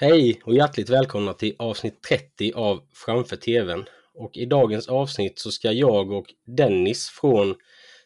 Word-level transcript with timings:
Hej 0.00 0.40
och 0.44 0.54
hjärtligt 0.54 0.90
välkomna 0.90 1.32
till 1.32 1.56
avsnitt 1.58 2.02
30 2.02 2.52
av 2.54 2.82
Framför 2.92 3.36
TVn. 3.36 3.84
Och 4.14 4.36
i 4.36 4.46
dagens 4.46 4.88
avsnitt 4.88 5.38
så 5.38 5.50
ska 5.50 5.72
jag 5.72 6.12
och 6.12 6.34
Dennis 6.44 7.08
från 7.08 7.54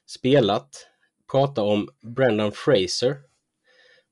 Spelat 0.07 0.89
prata 1.33 1.63
om 1.63 1.89
Brendan 2.01 2.53
Fraser. 2.53 3.17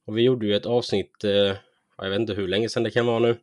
Och 0.04 0.18
vi 0.18 0.22
gjorde 0.22 0.46
ju 0.46 0.56
ett 0.56 0.66
avsnitt, 0.66 1.24
eh, 1.24 1.56
jag 1.96 2.10
vet 2.10 2.20
inte 2.20 2.34
hur 2.34 2.48
länge 2.48 2.68
sedan 2.68 2.82
det 2.82 2.90
kan 2.90 3.06
vara 3.06 3.18
nu. 3.18 3.38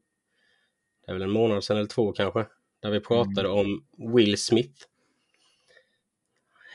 Det 1.06 1.12
är 1.12 1.14
väl 1.14 1.24
en 1.24 1.32
månad 1.32 1.64
sedan 1.64 1.78
eller 1.78 1.88
två 1.88 2.12
kanske. 2.12 2.46
Där 2.80 2.90
vi 2.90 3.00
pratade 3.00 3.50
mm. 3.50 3.52
om 3.52 3.86
Will 4.14 4.38
Smith. 4.38 4.84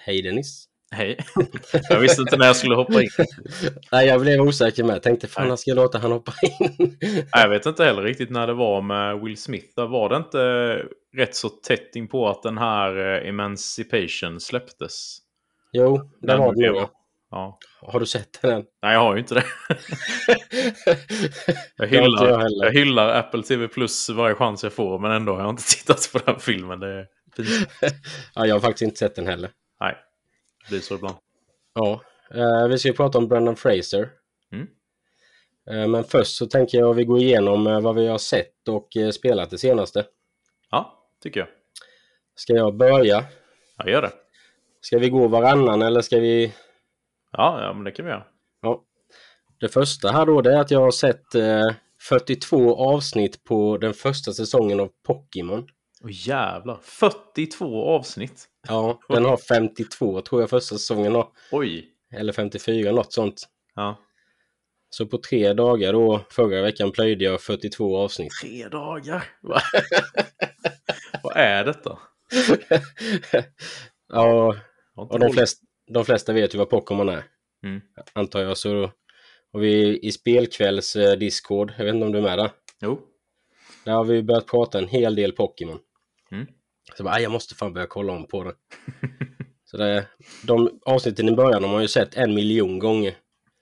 Hej 0.05 0.23
Dennis! 0.23 0.72
Hej. 0.95 1.19
Jag 1.89 2.01
visste 2.01 2.23
inte 2.23 2.37
när 2.37 2.47
jag 2.47 2.57
skulle 2.57 2.75
hoppa 2.75 3.03
in. 3.03 3.09
Nej, 3.93 4.07
jag 4.07 4.21
blev 4.21 4.41
osäker 4.41 4.85
med. 4.85 5.03
Tänkte 5.03 5.29
fan, 5.29 5.49
när 5.49 5.57
ska 5.57 5.71
jag 5.71 5.77
låta 5.77 5.99
han 5.99 6.13
hoppa 6.13 6.33
in? 6.43 6.97
Nej, 6.99 7.25
jag 7.33 7.49
vet 7.49 7.67
inte 7.67 7.85
heller 7.85 8.03
riktigt 8.03 8.31
när 8.31 8.47
det 8.47 8.55
var 8.55 8.83
med 8.83 9.21
Will 9.21 9.37
Smith. 9.37 9.67
Där 9.77 9.87
var 9.87 10.09
det 10.09 10.17
inte 10.17 10.39
rätt 11.17 11.35
så 11.35 11.49
tätt 11.49 11.97
in 11.97 12.09
på 12.09 12.29
att 12.29 12.43
den 12.43 12.59
här 12.59 12.99
eh, 12.99 13.29
Emancipation 13.29 14.41
släpptes? 14.41 15.19
Jo, 15.73 16.11
det 16.21 16.37
var 16.37 16.55
det 16.55 16.73
nog. 16.73 16.89
Ja. 17.31 17.59
Har 17.81 18.01
du 18.01 18.07
sett 18.07 18.43
den? 18.43 18.65
Nej, 18.83 18.95
jag 18.95 19.01
har 19.01 19.15
ju 19.15 19.21
inte 19.21 19.35
det. 19.35 19.45
jag, 21.77 21.87
hyllar, 21.87 22.29
jag, 22.29 22.51
jag, 22.51 22.73
hyllar 22.73 23.09
Apple 23.09 23.43
TV 23.43 23.69
Plus 23.69 24.09
varje 24.09 24.35
chans 24.35 24.63
jag 24.63 24.73
får, 24.73 24.99
men 24.99 25.11
ändå 25.11 25.33
har 25.33 25.41
jag 25.41 25.51
inte 25.51 25.63
tittat 25.77 26.11
på 26.13 26.19
den 26.19 26.41
filmen. 26.41 26.81
Det 26.81 26.89
är 26.89 27.07
ja, 28.35 28.47
jag 28.47 28.55
har 28.55 28.61
faktiskt 28.61 28.83
inte 28.83 28.97
sett 28.97 29.15
den 29.15 29.27
heller. 29.27 29.51
Blir 30.69 30.81
så 30.81 30.95
ibland. 30.95 31.17
Ja, 31.75 32.03
eh, 32.35 32.69
vi 32.69 32.79
ska 32.79 32.89
ju 32.89 32.95
prata 32.95 33.19
om 33.19 33.29
Brendan 33.29 33.57
Fraser. 33.57 34.11
Mm. 34.53 34.67
Eh, 35.71 35.89
men 35.89 36.05
först 36.05 36.37
så 36.37 36.47
tänker 36.47 36.79
jag 36.79 36.91
att 36.91 36.97
vi 36.97 37.05
går 37.05 37.19
igenom 37.19 37.67
eh, 37.67 37.81
vad 37.81 37.95
vi 37.95 38.07
har 38.07 38.19
sett 38.19 38.69
och 38.69 38.97
eh, 38.97 39.11
spelat 39.11 39.51
det 39.51 39.59
senaste. 39.59 40.05
Ja, 40.71 41.09
tycker 41.23 41.41
jag. 41.41 41.49
Ska 42.35 42.53
jag 42.53 42.77
börja? 42.77 43.25
Ja, 43.77 43.89
gör 43.89 44.03
det. 44.03 44.13
Ska 44.81 44.99
vi 44.99 45.11
gå 45.11 45.29
varannan 45.29 45.83
eller 45.83 46.01
ska 46.01 46.19
vi... 46.19 46.53
Ja, 47.33 47.65
ja 47.65 47.73
men 47.75 47.85
det 47.85 47.91
kan 47.91 48.05
vi 48.05 48.11
göra. 48.11 48.25
Ja. 48.63 48.85
Det 49.61 49.69
första 49.69 50.13
här 50.13 50.27
då 50.27 50.41
det 50.41 50.55
är 50.55 50.61
att 50.61 50.71
jag 50.71 50.81
har 50.81 50.91
sett 50.91 51.35
eh, 51.35 51.71
42 52.09 52.77
avsnitt 52.77 53.45
på 53.45 53.79
den 53.79 53.95
första 53.95 54.33
säsongen 54.33 54.81
av 54.81 54.91
Pokémon. 55.07 55.69
Oh, 56.03 56.11
jävlar! 56.11 56.79
42 56.83 57.85
avsnitt! 57.85 58.49
Ja, 58.69 59.01
den 59.09 59.25
har 59.25 59.37
52 59.37 60.21
tror 60.21 60.41
jag 60.41 60.51
första 60.51 60.75
säsongen 60.75 61.15
har. 61.15 61.29
Oj! 61.51 61.89
Eller 62.13 62.33
54, 62.33 62.93
något 62.93 63.13
sånt. 63.13 63.49
Ja. 63.75 63.99
Så 64.91 65.07
på 65.07 65.19
tre 65.19 65.53
dagar 65.53 65.93
då 65.93 66.21
förra 66.31 66.63
veckan 66.63 66.93
plöjde 66.93 67.25
jag 67.25 67.41
42 67.41 67.97
avsnitt. 67.97 68.33
Tre 68.43 68.69
dagar? 68.69 69.25
Vad 71.23 71.37
är 71.37 71.65
detta? 71.65 71.99
ja, 74.09 74.57
och 74.97 75.21
de 75.21 75.33
flesta, 75.33 75.67
de 75.93 76.05
flesta 76.05 76.33
vet 76.33 76.55
ju 76.55 76.59
vad 76.59 76.71
Pokémon 76.71 77.09
är. 77.09 77.25
Mm. 77.65 77.81
Antar 78.13 78.41
jag. 78.41 78.57
Så, 78.57 78.91
och 79.53 79.63
vi 79.63 79.99
i 80.03 80.13
spelkvälls 80.13 80.97
Discord, 81.19 81.73
jag 81.79 81.85
vet 81.85 81.95
inte 81.95 82.07
om 82.07 82.13
du 82.13 82.19
är 82.19 82.23
med 82.23 82.39
där? 82.39 82.51
Jo. 82.81 83.01
Där 83.85 83.93
har 83.93 84.05
vi 84.05 84.23
börjat 84.23 84.47
prata 84.47 84.79
en 84.79 84.89
hel 84.89 85.15
del 85.15 85.33
Pokémon. 85.33 85.79
Så 86.97 87.05
bara, 87.05 87.21
jag 87.21 87.33
måste 87.33 87.55
fan 87.55 87.73
börja 87.73 87.87
kolla 87.87 88.13
om 88.13 88.27
på 88.27 88.45
det. 88.45 88.55
så 89.65 89.77
det, 89.77 90.07
de 90.47 90.81
avsnitten 90.87 91.29
i 91.29 91.33
början 91.33 91.65
har 91.65 91.73
man 91.73 91.83
ju 91.83 91.89
sett 91.89 92.15
en 92.15 92.35
miljon 92.35 92.79
gånger. 92.79 93.15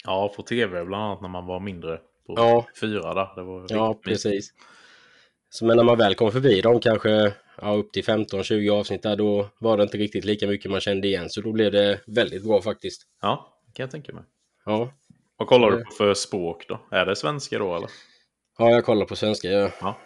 Ja, 0.04 0.32
på 0.36 0.42
tv 0.42 0.84
bland 0.84 1.04
annat 1.04 1.20
när 1.20 1.28
man 1.28 1.46
var 1.46 1.60
mindre. 1.60 1.96
På 2.26 2.34
ja. 2.36 2.66
fyra 2.80 3.14
där. 3.14 3.28
Det 3.36 3.42
var 3.42 3.66
ja, 3.68 3.94
precis. 3.94 4.52
Så, 5.48 5.64
men 5.64 5.76
när 5.76 5.84
man 5.84 5.98
väl 5.98 6.14
kom 6.14 6.32
förbi 6.32 6.60
dem 6.60 6.80
kanske 6.80 7.32
ja, 7.62 7.72
upp 7.72 7.92
till 7.92 8.04
15-20 8.04 8.70
avsnitt 8.70 9.02
där, 9.02 9.16
då 9.16 9.48
var 9.58 9.76
det 9.76 9.82
inte 9.82 9.98
riktigt 9.98 10.24
lika 10.24 10.46
mycket 10.46 10.70
man 10.70 10.80
kände 10.80 11.08
igen. 11.08 11.30
Så 11.30 11.40
då 11.40 11.52
blev 11.52 11.72
det 11.72 12.00
väldigt 12.06 12.44
bra 12.44 12.62
faktiskt. 12.62 13.02
Ja, 13.22 13.56
kan 13.74 13.84
jag 13.84 13.90
tänka 13.90 14.12
mig. 14.12 14.24
Ja. 14.64 14.92
Vad 15.36 15.48
kollar 15.48 15.70
du 15.70 15.84
på 15.84 15.90
för 15.90 16.14
språk 16.14 16.64
då? 16.68 16.80
Är 16.90 17.06
det 17.06 17.16
svenska 17.16 17.58
då 17.58 17.76
eller? 17.76 17.90
Ja, 18.58 18.70
jag 18.70 18.84
kollar 18.84 19.06
på 19.06 19.16
svenska. 19.16 19.50
Ja. 19.50 19.70
ja. 19.80 19.98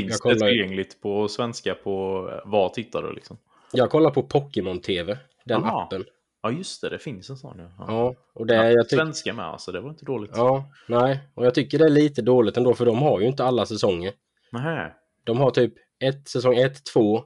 Finns 0.00 0.20
det 0.20 0.38
tillgängligt 0.38 1.00
på 1.00 1.28
svenska 1.28 1.74
på 1.74 2.30
vad 2.44 2.72
tittar 2.72 3.02
du 3.02 3.12
liksom? 3.12 3.38
Jag 3.72 3.90
kollar 3.90 4.10
på 4.10 4.22
Pokémon 4.22 4.80
TV, 4.80 5.18
den 5.44 5.64
Aha. 5.64 5.82
appen. 5.82 6.04
Ja 6.42 6.50
just 6.50 6.80
det, 6.80 6.88
det 6.88 6.98
finns 6.98 7.30
en 7.30 7.36
sån 7.36 7.58
ja. 7.58 7.84
Ja, 7.88 8.14
och 8.34 8.46
det 8.46 8.54
ja, 8.54 8.70
jag 8.70 8.86
Svenska 8.86 9.34
med 9.34 9.44
alltså, 9.44 9.72
det 9.72 9.80
var 9.80 9.90
inte 9.90 10.04
dåligt. 10.04 10.30
Ja, 10.34 10.70
nej, 10.88 11.20
och 11.34 11.46
jag 11.46 11.54
tycker 11.54 11.78
det 11.78 11.84
är 11.84 11.90
lite 11.90 12.22
dåligt 12.22 12.56
ändå 12.56 12.74
för 12.74 12.86
de 12.86 12.98
har 12.98 13.20
ju 13.20 13.26
inte 13.26 13.44
alla 13.44 13.66
säsonger. 13.66 14.12
Nej. 14.52 14.94
De 15.24 15.38
har 15.38 15.50
typ 15.50 15.74
ett, 16.00 16.28
säsong 16.28 16.56
1, 16.56 16.84
2, 16.84 17.24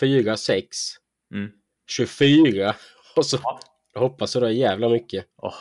4, 0.00 0.36
6, 0.36 0.76
24 1.90 2.74
och 3.16 3.26
så 3.26 3.38
ja. 3.42 3.60
hoppas 3.94 4.30
så 4.30 4.40
det 4.40 4.52
jävla 4.52 4.88
mycket. 4.88 5.26
Oh, 5.36 5.54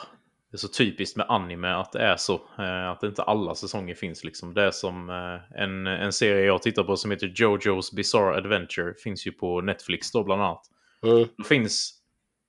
det 0.53 0.56
är 0.56 0.59
så 0.59 0.68
typiskt 0.68 1.18
med 1.18 1.25
anime 1.30 1.68
att 1.68 1.91
det 1.91 2.00
är 2.00 2.18
så. 2.18 2.34
Eh, 2.59 2.90
att 2.90 3.03
inte 3.03 3.24
alla 3.24 3.56
säsonger 3.56 3.96
finns 3.96 4.24
liksom. 4.24 4.53
Det 4.53 4.64
är 4.64 4.72
som 4.72 5.09
eh, 5.09 5.62
en, 5.64 5.88
en 5.88 6.14
serie 6.14 6.46
jag 6.46 6.62
tittar 6.62 6.84
på 6.84 6.97
som 6.97 7.12
heter 7.12 7.28
Jojo's 7.28 7.96
Bizarre 7.96 8.38
Adventure. 8.38 8.94
Finns 9.03 9.28
ju 9.28 9.31
på 9.31 9.62
Netflix 9.62 10.12
då 10.12 10.24
bland 10.24 10.42
annat. 10.42 10.62
Mm. 11.06 11.28
Det 11.38 11.44
finns 11.44 11.94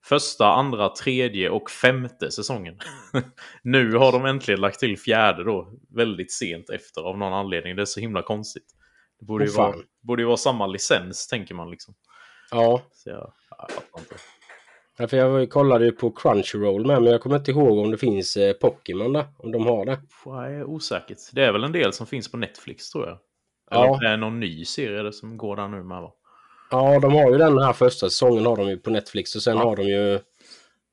första, 0.05 0.47
andra, 0.47 0.89
tredje 0.89 1.51
och 1.51 1.71
femte 1.71 2.31
säsongen. 2.31 2.79
nu 3.63 3.97
har 3.97 4.13
de 4.13 4.25
äntligen 4.25 4.61
lagt 4.61 4.81
till 4.81 4.99
fjärde 4.99 5.45
då. 5.45 5.73
Väldigt 5.97 6.33
sent 6.33 6.71
efter 6.71 7.01
av 7.01 7.19
någon 7.19 7.33
anledning. 7.33 7.77
Det 7.77 7.83
är 7.83 7.87
så 7.87 8.01
himla 8.01 8.23
konstigt. 8.23 8.67
Det 9.21 9.27
borde, 9.27 9.45
oh, 9.45 9.49
ju, 9.49 9.57
vara, 9.57 9.75
borde 10.03 10.23
ju 10.23 10.27
vara 10.27 10.37
samma 10.37 10.67
licens 10.67 11.27
tänker 11.27 11.55
man 11.55 11.71
liksom. 11.71 11.95
Ja. 12.51 12.83
Så 12.93 13.11
jag, 13.11 13.33
jag 13.51 13.71
fattar 13.71 14.01
inte. 14.01 14.15
Ja, 14.97 15.09
för 15.09 15.17
jag 15.17 15.51
kollade 15.51 15.85
ju 15.85 15.93
på 15.93 16.11
Crunchyroll 16.11 16.87
med 16.87 17.03
men 17.03 17.13
jag 17.13 17.21
kommer 17.21 17.37
inte 17.37 17.51
ihåg 17.51 17.79
om 17.79 17.91
det 17.91 17.99
finns 17.99 18.37
eh, 18.37 18.53
Pokémon 18.53 19.13
där. 19.13 19.27
Om 19.39 19.53
de 19.53 19.67
har 19.67 19.87
det. 19.87 19.99
Jag 20.25 20.55
är 20.55 20.65
osäkert. 20.65 21.19
Det 21.33 21.45
är 21.45 21.53
väl 21.53 21.65
en 21.65 21.73
del 21.73 21.93
som 21.93 22.07
finns 22.07 22.31
på 22.31 22.37
Netflix 22.37 22.91
tror 22.91 23.07
jag. 23.07 23.19
Eller 23.71 23.87
ja. 23.87 23.99
det 24.01 24.09
är 24.09 24.17
någon 24.17 24.41
ny 24.41 24.65
serie 24.65 25.13
som 25.13 25.37
går 25.37 25.57
där 25.57 25.69
nu 25.69 25.83
med 25.83 26.03
va? 26.03 26.13
Ja, 26.71 27.01
de 27.01 27.13
har 27.13 27.31
ju 27.31 27.39
den 27.39 27.59
här 27.59 27.73
första 27.73 28.11
säsongen 28.11 28.47
har 28.47 28.57
de 28.57 28.69
ju 28.69 28.77
på 28.77 28.91
Netflix 28.91 29.37
och 29.37 29.43
sen 29.43 29.57
ja. 29.57 29.63
har 29.63 29.77
de 29.77 29.83
ju 29.83 30.21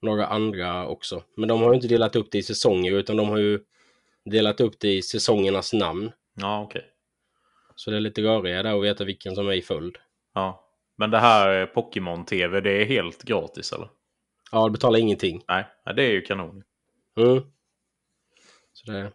några 0.01 0.25
andra 0.25 0.87
också. 0.87 1.23
Men 1.37 1.49
de 1.49 1.61
har 1.61 1.69
ju 1.69 1.75
inte 1.75 1.87
delat 1.87 2.15
upp 2.15 2.31
det 2.31 2.37
i 2.37 2.43
säsonger 2.43 2.91
utan 2.91 3.17
de 3.17 3.29
har 3.29 3.37
ju 3.37 3.59
delat 4.25 4.61
upp 4.61 4.79
det 4.79 4.93
i 4.93 5.01
säsongernas 5.01 5.73
namn. 5.73 6.11
Ja, 6.33 6.61
okej. 6.61 6.79
Okay. 6.79 6.89
Så 7.75 7.91
det 7.91 7.97
är 7.97 8.01
lite 8.01 8.21
rörigare 8.21 8.63
där 8.63 8.77
att 8.77 8.83
veta 8.83 9.03
vilken 9.03 9.35
som 9.35 9.47
är 9.47 9.53
i 9.53 9.61
följd. 9.61 9.97
Ja. 10.33 10.70
Men 11.01 11.11
det 11.11 11.17
här 11.17 11.65
Pokémon-TV, 11.65 12.61
det 12.61 12.81
är 12.81 12.85
helt 12.85 13.23
gratis 13.23 13.73
eller? 13.73 13.87
Ja, 14.51 14.65
du 14.65 14.71
betalar 14.71 14.99
ingenting. 14.99 15.43
Nej, 15.47 15.65
det 15.95 16.03
är 16.03 16.11
ju 16.11 16.21
kanon. 16.21 16.63
Mm. 17.17 17.43
Så 18.73 18.91
det... 18.91 19.11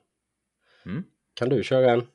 Mm. 0.87 1.05
Kan 1.35 1.49
du 1.49 1.63
köra 1.65 1.93
en? 1.93 2.07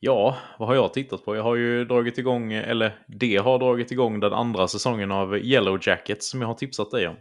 Ja, 0.00 0.36
vad 0.58 0.68
har 0.68 0.74
jag 0.74 0.92
tittat 0.92 1.24
på? 1.24 1.36
Jag 1.36 1.42
har 1.42 1.54
ju 1.54 1.84
dragit 1.84 2.18
igång, 2.18 2.52
eller 2.52 2.98
det 3.06 3.36
har 3.36 3.58
dragit 3.58 3.90
igång 3.90 4.20
den 4.20 4.32
andra 4.32 4.68
säsongen 4.68 5.12
av 5.12 5.38
Yellow 5.38 5.78
Jackets 5.82 6.30
som 6.30 6.40
jag 6.40 6.48
har 6.48 6.54
tipsat 6.54 6.90
dig 6.90 7.08
om. 7.08 7.16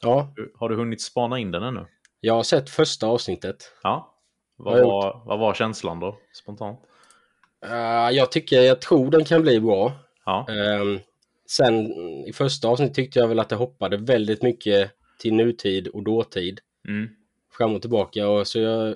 Ja. 0.00 0.34
Har 0.54 0.68
du 0.68 0.76
hunnit 0.76 1.02
spana 1.02 1.38
in 1.38 1.50
den 1.50 1.62
ännu? 1.62 1.86
Jag 2.20 2.34
har 2.34 2.42
sett 2.42 2.70
första 2.70 3.06
avsnittet. 3.06 3.56
Ja. 3.82 4.14
Vad, 4.56 4.80
var, 4.80 5.22
vad 5.26 5.38
var 5.38 5.54
känslan 5.54 6.00
då, 6.00 6.18
spontant? 6.32 6.80
Uh, 7.66 8.10
jag 8.10 8.32
tycker, 8.32 8.60
jag 8.60 8.80
tror 8.80 9.10
den 9.10 9.24
kan 9.24 9.42
bli 9.42 9.60
bra. 9.60 9.92
Ja. 10.24 10.46
Um, 10.80 11.00
sen 11.48 11.92
i 12.26 12.32
första 12.32 12.68
avsnittet 12.68 12.94
tyckte 12.94 13.18
jag 13.18 13.28
väl 13.28 13.38
att 13.38 13.48
det 13.48 13.56
hoppade 13.56 13.96
väldigt 13.96 14.42
mycket 14.42 14.90
till 15.18 15.34
nutid 15.34 15.88
och 15.88 16.02
dåtid. 16.02 16.60
Mm. 16.88 17.08
Fram 17.58 17.74
och 17.74 17.80
tillbaka 17.80 18.28
och 18.28 18.46
så 18.46 18.58
jag 18.58 18.94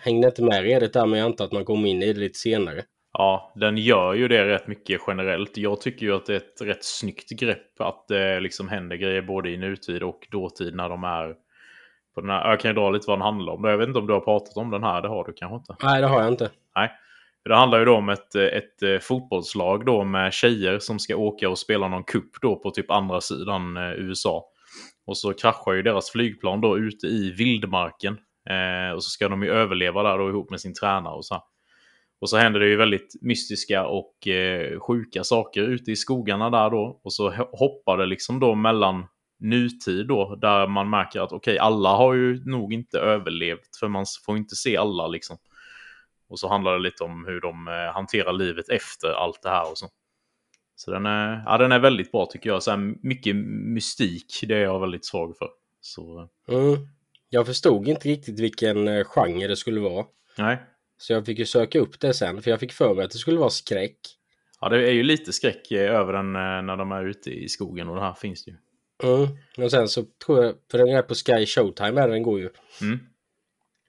hängde 0.00 0.28
inte 0.28 0.42
med 0.42 0.62
redigt 0.62 0.92
där 0.92 1.06
men 1.06 1.18
jag 1.18 1.26
antar 1.26 1.44
att 1.44 1.52
man 1.52 1.64
kommer 1.64 1.88
in 1.88 2.02
i 2.02 2.12
det 2.12 2.20
lite 2.20 2.38
senare. 2.38 2.82
Ja, 3.12 3.52
den 3.54 3.76
gör 3.76 4.14
ju 4.14 4.28
det 4.28 4.44
rätt 4.44 4.66
mycket 4.66 5.00
generellt. 5.06 5.56
Jag 5.56 5.80
tycker 5.80 6.06
ju 6.06 6.14
att 6.14 6.26
det 6.26 6.32
är 6.32 6.36
ett 6.36 6.62
rätt 6.62 6.84
snyggt 6.84 7.30
grepp 7.30 7.80
att 7.80 8.08
det 8.08 8.40
liksom 8.40 8.68
händer 8.68 8.96
grejer 8.96 9.22
både 9.22 9.50
i 9.50 9.56
nutid 9.56 10.02
och 10.02 10.26
dåtid 10.30 10.74
när 10.74 10.88
de 10.88 11.04
är 11.04 11.34
på 12.14 12.20
den 12.20 12.30
här. 12.30 12.50
Jag 12.50 12.60
kan 12.60 12.70
ju 12.70 12.74
dra 12.74 12.90
lite 12.90 13.04
vad 13.08 13.18
den 13.18 13.22
handlar 13.22 13.52
om. 13.52 13.64
Jag 13.64 13.78
vet 13.78 13.88
inte 13.88 13.98
om 13.98 14.06
du 14.06 14.12
har 14.12 14.20
pratat 14.20 14.56
om 14.56 14.70
den 14.70 14.82
här, 14.82 15.02
det 15.02 15.08
har 15.08 15.24
du 15.24 15.32
kanske 15.32 15.56
inte? 15.56 15.76
Nej, 15.82 16.00
det 16.00 16.06
har 16.06 16.22
jag 16.22 16.32
inte. 16.32 16.50
Nej. 16.76 16.92
Det 17.44 17.56
handlar 17.56 17.78
ju 17.78 17.84
då 17.84 17.96
om 17.96 18.08
ett, 18.08 18.34
ett 18.34 18.82
eh, 18.82 18.98
fotbollslag 18.98 19.86
då 19.86 20.04
med 20.04 20.32
tjejer 20.32 20.78
som 20.78 20.98
ska 20.98 21.16
åka 21.16 21.48
och 21.48 21.58
spela 21.58 21.88
någon 21.88 22.04
kupp 22.04 22.30
då 22.42 22.56
på 22.56 22.70
typ 22.70 22.90
andra 22.90 23.20
sidan 23.20 23.76
eh, 23.76 23.92
USA. 23.92 24.44
Och 25.06 25.18
så 25.18 25.32
kraschar 25.32 25.72
ju 25.72 25.82
deras 25.82 26.10
flygplan 26.10 26.60
då 26.60 26.78
ute 26.78 27.06
i 27.06 27.30
vildmarken. 27.30 28.18
Eh, 28.50 28.94
och 28.94 29.04
så 29.04 29.10
ska 29.10 29.28
de 29.28 29.42
ju 29.42 29.50
överleva 29.50 30.02
där 30.02 30.18
då 30.18 30.28
ihop 30.28 30.50
med 30.50 30.60
sin 30.60 30.74
tränare 30.74 31.14
och 31.14 31.24
så. 31.24 31.44
Och 32.20 32.30
så 32.30 32.36
händer 32.36 32.60
det 32.60 32.68
ju 32.68 32.76
väldigt 32.76 33.14
mystiska 33.20 33.86
och 33.86 34.28
eh, 34.28 34.80
sjuka 34.80 35.24
saker 35.24 35.62
ute 35.62 35.90
i 35.90 35.96
skogarna 35.96 36.50
där 36.50 36.70
då. 36.70 37.00
Och 37.04 37.12
så 37.12 37.30
hoppar 37.52 37.98
det 37.98 38.06
liksom 38.06 38.40
då 38.40 38.54
mellan 38.54 39.06
nutid 39.40 40.06
då, 40.06 40.34
där 40.34 40.66
man 40.66 40.90
märker 40.90 41.20
att 41.20 41.32
okej, 41.32 41.52
okay, 41.52 41.58
alla 41.58 41.88
har 41.88 42.14
ju 42.14 42.44
nog 42.44 42.72
inte 42.72 42.98
överlevt, 42.98 43.76
för 43.80 43.88
man 43.88 44.04
får 44.26 44.36
inte 44.36 44.56
se 44.56 44.76
alla 44.76 45.06
liksom. 45.08 45.36
Och 46.32 46.38
så 46.38 46.48
handlar 46.48 46.72
det 46.72 46.78
lite 46.82 47.04
om 47.04 47.24
hur 47.26 47.40
de 47.40 47.68
eh, 47.68 47.94
hanterar 47.94 48.32
livet 48.32 48.68
efter 48.68 49.08
allt 49.08 49.42
det 49.42 49.48
här 49.48 49.70
och 49.70 49.78
så. 49.78 49.88
Så 50.76 50.90
den 50.90 51.06
är, 51.06 51.42
ja, 51.46 51.58
den 51.58 51.72
är 51.72 51.78
väldigt 51.78 52.12
bra 52.12 52.26
tycker 52.26 52.50
jag. 52.50 52.62
Så 52.62 52.70
här, 52.70 52.94
mycket 53.02 53.36
mystik, 53.74 54.40
det 54.48 54.54
är 54.54 54.62
jag 54.62 54.80
väldigt 54.80 55.04
svag 55.06 55.36
för. 55.36 55.48
Så, 55.80 56.28
Mm. 56.48 56.88
Jag 57.28 57.46
förstod 57.46 57.88
inte 57.88 58.08
riktigt 58.08 58.40
vilken 58.40 58.88
eh, 58.88 59.04
genre 59.04 59.46
det 59.46 59.56
skulle 59.56 59.80
vara. 59.80 60.06
nej. 60.38 60.58
Så 60.98 61.12
jag 61.12 61.26
fick 61.26 61.38
ju 61.38 61.46
söka 61.46 61.78
upp 61.78 62.00
det 62.00 62.14
sen, 62.14 62.42
för 62.42 62.50
jag 62.50 62.60
fick 62.60 62.72
för 62.72 62.94
mig 62.94 63.04
att 63.04 63.10
det 63.10 63.18
skulle 63.18 63.38
vara 63.38 63.50
skräck. 63.50 63.98
Ja, 64.60 64.68
det 64.68 64.88
är 64.88 64.92
ju 64.92 65.02
lite 65.02 65.32
skräck 65.32 65.70
eh, 65.70 65.94
över 65.94 66.12
den 66.12 66.36
eh, 66.36 66.62
när 66.62 66.76
de 66.76 66.92
är 66.92 67.04
ute 67.04 67.30
i 67.30 67.48
skogen 67.48 67.88
och 67.88 67.96
det 67.96 68.02
här 68.02 68.14
finns 68.14 68.44
det 68.44 68.50
ju. 68.50 68.56
Mm. 69.14 69.28
Och 69.58 69.70
sen 69.70 69.88
så 69.88 70.04
tror 70.26 70.44
jag, 70.44 70.54
för 70.70 70.78
den 70.78 70.88
är 70.88 71.02
på 71.02 71.14
Sky 71.14 71.46
Showtime 71.46 72.06
den 72.06 72.22
går 72.22 72.40
ju. 72.40 72.50
Mm. 72.80 72.98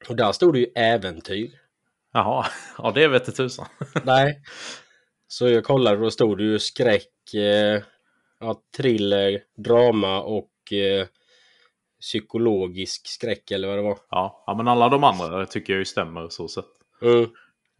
Och 0.09 0.15
där 0.15 0.31
stod 0.31 0.53
det 0.53 0.59
ju 0.59 0.67
äventyr. 0.75 1.59
Jaha, 2.13 2.45
ja 2.77 2.91
det 2.91 3.07
vete 3.07 3.31
tusan. 3.31 3.65
Nej. 4.03 4.41
Så 5.27 5.49
jag 5.49 5.63
kollade 5.63 5.97
och 5.97 6.03
då 6.03 6.11
stod 6.11 6.37
det 6.37 6.43
ju 6.43 6.59
skräck, 6.59 7.33
eh, 7.33 7.83
ja, 8.39 8.61
thriller, 8.77 9.41
drama 9.57 10.21
och 10.21 10.73
eh, 10.73 11.07
psykologisk 12.01 13.07
skräck 13.07 13.51
eller 13.51 13.67
vad 13.67 13.77
det 13.77 13.81
var. 13.81 13.97
Ja, 14.09 14.43
ja, 14.47 14.55
men 14.55 14.67
alla 14.67 14.89
de 14.89 15.03
andra 15.03 15.45
tycker 15.45 15.73
jag 15.73 15.77
ju 15.77 15.85
stämmer 15.85 16.29
så 16.29 16.47
sett. 16.47 16.65
Mm. 17.01 17.29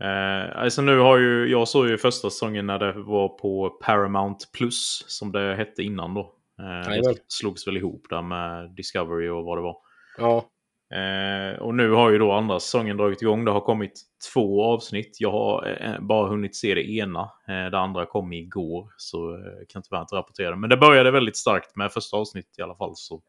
Eh, 0.03 0.57
alltså 0.57 0.81
nu 0.81 0.97
har 0.99 1.17
ju, 1.17 1.47
jag 1.47 1.67
såg 1.67 1.87
ju 1.87 1.97
första 1.97 2.29
säsongen 2.29 2.65
när 2.65 2.79
det 2.79 2.93
var 2.93 3.27
på 3.27 3.69
Paramount 3.69 4.45
Plus 4.57 5.05
som 5.07 5.31
det 5.31 5.55
hette 5.55 5.83
innan 5.83 6.13
då. 6.13 6.35
Eh, 6.59 6.91
det 6.91 7.15
slogs 7.27 7.67
väl 7.67 7.77
ihop 7.77 8.05
där 8.09 8.21
med 8.21 8.75
Discovery 8.75 9.29
och 9.29 9.45
vad 9.45 9.57
det 9.57 9.61
var. 9.61 9.77
Ja. 10.17 10.49
Eh, 10.91 11.59
och 11.59 11.75
nu 11.75 11.91
har 11.91 12.09
ju 12.09 12.17
då 12.17 12.31
andra 12.31 12.59
säsongen 12.59 12.97
dragit 12.97 13.21
igång. 13.21 13.45
Det 13.45 13.51
har 13.51 13.61
kommit 13.61 14.01
två 14.33 14.63
avsnitt. 14.63 15.17
Jag 15.19 15.31
har 15.31 15.77
eh, 15.81 15.99
bara 15.99 16.29
hunnit 16.29 16.55
se 16.55 16.73
det 16.73 16.91
ena. 16.91 17.21
Eh, 17.21 17.71
det 17.71 17.79
andra 17.79 18.05
kom 18.05 18.33
igår. 18.33 18.89
Så 18.97 19.35
eh, 19.35 19.41
kan 19.69 19.81
tyvärr 19.81 20.01
inte 20.01 20.15
rapportera 20.15 20.49
det. 20.49 20.55
Men 20.55 20.69
det 20.69 20.77
började 20.77 21.11
väldigt 21.11 21.37
starkt 21.37 21.75
med 21.75 21.91
första 21.91 22.17
avsnittet 22.17 22.59
i 22.59 22.61
alla 22.61 22.75
fall. 22.75 22.91
Så 22.95 23.21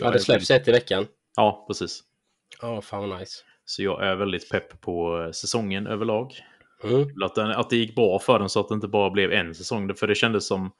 ja, 0.00 0.10
det 0.10 0.20
släpps 0.20 0.50
ett 0.50 0.68
i 0.68 0.72
veckan. 0.72 1.06
Ja, 1.36 1.64
precis. 1.68 2.00
Ja, 2.62 2.80
fan 2.80 3.08
vad 3.08 3.18
nice. 3.18 3.42
Så 3.64 3.82
jag 3.82 4.06
är 4.06 4.16
väldigt 4.16 4.50
pepp 4.50 4.80
på 4.80 5.22
eh, 5.22 5.30
säsongen 5.30 5.86
överlag. 5.86 6.32
Mm. 6.84 7.08
Att, 7.22 7.34
den, 7.34 7.50
att 7.50 7.70
det 7.70 7.76
gick 7.76 7.94
bra 7.94 8.18
för 8.18 8.38
den 8.38 8.48
så 8.48 8.60
att 8.60 8.68
det 8.68 8.74
inte 8.74 8.88
bara 8.88 9.10
blev 9.10 9.32
en 9.32 9.54
säsong. 9.54 9.94
För 9.94 10.06
det 10.06 10.14
kändes 10.14 10.46
som 10.46 10.70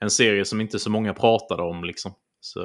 en 0.00 0.10
serie 0.10 0.44
som 0.44 0.60
inte 0.60 0.78
så 0.78 0.90
många 0.90 1.14
pratade 1.14 1.62
om 1.62 1.84
liksom. 1.84 2.14
Så 2.40 2.60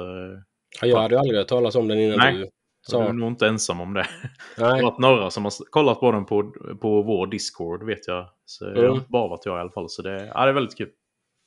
Ja, 0.80 0.86
jag 0.86 0.98
hade 0.98 1.14
ju 1.14 1.18
aldrig 1.18 1.38
hört 1.38 1.48
talas 1.48 1.74
om 1.74 1.88
den 1.88 1.98
innan 1.98 2.18
Nej. 2.18 2.34
du 2.34 2.48
du 2.90 2.96
är 2.96 3.12
nog 3.12 3.28
inte 3.28 3.46
ensam 3.46 3.80
om 3.80 3.94
det. 3.94 4.06
Det 4.56 4.62
Nej. 4.62 4.70
har 4.70 4.82
varit 4.82 4.98
några 4.98 5.30
som 5.30 5.44
har 5.44 5.52
kollat 5.70 6.00
på 6.00 6.12
den 6.12 6.24
på, 6.24 6.52
på 6.80 7.02
vår 7.02 7.26
Discord 7.26 7.86
vet 7.86 8.08
jag. 8.08 8.26
Så 8.44 8.64
det 8.64 8.70
har 8.80 8.84
Mm. 8.84 8.94
inte 8.96 9.08
bara 9.10 9.28
varit 9.28 9.46
jag 9.46 9.56
i 9.58 9.60
alla 9.60 9.70
fall. 9.70 9.88
Så 9.90 10.02
det, 10.02 10.30
ja, 10.34 10.44
det 10.44 10.48
är 10.50 10.54
väldigt 10.54 10.78
kul. 10.78 10.88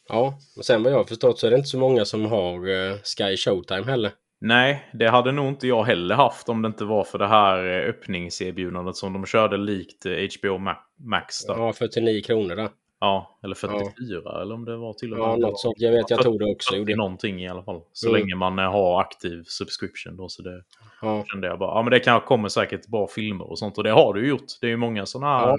Ja, 0.09 0.33
och 0.57 0.65
sen 0.65 0.83
vad 0.83 0.91
jag 0.93 0.97
har 0.97 1.03
förstått 1.05 1.39
så 1.39 1.47
är 1.47 1.51
det 1.51 1.57
inte 1.57 1.69
så 1.69 1.79
många 1.79 2.05
som 2.05 2.25
har 2.25 2.53
eh, 2.69 2.95
Sky 3.17 3.37
Showtime 3.37 3.83
heller. 3.83 4.11
Nej, 4.43 4.89
det 4.93 5.07
hade 5.09 5.31
nog 5.31 5.47
inte 5.47 5.67
jag 5.67 5.83
heller 5.83 6.15
haft 6.15 6.49
om 6.49 6.61
det 6.61 6.67
inte 6.67 6.85
var 6.85 7.03
för 7.03 7.19
det 7.19 7.27
här 7.27 7.65
eh, 7.65 7.89
öppningserbjudandet 7.89 8.95
som 8.95 9.13
de 9.13 9.25
körde 9.25 9.57
likt 9.57 10.05
eh, 10.05 10.11
HBO 10.11 10.57
Ma- 10.57 10.75
Max. 10.99 11.45
Där. 11.45 11.53
Ja. 11.53 11.65
Ja, 11.65 11.73
49 11.73 12.21
kronor 12.23 12.69
där. 13.01 13.23
eller 13.43 13.55
44 13.55 14.41
eller 14.41 14.55
om 14.55 14.65
det 14.65 14.77
var 14.77 14.93
till 14.93 15.13
och 15.13 15.19
med. 15.19 15.27
Ja, 15.27 15.35
något 15.35 15.59
sånt. 15.59 15.75
Jag 15.77 15.91
vet, 15.91 16.09
jag 16.09 16.21
tog 16.21 16.39
det 16.39 16.45
också. 16.51 16.69
40 16.71 16.79
Gjorde. 16.79 16.95
någonting 16.95 17.43
i 17.43 17.47
alla 17.49 17.63
fall. 17.63 17.81
Så 17.93 18.09
Mm. 18.09 18.19
länge 18.21 18.35
man 18.35 18.57
har 18.57 19.01
aktiv 19.01 19.43
subscription 19.47 20.17
då. 20.17 20.29
Så 20.29 20.41
det 20.41 20.63
Ja. 21.01 21.25
kände 21.31 21.47
jag 21.47 21.59
bara, 21.59 21.75
ja 21.77 21.81
men 21.81 21.91
det 21.91 21.99
kan, 21.99 22.21
kommer 22.21 22.49
säkert 22.49 22.87
bra 22.87 23.07
filmer 23.07 23.49
och 23.49 23.59
sånt. 23.59 23.77
Och 23.77 23.83
det 23.83 23.91
har 23.91 24.13
du 24.13 24.27
gjort. 24.29 24.45
Det 24.61 24.67
är 24.67 24.71
ju 24.71 24.77
många 24.77 25.05
sådana 25.05 25.39
här 25.39 25.47
Ja. 25.47 25.57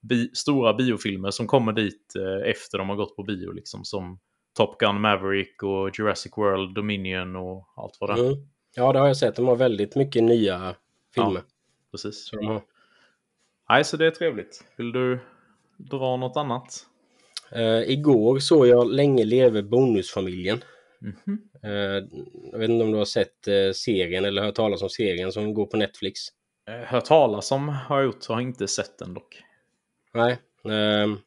bi, 0.00 0.30
stora 0.34 0.74
biofilmer 0.74 1.30
som 1.30 1.46
kommer 1.46 1.72
dit 1.72 2.14
eh, 2.16 2.50
efter 2.50 2.78
de 2.78 2.88
har 2.88 2.96
gått 2.96 3.16
på 3.16 3.22
bio. 3.22 3.50
Liksom, 3.52 3.84
som 3.84 4.18
Top 4.56 4.78
Gun 4.78 5.00
Maverick 5.00 5.62
och 5.62 5.98
Jurassic 5.98 6.32
World, 6.36 6.74
Dominion 6.74 7.36
och 7.36 7.64
allt 7.76 7.96
vad 8.00 8.10
det 8.10 8.20
är. 8.22 8.26
Mm. 8.26 8.38
ja, 8.76 8.92
det 8.92 8.98
har 8.98 9.06
jag 9.06 9.16
sett. 9.16 9.36
De 9.36 9.46
har 9.48 9.56
väldigt 9.56 9.96
mycket 9.96 10.24
nya 10.24 10.74
filmer. 11.14 11.42
Precis. 11.90 12.26
Så 12.28 12.36
de 12.36 12.46
har. 12.46 12.60
Nej, 13.68 13.84
så 13.84 13.96
det 13.96 14.06
är 14.06 14.10
trevligt. 14.10 14.64
Vill 14.76 14.92
du 14.92 15.18
dra 15.78 16.16
något 16.16 16.36
annat? 16.36 16.86
Eh, 17.52 17.90
igår 17.90 18.38
såg 18.38 18.66
jag 18.66 18.92
Länge 18.92 19.24
leve 19.24 19.62
bonusfamiljen. 19.62 20.64
Mhm. 21.00 21.38
Eh, 21.62 22.04
jag 22.52 22.58
vet 22.58 22.70
inte 22.70 22.84
om 22.84 22.92
du 22.92 22.98
har 22.98 23.04
sett 23.04 23.48
eh, 23.48 23.72
serien 23.72 24.24
eller 24.24 24.42
hört 24.42 24.54
talas 24.54 24.82
om 24.82 24.88
serien 24.88 25.32
som 25.32 25.54
går 25.54 25.66
på 25.66 25.76
Netflix. 25.76 26.20
Hört 26.86 27.04
talas 27.04 27.52
om 27.52 27.68
har 27.68 27.96
jag 27.96 28.06
gjort, 28.06 28.26
har 28.26 28.40
inte 28.40 28.68
sett 28.68 28.98
den 28.98 29.14
dock. 29.14 29.42
Nej. 30.14 30.38
ehm, 30.64 31.18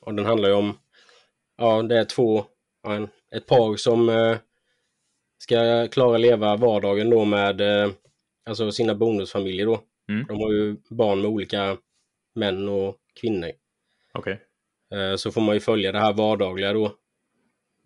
och 0.00 0.14
den 0.14 0.26
handlar 0.26 0.48
ju 0.48 0.54
om, 0.54 0.78
ja 1.56 1.82
det 1.82 1.98
är 1.98 2.04
två, 2.04 2.44
en, 2.86 3.08
ett 3.30 3.46
par 3.46 3.76
som 3.76 4.36
ska 5.38 5.88
klara 5.88 6.18
leva 6.18 6.56
vardagen 6.56 7.10
då 7.10 7.24
med 7.24 7.62
alltså 8.44 8.72
sina 8.72 8.94
bonusfamiljer 8.94 9.66
då. 9.66 9.80
Mm. 10.08 10.26
De 10.28 10.40
har 10.40 10.52
ju 10.52 10.76
barn 10.88 11.20
med 11.20 11.30
olika 11.30 11.76
män 12.34 12.68
och 12.68 12.96
kvinnor. 13.20 13.50
Okej. 14.12 14.40
Eh, 14.92 15.16
så 15.16 15.32
får 15.32 15.40
man 15.40 15.54
ju 15.54 15.60
följa 15.60 15.92
det 15.92 15.98
här 15.98 16.12
vardagliga 16.12 16.72
då. 16.72 16.96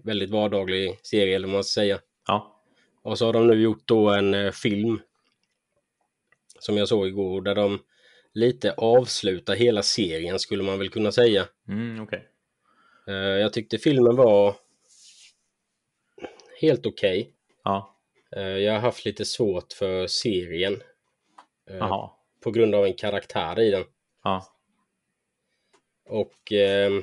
Väldigt 0.05 0.31
vardaglig 0.31 0.99
serie 1.03 1.37
eller 1.37 1.47
vad 1.47 1.55
man 1.55 1.65
ska 1.65 1.81
säga. 1.81 2.01
Ja. 2.27 2.61
Och 3.03 3.19
så 3.19 3.27
har 3.27 3.33
de 3.33 3.47
nu 3.47 3.55
gjort 3.55 3.83
då 3.89 4.11
en 4.11 4.35
eh, 4.35 4.51
film 4.53 5.01
som 6.59 6.77
jag 6.77 6.89
såg 6.89 7.07
igår 7.07 7.43
där 7.43 7.55
de 7.55 7.79
lite 8.33 8.73
avslutar 8.73 9.55
hela 9.55 9.83
serien 9.83 10.39
skulle 10.39 10.63
man 10.63 10.79
väl 10.79 10.91
kunna 10.91 11.13
säga. 11.13 11.47
Mm, 11.69 12.03
okej. 12.03 12.29
Eh, 13.09 13.15
Jag 13.15 13.53
tyckte 13.53 13.79
filmen 13.79 14.17
var 14.17 14.55
helt 16.61 16.87
okej. 16.87 17.33
Ja. 17.65 17.97
Eh, 18.37 18.43
Jag 18.43 18.73
har 18.73 18.81
haft 18.81 19.05
lite 19.05 19.25
svårt 19.25 19.73
för 19.73 20.07
serien 20.07 20.83
Jaha. 21.67 22.11
på 22.41 22.51
grund 22.51 22.75
av 22.75 22.85
en 22.85 22.95
karaktär 22.95 23.61
i 23.61 23.71
den. 23.71 23.85
Ja. 24.25 24.54
Och 26.09 26.53
ehm, 26.53 27.03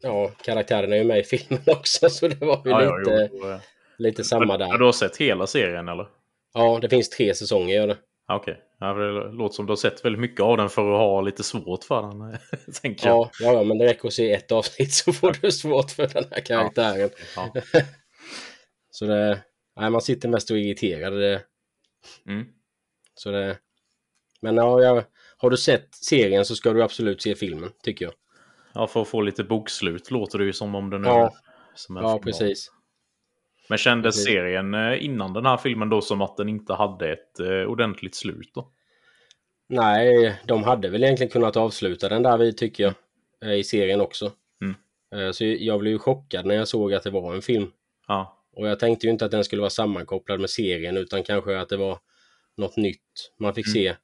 ja, 0.00 0.30
karaktären 0.42 0.92
är 0.92 0.96
ju 0.96 1.04
med 1.04 1.18
i 1.18 1.22
filmen 1.22 1.62
också 1.66 2.10
så 2.10 2.28
det 2.28 2.40
var 2.40 2.62
ju 2.64 2.70
Ja, 2.70 2.82
ja, 2.82 2.96
lite, 2.96 3.30
jo. 3.32 3.50
Eh, 3.50 3.60
lite 3.98 4.24
samma 4.24 4.58
där. 4.58 4.78
Du 4.78 4.84
har 4.84 4.92
sett 4.92 5.16
hela 5.16 5.46
serien 5.46 5.88
eller? 5.88 6.08
Ja, 6.54 6.78
det 6.82 6.88
finns 6.88 7.10
tre 7.10 7.34
säsonger 7.34 7.74
gör 7.74 7.86
det. 7.86 7.96
Ja, 8.28 8.36
Okej. 8.36 8.60
Ja, 8.80 8.92
det 8.92 9.32
låter 9.32 9.54
som 9.54 9.66
du 9.66 9.70
har 9.70 9.76
sett 9.76 10.04
väldigt 10.04 10.20
mycket 10.20 10.40
av 10.40 10.56
den 10.56 10.68
för 10.68 10.92
att 10.92 10.98
ha 10.98 11.20
lite 11.20 11.42
svårt 11.42 11.84
för 11.84 12.02
den. 12.02 12.38
tänker 12.82 13.08
jag. 13.08 13.16
Ja, 13.16 13.30
ja, 13.40 13.52
ja, 13.52 13.62
men 13.62 13.78
det 13.78 13.84
räcker 13.84 14.08
att 14.08 14.14
se 14.14 14.32
ett 14.32 14.52
avsnitt 14.52 14.92
så 14.92 15.12
får 15.12 15.36
du 15.40 15.52
svårt 15.52 15.90
för 15.90 16.06
den 16.06 16.24
här 16.30 16.40
karaktären. 16.40 17.10
Ja. 17.36 17.52
Så 18.90 19.06
det, 19.06 19.42
nej, 19.76 19.90
man 19.90 20.00
sitter 20.00 20.28
mest 20.28 20.50
och 20.50 20.56
är 20.56 20.60
irriterad. 20.60 21.40
Mm. 22.26 22.46
så 23.14 23.30
det, 23.30 23.58
men 24.40 24.56
ja, 24.56 24.82
ja, 24.82 25.02
har 25.40 25.50
du 25.50 25.56
sett 25.56 25.94
serien 25.94 26.44
så 26.44 26.56
ska 26.56 26.72
du 26.72 26.82
absolut 26.82 27.22
se 27.22 27.34
filmen, 27.34 27.70
tycker 27.82 28.04
jag. 28.04 28.14
ja, 28.74 28.86
för 28.86 29.02
att 29.02 29.08
få 29.08 29.20
lite 29.20 29.44
bokslut 29.44 30.10
låter 30.10 30.38
det 30.38 30.44
ju 30.44 30.52
som 30.52 30.74
om 30.74 30.90
det 30.90 30.98
nu 30.98 31.08
Ja. 31.08 31.34
som 31.74 31.96
en 31.96 32.02
Ja, 32.02 32.12
film. 32.12 32.22
precis. 32.22 32.70
Men 33.68 33.78
kändes 33.78 34.14
Precis. 34.16 34.24
serien 34.24 34.74
eh, 34.74 35.04
innan 35.04 35.32
den 35.32 35.46
här 35.46 35.56
filmen 35.56 35.88
då 35.88 36.00
som 36.00 36.20
att 36.22 36.36
den 36.36 36.48
inte 36.48 36.74
hade 36.74 37.12
ett 37.12 37.40
eh, 37.40 37.46
ordentligt 37.70 38.14
slut 38.14 38.50
då? 38.54 38.70
Nej, 39.68 40.40
de 40.46 40.62
hade 40.64 40.88
väl 40.88 41.04
egentligen 41.04 41.30
kunnat 41.30 41.56
avsluta 41.56 42.08
den 42.08 42.22
där 42.22 42.38
vi 42.38 42.52
tycker 42.52 42.84
jag. 42.84 42.94
eh, 43.50 43.58
I 43.58 43.64
serien 43.64 44.00
också. 44.00 44.32
Mm. 44.62 45.32
Så 45.32 45.44
jag 45.44 45.80
blev 45.80 45.92
ju 45.92 45.98
chockad 45.98 46.46
när 46.46 46.54
jag 46.54 46.68
såg 46.68 46.94
att 46.94 47.02
det 47.02 47.10
var 47.10 47.34
en 47.34 47.42
film. 47.42 47.70
Ja. 48.08 48.44
Och 48.56 48.68
jag 48.68 48.78
tänkte 48.78 49.06
ju 49.06 49.12
inte 49.12 49.24
att 49.24 49.30
den 49.30 49.44
skulle 49.44 49.60
vara 49.60 49.70
sammankopplad 49.70 50.40
med 50.40 50.50
serien 50.50 50.96
utan 50.96 51.22
kanske 51.22 51.58
att 51.60 51.68
det 51.68 51.76
var 51.76 51.98
något 52.56 52.76
nytt 52.76 53.32
man 53.38 53.54
fick 53.54 53.66
Mm. 53.66 53.74
se. 53.74 53.96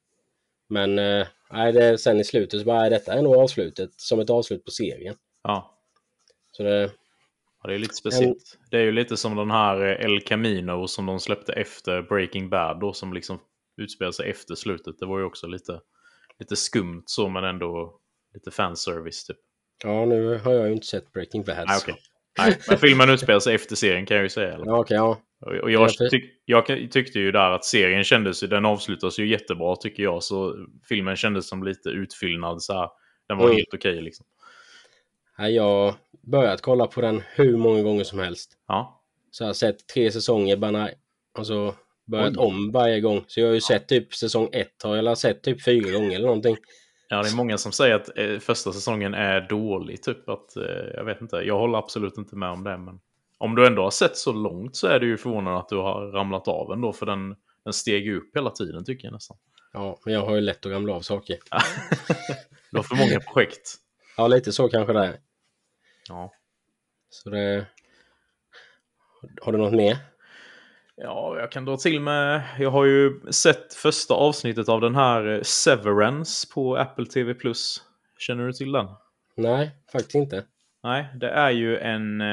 Men 0.69 0.99
eh, 0.99 1.27
nej, 1.51 1.73
det, 1.73 1.97
sen 1.97 2.19
i 2.19 2.23
slutet 2.23 2.59
så 2.59 2.65
bara, 2.65 2.79
nej, 2.79 2.89
detta 2.89 3.13
är 3.13 3.21
nog 3.21 3.35
avslutet 3.35 3.89
som 3.97 4.19
ett 4.19 4.29
avslut 4.29 4.65
på 4.65 4.71
serien. 4.71 5.15
Ja. 5.43 5.79
Så 6.51 6.63
det, 6.63 6.91
Ja, 7.63 7.69
det 7.69 7.75
är 7.75 7.79
lite 7.79 7.93
speciellt. 7.95 8.57
Det 8.71 8.77
är 8.77 8.81
ju 8.81 8.91
lite 8.91 9.17
som 9.17 9.35
den 9.35 9.51
här 9.51 9.81
eh, 9.81 10.05
El 10.05 10.21
Camino 10.21 10.87
som 10.87 11.05
de 11.05 11.19
släppte 11.19 11.53
efter 11.53 12.01
Breaking 12.01 12.49
Bad 12.49 12.79
då, 12.79 12.93
som 12.93 13.13
liksom 13.13 13.39
utspelar 13.77 14.11
sig 14.11 14.29
efter 14.29 14.55
slutet. 14.55 14.99
Det 14.99 15.05
var 15.05 15.19
ju 15.19 15.25
också 15.25 15.47
lite, 15.47 15.79
lite 16.39 16.55
skumt 16.55 17.03
så, 17.05 17.29
men 17.29 17.43
ändå 17.43 17.99
lite 18.33 18.51
fanservice 18.51 19.25
typ. 19.25 19.37
ja, 19.83 20.05
nu 20.05 20.37
har 20.37 20.53
jag 20.53 20.67
ju 20.67 20.73
inte 20.73 20.87
sett 20.87 21.11
Breaking 21.11 21.43
Bad. 21.43 21.67
Nej, 21.67 21.77
okej. 21.81 21.95
Nej, 22.37 22.57
men 22.69 22.77
filmen 22.77 23.09
utspelar 23.09 23.39
sig 23.39 23.55
efter 23.55 23.75
serien 23.75 24.05
kan 24.05 24.17
jag 24.17 24.23
ju 24.23 24.29
säga. 24.29 24.53
Eller? 24.53 24.65
Ja, 24.65 24.79
okej, 24.79 24.95
ja. 24.97 25.21
Och 25.39 25.51
och 25.55 25.71
jag, 25.71 25.89
tyck, 26.11 26.23
jag 26.45 26.65
tyckte 26.91 27.19
ju 27.19 27.31
där 27.31 27.51
att 27.51 27.65
serien 27.65 28.03
kändes, 28.03 28.39
den 28.39 28.65
avslutas 28.65 29.19
ju 29.19 29.27
jättebra 29.27 29.75
tycker 29.75 30.03
jag. 30.03 30.23
Så 30.23 30.55
filmen 30.89 31.15
kändes 31.15 31.47
som 31.49 31.63
lite 31.63 31.89
utfyllnad 31.89 32.61
så 32.63 32.73
här. 32.73 32.89
Den 33.27 33.37
var 33.37 33.45
Mm. 33.45 33.55
helt 33.55 33.73
okej 33.73 34.01
liksom. 34.01 34.25
Nej, 35.37 35.55
Jag 35.55 35.63
har 35.63 35.93
börjat 36.21 36.61
kolla 36.61 36.87
på 36.87 37.01
den 37.01 37.23
hur 37.35 37.57
många 37.57 37.81
gånger 37.81 38.03
som 38.03 38.19
helst. 38.19 38.51
Ja, 38.67 39.03
Så 39.31 39.43
jag 39.43 39.47
har 39.49 39.53
sett 39.53 39.87
tre 39.87 40.11
säsonger, 40.11 40.57
bara 40.57 40.71
nej. 40.71 40.95
Alltså 41.37 41.75
börjat 42.05 42.37
Oj. 42.37 42.45
om 42.45 42.71
varje 42.71 43.01
gång. 43.01 43.23
Så 43.27 43.39
jag 43.39 43.47
har 43.47 43.53
ju 43.53 43.61
sett 43.61 43.87
typ 43.87 44.13
säsong 44.13 44.49
ett 44.53 44.83
har 44.83 44.95
jag 44.95 45.17
sett 45.17 45.43
typ 45.43 45.63
fyra 45.63 45.91
gånger 45.91 46.15
eller 46.15 46.27
någonting. 46.27 46.57
Ja, 47.09 47.23
det 47.23 47.29
är 47.29 47.35
många 47.35 47.57
som 47.57 47.71
säger 47.71 47.95
att 47.95 48.17
eh, 48.17 48.39
första 48.39 48.73
säsongen 48.73 49.13
är 49.13 49.41
dålig. 49.41 50.03
Typ 50.03 50.29
att, 50.29 50.55
eh, 50.57 50.63
jag 50.93 51.03
vet 51.05 51.21
inte, 51.21 51.35
jag 51.35 51.59
håller 51.59 51.77
absolut 51.77 52.17
inte 52.17 52.35
med 52.35 52.49
om 52.49 52.63
det. 52.63 52.77
Men 52.77 52.99
om 53.37 53.55
du 53.55 53.67
ändå 53.67 53.83
har 53.83 53.91
sett 53.91 54.17
så 54.17 54.31
långt 54.31 54.75
så 54.75 54.87
är 54.87 54.99
det 54.99 55.05
ju 55.05 55.17
förvånande 55.17 55.59
att 55.59 55.69
du 55.69 55.75
har 55.75 56.11
ramlat 56.11 56.47
av 56.47 56.71
ändå. 56.71 56.93
För 56.93 57.05
den, 57.05 57.35
den 57.63 57.73
steg 57.73 58.05
ju 58.05 58.17
upp 58.17 58.35
hela 58.35 58.49
tiden 58.49 58.85
tycker 58.85 59.07
jag 59.07 59.13
nästan. 59.13 59.37
Ja, 59.73 59.99
men 60.05 60.13
jag 60.13 60.25
har 60.25 60.35
ju 60.35 60.41
lätt 60.41 60.65
att 60.65 60.71
ramla 60.71 60.93
av 60.93 61.01
saker. 61.01 61.37
du 62.71 62.77
har 62.77 62.83
för 62.83 62.95
många 62.95 63.19
projekt. 63.19 63.75
Ja, 64.17 64.27
lite 64.27 64.51
så 64.51 64.69
kanske 64.69 64.93
det 64.93 65.05
är. 65.05 65.17
Ja. 66.09 66.33
Så 67.09 67.29
det... 67.29 67.65
Har 69.41 69.51
du 69.51 69.57
något 69.57 69.73
mer? 69.73 69.97
Ja, 70.95 71.39
jag 71.39 71.51
kan 71.51 71.65
dra 71.65 71.77
till 71.77 71.99
med... 71.99 72.43
Jag 72.59 72.71
har 72.71 72.85
ju 72.85 73.31
sett 73.31 73.73
första 73.73 74.13
avsnittet 74.13 74.69
av 74.69 74.81
den 74.81 74.95
här 74.95 75.27
eh, 75.27 75.41
Severance 75.41 76.47
på 76.53 76.77
Apple 76.77 77.05
TV+. 77.05 77.35
Känner 78.17 78.47
du 78.47 78.53
till 78.53 78.71
den? 78.71 78.87
Nej, 79.35 79.71
faktiskt 79.91 80.15
inte. 80.15 80.43
Nej, 80.83 81.07
det 81.15 81.29
är 81.29 81.49
ju 81.49 81.77
en... 81.77 82.21
Eh, 82.21 82.27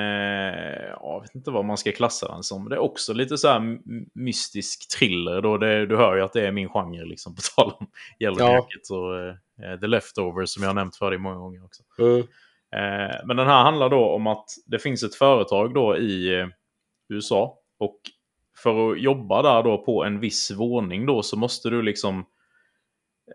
jag 1.01 1.21
vet 1.21 1.35
inte 1.35 1.51
vad 1.51 1.65
man 1.65 1.77
ska 1.77 1.93
klassa 1.93 2.29
den 2.29 2.43
som. 2.43 2.69
Det 2.69 2.75
är 2.75 2.81
också 2.81 3.13
lite 3.13 3.39
så 3.39 3.49
här 3.49 3.79
mystisk 4.15 4.99
thriller. 4.99 5.43
Då 5.43 5.59
det, 5.59 5.87
du 5.87 5.97
hör 5.97 6.17
ju 6.17 6.23
att 6.23 6.33
det 6.33 6.47
är 6.47 6.53
min 6.53 6.69
genre, 6.69 7.05
liksom, 7.05 7.35
på 7.37 7.41
tal 7.57 7.73
om 7.79 7.87
Yellow 8.21 8.41
ja. 8.41 8.67
Och 8.91 9.65
eh, 9.65 9.81
The 9.81 9.87
Leftovers 9.87 10.51
som 10.51 10.63
jag 10.63 10.71
har 10.71 10.75
nämnt 10.75 10.97
för 10.97 11.11
dig 11.11 11.19
många 11.19 11.37
gånger 11.37 11.65
också. 11.65 11.83
Mm. 11.99 12.19
Eh, 12.75 13.17
men 13.25 13.37
den 13.37 13.47
här 13.47 13.63
handlar 13.63 13.89
då 13.89 14.11
om 14.11 14.27
att 14.27 14.47
det 14.67 14.79
finns 14.79 15.03
ett 15.03 15.15
företag 15.15 15.75
då 15.75 15.97
i 15.97 16.41
eh, 16.41 16.47
USA. 17.09 17.59
Och 17.79 18.01
för 18.63 18.93
att 18.93 19.01
jobba 19.01 19.43
där 19.43 19.63
då 19.63 19.79
på 19.79 20.05
en 20.05 20.21
viss 20.21 20.51
våning 20.51 21.07
då 21.07 21.23
så 21.23 21.37
måste 21.37 21.71
du 21.71 21.83
liksom 21.83 22.27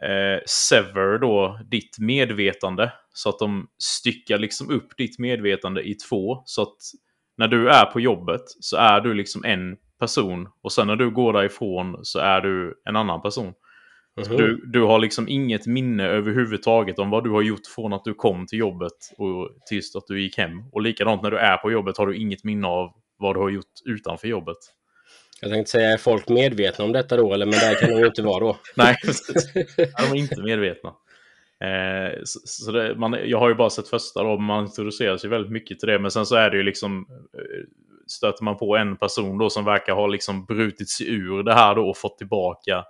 eh, 0.03 0.41
sever 0.46 1.17
då 1.17 1.60
ditt 1.72 2.00
medvetande. 2.00 2.91
Så 3.13 3.29
att 3.29 3.39
de 3.39 3.67
styckar 3.77 4.38
liksom 4.38 4.69
upp 4.69 4.98
ditt 4.98 5.19
medvetande 5.19 5.81
i 5.81 5.93
två. 5.93 6.41
Så 6.46 6.62
att 6.62 6.77
när 7.38 7.48
du 7.48 7.69
är 7.69 7.86
på 7.86 8.00
jobbet 8.00 8.43
så 8.60 8.77
är 8.77 9.01
du 9.01 9.13
liksom 9.13 9.46
en 9.46 9.77
person. 10.00 10.48
Och 10.63 10.72
sen 10.72 10.88
när 10.88 10.96
du 10.96 11.12
går 11.12 11.34
därifrån 11.34 12.00
så 12.01 12.19
är 12.19 12.41
du 12.41 12.81
en 12.86 12.96
annan 12.96 13.22
person. 13.22 13.53
Mm 14.17 14.31
-hmm. 14.31 14.38
du, 14.38 14.65
du 14.65 14.81
har 14.81 15.00
liksom 15.00 15.27
inget 15.27 15.67
minne 15.67 16.03
överhuvudtaget 16.03 17.00
om 17.00 17.10
vad 17.10 17.24
du 17.24 17.29
har 17.29 17.41
gjort 17.41 17.67
från 17.75 17.93
att 17.93 18.03
du 18.03 18.13
kom 18.13 18.48
till 18.48 18.60
jobbet 18.60 18.98
och 19.17 19.50
tills 19.69 19.96
att 19.96 20.08
du 20.08 20.22
gick 20.22 20.38
hem. 20.38 20.63
Och 20.72 20.81
likadant 20.81 21.22
när 21.22 21.31
du 21.31 21.38
är 21.38 21.58
på 21.58 21.72
jobbet 21.72 21.98
har 21.98 22.08
du 22.08 22.17
inget 22.17 22.43
minne 22.43 22.67
av 22.67 22.91
vad 23.17 23.36
du 23.36 23.39
har 23.39 23.50
gjort 23.50 23.74
utanför 23.86 24.27
jobbet. 24.27 24.58
Jag 25.41 25.51
tänkte 25.51 25.72
säga, 25.72 25.89
är 25.89 25.98
folk 25.98 26.29
medvetna 26.29 26.86
om 26.86 26.91
detta 26.91 27.17
då? 27.17 27.34
Eller, 27.34 27.46
men 27.46 27.53
det 27.60 27.75
kan 27.79 27.89
de 27.89 28.00
ju 28.00 28.05
inte 28.05 28.22
vara 28.22 28.39
då. 28.39 28.58
Nej, 28.75 28.98
de 29.77 30.12
är 30.12 30.15
inte 30.15 30.41
medvetna. 30.41 30.89
Eh, 31.63 32.19
så, 32.24 32.39
så 32.43 32.72
det, 32.72 32.96
man, 32.96 33.17
jag 33.25 33.39
har 33.39 33.50
ju 33.50 33.55
bara 33.55 33.69
sett 33.69 33.88
första 33.88 34.24
då, 34.24 34.38
man 34.38 34.65
introduceras 34.65 35.25
ju 35.25 35.29
väldigt 35.29 35.51
mycket 35.51 35.79
till 35.79 35.88
det. 35.88 36.00
Men 36.00 36.12
sen 36.12 36.25
så 36.25 36.36
är 36.36 36.50
det 36.50 36.58
ju 36.58 36.63
liksom, 36.63 37.05
eh, 37.10 37.67
stöter 38.08 38.43
man 38.43 38.58
på 38.58 38.77
en 38.77 38.98
person 38.98 39.38
då 39.38 39.50
som 39.50 39.65
verkar 39.65 39.93
ha 39.93 40.08
liksom 40.08 40.46
brutit 40.46 40.89
sig 40.89 41.10
ur 41.10 41.43
det 41.43 41.53
här 41.53 41.75
då 41.75 41.89
och 41.89 41.98
fått 41.98 42.17
tillbaka 42.17 42.86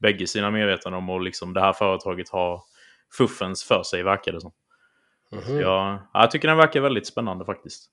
bägge 0.00 0.26
sina 0.26 0.50
medvetanden 0.50 0.98
om 0.98 1.10
och 1.10 1.20
liksom 1.20 1.54
det 1.54 1.60
här 1.60 1.72
företaget 1.72 2.28
har 2.28 2.62
fuffens 3.12 3.64
för 3.64 3.82
sig, 3.82 4.02
verkar 4.02 4.32
det 4.32 4.40
som. 4.40 4.52
Mm 5.32 5.44
-hmm. 5.44 5.60
jag, 5.60 5.98
jag 6.12 6.30
tycker 6.30 6.48
den 6.48 6.56
verkar 6.56 6.80
väldigt 6.80 7.06
spännande 7.06 7.44
faktiskt. 7.44 7.90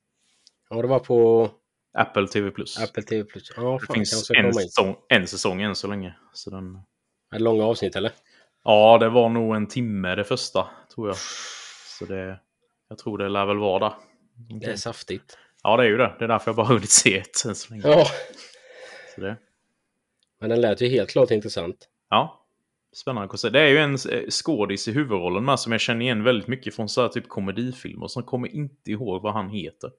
Ja, 0.69 0.81
det 0.81 0.87
var 0.87 0.99
på 0.99 1.49
Apple 1.95 2.27
TV+. 2.27 2.51
Apple 2.79 3.03
TV+. 3.03 3.25
Ja, 3.55 3.79
det 3.87 3.93
finns 3.93 4.31
en 4.31 4.53
säsong, 4.53 4.95
en 5.09 5.27
säsong 5.27 5.61
än 5.61 5.75
så 5.75 5.87
länge. 5.87 6.15
Så 6.33 6.49
den... 6.49 6.75
Är 7.31 7.37
det 7.37 7.43
långa 7.43 7.63
avsnitt 7.63 7.95
eller? 7.95 8.11
Ja, 8.63 8.97
det 8.97 9.09
var 9.09 9.29
nog 9.29 9.55
en 9.55 9.67
timme 9.67 10.15
det 10.15 10.23
första, 10.23 10.67
tror 10.95 11.07
jag. 11.07 11.17
Så 11.99 12.05
det... 12.05 12.39
Jag 12.89 12.97
tror 12.97 13.17
det 13.17 13.29
lär 13.29 13.45
väl 13.45 13.57
vara 13.57 13.79
där. 13.79 13.93
Det 14.59 14.65
är 14.65 14.75
saftigt. 14.75 15.37
Ja, 15.63 15.77
det 15.77 15.83
är 15.83 15.87
ju 15.87 15.97
det. 15.97 16.15
Det 16.19 16.25
är 16.25 16.27
därför 16.27 16.51
jag 16.51 16.55
bara 16.55 16.67
hunnit 16.67 16.89
se 16.89 17.17
ett 17.17 17.45
än 17.45 17.55
så 17.55 17.73
länge. 17.73 17.87
Ja. 17.87 18.05
Så 19.15 19.21
det. 19.21 19.37
Men 20.39 20.49
den 20.49 20.61
lät 20.61 20.81
ju 20.81 20.87
helt 20.87 21.09
klart 21.09 21.31
intressant. 21.31 21.89
Ja. 22.09 22.45
Spännande 22.95 23.37
se. 23.37 23.49
Det 23.49 23.61
är 23.61 23.67
ju 23.67 23.77
en 23.77 23.93
eh, 23.93 24.29
skådis 24.29 24.87
i 24.87 24.91
huvudrollen 24.91 25.45
med 25.45 25.59
som 25.59 25.71
jag 25.71 25.81
känner 25.81 26.01
igen 26.01 26.23
väldigt 26.23 26.47
mycket 26.47 26.75
från 26.75 26.89
så 26.89 27.01
här 27.01 27.09
typ 27.09 27.27
komedifilmer. 27.27 28.07
Jag 28.15 28.25
kommer 28.25 28.47
inte 28.47 28.91
ihåg 28.91 29.21
vad 29.21 29.33
han 29.33 29.49
heter. 29.49 29.91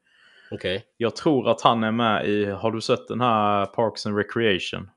Okay. 0.50 0.80
Jag 0.96 1.16
tror 1.16 1.48
att 1.48 1.60
han 1.60 1.84
är 1.84 1.92
med 1.92 2.26
i, 2.26 2.44
har 2.44 2.70
du 2.70 2.80
sett 2.80 3.08
den 3.08 3.20
här 3.20 3.66
Parks 3.66 4.06
and 4.06 4.16
Recreation? 4.16 4.90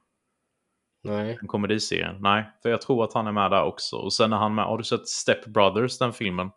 Nej. 1.04 1.36
Den 1.40 1.48
komediserien? 1.48 2.16
Nej, 2.20 2.50
för 2.62 2.70
jag 2.70 2.82
tror 2.82 3.04
att 3.04 3.14
han 3.14 3.28
är 3.28 3.32
med 3.32 3.52
där 3.52 3.64
också. 3.64 3.96
Och 3.96 4.14
sen 4.14 4.34
är 4.34 4.38
han 4.38 4.56
med, 4.56 4.66
har 4.66 4.78
du 4.78 4.84
sett 4.84 5.08
Step 5.08 5.46
Brothers, 5.46 5.98
den 5.98 6.14
filmen? 6.14 6.50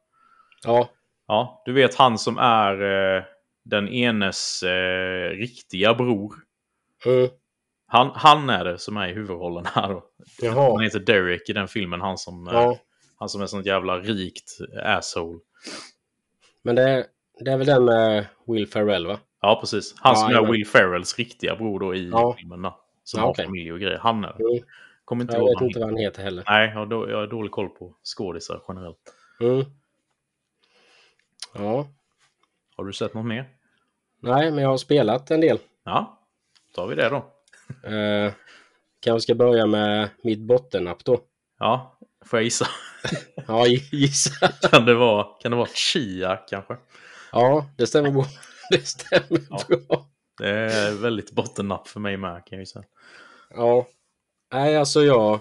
Ja. 0.65 0.89
Ja, 1.27 1.63
du 1.65 1.73
vet 1.73 1.95
han 1.95 2.19
som 2.19 2.39
är 2.39 2.83
eh, 2.83 3.23
den 3.65 3.89
enes 3.89 4.63
eh, 4.63 5.31
riktiga 5.31 5.95
bror. 5.95 6.35
Mm. 7.07 7.31
Han, 7.87 8.11
han 8.15 8.51
är 8.51 8.65
det 8.65 8.79
som 8.79 8.97
är 8.97 9.09
i 9.09 9.13
huvudrollen 9.13 9.67
här 9.67 9.89
då. 9.89 10.05
Jaha. 10.43 10.73
Han 10.73 10.85
heter 10.85 11.01
Derek 11.01 11.49
i 11.49 11.53
den 11.53 11.69
filmen, 11.69 12.01
han 12.01 12.19
som, 12.19 12.49
ja. 12.53 12.73
eh, 12.73 12.79
han 13.19 13.29
som 13.29 13.43
är 13.43 13.47
sånt 13.47 13.67
jävla 13.67 13.99
rikt 13.99 14.59
asshole. 14.83 15.39
Men 16.63 16.75
det, 16.75 17.07
det 17.45 17.53
är 17.53 17.57
väl 17.57 17.67
den 17.67 17.85
med 17.85 18.27
Will 18.47 18.67
Ferrell 18.67 19.07
va? 19.07 19.19
Ja, 19.41 19.59
precis. 19.61 19.95
Han 19.99 20.17
som 20.17 20.31
är 20.31 20.53
Will 20.53 20.67
Ferrells 20.67 21.19
riktiga 21.19 21.57
bror 21.57 21.81
då 21.81 21.95
i 21.95 22.09
ja. 22.09 22.37
filmen. 22.39 22.63
Då, 22.63 22.81
som 23.05 23.19
ja, 23.19 23.25
har 23.25 23.31
okay. 23.31 23.45
familj 23.45 23.73
och 23.73 23.81
grejer. 23.81 23.99
Han 23.99 24.25
är 24.25 24.41
mm. 24.41 24.65
Kommer 25.05 25.25
inte 25.25 25.37
jag 25.37 25.45
vet 25.45 25.67
inte 25.67 25.79
vad 25.79 25.89
han 25.89 25.99
heter 25.99 26.23
heller. 26.23 26.45
Nej, 26.49 26.69
jag 26.69 26.75
har, 26.75 26.87
då, 26.87 27.11
jag 27.11 27.17
har 27.17 27.27
dålig 27.27 27.53
koll 27.53 27.69
på 27.69 27.95
skådisar 28.03 28.63
generellt. 28.69 28.99
Mm. 29.41 29.65
Ja. 31.55 31.87
Har 32.77 32.85
du 32.85 32.93
sett 32.93 33.15
något 33.15 33.27
mer? 33.27 33.49
Nej, 34.21 34.51
men 34.51 34.63
jag 34.63 34.71
har 34.71 34.77
spelat 34.77 35.31
en 35.31 35.41
del. 35.41 35.59
Ja, 35.85 36.19
tar 36.75 36.87
vi 36.87 36.95
det 36.95 37.09
då. 37.09 37.17
uh, 37.91 38.33
kanske 39.01 39.21
ska 39.21 39.35
börja 39.35 39.67
med 39.67 40.09
mitt 40.23 40.41
bottennapp 40.41 41.05
då. 41.05 41.21
Ja, 41.59 41.99
får 42.25 42.39
jag 42.39 42.45
gissa? 42.45 42.67
ja, 43.47 43.67
gissa. 43.67 44.49
kan, 44.71 44.85
det 44.85 44.95
vara, 44.95 45.27
kan 45.41 45.51
det 45.51 45.57
vara 45.57 45.69
Chia 45.69 46.37
kanske? 46.37 46.77
Ja, 47.33 47.67
det 47.77 47.87
stämmer 47.87 48.11
bra. 48.11 48.27
Det 48.71 48.87
stämmer 48.87 49.41
ja. 49.51 49.65
bra. 49.69 50.07
Det 50.39 50.49
är 50.49 50.93
väldigt 50.93 51.33
bottennapp 51.33 51.89
för 51.89 52.01
mig 52.01 52.17
med 52.17 52.35
kan 52.47 52.59
jag 52.59 52.61
ju 52.61 52.67
säga. 52.67 52.85
Ja. 53.55 53.87
Nej, 54.53 54.77
alltså 54.77 55.03
jag... 55.03 55.41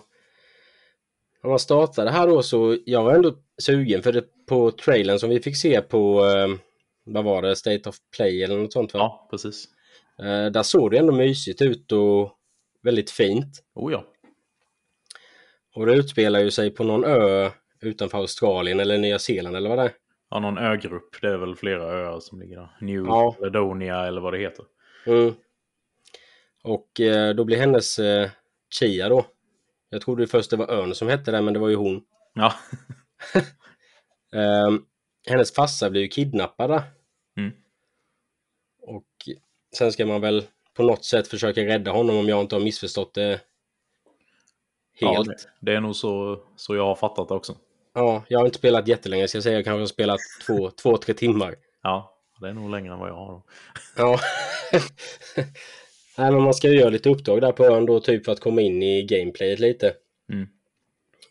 När 1.43 1.49
man 1.49 1.59
startade 1.59 2.11
här 2.11 2.27
då 2.27 2.43
så 2.43 2.77
jag 2.85 3.03
var 3.03 3.13
ändå 3.13 3.35
sugen 3.57 4.03
för 4.03 4.11
det 4.11 4.23
på 4.47 4.71
trailern 4.71 5.19
som 5.19 5.29
vi 5.29 5.39
fick 5.39 5.57
se 5.57 5.81
på 5.81 6.25
eh, 6.25 6.47
vad 7.03 7.23
var 7.23 7.41
det, 7.41 7.55
State 7.55 7.89
of 7.89 7.95
Play 8.15 8.43
eller 8.43 8.57
något 8.57 8.73
sånt 8.73 8.93
va? 8.93 8.99
Ja, 8.99 9.27
precis. 9.31 9.67
Eh, 10.19 10.45
där 10.45 10.63
såg 10.63 10.91
det 10.91 10.97
ändå 10.97 11.13
mysigt 11.13 11.61
ut 11.61 11.91
och 11.91 12.37
väldigt 12.83 13.11
fint. 13.11 13.63
Oh 13.75 13.91
ja. 13.91 14.05
Och 15.75 15.85
det 15.85 15.93
utspelar 15.93 16.39
ju 16.39 16.51
sig 16.51 16.71
på 16.71 16.83
någon 16.83 17.03
ö 17.03 17.49
utanför 17.81 18.17
Australien 18.17 18.79
eller 18.79 18.97
Nya 18.97 19.19
Zeeland 19.19 19.55
eller 19.55 19.69
vad 19.69 19.77
det 19.77 19.83
är. 19.83 19.91
Ja, 20.31 20.39
någon 20.39 20.57
ögrupp. 20.57 21.21
Det 21.21 21.27
är 21.27 21.37
väl 21.37 21.55
flera 21.55 21.83
öar 21.83 22.19
som 22.19 22.39
ligger 22.39 22.57
där. 22.57 22.69
New 22.81 23.05
ja. 23.05 23.35
Ledonia 23.41 24.05
eller 24.05 24.21
vad 24.21 24.33
det 24.33 24.39
heter. 24.39 24.65
Mm. 25.05 25.33
Och 26.63 26.99
eh, 26.99 27.35
då 27.35 27.43
blir 27.43 27.57
hennes 27.57 27.99
eh, 27.99 28.29
Chia 28.79 29.09
då. 29.09 29.25
Jag 29.89 30.01
trodde 30.01 30.27
först 30.27 30.49
det 30.49 30.57
var 30.57 30.71
ön 30.71 30.95
som 30.95 31.07
hette 31.07 31.31
det, 31.31 31.41
men 31.41 31.53
det 31.53 31.59
var 31.59 31.69
ju 31.69 31.75
hon. 31.75 32.03
Ja. 32.33 32.53
eh, 34.33 34.71
hennes 35.27 35.53
farsa 35.53 35.89
blir 35.89 36.01
ju 36.01 36.07
kidnappad 36.07 36.83
mm. 37.37 37.51
Och 38.81 39.07
sen 39.75 39.91
ska 39.91 40.05
man 40.05 40.21
väl 40.21 40.45
på 40.73 40.83
något 40.83 41.05
sätt 41.05 41.27
försöka 41.27 41.61
rädda 41.61 41.91
honom 41.91 42.17
om 42.17 42.29
jag 42.29 42.41
inte 42.41 42.55
har 42.55 42.63
missförstått 42.63 43.13
det 43.13 43.41
helt. 44.93 45.27
Ja, 45.27 45.51
det, 45.59 45.73
är 45.73 45.79
nog 45.79 45.95
så, 45.95 46.43
så 46.55 46.75
jag 46.75 46.85
har 46.85 46.95
fattat 46.95 47.27
det 47.27 47.33
också. 47.33 47.55
Ja, 47.93 48.23
jag 48.27 48.39
har 48.39 48.45
inte 48.45 48.57
spelat 48.57 48.87
jättelänge, 48.87 49.27
så 49.27 49.37
jag 49.37 49.43
säger 49.43 49.57
jag 49.57 49.65
kanske 49.65 49.79
har 49.79 49.85
spelat 49.85 50.19
två, 50.45 50.69
två, 50.69 50.97
tre 50.97 51.13
timmar. 51.13 51.55
Ja, 51.83 52.17
det 52.41 52.47
är 52.47 52.53
nog 52.53 52.69
längre 52.69 52.93
än 52.93 52.99
vad 52.99 53.09
jag 53.09 53.15
har. 53.15 53.41
Ja. 53.97 54.19
Nej, 56.17 56.31
men 56.31 56.41
man 56.41 56.53
ska 56.53 56.67
ju 56.67 56.79
göra 56.79 56.89
lite 56.89 57.09
uppdrag 57.09 57.41
där 57.41 57.51
på 57.51 57.65
ön 57.65 57.85
då, 57.85 57.99
typ 57.99 58.25
för 58.25 58.31
att 58.31 58.39
komma 58.39 58.61
in 58.61 58.83
i 58.83 59.03
gameplayet 59.03 59.59
lite. 59.59 59.93
Mm. 60.29 60.47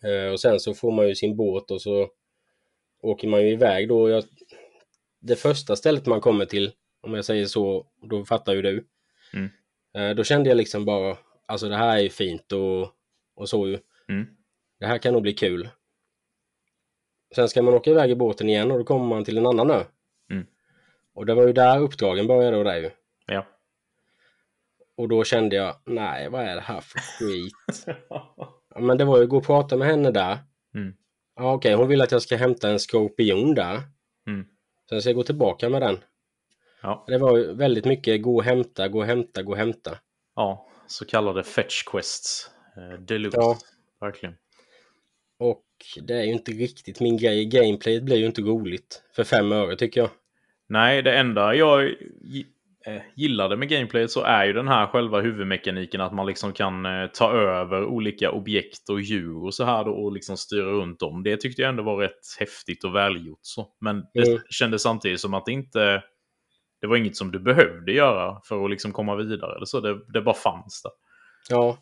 Uh, 0.04 0.32
och 0.32 0.40
sen 0.40 0.60
så 0.60 0.74
får 0.74 0.92
man 0.92 1.08
ju 1.08 1.14
sin 1.14 1.36
båt 1.36 1.70
och 1.70 1.82
så 1.82 2.08
åker 3.02 3.28
man 3.28 3.42
ju 3.42 3.50
iväg 3.52 3.88
då. 3.88 4.08
Jag, 4.08 4.24
det 5.20 5.36
första 5.36 5.76
stället 5.76 6.06
man 6.06 6.20
kommer 6.20 6.44
till, 6.44 6.72
om 7.00 7.14
jag 7.14 7.24
säger 7.24 7.46
så, 7.46 7.86
då 8.02 8.24
fattar 8.24 8.54
ju 8.54 8.62
du. 8.62 8.86
Mm. 9.32 9.50
Uh, 9.98 10.16
då 10.16 10.24
kände 10.24 10.48
jag 10.48 10.56
liksom 10.56 10.84
bara, 10.84 11.16
alltså 11.46 11.68
det 11.68 11.76
här 11.76 11.98
är 11.98 12.02
ju 12.02 12.08
fint 12.08 12.52
och, 12.52 12.88
och 13.34 13.48
så 13.48 13.68
ju. 13.68 13.78
Mm. 14.08 14.26
Det 14.80 14.86
här 14.86 14.98
kan 14.98 15.12
nog 15.12 15.22
bli 15.22 15.32
kul. 15.32 15.68
Sen 17.34 17.48
ska 17.48 17.62
man 17.62 17.74
åka 17.74 17.90
iväg 17.90 18.10
i 18.10 18.14
båten 18.14 18.48
igen 18.48 18.70
och 18.70 18.78
då 18.78 18.84
kommer 18.84 19.06
man 19.06 19.24
till 19.24 19.38
en 19.38 19.46
annan 19.46 19.70
ö. 19.70 19.84
Mm. 20.30 20.46
Och 21.14 21.26
det 21.26 21.34
var 21.34 21.46
ju 21.46 21.52
där 21.52 21.80
uppdragen 21.80 22.26
började 22.26 22.56
och 22.56 22.64
där 22.64 22.76
ju. 22.76 22.90
Ja. 23.26 23.46
Och 24.96 25.08
då 25.08 25.24
kände 25.24 25.56
jag, 25.56 25.74
nej 25.86 26.28
vad 26.28 26.42
är 26.42 26.54
det 26.54 26.60
här 26.60 26.80
för 26.80 26.98
skit? 26.98 27.86
ja, 28.08 28.80
men 28.80 28.98
det 28.98 29.04
var 29.04 29.16
ju 29.16 29.22
att 29.22 29.28
gå 29.28 29.36
och 29.36 29.46
prata 29.46 29.76
med 29.76 29.88
henne 29.88 30.10
där. 30.10 30.38
Mm. 30.74 30.94
Ja, 31.36 31.52
okej, 31.54 31.74
hon 31.74 31.88
vill 31.88 32.00
att 32.00 32.12
jag 32.12 32.22
ska 32.22 32.36
hämta 32.36 32.70
en 32.70 32.78
skorpion 32.78 33.54
där. 33.54 33.82
Mm. 34.26 34.46
Sen 34.88 35.00
ska 35.00 35.10
jag 35.10 35.16
gå 35.16 35.22
tillbaka 35.22 35.68
med 35.68 35.82
den. 35.82 35.98
Ja. 36.82 37.04
Det 37.06 37.18
var 37.18 37.36
ju 37.36 37.52
väldigt 37.54 37.84
mycket 37.84 38.22
gå 38.22 38.36
och 38.36 38.44
hämta, 38.44 38.88
gå 38.88 38.98
och 38.98 39.06
hämta, 39.06 39.42
gå 39.42 39.52
och 39.52 39.58
hämta. 39.58 39.98
ja, 40.36 40.66
så 40.86 41.04
kallade 41.04 41.44
fetch 41.44 41.82
quests. 41.82 42.50
Eh, 42.76 43.00
deluxe. 43.00 43.38
Ja. 43.40 43.58
Verkligen. 44.00 44.36
Och 45.40 45.64
det 46.02 46.14
är 46.14 46.22
ju 46.24 46.32
inte 46.32 46.52
riktigt 46.52 47.00
min 47.00 47.16
grej. 47.16 47.44
Gameplayet 47.46 48.02
blir 48.02 48.16
ju 48.16 48.26
inte 48.26 48.42
roligt 48.42 49.02
för 49.16 49.24
fem 49.24 49.52
öre 49.52 49.76
tycker 49.76 50.00
jag. 50.00 50.10
Nej, 50.68 51.02
det 51.02 51.18
enda 51.18 51.54
jag 51.54 51.84
eh, 52.86 53.02
gillade 53.16 53.56
med 53.56 53.68
gameplayet 53.68 54.10
så 54.10 54.22
är 54.22 54.44
ju 54.44 54.52
den 54.52 54.68
här 54.68 54.86
själva 54.86 55.20
huvudmekaniken 55.20 56.00
att 56.00 56.14
man 56.14 56.26
liksom 56.26 56.52
kan 56.52 56.86
eh, 56.86 57.06
ta 57.06 57.32
över 57.32 57.84
olika 57.84 58.30
objekt 58.30 58.88
och 58.88 59.00
djur 59.00 59.44
och 59.44 59.54
så 59.54 59.64
här 59.64 59.84
då 59.84 59.90
och 59.90 60.12
liksom 60.12 60.36
styra 60.36 60.70
runt 60.70 61.00
dem. 61.00 61.22
Det 61.22 61.36
tyckte 61.36 61.62
jag 61.62 61.68
ändå 61.68 61.82
var 61.82 61.96
rätt 61.96 62.36
häftigt 62.38 62.84
och 62.84 62.94
välgjort 62.94 63.38
så. 63.42 63.68
Men 63.80 64.04
det 64.14 64.28
Mm. 64.28 64.40
kändes 64.50 64.82
samtidigt 64.82 65.20
som 65.20 65.34
att 65.34 65.46
det 65.46 65.52
inte... 65.52 66.02
Det 66.80 66.86
var 66.86 66.96
inget 66.96 67.16
som 67.16 67.30
du 67.32 67.38
behövde 67.38 67.92
göra 67.92 68.40
för 68.44 68.64
att 68.64 68.70
liksom 68.70 68.92
komma 68.92 69.16
vidare 69.16 69.56
eller 69.56 69.66
så. 69.66 69.80
Det, 69.80 70.00
det 70.12 70.22
bara 70.22 70.34
fanns 70.34 70.82
där. 70.82 70.92
Ja, 71.48 71.78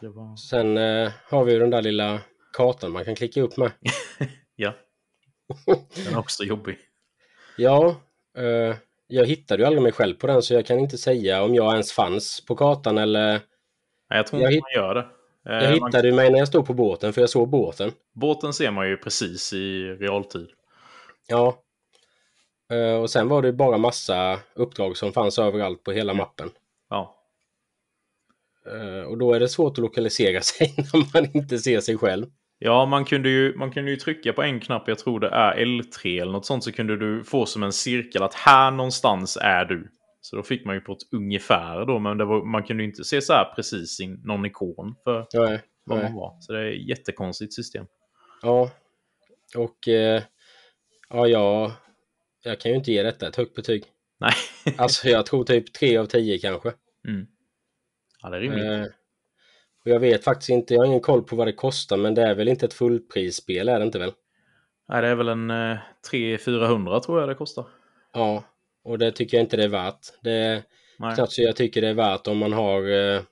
var... 0.00 0.36
sen 0.36 0.78
eh, 0.78 1.12
har 1.30 1.44
vi 1.44 1.52
ju 1.52 1.58
den 1.58 1.70
där 1.70 1.82
lilla 1.82 2.20
kartan 2.52 2.92
man 2.92 3.04
kan 3.04 3.14
klicka 3.14 3.40
upp 3.42 3.56
med. 3.56 3.72
Ja. 4.56 4.72
Den 5.66 6.12
är 6.14 6.18
också 6.18 6.44
jobbig. 6.44 6.78
Ja, 7.56 7.96
eh, 8.36 8.76
jag 9.06 9.26
hittade 9.26 9.62
ju 9.62 9.66
aldrig 9.66 9.82
mig 9.82 9.92
själv 9.92 10.14
på 10.14 10.26
den 10.26 10.42
så 10.42 10.54
jag 10.54 10.66
kan 10.66 10.78
inte 10.78 10.98
säga 10.98 11.42
om 11.42 11.54
jag 11.54 11.72
ens 11.72 11.92
fanns 11.92 12.46
på 12.46 12.56
kartan 12.56 12.98
eller... 12.98 13.30
Nej, 13.32 13.40
jag 14.08 14.26
tror 14.26 14.42
Jag 14.42 14.52
inte 14.52 14.54
hitt- 14.56 14.62
man 14.76 14.84
gör 14.84 14.94
det. 14.94 15.00
Eh, 15.50 15.64
Jag 15.70 15.80
man- 15.80 15.88
hittade 15.88 16.08
ju 16.08 16.14
mig 16.14 16.30
när 16.30 16.38
jag 16.38 16.48
stod 16.48 16.66
på 16.66 16.74
båten 16.74 17.12
för 17.12 17.20
jag 17.20 17.30
såg 17.30 17.48
båten. 17.48 17.92
Båten 18.12 18.52
ser 18.52 18.70
man 18.70 18.88
ju 18.88 18.96
precis 18.96 19.52
i 19.52 19.82
realtid. 19.84 20.48
Ja. 21.28 21.62
Eh, 22.72 22.94
och 23.00 23.10
sen 23.10 23.28
var 23.28 23.42
det 23.42 23.52
bara 23.52 23.78
massa 23.78 24.40
uppdrag 24.54 24.96
som 24.96 25.12
fanns 25.12 25.38
överallt 25.38 25.84
på 25.84 25.92
hela 25.92 26.14
mappen. 26.14 26.50
Ja, 26.90 27.16
Eh, 28.66 29.02
och 29.02 29.18
då 29.18 29.32
är 29.32 29.40
det 29.40 29.48
svårt 29.48 29.72
att 29.72 29.78
lokalisera 29.78 30.40
sig 30.42 30.74
när 30.76 31.06
man 31.14 31.30
inte 31.36 31.58
ser 31.58 31.80
sig 31.80 31.96
själv. 31.98 32.26
Ja, 32.62 32.86
man 32.86 33.04
kunde, 33.04 33.28
ju, 33.28 33.56
man 33.56 33.70
kunde 33.70 33.90
ju 33.90 33.96
trycka 33.96 34.32
på 34.32 34.42
en 34.42 34.60
knapp, 34.60 34.88
jag 34.88 34.98
tror 34.98 35.20
det 35.20 35.28
är 35.28 35.54
L3 35.54 36.22
eller 36.22 36.32
något 36.32 36.46
sånt, 36.46 36.64
så 36.64 36.72
kunde 36.72 36.96
du 36.96 37.24
få 37.24 37.46
som 37.46 37.62
en 37.62 37.72
cirkel 37.72 38.22
att 38.22 38.34
här 38.34 38.70
någonstans 38.70 39.38
är 39.40 39.64
du. 39.64 39.90
Så 40.20 40.36
då 40.36 40.42
fick 40.42 40.64
man 40.64 40.74
ju 40.74 40.80
på 40.80 40.92
ett 40.92 41.12
ungefär 41.12 41.86
då, 41.86 41.98
men 41.98 42.18
det 42.18 42.24
var, 42.24 42.44
man 42.44 42.62
kunde 42.62 42.82
ju 42.82 42.88
inte 42.88 43.04
se 43.04 43.22
så 43.22 43.32
här 43.32 43.52
precis 43.56 44.00
in, 44.00 44.20
någon 44.24 44.46
ikon 44.46 44.94
för 45.04 45.26
Nej, 45.34 45.60
vad 45.84 45.98
nej. 45.98 46.06
man 46.06 46.14
var. 46.14 46.36
Så 46.40 46.52
det 46.52 46.60
är 46.60 46.72
ett 46.72 46.88
jättekonstigt 46.88 47.54
system. 47.54 47.86
Ja. 48.42 48.70
Och 49.56 49.88
eh, 49.88 50.22
ja, 51.10 51.26
jag, 51.26 51.72
jag 52.44 52.60
kan 52.60 52.70
ju 52.70 52.76
inte 52.76 52.92
ge 52.92 53.02
detta 53.02 53.28
ett 53.28 53.36
högt 53.36 53.54
betyg. 53.54 53.84
Nej. 54.18 54.34
Alltså 54.78 55.08
jag 55.08 55.26
tror 55.26 55.44
typ 55.44 55.72
3 55.72 55.96
av 55.96 56.06
10 56.06 56.38
kanske. 56.38 56.72
Mm. 57.08 57.26
Ja, 58.22 58.30
det 58.30 58.36
är 58.36 58.40
rimligt. 58.40 58.64
Eh, 58.64 58.84
och 59.84 59.90
jag 59.90 60.00
vet 60.00 60.24
faktiskt 60.24 60.50
inte, 60.50 60.74
jag 60.74 60.80
har 60.80 60.86
ingen 60.86 61.00
koll 61.00 61.22
på 61.22 61.36
vad 61.36 61.46
det 61.46 61.52
kostar 61.52 61.96
men 61.96 62.14
det 62.14 62.22
är 62.22 62.34
väl 62.34 62.48
inte 62.48 62.66
ett 62.66 62.74
fullprisspel 62.74 63.68
är 63.68 63.78
det 63.78 63.84
inte 63.84 63.98
väl? 63.98 64.12
Nej, 64.88 65.02
det 65.02 65.08
är 65.08 65.14
väl 65.14 65.28
en 65.28 65.50
eh, 65.50 65.78
300-400 66.12 67.00
tror 67.00 67.20
jag 67.20 67.28
det 67.28 67.34
kostar. 67.34 67.66
Ja, 68.12 68.44
och 68.84 68.98
det 68.98 69.12
tycker 69.12 69.36
jag 69.36 69.44
inte 69.44 69.56
det 69.56 69.64
är 69.64 69.68
värt. 69.68 70.00
Det 70.22 70.32
är 70.32 70.62
Nej. 70.98 71.14
knappt 71.14 71.32
så 71.32 71.42
jag 71.42 71.56
tycker 71.56 71.80
det 71.80 71.88
är 71.88 71.94
värt 71.94 72.26
om 72.26 72.38
man 72.38 72.52
har 72.52 72.90
eh, 72.90 73.22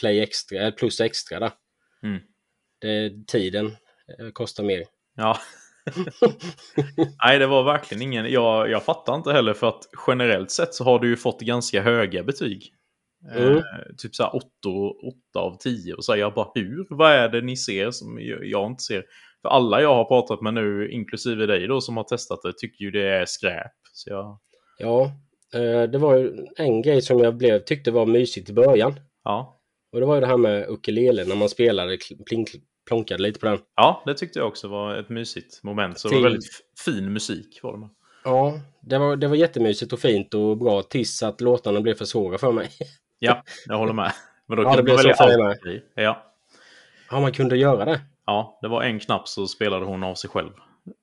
Play 0.00 0.20
extra, 0.20 0.58
eller 0.58 0.70
plus 0.70 1.00
extra 1.00 1.40
där. 1.40 1.50
Mm. 2.02 2.20
Det, 2.80 3.26
tiden 3.26 3.66
eh, 3.66 4.30
kostar 4.32 4.64
mer. 4.64 4.84
Ja. 5.16 5.38
Nej, 7.24 7.38
det 7.38 7.46
var 7.46 7.62
verkligen 7.62 8.02
ingen... 8.02 8.32
Jag, 8.32 8.70
jag 8.70 8.84
fattar 8.84 9.14
inte 9.14 9.32
heller 9.32 9.54
för 9.54 9.68
att 9.68 9.82
generellt 10.06 10.50
sett 10.50 10.74
så 10.74 10.84
har 10.84 10.98
du 10.98 11.08
ju 11.08 11.16
fått 11.16 11.40
ganska 11.40 11.82
höga 11.82 12.22
betyg. 12.22 12.74
Mm. 13.36 13.56
Eh, 13.56 13.62
typ 13.98 14.14
så 14.14 14.22
här 14.22 14.36
8, 14.36 14.46
8 15.34 15.38
av 15.38 15.56
10. 15.58 15.94
Och 15.94 16.04
så 16.04 16.16
jag 16.16 16.34
bara 16.34 16.50
hur? 16.54 16.86
Vad 16.90 17.12
är 17.12 17.28
det 17.28 17.40
ni 17.40 17.56
ser 17.56 17.90
som 17.90 18.18
jag, 18.42 18.66
inte 18.70 18.82
ser? 18.82 19.04
För 19.42 19.48
alla 19.48 19.80
jag 19.80 19.94
har 19.94 20.04
pratat 20.04 20.40
med 20.40 20.54
nu, 20.54 20.90
inklusive 20.90 21.46
dig 21.46 21.66
då 21.66 21.80
som 21.80 21.96
har 21.96 22.04
testat 22.04 22.42
det, 22.42 22.52
tycker 22.58 22.84
ju 22.84 22.90
det 22.90 23.08
är 23.08 23.24
skräp. 23.26 23.72
Så 23.92 24.10
jag... 24.10 24.38
Ja, 24.78 25.12
eh, 25.54 25.82
det 25.82 25.98
var 25.98 26.16
ju 26.16 26.46
en 26.56 26.82
grej 26.82 27.02
som 27.02 27.18
jag 27.18 27.36
blev, 27.36 27.58
tyckte 27.58 27.90
var 27.90 28.06
mysigt 28.06 28.50
i 28.50 28.52
början. 28.52 28.94
Ja. 29.24 29.58
Och 29.92 30.00
det 30.00 30.06
var 30.06 30.14
ju 30.14 30.20
det 30.20 30.26
här 30.26 30.36
med 30.36 30.68
ukulele 30.68 31.24
när 31.24 31.36
man 31.36 31.48
spelade, 31.48 31.98
plink, 32.26 32.48
plonkade 32.88 33.22
lite 33.22 33.40
på 33.40 33.46
den. 33.46 33.58
ja, 33.76 34.02
det 34.06 34.14
tyckte 34.14 34.38
jag 34.38 34.48
också 34.48 34.68
var 34.68 34.96
ett 34.96 35.08
mysigt 35.08 35.62
moment. 35.62 35.98
Så 35.98 36.08
det 36.08 36.14
Till- 36.14 36.22
var 36.22 36.30
väldigt 36.30 36.50
fin 36.84 37.12
musik 37.12 37.60
var 37.62 37.72
det 37.72 37.78
med. 37.78 37.88
Ja, 38.24 38.60
det 38.82 38.98
var, 38.98 39.16
det 39.16 39.28
var 39.28 39.36
jättemysigt 39.36 39.92
och 39.92 40.00
fint 40.00 40.34
och 40.34 40.56
bra 40.58 40.82
tills 40.82 41.22
att 41.22 41.40
låtarna 41.40 41.80
blev 41.80 41.94
för 41.94 42.04
svåra 42.04 42.38
för 42.38 42.52
mig. 42.52 42.70
Ja, 43.24 43.42
jag 43.66 43.78
håller 43.78 43.92
med. 43.92 44.12
Men 44.46 44.56
då 44.56 44.62
Ja, 44.62 44.74
kan 44.74 44.84
det 44.84 44.92
man 44.92 44.96
välja 44.96 45.74
i. 45.74 45.82
Ja. 45.94 46.32
Ja, 47.10 47.20
man 47.20 47.32
kunde 47.32 47.56
göra 47.56 47.84
det. 47.84 48.00
Ja, 48.26 48.58
det 48.62 48.68
var 48.68 48.82
en 48.82 49.00
knapp 49.00 49.28
så 49.28 49.46
spelade 49.46 49.84
hon 49.84 50.04
av 50.04 50.14
sig 50.14 50.30
själv. 50.30 50.52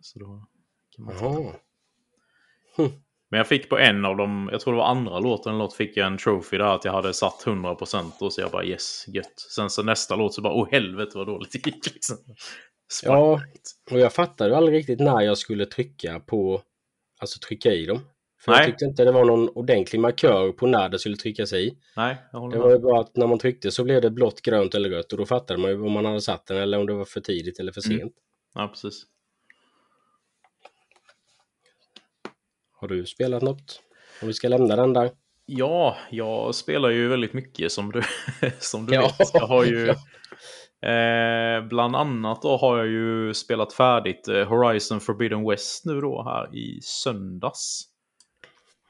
Så 0.01 0.19
då 0.19 0.45
kan 0.95 1.05
man 1.05 1.15
Jaha. 1.21 1.53
Men 3.29 3.37
jag 3.37 3.47
fick 3.47 3.69
på 3.69 3.77
en 3.77 4.05
av 4.05 4.17
dem, 4.17 4.49
jag 4.51 4.61
tror 4.61 4.73
det 4.73 4.77
var 4.77 4.85
andra 4.85 5.19
låten, 5.19 5.53
en 5.53 5.59
låt 5.59 5.73
fick 5.73 5.97
jag 5.97 6.07
en 6.07 6.17
trophy 6.17 6.57
där 6.57 6.75
att 6.75 6.85
jag 6.85 6.91
hade 6.91 7.13
satt 7.13 7.43
100% 7.45 8.11
och 8.19 8.33
så 8.33 8.41
jag 8.41 8.51
bara 8.51 8.63
yes, 8.65 9.05
gött. 9.07 9.39
Sen 9.55 9.69
så 9.69 9.83
nästa 9.83 10.15
låt 10.15 10.33
så 10.33 10.41
bara 10.41 10.53
åh 10.53 10.67
helvete 10.71 11.17
vad 11.17 11.27
dåligt 11.27 11.51
det 11.51 11.65
gick 11.65 11.93
liksom. 11.93 12.17
Ja. 13.03 13.41
Och 13.91 13.99
jag 13.99 14.13
fattade 14.13 14.49
ju 14.49 14.55
aldrig 14.55 14.77
riktigt 14.77 14.99
när 14.99 15.21
jag 15.21 15.37
skulle 15.37 15.65
trycka 15.65 16.19
på, 16.19 16.61
alltså 17.19 17.39
trycka 17.39 17.71
i 17.71 17.85
dem. 17.85 17.99
För 18.41 18.51
Nej. 18.51 18.59
jag 18.59 18.67
tyckte 18.67 18.85
inte 18.85 19.03
det 19.05 19.11
var 19.11 19.25
någon 19.25 19.49
ordentlig 19.49 19.99
markör 19.99 20.51
på 20.51 20.67
när 20.67 20.89
det 20.89 20.99
skulle 20.99 21.15
tryckas 21.15 21.53
i. 21.53 21.77
Nej, 21.95 22.17
jag 22.31 22.39
håller 22.39 22.55
Det 22.57 22.63
var 22.63 22.71
ju 22.71 22.79
bara 22.79 22.99
att 22.99 23.15
när 23.17 23.27
man 23.27 23.39
tryckte 23.39 23.71
så 23.71 23.83
blev 23.83 24.01
det 24.01 24.09
blått, 24.09 24.41
grönt 24.41 24.75
eller 24.75 24.89
rött 24.89 25.11
och 25.11 25.17
då 25.17 25.25
fattade 25.25 25.59
man 25.59 25.71
ju 25.71 25.81
om 25.81 25.91
man 25.91 26.05
hade 26.05 26.21
satt 26.21 26.45
den 26.45 26.57
eller 26.57 26.79
om 26.79 26.85
det 26.85 26.93
var 26.93 27.05
för 27.05 27.21
tidigt 27.21 27.59
eller 27.59 27.71
för 27.71 27.85
Mm. 27.87 27.99
sent. 27.99 28.13
Ja, 28.55 28.67
precis. 28.67 29.03
Har 32.71 32.87
du 32.87 33.05
spelat 33.05 33.41
något? 33.41 33.81
Om 34.21 34.27
vi 34.27 34.33
ska 34.33 34.47
lämna 34.47 34.75
den 34.75 34.93
där. 34.93 35.11
Ja, 35.45 35.97
jag 36.11 36.55
spelar 36.55 36.89
ju 36.89 37.07
väldigt 37.07 37.33
mycket 37.33 37.71
som 37.71 37.91
du, 37.91 38.01
som 38.59 38.85
du 38.85 38.93
Ja. 38.93 39.01
vet. 39.19 39.29
Jag 39.33 39.47
har 39.47 39.65
ju... 39.65 39.93
Eh, 40.81 41.67
bland 41.67 41.95
annat 41.95 42.41
då 42.41 42.57
har 42.57 42.77
jag 42.77 42.87
ju 42.87 43.33
spelat 43.33 43.73
färdigt 43.73 44.27
eh, 44.27 44.47
Horizon 44.47 44.99
Forbidden 44.99 45.49
West 45.49 45.85
nu 45.85 46.01
då 46.01 46.23
här 46.23 46.55
i 46.55 46.79
söndags. 46.81 47.81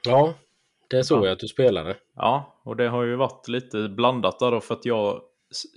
Ja, 0.02 0.34
det 0.90 1.04
såg 1.04 1.18
Ja. 1.18 1.24
jag 1.24 1.32
att 1.32 1.38
du 1.38 1.48
spelade. 1.48 1.96
Ja, 2.16 2.60
och 2.64 2.76
det 2.76 2.88
har 2.88 3.02
ju 3.02 3.16
varit 3.16 3.48
lite 3.48 3.88
blandat 3.88 4.38
där 4.38 4.50
då 4.50 4.60
för 4.60 4.74
att 4.74 4.84
jag 4.84 5.20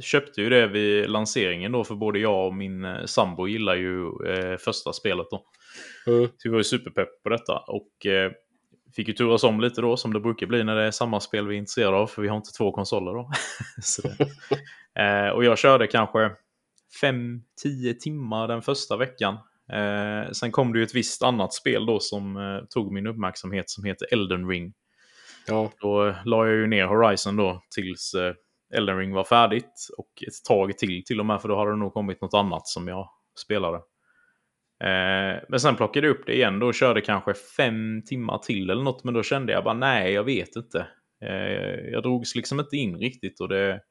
köpte 0.01 0.41
ju 0.41 0.49
det 0.49 0.67
vid 0.67 1.09
lanseringen 1.09 1.71
då 1.71 1.83
för 1.83 1.95
både 1.95 2.19
jag 2.19 2.47
och 2.47 2.53
min 2.53 2.85
eh, 2.85 3.05
sambo 3.05 3.47
gillar 3.47 3.75
ju 3.75 4.07
eh, 4.27 4.57
första 4.57 4.93
spelet 4.93 5.27
då. 5.31 5.43
Mm. 6.07 6.27
Så 6.27 6.33
vi 6.43 6.49
var 6.49 6.57
ju 6.57 6.63
superpepp 6.63 7.23
på 7.23 7.29
detta 7.29 7.57
och 7.57 8.05
eh, 8.05 8.31
fick 8.95 9.07
ju 9.07 9.13
turas 9.13 9.43
om 9.43 9.61
lite 9.61 9.81
då 9.81 9.97
som 9.97 10.13
det 10.13 10.19
brukar 10.19 10.47
bli 10.47 10.63
när 10.63 10.75
det 10.75 10.83
är 10.83 10.91
samma 10.91 11.19
spel 11.19 11.47
vi 11.47 11.55
är 11.55 11.59
intresserade 11.59 11.97
av 11.97 12.07
för 12.07 12.21
vi 12.21 12.27
har 12.27 12.37
inte 12.37 12.51
två 12.51 12.71
konsoler 12.71 13.13
då. 13.13 13.31
Eh, 14.95 15.29
och 15.29 15.43
jag 15.45 15.57
körde 15.57 15.87
kanske 15.87 16.31
5-10 17.01 17.93
timmar 17.93 18.47
den 18.47 18.61
första 18.61 18.97
veckan. 18.97 19.37
Eh, 19.73 20.31
sen 20.31 20.51
kom 20.51 20.73
det 20.73 20.79
ju 20.79 20.83
ett 20.83 20.95
visst 20.95 21.23
annat 21.23 21.53
spel 21.53 21.85
då 21.85 21.99
som 21.99 22.37
eh, 22.37 22.65
tog 22.69 22.93
min 22.93 23.07
uppmärksamhet 23.07 23.69
som 23.69 23.83
heter 23.83 24.07
Elden 24.13 24.49
Ring. 24.49 24.73
Ja, 25.47 25.71
Då 25.81 26.07
eh, 26.07 26.15
la 26.25 26.47
jag 26.47 26.55
ju 26.55 26.67
ner 26.67 26.85
Horizon 26.85 27.35
då 27.35 27.61
tills 27.75 28.13
eh, 28.13 28.33
Elden 28.73 28.97
Ring 28.97 29.13
var 29.13 29.23
färdigt. 29.23 29.87
Och 29.97 30.23
ett 30.27 30.45
tag 30.47 30.77
till 30.77 31.03
till 31.05 31.19
och 31.19 31.25
med, 31.25 31.41
för 31.41 31.49
då 31.49 31.57
hade 31.57 31.71
det 31.71 31.77
nog 31.77 31.93
kommit 31.93 32.21
något 32.21 32.33
annat 32.33 32.67
som 32.67 32.87
jag 32.87 33.09
spelade. 33.43 33.77
Eh, 34.83 35.43
men 35.49 35.59
sen 35.59 35.75
plockade 35.75 36.07
jag 36.07 36.15
upp 36.15 36.25
det 36.25 36.35
igen 36.35 36.59
då 36.59 36.67
och 36.67 36.73
körde 36.73 37.01
kanske 37.01 37.33
fem 37.33 38.01
timmar 38.05 38.37
till 38.37 38.69
eller 38.69 38.83
något. 38.83 39.03
Men 39.03 39.13
då 39.13 39.23
kände 39.23 39.53
jag 39.53 39.63
bara 39.63 39.73
nej, 39.73 40.13
jag 40.13 40.23
vet 40.23 40.55
inte. 40.55 40.87
Eh, 41.25 41.91
jag 41.91 42.03
drogs 42.03 42.35
liksom 42.35 42.59
inte 42.59 42.77
in 42.77 42.97
riktigt 42.97 43.39
och 43.39 43.49
det, 43.49 43.81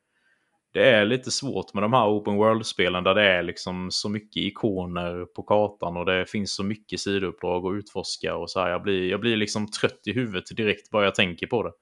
det 0.72 0.88
är 0.90 1.04
lite 1.04 1.30
svårt 1.30 1.74
med 1.74 1.82
de 1.82 1.92
här 1.92 2.08
open 2.08 2.36
world-spelen 2.36 3.04
där 3.04 3.14
det 3.14 3.22
är 3.22 3.42
liksom 3.42 3.90
så 3.90 4.08
mycket 4.08 4.36
ikoner 4.42 5.24
på 5.24 5.42
kartan 5.42 5.96
och 5.96 6.06
det 6.06 6.26
finns 6.26 6.54
så 6.54 6.64
mycket 6.64 7.00
sidouppdrag 7.00 7.66
att 7.66 7.78
utforska 7.78 8.36
och 8.36 8.50
så 8.50 8.60
här. 8.60 8.70
Jag 8.70 8.82
blir, 8.82 9.10
jag 9.10 9.20
blir 9.20 9.36
liksom 9.36 9.70
trött 9.70 10.00
i 10.06 10.12
huvudet 10.12 10.56
direkt 10.56 10.90
bara 10.90 11.04
jag 11.04 11.14
tänker 11.14 11.46
på 11.46 11.62
det. 11.62 11.72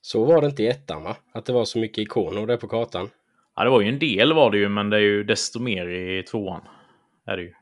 så 0.00 0.24
var 0.24 0.40
det 0.40 0.46
inte 0.46 0.62
i 0.62 0.68
ettan 0.68 1.02
va? 1.02 1.16
Att 1.32 1.44
det 1.46 1.52
var 1.52 1.64
så 1.64 1.78
mycket 1.78 1.98
ikoner 1.98 2.46
där 2.46 2.56
på 2.56 2.68
kartan. 2.68 3.10
Ja, 3.56 3.64
det 3.64 3.70
var 3.70 3.80
ju 3.80 3.88
en 3.88 3.98
del 3.98 4.32
var 4.32 4.50
det 4.50 4.58
ju, 4.58 4.68
men 4.68 4.90
det 4.90 4.96
är 4.96 5.00
ju 5.00 5.24
desto 5.24 5.60
mer 5.60 5.88
i 5.88 6.22
tvåan. 6.22 6.60
Är 7.26 7.36
det 7.36 7.42
ju. 7.42 7.52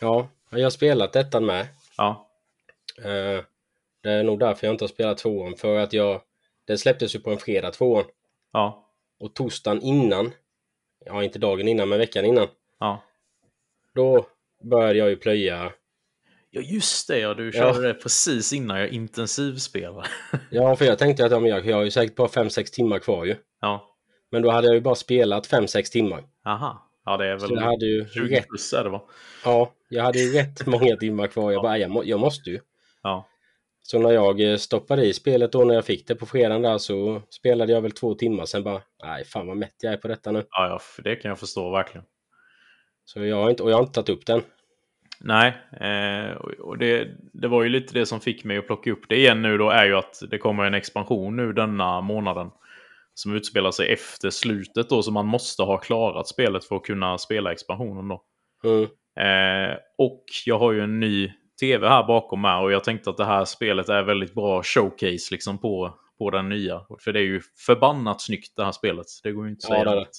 Ja, 0.00 0.28
jag 0.50 0.62
har 0.62 0.70
spelat 0.70 1.16
ettan 1.16 1.46
med. 1.46 1.66
Ja, 1.96 2.26
Eh, 3.04 3.44
Det 4.02 4.10
är 4.10 4.22
nog 4.22 4.38
därför 4.38 4.66
jag 4.66 4.74
inte 4.74 4.84
har 4.84 4.88
spelat 4.88 5.18
tvåan. 5.18 5.54
För 5.56 5.78
att 5.78 5.92
jag... 5.92 6.20
Det 6.66 6.78
släpptes 6.78 7.14
ju 7.14 7.20
på 7.20 7.30
en 7.30 7.38
fredag 7.38 7.70
tvåan. 7.70 8.04
ja, 8.52 8.89
Och 9.20 9.34
torsdagen 9.34 9.82
innan, 9.82 10.32
ja 11.06 11.24
inte 11.24 11.38
dagen 11.38 11.68
innan 11.68 11.88
men 11.88 11.98
veckan 11.98 12.24
innan, 12.24 12.48
ja. 12.80 13.02
då 13.94 14.26
började 14.70 14.98
jag 14.98 15.10
ju 15.10 15.16
plöja. 15.16 15.72
Ja, 16.50 16.60
just 16.60 17.08
det. 17.08 17.18
Ja, 17.18 17.34
du 17.34 17.52
körde 17.52 17.88
det 17.88 17.94
precis 17.94 18.52
innan 18.52 18.80
jag 18.80 18.88
intensivspelade. 18.88 20.08
Ja, 20.50 20.76
för 20.76 20.84
jag 20.84 20.98
tänkte 20.98 21.24
att 21.24 21.30
ja, 21.32 21.46
jag, 21.46 21.66
jag 21.66 21.76
har 21.76 21.84
ju 21.84 21.90
säkert 21.90 22.16
bara 22.16 22.28
5-6 22.28 22.72
timmar 22.74 22.98
kvar 22.98 23.24
ju. 23.24 23.36
ja. 23.60 23.86
Men 24.32 24.42
då 24.42 24.50
hade 24.50 24.66
jag 24.66 24.74
ju 24.74 24.80
bara 24.80 24.94
spelat 24.94 25.48
5-6 25.48 25.92
timmar. 25.92 26.24
Aha. 26.46 26.90
Ja, 27.04 27.16
det 27.16 27.26
är 27.26 27.38
Så 27.38 27.46
väl 27.46 27.56
jag 27.56 27.62
hade 27.62 27.86
ju 27.86 28.08
20 28.08 28.36
rätt, 28.36 28.48
plus 28.48 28.72
är 28.72 28.84
det 28.84 28.90
va? 28.90 29.02
ja, 29.44 29.72
jag 29.88 30.04
hade 30.04 30.18
ju 30.18 30.32
rätt 30.32 30.66
många 30.66 30.96
timmar 30.96 31.26
kvar. 31.26 31.52
Jag 31.52 31.62
bara, 31.62 31.78
jag, 31.78 31.90
må, 31.90 32.04
jag 32.04 32.20
måste 32.20 32.50
ju. 32.50 32.60
Ja. 33.02 33.28
Så 33.90 33.98
när 33.98 34.10
jag 34.10 34.40
eh, 34.40 34.56
stoppade 34.56 35.06
i 35.06 35.12
spelet 35.12 35.52
då 35.52 35.64
när 35.64 35.74
jag 35.74 35.84
fick 35.84 36.06
det 36.06 36.14
på 36.14 36.26
fredagen 36.26 36.62
där 36.62 36.78
så 36.78 37.22
spelade 37.30 37.72
jag 37.72 37.82
väl 37.82 37.92
två 37.92 38.14
timmar. 38.14 38.44
Sen 38.44 38.62
bara, 38.62 38.82
nej 39.02 39.24
fan 39.24 39.46
vad 39.46 39.56
mätt 39.56 39.74
jag 39.82 39.92
är 39.92 39.96
på 39.96 40.08
detta 40.08 40.32
nu. 40.32 40.44
Ja, 40.50 40.68
ja, 40.68 40.78
för 40.78 41.02
det 41.02 41.16
kan 41.16 41.28
jag 41.28 41.38
förstå 41.38 41.70
verkligen. 41.70 42.04
Så 43.04 43.24
jag 43.24 43.36
har 43.36 43.50
inte, 43.50 43.62
och 43.62 43.70
jag 43.70 43.76
har 43.76 43.82
inte 43.82 43.92
tagit 43.92 44.08
upp 44.08 44.26
den. 44.26 44.42
Nej, 45.20 45.48
eh, 45.80 46.36
och 46.36 46.78
det, 46.78 47.08
det 47.32 47.48
var 47.48 47.62
ju 47.62 47.68
lite 47.68 47.94
det 47.94 48.06
som 48.06 48.20
fick 48.20 48.44
mig 48.44 48.58
att 48.58 48.66
plocka 48.66 48.92
upp 48.92 49.08
det 49.08 49.16
igen 49.16 49.42
nu 49.42 49.58
då 49.58 49.70
är 49.70 49.86
ju 49.86 49.96
att 49.96 50.22
det 50.30 50.38
kommer 50.38 50.64
en 50.64 50.74
expansion 50.74 51.36
nu 51.36 51.52
denna 51.52 52.00
månaden. 52.00 52.50
Som 53.14 53.36
utspelar 53.36 53.70
sig 53.70 53.92
efter 53.92 54.30
slutet 54.30 54.88
då, 54.88 55.02
så 55.02 55.10
man 55.10 55.26
måste 55.26 55.62
ha 55.62 55.78
klarat 55.78 56.28
spelet 56.28 56.64
för 56.64 56.76
att 56.76 56.82
kunna 56.82 57.18
spela 57.18 57.52
expansionen 57.52 58.08
då. 58.08 58.22
Mm. 58.64 58.82
Eh, 59.20 59.76
och 59.98 60.24
jag 60.46 60.58
har 60.58 60.72
ju 60.72 60.80
en 60.80 61.00
ny 61.00 61.32
tv 61.60 61.88
här 61.88 62.02
bakom 62.02 62.40
mig 62.40 62.56
och 62.56 62.72
jag 62.72 62.84
tänkte 62.84 63.10
att 63.10 63.16
det 63.16 63.24
här 63.24 63.44
spelet 63.44 63.88
är 63.88 64.02
väldigt 64.02 64.34
bra 64.34 64.62
showcase 64.62 65.28
liksom 65.30 65.58
på, 65.58 65.94
på 66.18 66.30
den 66.30 66.48
nya. 66.48 66.80
För 67.04 67.12
det 67.12 67.20
är 67.20 67.24
ju 67.24 67.40
förbannat 67.66 68.20
snyggt 68.20 68.56
det 68.56 68.64
här 68.64 68.72
spelet. 68.72 69.06
Det 69.22 69.32
går 69.32 69.44
ju 69.44 69.50
inte 69.50 69.66
att 69.66 69.70
Ja, 69.70 69.84
säga 69.84 69.94
det 69.94 70.00
är 70.00 70.04
det. 70.04 70.10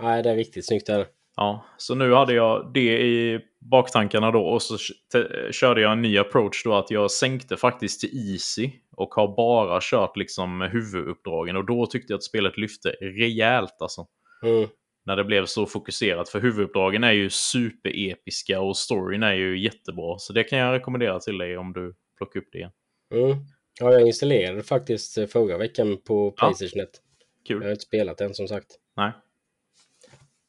Nej, 0.00 0.22
det 0.22 0.30
är 0.30 0.36
riktigt 0.36 0.66
snyggt 0.66 0.86
det 0.86 0.92
är 0.92 0.98
det. 0.98 1.06
Ja, 1.36 1.64
så 1.76 1.94
nu 1.94 2.12
hade 2.12 2.32
jag 2.32 2.70
det 2.74 3.00
i 3.00 3.40
baktankarna 3.70 4.30
då 4.30 4.46
och 4.46 4.62
så 4.62 4.76
körde 5.50 5.80
jag 5.80 5.92
en 5.92 6.02
ny 6.02 6.18
approach 6.18 6.64
då 6.64 6.74
att 6.74 6.90
jag 6.90 7.10
sänkte 7.10 7.56
faktiskt 7.56 8.00
till 8.00 8.32
easy 8.32 8.70
och 8.96 9.14
har 9.14 9.36
bara 9.36 9.78
kört 9.82 10.16
liksom 10.16 10.60
huvuduppdragen 10.60 11.56
och 11.56 11.66
då 11.66 11.86
tyckte 11.86 12.12
jag 12.12 12.18
att 12.18 12.24
spelet 12.24 12.58
lyfte 12.58 12.88
rejält 13.00 13.76
alltså. 13.80 14.06
Mm. 14.42 14.68
När 15.04 15.16
det 15.16 15.24
blev 15.24 15.46
så 15.46 15.66
fokuserat 15.66 16.28
för 16.28 16.40
huvuduppdragen 16.40 17.04
är 17.04 17.12
ju 17.12 17.30
superepiska 17.30 18.60
och 18.60 18.76
storyn 18.76 19.22
är 19.22 19.32
ju 19.34 19.58
jättebra 19.58 20.18
så 20.18 20.32
det 20.32 20.44
kan 20.44 20.58
jag 20.58 20.72
rekommendera 20.74 21.18
till 21.20 21.38
dig 21.38 21.56
om 21.58 21.72
du 21.72 21.94
plockar 22.18 22.40
upp 22.40 22.48
det 22.52 22.58
igen. 22.58 22.70
Mm. 23.14 23.36
Ja, 23.80 23.92
jag 23.92 24.06
installerade 24.06 24.62
faktiskt 24.62 25.18
eh, 25.18 25.26
förra 25.26 25.58
veckan 25.58 25.98
på 26.06 26.34
Ja. 26.36 26.46
Playstation 26.46 26.82
1. 26.82 26.88
Jag 27.44 27.56
har 27.56 27.62
Kul. 27.62 27.70
inte 27.70 27.82
spelat 27.82 28.18
den 28.18 28.34
som 28.34 28.48
sagt. 28.48 28.66
Nej. 28.96 29.12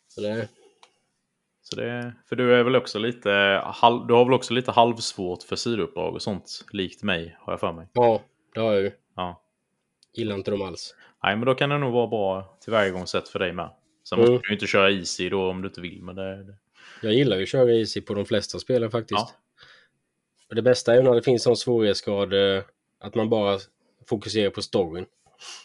Så 0.08 0.22
det, 0.22 0.48
Så 1.62 1.76
det, 1.76 2.14
för 2.30 2.36
du 2.36 2.56
är 2.56 2.64
väl 2.64 2.76
också 2.76 3.00
lite, 3.00 3.30
halv, 3.66 4.08
du 4.08 4.14
har 4.14 4.26
väl 4.26 4.34
också 4.34 4.54
lite 4.54 4.72
halvsvårt 4.72 5.44
för 5.44 5.56
sidouppdrag 5.56 6.14
och 6.14 6.22
sånt, 6.22 6.66
likt 6.74 7.04
mig 7.04 7.38
har 7.40 7.54
jag 7.54 7.60
för 7.60 7.72
mig. 7.74 7.88
ja, 7.94 8.22
det 8.54 8.60
har 8.60 8.74
jag 8.74 8.82
ju. 8.82 8.92
Ja. 9.16 9.42
Gillar 10.14 10.36
inte 10.36 10.52
dem 10.52 10.62
alls. 10.62 10.96
Nej, 11.24 11.36
men 11.36 11.46
då 11.46 11.56
kan 11.56 11.70
det 11.70 11.78
nog 11.78 11.94
vara 11.94 12.08
bra 12.08 12.58
tillvägagångssätt 12.62 13.30
för 13.30 13.40
dig 13.40 13.54
med. 13.54 13.70
Sen 14.04 14.20
Mm. 14.20 14.32
måste 14.32 14.48
du 14.48 14.50
ju 14.50 14.56
inte 14.56 14.68
köra 14.68 14.92
easy 14.92 15.30
då 15.30 15.50
om 15.50 15.62
du 15.62 15.68
inte 15.68 15.82
vill, 15.82 16.02
men 16.04 16.16
det... 16.16 16.44
det... 16.44 16.56
Jag 17.02 17.14
gillar 17.14 17.38
ju 17.38 17.44
att 17.44 17.50
köra 17.50 17.72
easy 17.72 18.02
på 18.02 18.14
de 18.14 18.26
flesta 18.26 18.60
spelen 18.60 18.92
faktiskt. 18.92 19.36
Ja. 20.50 20.56
Det 20.56 20.62
bästa 20.62 20.92
är 20.94 20.98
ju 20.98 21.04
när 21.04 21.16
det 21.16 21.22
finns 21.24 21.44
sån 21.44 21.58
svårighetsgrad 21.58 22.34
eh, 22.58 22.64
att 23.00 23.16
man 23.16 23.30
bara 23.30 23.58
fokuserar 24.10 24.50
på 24.50 24.62
storyn. 24.62 25.06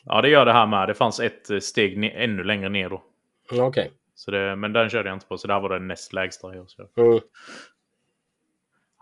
Ja, 0.04 0.22
det 0.22 0.28
gör 0.28 0.46
det 0.46 0.52
här 0.52 0.66
med. 0.66 0.88
Det 0.88 0.94
fanns 0.94 1.20
ett 1.20 1.50
eh, 1.50 1.58
steg 1.58 2.04
ännu 2.14 2.44
längre 2.44 2.68
ner 2.68 2.88
då. 2.88 3.02
Ja, 3.50 3.64
Okej. 3.66 3.90
Så 4.14 4.30
det, 4.30 4.56
men 4.56 4.72
den 4.72 4.90
körde 4.90 5.08
jag 5.08 5.16
inte 5.16 5.26
på, 5.26 5.38
så 5.38 5.46
det 5.46 5.52
här 5.52 5.60
var 5.60 5.68
den 5.68 5.88
näst 5.88 6.12
lägsta 6.12 6.54
jag 6.54 6.70
körde. 6.70 6.88
Mm. 6.96 7.20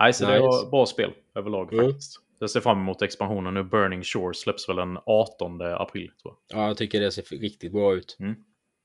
Nej, 0.01 0.13
så 0.13 0.25
det 0.27 0.33
Nice. 0.33 0.43
var 0.43 0.71
bra 0.71 0.87
spel 0.87 1.13
överlag 1.35 1.73
Mm. 1.73 1.87
faktiskt. 1.87 2.21
Jag 2.39 2.51
ser 2.51 2.61
fram 2.61 2.79
emot 2.79 3.03
expansionen 3.03 3.55
nu. 3.55 3.63
Burning 3.63 4.03
Shore 4.03 4.35
släpps 4.35 4.69
väl 4.69 4.77
den 4.77 4.99
18 5.07 5.61
april, 5.63 6.11
tror 6.23 6.35
jag. 6.49 6.59
Ja, 6.61 6.67
jag 6.67 6.77
tycker 6.77 7.01
det 7.01 7.11
ser 7.13 7.23
riktigt 7.39 7.73
bra 7.73 7.95
ut. 7.95 8.17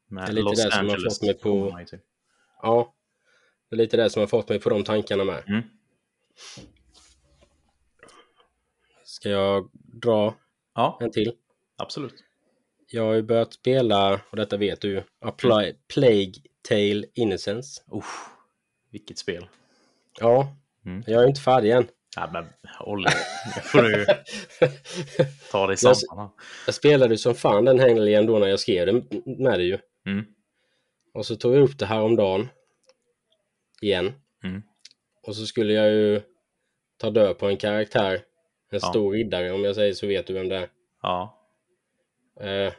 Med 0.10 0.26
Det 0.26 0.32
är 0.32 0.34
lite 0.34 0.50
det 0.66 0.72
som 0.72 0.90
har 0.90 0.98
fått 1.10 1.22
mig 1.22 1.34
på-. 1.34 1.80
Ja. 2.62 2.94
Det 3.70 3.76
är 3.76 3.78
lite 3.78 3.98
det 3.98 4.10
som 4.10 4.20
har 4.20 4.28
fått 4.28 4.50
mig 4.50 4.60
på 4.60 4.70
de 4.70 4.84
tankarna 4.84 5.24
med. 5.24 5.44
Mm. 5.48 5.62
Ska 9.04 9.30
jag 9.30 9.70
dra 9.74 10.36
Ja, 10.76 10.98
en 11.02 11.12
till? 11.12 11.34
absolut. 11.78 12.24
Jag 12.92 13.04
har 13.04 13.14
ju 13.14 13.22
börjat 13.22 13.54
spela, 13.54 14.22
och 14.30 14.38
detta 14.38 14.58
vet 14.58 14.82
du 14.82 14.98
A 15.22 15.34
Pla- 15.38 15.76
Plague 15.94 16.34
Tale 16.70 17.04
Innocence. 17.14 17.82
Uff, 17.92 18.26
vilket 18.92 19.18
spel. 19.18 19.48
Ja, 20.20 20.56
Mm. 20.86 21.04
jag 21.08 21.24
är 21.24 21.28
inte 21.28 21.42
färdig 21.42 21.72
än. 21.72 21.88
Ja, 22.16 22.30
men 22.34 22.46
Olle, 22.80 23.10
nu 23.56 23.62
får 23.62 23.82
du 23.82 24.06
ta 25.52 25.68
dig 25.68 25.78
Jag- 25.84 25.98
samman. 25.98 26.26
här. 26.26 26.30
Jag 26.66 26.76
spelade 26.76 27.14
ju 27.14 27.18
som 27.18 27.36
fan 27.36 27.66
den 27.66 27.80
helgen 27.80 28.26
då 28.26 28.40
när 28.40 28.48
jag 28.48 28.60
skrev 28.60 28.86
den 28.86 29.08
med 29.26 29.60
det 29.60 29.64
ju. 29.66 29.78
Mm. 30.12 30.26
Och 31.14 31.26
så 31.26 31.36
tog 31.36 31.56
jag 31.56 31.62
upp 31.62 31.78
det 31.80 31.86
här 31.86 32.02
om 32.02 32.16
dagen 32.16 32.48
igen. 33.82 34.14
Mm. 34.44 34.62
Och 35.28 35.36
så 35.36 35.46
skulle 35.46 35.74
jag 35.74 35.92
ju 35.92 36.22
ta 36.98 37.10
död 37.10 37.38
på 37.38 37.48
en 37.48 37.58
karaktär. 37.58 38.14
En 38.72 38.80
Ja. 38.82 38.90
stor 38.90 39.12
riddare 39.14 39.52
om 39.52 39.64
jag 39.64 39.76
säger 39.76 39.94
så 39.94 40.08
vet 40.08 40.28
du 40.28 40.34
vem 40.34 40.50
det 40.50 40.56
är. 40.56 40.70
Ja. 41.02 41.46
Eh, 42.42 42.74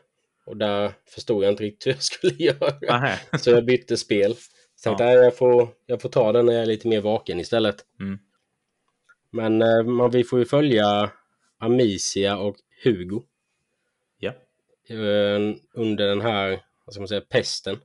och 0.47 0.57
där 0.57 0.93
förstod 1.14 1.45
jag 1.45 1.53
inte 1.53 1.62
riktigt 1.62 1.87
hur 1.87 1.93
jag 1.93 2.03
skulle 2.03 2.35
göra. 2.38 2.79
Nähä. 2.81 3.19
Så 3.38 3.51
jag 3.51 3.64
bytte 3.64 3.97
spel. 3.97 4.35
Så 4.77 4.88
tänkte 4.88 5.05
jag, 5.05 5.25
jag, 5.25 5.37
får, 5.37 5.69
jag 5.87 6.03
får 6.03 6.09
ta 6.09 6.33
den 6.33 6.47
när 6.47 6.53
jag 6.53 6.62
är 6.62 6.66
lite 6.66 6.88
mer 6.88 7.01
vaken 7.01 7.40
istället. 7.40 7.85
Mm. 8.01 8.19
Men 9.33 9.62
eh, 9.62 9.83
man, 9.83 10.11
vi 10.11 10.25
får 10.25 10.38
ju 10.38 10.45
följa 10.45 11.11
Amicia 11.59 12.38
och 12.38 12.57
Hugo 12.85 13.23
Ja, 14.19 14.33
eh, 14.88 15.40
under 15.75 16.07
den 16.07 16.21
här, 16.21 16.61
vad 16.90 16.94
ska 16.94 17.00
man 17.00 17.09
säga, 17.09 17.20
pesten. 17.20 17.81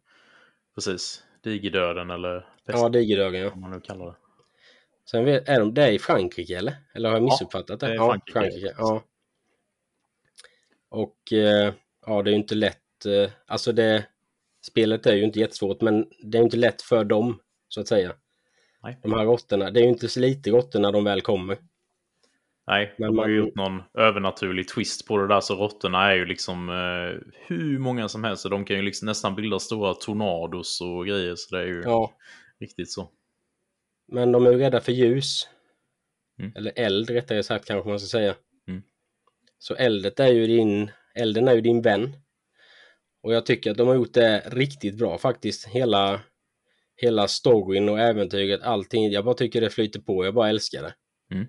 precis. 0.75 1.23
Digerdöden 1.43 2.09
eller 2.09 2.39
pest, 2.39 2.79
Ja, 2.79 2.89
digerdöden 2.89 3.41
ja. 3.41 3.55
man 3.55 3.71
nu 3.71 3.81
kallar 3.81 4.05
det. 4.05 4.15
Sen 5.11 5.25
vet, 5.25 5.49
är 5.49 5.59
de 5.59 5.73
det 5.73 5.91
i 5.91 5.99
Frankrike 5.99 6.57
eller? 6.57 6.75
Eller 6.93 7.09
har 7.09 7.15
jag 7.15 7.23
missuppfattat 7.23 7.79
det? 7.79 7.87
det 7.87 7.91
är 7.91 7.95
ja, 7.95 8.07
Frankrike. 8.07 8.31
Frankrike. 8.39 8.75
Ja. 8.77 9.03
Och 10.89 11.33
eh, 11.33 11.73
ja, 12.05 12.21
det 12.21 12.29
är 12.29 12.31
ju 12.31 12.37
inte 12.39 12.55
lätt. 12.55 13.05
Eh, 13.05 13.31
alltså 13.45 13.71
det, 13.71 14.05
spelet 14.67 15.05
är 15.05 15.15
ju 15.15 15.23
inte 15.23 15.39
jättesvårt, 15.39 15.81
men 15.81 16.05
det 16.23 16.37
är 16.37 16.41
inte 16.41 16.57
lätt 16.57 16.81
för 16.81 17.03
dem, 17.03 17.39
så 17.67 17.81
att 17.81 17.87
säga. 17.87 18.15
Nej. 18.83 18.99
De 19.03 19.13
här 19.13 19.25
råttorna. 19.25 19.71
Det 19.71 19.79
är 19.79 19.83
ju 19.83 19.89
inte 19.89 20.07
så 20.07 20.19
lite 20.19 20.49
råttor 20.49 20.79
när 20.79 20.91
de 20.91 21.03
väl 21.03 21.21
kommer. 21.21 21.57
Nej, 22.67 22.95
Men 22.97 23.07
de 23.07 23.17
har 23.17 23.27
ju 23.27 23.37
man- 23.39 23.45
gjort 23.47 23.55
någon 23.55 23.83
övernaturlig 23.97 24.67
twist 24.67 25.07
på 25.07 25.17
det 25.17 25.27
där, 25.27 25.41
så 25.41 25.55
råttorna 25.55 26.11
är 26.11 26.15
ju 26.15 26.25
liksom 26.25 26.69
eh, 26.69 27.21
hur 27.47 27.79
många 27.79 28.09
som 28.09 28.23
helst. 28.23 28.49
De 28.49 28.65
kan 28.65 28.75
ju 28.77 28.81
liksom 28.81 29.05
nästan 29.05 29.35
bilda 29.35 29.59
stora 29.59 29.93
tornados 29.93 30.81
och 30.81 31.05
grejer, 31.07 31.33
så 31.37 31.55
det 31.55 31.61
är 31.61 31.67
ju 31.67 31.81
Ja, 31.85 32.13
riktigt 32.59 32.91
så. 32.91 33.09
men 34.11 34.31
de 34.31 34.45
är 34.45 34.51
ju 34.51 34.57
rädda 34.57 34.81
för 34.81 34.91
ljus. 34.91 35.47
Mm. 36.39 36.51
Eller 36.55 36.71
eld 36.75 37.09
rättare 37.09 37.43
sagt 37.43 37.65
kanske 37.67 37.89
man 37.89 37.99
ska 37.99 38.07
säga. 38.17 38.35
Mm. 38.67 38.81
Så 39.59 39.75
eldet 39.75 40.19
är 40.19 40.27
ju 40.33 40.47
din, 40.47 40.91
elden 41.15 41.47
är 41.47 41.53
ju 41.55 41.61
din 41.61 41.81
vän. 41.81 42.13
Och 43.23 43.33
jag 43.33 43.45
tycker 43.45 43.71
att 43.71 43.77
de 43.77 43.87
har 43.87 43.95
gjort 43.95 44.13
det 44.13 44.43
riktigt 44.45 44.97
bra 44.97 45.17
faktiskt. 45.17 45.67
Hela, 45.67 46.21
hela 47.01 47.27
storyn 47.27 47.89
och 47.89 47.99
äventyret, 47.99 48.61
allting. 48.63 49.11
Jag 49.11 49.25
bara 49.25 49.35
tycker 49.35 49.61
det 49.61 49.69
flyter 49.69 49.99
på. 49.99 50.25
Jag 50.25 50.33
bara 50.33 50.49
älskar 50.49 50.81
det. 50.83 50.93
Mm. 51.35 51.47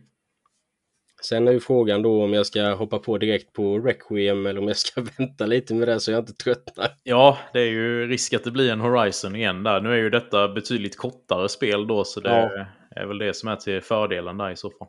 Sen 1.22 1.48
är 1.48 1.52
ju 1.52 1.60
frågan 1.60 2.02
då 2.02 2.24
om 2.24 2.32
jag 2.32 2.46
ska 2.46 2.74
hoppa 2.74 2.98
på 2.98 3.18
direkt 3.18 3.52
på 3.52 3.78
Requiem 3.78 4.46
eller 4.46 4.60
om 4.60 4.68
jag 4.68 4.76
ska 4.76 5.00
vänta 5.18 5.46
lite 5.46 5.74
med 5.74 5.88
det 5.88 6.00
så 6.00 6.10
jag 6.12 6.18
inte 6.18 6.32
tröttnar. 6.34 6.88
Ja, 7.02 7.38
det 7.52 7.60
är 7.60 7.66
ju 7.70 8.06
risk 8.06 8.34
att 8.34 8.44
det 8.44 8.50
blir 8.50 8.72
en 8.72 8.80
Horizon 8.80 9.36
igen 9.36 9.62
där. 9.62 9.80
Nu 9.80 9.92
är 9.92 9.96
ju 9.96 10.10
detta 10.10 10.48
betydligt 10.48 10.96
kortare 10.96 11.48
spel 11.48 11.86
då, 11.86 12.04
så 12.04 12.20
det 12.20 12.30
Ja. 12.30 12.66
är 13.02 13.06
väl 13.06 13.18
det 13.18 13.34
som 13.36 13.48
är 13.48 13.56
till 13.56 13.80
fördelen 13.80 14.38
där 14.38 14.50
i 14.50 14.56
så 14.56 14.70
fall. 14.70 14.88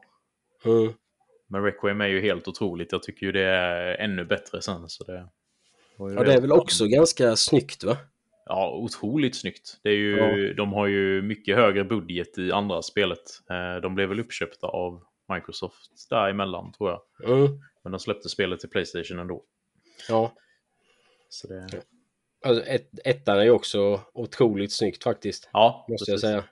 Mm. 0.66 0.94
Men 1.50 1.64
Requiem 1.64 2.02
är 2.02 2.08
ju 2.08 2.22
helt 2.22 2.48
otroligt. 2.48 2.92
Jag 2.92 3.04
tycker 3.04 3.26
ju 3.26 3.32
det 3.32 3.44
är 3.46 3.96
ännu 4.00 4.26
bättre 4.26 4.62
sen. 4.62 4.90
Så 4.90 5.04
det, 5.04 5.28
Ja, 6.00 6.24
det 6.24 6.34
är 6.34 6.42
väl 6.42 6.52
också 6.52 6.86
ganska 6.88 7.36
snyggt 7.36 7.84
va? 7.84 7.98
Ja, 8.46 8.72
otroligt 8.76 9.36
snyggt. 9.36 9.78
Det 9.84 9.90
är 9.90 9.94
ju, 9.96 10.54
De 10.54 10.74
har 10.74 10.88
ju 10.88 11.22
mycket 11.22 11.56
högre 11.56 11.84
budget 11.84 12.38
i 12.38 12.52
andra 12.52 12.82
spelet. 12.82 13.20
Eh, 13.50 13.82
De 13.82 13.96
blev 13.96 14.10
väl 14.10 14.20
uppköpta 14.20 14.68
av 14.68 15.02
Microsoft 15.30 16.10
däremellan 16.10 16.72
tror 16.74 16.90
jag. 16.90 17.30
Mm. 17.32 17.48
Men 17.84 17.92
de 17.92 18.00
släppte 18.00 18.30
spelet 18.30 18.60
till 18.60 18.70
Playstation 18.70 19.20
ändå. 19.20 19.44
Ja, 20.10 20.34
Så 21.30 21.48
det, 21.48 21.82
alltså 22.46 22.64
ett, 22.66 22.90
ettan 23.04 23.38
är 23.40 23.44
ju 23.44 23.52
också 23.52 24.02
otroligt 24.14 24.74
snyggt 24.74 25.04
faktiskt. 25.04 25.50
ja, 25.54 25.86
Måste 25.90 26.12
jag 26.12 26.16
precis. 26.16 26.30
säga. 26.30 26.44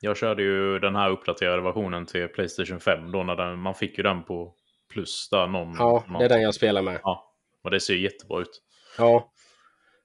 Jag 0.00 0.16
körde 0.16 0.42
ju 0.42 0.78
den 0.78 0.96
här 0.96 1.10
uppdaterade 1.10 1.62
versionen 1.62 2.06
till 2.06 2.28
Playstation 2.28 2.80
5 2.80 3.12
då 3.12 3.22
när 3.22 3.36
den, 3.36 3.58
man 3.58 3.74
fick 3.74 3.98
ju 3.98 4.02
den 4.02 4.22
på 4.24 4.54
plus 4.92 5.28
där 5.30 5.46
någon. 5.46 5.74
Ja, 5.78 6.04
någon 6.08 6.18
det 6.18 6.24
är 6.24 6.28
den 6.28 6.42
jag 6.42 6.54
spelar 6.54 6.82
med. 6.82 7.00
Ja, 7.02 7.34
och 7.62 7.70
det 7.70 7.80
ser 7.80 7.94
jättebra 7.94 8.40
ut. 8.40 8.62
Ja, 8.98 9.32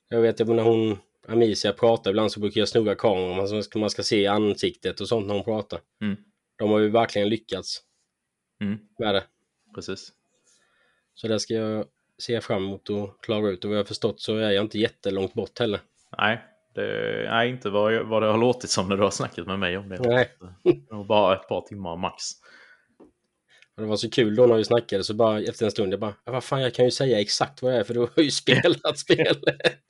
jag 0.09 0.21
vet, 0.21 0.39
jag 0.39 0.47
menar 0.47 0.63
hon, 0.63 0.97
Amicia 1.27 1.73
pratar 1.73 2.11
ibland 2.11 2.31
så 2.31 2.39
brukar 2.39 2.61
jag 2.61 2.67
snurra 2.69 2.95
kameran 2.95 3.47
så 3.47 3.61
ska 3.61 3.79
man 3.79 3.89
ska 3.89 4.03
se 4.03 4.27
ansiktet 4.27 5.01
och 5.01 5.07
sånt 5.07 5.27
när 5.27 5.33
hon 5.33 5.43
pratar. 5.43 5.79
Mm. 6.01 6.17
De 6.57 6.69
har 6.71 6.79
ju 6.79 6.89
verkligen 6.89 7.29
lyckats 7.29 7.81
Mm. 8.61 8.79
med 8.99 9.15
det. 9.15 9.23
Precis. 9.75 10.11
Så 11.15 11.27
det 11.27 11.39
ska 11.39 11.53
jag 11.53 11.85
se 12.17 12.41
fram 12.41 12.63
emot 12.65 12.89
och 12.89 13.23
klara 13.23 13.49
ut. 13.49 13.63
Och 13.63 13.69
vad 13.69 13.77
jag 13.77 13.83
har 13.83 13.87
förstått 13.87 14.21
så 14.21 14.35
är 14.37 14.51
jag 14.51 14.63
inte 14.65 14.79
jättelångt 14.79 15.33
bort 15.33 15.59
heller. 15.59 15.79
Nej, 16.17 16.41
det, 16.75 17.27
nej 17.31 17.49
inte 17.49 17.69
vad, 17.69 17.93
jag- 17.93 18.03
vad 18.03 18.23
det 18.23 18.27
har 18.31 18.37
låtit 18.37 18.69
som 18.69 18.89
när 18.89 18.97
du 18.97 19.03
har 19.03 19.11
snackat 19.11 19.47
med 19.47 19.59
mig 19.59 19.77
om 19.77 19.89
det. 19.89 19.99
Nej. 19.99 20.29
Det 20.63 20.95
var 20.95 21.03
bara 21.03 21.35
ett 21.35 21.47
par 21.47 21.61
timmar 21.61 21.95
max. 21.95 22.23
Och 23.75 23.81
det 23.83 23.89
var 23.89 23.97
så 23.97 24.09
kul 24.09 24.35
då 24.35 24.45
när 24.45 24.55
vi 24.55 24.63
snackade 24.65 25.03
så 25.03 25.13
bara 25.13 25.39
efter 25.41 25.65
en 25.65 25.71
stund 25.71 25.93
jag 25.93 25.99
bara 25.99 26.13
"Ja, 26.25 26.31
vad 26.31 26.43
fan 26.43 26.61
jag 26.61 26.73
kan 26.73 26.85
ju 26.85 26.91
säga 26.91 27.19
exakt 27.19 27.61
vad 27.61 27.73
det 27.73 27.79
är 27.79 27.83
för 27.83 27.93
du 27.93 27.99
har 27.99 28.23
ju 28.23 28.31
spelat 28.43 28.97
spelet. 28.99 29.37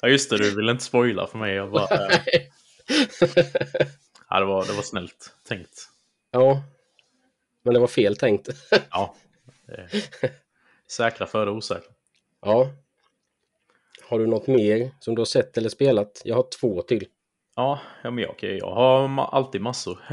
Ja 0.02 0.08
just 0.08 0.30
det, 0.30 0.38
du 0.38 0.56
ville 0.56 0.72
inte 0.72 0.84
spoila 0.84 1.28
för 1.28 1.38
mig. 1.38 1.56
Jag 1.56 1.72
bara, 1.72 1.88
eh, 2.10 2.20
ja, 4.30 4.40
det, 4.40 4.46
var, 4.46 4.66
det 4.66 4.74
var 4.74 4.82
snällt 4.84 5.34
tänkt. 5.48 5.88
ja. 6.32 6.64
Men 7.64 7.74
det 7.74 7.80
var 7.80 7.88
fel 7.88 8.16
tänkt. 8.18 8.50
Ja. 8.92 9.16
det- 9.68 10.32
Säkra 10.92 11.28
för 11.28 11.46
det 11.46 11.52
osäkra. 11.52 11.92
ja. 12.42 12.70
Har 14.10 14.20
du 14.20 14.28
något 14.28 14.48
mer 14.48 14.92
som 15.00 15.16
du 15.16 15.20
har 15.22 15.26
sett 15.26 15.58
eller 15.58 15.70
spelat? 15.70 16.22
Jag 16.26 16.36
har 16.36 16.46
två 16.60 16.82
till. 16.82 17.06
Ja, 17.56 17.80
ja 18.04 18.12
men 18.12 18.22
jag, 18.24 18.32
okej, 18.32 18.58
jag 18.58 18.72
har 18.72 19.20
alltid 19.26 19.62
massor. 19.62 20.00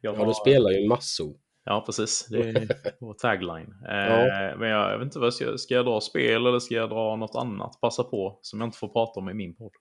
jag 0.00 0.18
Ja, 0.18 0.24
du 0.24 0.34
spelar 0.34 0.70
ju 0.70 0.88
massor. 0.88 1.36
Ja, 1.64 1.82
precis. 1.86 2.26
Det 2.30 2.38
är 2.38 2.68
vår 3.00 3.14
tagline. 3.14 3.74
Eh, 3.88 3.96
Ja. 3.96 4.56
Men 4.58 4.68
jag, 4.68 4.92
jag 4.92 4.98
vet 4.98 5.04
inte, 5.04 5.18
vad 5.18 5.34
ska, 5.34 5.58
ska 5.58 5.74
jag 5.74 5.84
dra 5.86 6.00
spel 6.00 6.46
eller 6.46 6.58
ska 6.58 6.74
jag 6.74 6.90
dra 6.90 7.16
något 7.16 7.36
annat? 7.36 7.80
Passa 7.80 8.04
på, 8.04 8.38
som 8.42 8.60
jag 8.60 8.66
inte 8.66 8.78
får 8.78 8.88
prata 8.88 9.20
om 9.20 9.28
i 9.28 9.34
min 9.34 9.56
podd. 9.56 9.72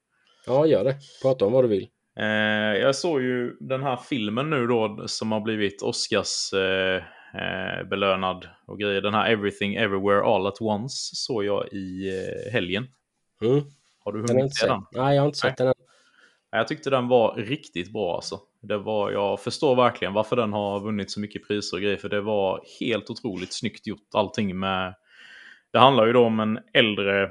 Ja, 0.45 0.65
gör 0.65 0.83
det. 0.83 0.95
Prata 1.21 1.45
om 1.45 1.53
vad 1.53 1.63
du 1.63 1.67
vill. 1.67 1.87
Eh, 2.19 2.77
jag 2.81 2.95
såg 2.95 3.21
ju 3.21 3.57
den 3.59 3.83
här 3.83 3.97
filmen 3.97 4.49
nu 4.49 4.67
då 4.67 5.07
som 5.07 5.31
har 5.31 5.39
blivit 5.41 5.81
Oscars 5.81 6.53
eh, 6.53 7.03
eh, 7.33 7.83
belönad 7.83 8.47
och 8.65 8.79
grejer. 8.79 9.01
Den 9.01 9.13
här 9.13 9.31
Everything 9.31 9.75
Everywhere 9.75 10.23
All 10.23 10.47
At 10.47 10.61
Once 10.61 11.15
såg 11.15 11.45
jag 11.45 11.67
i 11.67 12.09
eh, 12.09 12.51
helgen. 12.51 12.87
Mm. 13.41 13.61
Har 14.03 14.11
du 14.11 14.19
hunnit 14.19 14.55
se 14.55 14.67
den? 14.67 14.85
Nej, 14.91 15.15
jag 15.15 15.21
har 15.21 15.27
inte 15.27 15.39
sett 15.39 15.57
den 15.57 15.67
än. 15.67 15.73
Jag 16.51 16.67
tyckte 16.67 16.89
den 16.89 17.07
var 17.07 17.35
riktigt 17.35 17.93
bra 17.93 18.15
alltså. 18.15 18.39
Det 18.61 18.77
var, 18.77 19.11
jag 19.11 19.41
förstår 19.41 19.75
verkligen 19.75 20.13
varför 20.13 20.35
den 20.35 20.53
har 20.53 20.79
vunnit 20.79 21.11
så 21.11 21.19
mycket 21.19 21.47
priser 21.47 21.77
och 21.77 21.83
grejer. 21.83 21.97
För 21.97 22.09
det 22.09 22.21
var 22.21 22.61
helt 22.79 23.09
otroligt 23.09 23.53
snyggt 23.53 23.87
gjort 23.87 24.07
allting 24.13 24.59
med... 24.59 24.95
Det 25.71 25.79
handlar 25.79 26.05
ju 26.05 26.13
då 26.13 26.25
om 26.25 26.39
en 26.39 26.59
äldre 26.73 27.29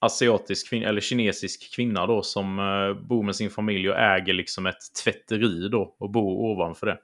asiatisk 0.00 0.70
kvinna 0.70 0.88
eller 0.88 1.00
kinesisk 1.00 1.74
kvinna 1.74 2.06
då 2.06 2.22
som 2.22 2.58
eh, 2.58 2.94
bor 3.02 3.22
med 3.22 3.36
sin 3.36 3.50
familj 3.50 3.90
och 3.90 3.98
äger 3.98 4.32
liksom 4.32 4.66
ett 4.66 4.94
tvätteri 5.04 5.68
då 5.68 5.96
och 5.98 6.10
bor 6.10 6.50
ovanför 6.50 6.86
det. 6.86 6.98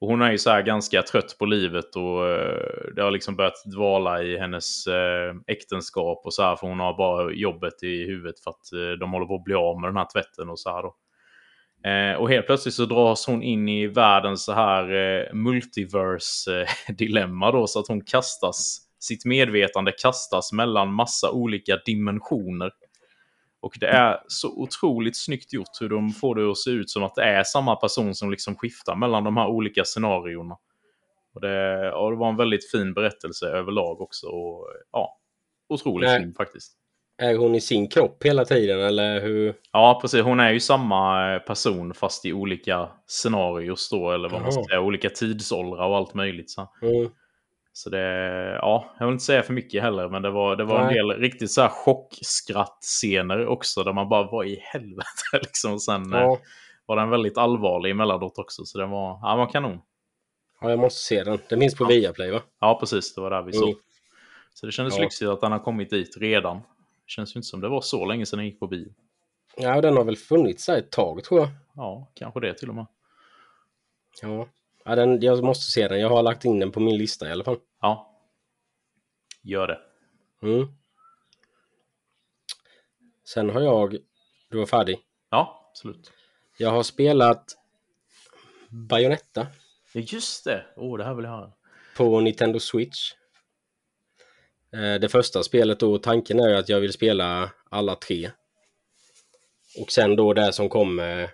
Och 0.00 0.08
hon 0.08 0.22
är 0.22 0.32
ju 0.32 0.38
så 0.38 0.50
här 0.50 0.62
ganska 0.62 1.02
trött 1.02 1.36
på 1.38 1.46
livet 1.46 1.96
och 1.96 2.28
eh, 2.28 2.92
det 2.96 3.02
har 3.02 3.10
liksom 3.10 3.36
börjat 3.36 3.64
dvala 3.64 4.22
i 4.22 4.38
hennes 4.38 4.86
eh, 4.86 5.34
äktenskap 5.46 6.22
och 6.24 6.34
så 6.34 6.42
här 6.42 6.56
för 6.56 6.66
hon 6.66 6.80
har 6.80 6.96
bara 6.96 7.32
jobbet 7.32 7.82
i 7.82 8.04
huvudet 8.04 8.40
för 8.40 8.50
att 8.50 8.70
de 9.00 9.12
håller 9.12 9.26
på 9.26 9.34
att 9.34 9.44
bli 9.44 9.54
av 9.54 9.80
med 9.80 9.88
den 9.88 9.96
här 9.96 10.08
tvätten 10.12 10.48
och 10.48 10.58
så 10.58 10.70
här 10.70 10.82
då. 10.82 10.94
Och 12.18 12.30
helt 12.30 12.46
plötsligt 12.46 12.74
så 12.74 12.84
dras 12.84 13.26
hon 13.26 13.42
in 13.42 13.68
i 13.68 13.86
världens 13.86 14.44
så 14.44 14.52
här 14.52 14.84
multiverse-dilemma 15.34 17.50
då 17.52 17.66
så 17.66 17.80
att 17.80 17.88
hon 17.88 18.04
kastas, 18.04 18.87
sitt 18.98 19.24
medvetande 19.24 19.92
kastas 19.92 20.52
mellan 20.52 20.92
massa 20.92 21.30
olika 21.30 21.76
dimensioner. 21.76 22.70
Och 23.60 23.72
det 23.80 23.86
är 23.86 24.20
så 24.26 24.48
otroligt 24.48 25.16
snyggt 25.16 25.52
gjort 25.52 25.80
hur 25.80 25.88
de 25.88 26.10
får 26.10 26.34
det 26.34 26.50
att 26.50 26.58
se 26.58 26.70
ut 26.70 26.90
som 26.90 27.02
att 27.02 27.14
det 27.14 27.24
är 27.24 27.44
samma 27.44 27.76
person 27.76 28.14
som 28.14 28.30
liksom 28.30 28.56
skiftar 28.56 28.96
mellan 28.96 29.24
de 29.24 29.36
här 29.36 29.46
olika 29.46 29.84
scenarierna. 29.84 30.56
Och 31.34 31.40
det, 31.40 31.92
och 31.92 32.10
det 32.10 32.16
var 32.16 32.28
en 32.28 32.36
väldigt 32.36 32.70
fin 32.70 32.94
berättelse 32.94 33.46
överlag 33.46 34.00
också. 34.00 34.26
Och, 34.26 34.66
ja, 34.92 35.18
otroligt 35.68 36.10
fin 36.10 36.34
faktiskt. 36.34 36.72
Är 37.22 37.36
hon 37.36 37.54
i 37.54 37.60
sin 37.60 37.88
kropp 37.88 38.24
hela 38.24 38.44
tiden 38.44 38.80
eller 38.80 39.20
hur? 39.20 39.54
Ja, 39.72 39.98
precis. 40.02 40.20
Hon 40.20 40.40
är 40.40 40.52
ju 40.52 40.60
samma 40.60 41.34
eh, 41.34 41.38
person 41.38 41.94
fast 41.94 42.24
i 42.24 42.32
olika 42.32 42.88
scenarios 43.06 43.90
då, 43.90 44.10
eller 44.10 44.28
vad 44.28 44.42
man 44.42 44.52
ska 44.52 44.64
säga, 44.64 44.80
olika 44.80 45.10
tidsåldrar 45.10 45.88
och 45.88 45.96
allt 45.96 46.14
möjligt. 46.14 46.50
Så. 46.50 46.68
Mm. 46.82 47.10
Så 47.78 47.90
det, 47.90 47.98
ja, 48.62 48.90
jag 48.98 49.06
vill 49.06 49.12
inte 49.12 49.24
säga 49.24 49.42
för 49.42 49.52
mycket 49.52 49.82
heller, 49.82 50.08
men 50.08 50.22
det 50.22 50.30
var, 50.30 50.56
det 50.56 50.64
var 50.64 50.80
en 50.80 50.94
del 50.94 51.10
riktigt 51.10 51.50
så 51.50 51.60
här 51.62 51.68
chockskratt-scener 51.68 53.46
också, 53.46 53.82
där 53.82 53.92
man 53.92 54.08
bara, 54.08 54.30
vad 54.30 54.46
i 54.46 54.58
helvete 54.62 55.06
liksom. 55.32 55.72
Och 55.72 55.82
Sen 55.82 56.12
eh, 56.12 56.20
Ja. 56.20 56.38
var 56.86 56.96
den 56.96 57.10
väldigt 57.10 57.38
allvarlig 57.38 57.90
emellanåt 57.90 58.38
också, 58.38 58.64
så 58.64 58.78
den 58.78 58.90
var, 58.90 59.18
ja, 59.22 59.28
den 59.28 59.38
var 59.38 59.50
kanon. 59.50 59.80
ja, 60.60 60.70
jag 60.70 60.78
måste 60.78 61.00
se 61.00 61.24
den. 61.24 61.38
Den 61.48 61.60
finns 61.60 61.74
på 61.74 61.84
Ja. 61.84 61.88
Viaplay 61.88 62.30
va? 62.30 62.40
Ja, 62.60 62.78
precis, 62.80 63.14
det 63.14 63.20
var 63.20 63.30
där 63.30 63.42
vi 63.42 63.56
Mm. 63.56 63.68
såg. 63.68 63.74
Så 64.54 64.66
det 64.66 64.72
kändes 64.72 64.96
Ja. 64.96 65.02
lyxigt 65.02 65.28
att 65.30 65.40
den 65.40 65.52
har 65.52 65.58
kommit 65.58 65.90
dit 65.90 66.16
redan. 66.16 66.60
Känns 67.06 67.36
ju 67.36 67.38
inte 67.38 67.46
som 67.48 67.60
det 67.60 67.68
var 67.68 67.80
så 67.80 68.04
länge 68.04 68.26
sedan 68.26 68.36
den 68.38 68.46
gick 68.46 68.60
på 68.60 68.66
bio. 68.66 68.88
Ja, 69.56 69.80
den 69.80 69.96
har 69.96 70.04
väl 70.04 70.16
funnits 70.16 70.66
där 70.66 70.78
ett 70.78 70.90
tag 70.92 71.24
tror 71.24 71.40
jag. 71.40 71.48
Ja, 71.74 72.10
kanske 72.14 72.40
det 72.40 72.54
till 72.54 72.68
och 72.68 72.74
med. 72.74 72.86
Ja. 74.22 74.46
Ja 74.84 74.94
den, 74.94 75.20
jag 75.22 75.44
måste 75.44 75.72
se 75.72 75.88
den. 75.88 76.00
Jag 76.00 76.08
har 76.08 76.22
lagt 76.22 76.44
in 76.44 76.58
den 76.60 76.72
på 76.72 76.80
min 76.80 76.96
lista 76.98 77.28
i 77.28 77.32
alla 77.32 77.44
fall. 77.44 77.58
Ja. 77.80 78.14
Gör 79.42 79.66
det. 79.66 79.80
Mm. 80.42 80.66
Sen 83.24 83.50
har 83.50 83.60
jag... 83.60 83.96
Du 84.50 84.58
var 84.58 84.66
färdig. 84.66 84.98
Ja, 85.30 85.66
absolut. 85.70 86.12
Jag 86.58 86.70
har 86.70 86.82
spelat 86.82 87.56
Bayonetta 88.68 89.46
Ja, 89.92 90.00
just 90.00 90.44
det. 90.44 90.66
Åh, 90.76 90.94
oh, 90.94 90.98
det 90.98 91.04
här 91.04 91.14
vill 91.14 91.24
jag 91.24 91.32
höra. 91.32 91.52
på 91.96 92.20
Nintendo 92.20 92.60
Switch. 92.60 93.12
Eh, 94.72 94.94
Det 95.00 95.08
första 95.08 95.42
spelet 95.42 95.80
då, 95.80 95.98
tanken 95.98 96.40
är 96.40 96.54
att 96.54 96.68
jag 96.68 96.80
vill 96.80 96.92
spela 96.92 97.50
alla 97.70 97.94
tre. 97.94 98.30
Och 99.80 99.92
sen 99.92 100.16
då 100.16 100.32
det 100.32 100.52
som 100.52 100.68
kommer... 100.68 101.30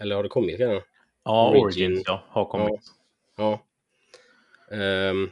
Eller 0.00 0.16
har 0.16 0.22
det 0.22 0.28
kommit 0.28 0.60
redan? 0.60 0.82
Ja, 1.28 1.50
Origin. 1.50 1.64
Origins, 1.64 2.02
ja, 2.06 2.24
har 2.28 2.44
kommit. 2.44 2.80
Ja. 3.36 3.60
Ehm, 4.70 5.30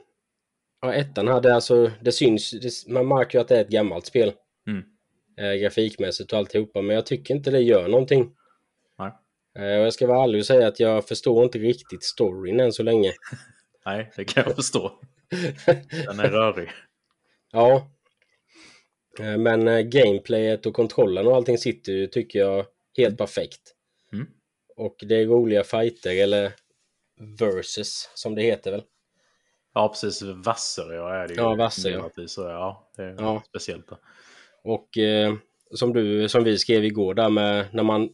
ja, 0.80 0.94
ettan 0.94 1.28
hade 1.28 1.54
alltså, 1.54 1.90
det 2.00 2.12
syns, 2.12 2.50
det, 2.50 2.92
man 2.92 3.08
märker 3.08 3.38
ju 3.38 3.42
att 3.42 3.48
det 3.48 3.56
är 3.56 3.60
ett 3.60 3.68
gammalt 3.68 4.06
spel. 4.06 4.32
Mm. 4.66 4.84
Eh, 5.36 5.60
grafikmässigt 5.60 6.32
och 6.32 6.38
alltihopa, 6.38 6.82
men 6.82 6.96
jag 6.96 7.06
tycker 7.06 7.34
inte 7.34 7.50
det 7.50 7.60
gör 7.60 7.88
någonting. 7.88 8.32
Nej. 8.98 9.12
Eh, 9.58 9.78
och 9.78 9.86
jag 9.86 9.92
ska 9.92 10.06
vara 10.06 10.24
ärlig 10.24 10.38
och 10.38 10.46
säga 10.46 10.68
att 10.68 10.80
jag 10.80 11.08
förstår 11.08 11.44
inte 11.44 11.58
riktigt 11.58 12.04
storyn 12.04 12.60
än 12.60 12.72
så 12.72 12.82
länge. 12.82 13.12
Nej, 13.86 14.12
det 14.16 14.24
kan 14.24 14.42
jag 14.46 14.56
förstå. 14.56 14.92
Den 16.06 16.20
är 16.20 16.28
rörig. 16.28 16.70
Ja. 17.52 17.90
Eh, 19.20 19.36
men 19.36 19.68
eh, 19.68 19.80
gameplayet 19.80 20.66
och 20.66 20.74
kontrollen 20.74 21.26
och 21.26 21.36
allting 21.36 21.58
sitter 21.58 21.92
ju, 21.92 22.06
tycker 22.06 22.38
jag, 22.38 22.66
helt 22.96 23.18
perfekt. 23.18 23.75
Och 24.76 24.96
det 25.08 25.14
är 25.16 25.26
roliga 25.26 25.64
fighter, 25.64 26.22
eller 26.22 26.52
versus 27.38 28.10
som 28.14 28.34
det 28.34 28.42
heter 28.42 28.70
väl. 28.70 28.82
Ja, 29.74 29.88
precis. 29.88 30.22
Vasser, 30.22 30.92
ja, 30.92 31.14
är 31.14 31.28
det 31.28 31.34
ju. 31.34 31.40
Ja, 31.40 31.54
Vasser, 31.54 31.90
ja. 31.90 31.96
delat 31.96 32.18
i, 32.18 32.28
Så, 32.28 32.42
ja, 32.42 32.88
det 32.96 33.02
är 33.02 33.16
Ja. 33.18 33.42
speciellt. 33.48 33.88
Där. 33.88 33.98
Och 34.62 34.98
eh, 34.98 35.34
som, 35.70 35.92
du, 35.92 36.28
som 36.28 36.44
vi 36.44 36.58
skrev 36.58 36.84
igår 36.84 37.14
där 37.14 37.28
med 37.28 37.66
när 37.74 37.82
man 37.82 38.08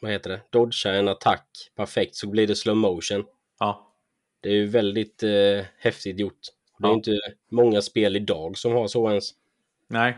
vad 0.00 0.10
heter 0.12 0.30
det, 0.30 0.40
dodgar 0.50 0.92
en 0.92 1.08
attack 1.08 1.46
perfekt 1.76 2.14
så 2.16 2.28
blir 2.28 2.46
det 2.46 2.56
slow 2.56 2.76
motion. 2.76 3.24
Ja, 3.58 3.92
Det 4.40 4.48
är 4.48 4.52
ju 4.54 4.66
väldigt 4.66 5.22
eh, 5.22 5.64
häftigt 5.78 6.18
gjort. 6.18 6.38
Det 6.78 6.86
är 6.86 6.88
Ja. 6.88 6.94
inte 6.94 7.10
många 7.50 7.82
spel 7.82 8.16
idag 8.16 8.58
som 8.58 8.72
har 8.72 8.86
så 8.88 9.08
ens. 9.10 9.30
nej. 9.88 10.16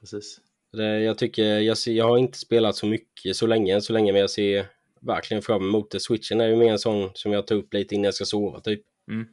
Precis. 0.00 0.40
Det, 0.72 1.00
jag 1.00 1.18
tycker, 1.18 1.44
jag, 1.58 1.78
ser, 1.78 1.92
jag 1.92 2.04
har 2.08 2.18
inte 2.18 2.38
spelat 2.38 2.76
så 2.76 2.86
mycket 2.86 3.36
så 3.36 3.46
länge 3.46 3.74
än 3.74 3.82
så 3.82 3.92
länge 3.92 4.12
men 4.12 4.20
jag 4.20 4.30
ser 4.30 4.66
verkligen 5.06 5.42
fram 5.42 5.62
emot 5.62 5.90
det. 5.90 6.00
Switchen 6.00 6.40
är 6.40 6.46
ju 6.48 6.56
mer 6.56 6.72
en 6.72 6.78
sån 6.78 7.10
som 7.14 7.32
jag 7.32 7.46
tar 7.46 7.54
upp 7.54 7.74
lite 7.74 7.94
innan 7.94 8.04
jag 8.04 8.14
ska 8.14 8.24
sova 8.24 8.60
typ. 8.60 8.82
Mm. 9.10 9.26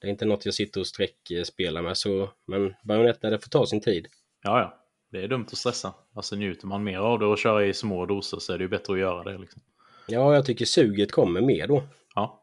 Det 0.00 0.06
är 0.06 0.10
inte 0.10 0.24
något 0.24 0.44
jag 0.44 0.54
sitter 0.54 0.80
och 0.80 0.86
sträckspelar 0.86 1.82
med 1.82 1.96
så, 1.96 2.30
men 2.46 2.74
Bayonetta 2.84 3.30
det 3.30 3.38
får 3.38 3.48
ta 3.50 3.66
sin 3.66 3.80
tid. 3.80 4.06
Ja, 4.42 4.60
ja. 4.60 4.82
Det 5.10 5.22
är 5.22 5.28
dumt 5.28 5.46
att 5.52 5.58
stressa. 5.58 5.94
Alltså 6.14 6.36
njuter 6.36 6.66
man 6.66 6.84
mer 6.84 6.98
av 6.98 7.18
det 7.18 7.26
och 7.26 7.38
köra 7.38 7.66
i 7.66 7.74
små 7.74 8.06
doser 8.06 8.38
så 8.38 8.52
är 8.52 8.58
det 8.58 8.64
ju 8.64 8.68
bättre 8.68 8.92
att 8.92 8.98
göra 8.98 9.24
det. 9.32 9.38
Liksom. 9.38 9.62
Ja, 10.08 10.34
jag 10.34 10.46
tycker 10.46 10.64
suget 10.64 11.12
kommer 11.12 11.40
mer 11.40 11.66
då. 11.66 11.82
Ja. 12.14 12.42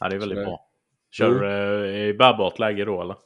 ja, 0.00 0.08
det 0.08 0.14
är 0.16 0.20
väldigt 0.20 0.38
det- 0.38 0.44
bra. 0.44 0.64
Kör 1.10 1.30
du 1.40 1.46
eh, 1.48 2.08
i 2.08 2.14
bärbart 2.14 2.58
läge 2.58 2.84
då 2.84 3.02
eller? 3.02 3.16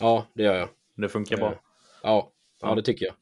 Ja, 0.00 0.26
det 0.34 0.42
gör 0.42 0.54
jag. 0.54 0.68
Det 0.96 1.08
funkar 1.08 1.38
Ja. 1.38 1.40
bra. 1.48 1.60
Ja, 2.02 2.32
ja 2.60 2.68
Ja. 2.68 2.74
det 2.74 2.82
tycker 2.82 3.06
jag. 3.06 3.14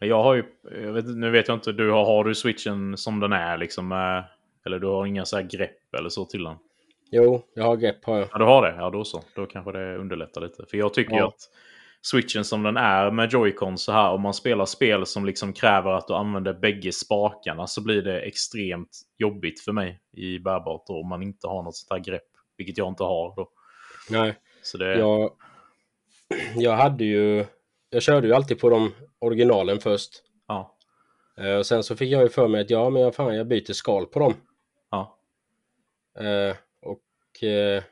Men 0.00 0.08
jag 0.08 0.22
har 0.22 0.34
ju, 0.34 0.44
jag 0.84 0.92
vet, 0.92 1.06
nu 1.06 1.30
vet 1.30 1.48
jag 1.48 1.56
inte, 1.56 1.72
du 1.72 1.90
har, 1.90 2.04
har 2.04 2.24
du 2.24 2.34
switchen 2.34 2.96
som 2.96 3.20
den 3.20 3.32
är 3.32 3.58
liksom? 3.58 3.92
eh, 3.92 4.24
Eller 4.66 4.78
du 4.78 4.86
har 4.86 5.06
inga 5.06 5.24
så 5.24 5.36
här 5.36 5.42
grepp 5.42 5.94
eller 5.98 6.08
så 6.08 6.24
till 6.24 6.44
den? 6.44 6.56
Jo, 7.10 7.42
jag 7.54 7.64
har 7.64 7.76
grepp 7.76 8.04
har 8.04 8.18
jag. 8.18 8.28
Ja, 8.32 8.38
du 8.38 8.44
har 8.44 8.62
det? 8.62 8.74
Ja, 8.78 8.90
då 8.90 9.04
så. 9.04 9.22
Då 9.34 9.46
kanske 9.46 9.72
det 9.72 9.96
underlättar 9.96 10.40
lite. 10.40 10.64
För 10.70 10.76
jag 10.76 10.94
tycker 10.94 11.12
ju 11.12 11.18
Ja. 11.18 11.26
att 11.28 11.40
switchen 12.02 12.44
som 12.44 12.62
den 12.62 12.76
är 12.76 13.10
med 13.10 13.28
Joy-Con 13.30 13.76
så 13.76 13.92
här. 13.92 14.10
Om 14.10 14.20
man 14.22 14.34
spelar 14.34 14.64
spel 14.64 15.06
som 15.06 15.26
liksom 15.26 15.52
kräver 15.52 15.90
att 15.90 16.06
du 16.08 16.14
använder 16.14 16.52
bägge 16.54 16.92
spakarna 16.92 17.66
så 17.66 17.82
blir 17.84 18.02
det 18.02 18.20
extremt 18.20 18.90
jobbigt 19.18 19.60
för 19.60 19.72
mig 19.72 20.00
i 20.16 20.38
bärbart 20.38 20.86
då, 20.86 21.00
om 21.00 21.08
man 21.08 21.22
inte 21.22 21.46
har 21.46 21.62
något 21.62 21.76
sånt 21.76 21.90
här 21.98 22.12
grepp. 22.12 22.22
Vilket 22.56 22.78
jag 22.78 22.88
inte 22.88 23.02
har 23.04 23.36
då. 23.36 23.48
Nej, 24.10 24.34
Så 24.62 24.78
det, 24.78 24.98
jag, 24.98 25.30
jag 26.56 26.72
hade 26.76 27.04
ju... 27.04 27.44
Jag 27.90 28.02
körde 28.02 28.26
ju 28.26 28.34
alltid 28.34 28.58
på 28.60 28.70
de 28.70 28.94
originalen 29.18 29.80
först. 29.80 30.10
ja, 30.48 30.74
Eh, 31.40 31.54
och 31.54 31.66
sen 31.66 31.82
så 31.84 31.96
fick 31.96 32.10
jag 32.12 32.22
ju 32.22 32.28
för 32.28 32.48
mig 32.48 32.60
att 32.60 32.70
ja, 32.70 32.90
men 32.90 33.02
jag, 33.02 33.14
fan, 33.14 33.36
jag 33.36 33.46
byter 33.48 33.72
skal 33.72 34.06
på 34.06 34.18
dem. 34.18 34.34
ja, 34.90 35.18
Eh, 36.20 36.56
och 36.82 37.42
eh, 37.48 37.82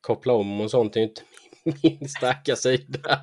koppla 0.00 0.32
om 0.32 0.60
och 0.60 0.70
sånt 0.70 0.96
är 0.96 1.00
ju 1.00 1.06
inte 1.06 1.22
min, 1.82 2.08
starka 2.08 2.56
sida. 2.56 3.20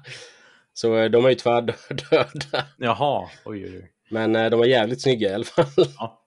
Så 0.74 0.96
eh, 0.96 1.10
de 1.10 1.26
är 1.26 1.30
ju 1.30 1.36
tvärdöda. 1.36 2.66
Jaha, 2.78 3.30
oj, 3.46 3.64
oj, 3.66 3.78
oj. 3.78 3.92
Men 4.12 4.36
eh, 4.36 4.50
de 4.50 4.60
var 4.60 4.66
jävligt 4.66 5.02
snygga 5.02 5.30
i 5.30 5.34
alla 5.34 5.44
fall. 5.44 5.66
Ja, 5.98 6.26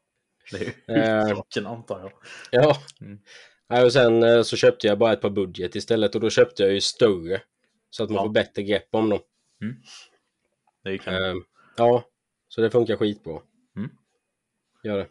det 0.52 0.56
är 0.58 0.64
ju 0.64 0.72
Eh. 1.02 1.18
huvudsaken 1.22 1.66
antar 1.66 2.00
jag. 2.00 2.12
ja. 2.50 2.76
Mm. 3.00 3.84
Och 3.84 3.92
sen 3.92 4.22
eh, 4.22 4.42
så 4.42 4.56
köpte 4.56 4.86
jag 4.86 4.98
bara 4.98 5.12
ett 5.12 5.20
par 5.20 5.30
budget 5.30 5.74
istället 5.76 6.14
och 6.14 6.20
då 6.20 6.30
köpte 6.30 6.62
jag 6.62 6.72
ju 6.72 6.80
större. 6.80 7.42
Så 7.90 8.04
att 8.04 8.10
man 8.10 8.16
Ja. 8.16 8.22
får 8.22 8.30
bättre 8.32 8.62
grepp 8.62 8.88
om 8.94 9.10
dem. 9.10 9.20
Det 10.82 10.90
är 10.90 10.98
kanon. 10.98 11.22
Eh, 11.36 11.42
ja, 11.76 12.04
så 12.48 12.60
det 12.60 12.70
funkar 12.70 12.96
skitbra. 12.96 13.40
Mm. 13.76 13.90
Gör 14.82 14.98
det. 14.98 15.08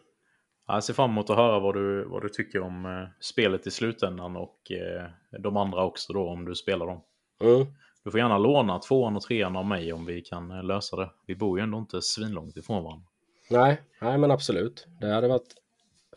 Jag 0.66 0.84
ser 0.84 0.94
fram 0.94 1.10
emot 1.10 1.30
att 1.30 1.36
höra 1.36 1.58
vad 1.58 1.74
du, 1.74 2.04
vad 2.04 2.22
du 2.22 2.28
tycker 2.28 2.60
om 2.60 2.86
eh, 2.86 3.08
spelet 3.20 3.66
i 3.66 3.70
slutändan 3.70 4.36
och 4.36 4.70
eh, 4.70 5.10
de 5.40 5.56
andra 5.56 5.84
också 5.84 6.12
då 6.12 6.28
om 6.28 6.44
du 6.44 6.54
spelar 6.54 6.86
dem. 6.86 7.02
Mm. 7.40 7.66
Du 8.04 8.10
får 8.10 8.20
gärna 8.20 8.38
låna 8.38 8.78
tvåan 8.78 9.16
och 9.16 9.22
trean 9.22 9.56
av 9.56 9.66
mig 9.66 9.92
om 9.92 10.06
vi 10.06 10.20
kan 10.22 10.50
eh, 10.50 10.62
lösa 10.64 10.96
det. 10.96 11.10
Vi 11.26 11.34
bor 11.36 11.58
ju 11.58 11.62
ändå 11.62 11.78
inte 11.78 12.02
svinlångt 12.02 12.56
ifrån 12.56 12.84
varandra. 12.84 13.06
Nej, 13.50 13.82
nej, 14.00 14.18
men 14.18 14.30
absolut. 14.30 14.86
Det 15.00 15.14
hade 15.14 15.28
varit 15.28 15.54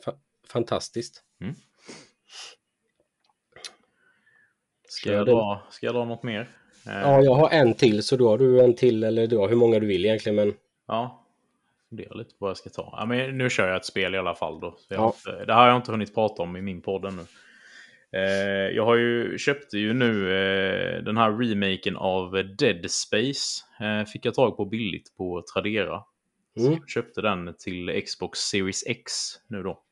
fa- 0.05 0.19
fantastiskt. 0.47 1.23
Ska 4.87 5.09
Ja, 5.11 5.15
jag, 5.17 5.25
dra, 5.27 5.67
ska 5.69 5.85
jag 5.85 5.95
dra 5.95 6.05
något 6.05 6.23
mer? 6.23 6.57
Eh, 6.87 6.93
Ja, 7.01 7.21
jag 7.21 7.33
har 7.35 7.49
en 7.49 7.73
till 7.73 8.03
så 8.03 8.15
då 8.17 8.29
har 8.29 8.37
du 8.37 8.61
en 8.63 8.75
till 8.75 9.03
eller 9.03 9.27
dra 9.27 9.47
hur 9.47 9.55
många 9.55 9.79
du 9.79 9.87
vill 9.87 10.05
egentligen. 10.05 10.35
Men 10.35 10.53
Ja, 10.87 11.25
fundera 11.89 12.13
lite 12.13 12.29
på 12.29 12.35
vad 12.39 12.49
jag 12.49 12.57
ska 12.57 12.69
ta. 12.69 12.93
Ja, 12.97 13.05
men 13.05 13.37
nu 13.37 13.49
kör 13.49 13.67
jag 13.67 13.75
ett 13.77 13.85
spel 13.85 14.15
i 14.15 14.17
alla 14.17 14.35
fall 14.35 14.59
då. 14.59 14.75
Så 14.77 14.93
Ja. 14.93 14.99
har 14.99 15.07
inte, 15.07 15.45
det 15.45 15.53
här 15.53 15.61
har 15.61 15.67
jag 15.67 15.75
inte 15.77 15.91
hunnit 15.91 16.15
prata 16.15 16.43
om 16.43 16.57
i 16.57 16.61
min 16.61 16.81
podd 16.81 17.05
ännu. 17.05 17.21
Eh, 18.15 18.75
jag 18.75 18.85
har 18.85 18.95
ju, 18.95 19.37
köpte 19.37 19.77
ju 19.77 19.93
nu 19.93 20.31
eh, 20.35 21.03
den 21.03 21.17
här 21.17 21.31
remaken 21.31 21.95
av 21.97 22.31
Dead 22.57 22.91
Space. 22.91 23.63
Eh, 23.79 24.05
fick 24.05 24.25
jag 24.25 24.33
tag 24.33 24.57
på 24.57 24.65
billigt 24.65 25.17
på 25.17 25.43
Tradera. 25.53 26.03
Så 26.57 26.61
Mm. 26.65 26.73
jag 26.79 26.89
köpte 26.89 27.21
den 27.21 27.53
till 27.59 28.01
Xbox 28.05 28.39
Series 28.39 28.83
X 28.87 29.11
nu 29.47 29.63
då. 29.63 29.82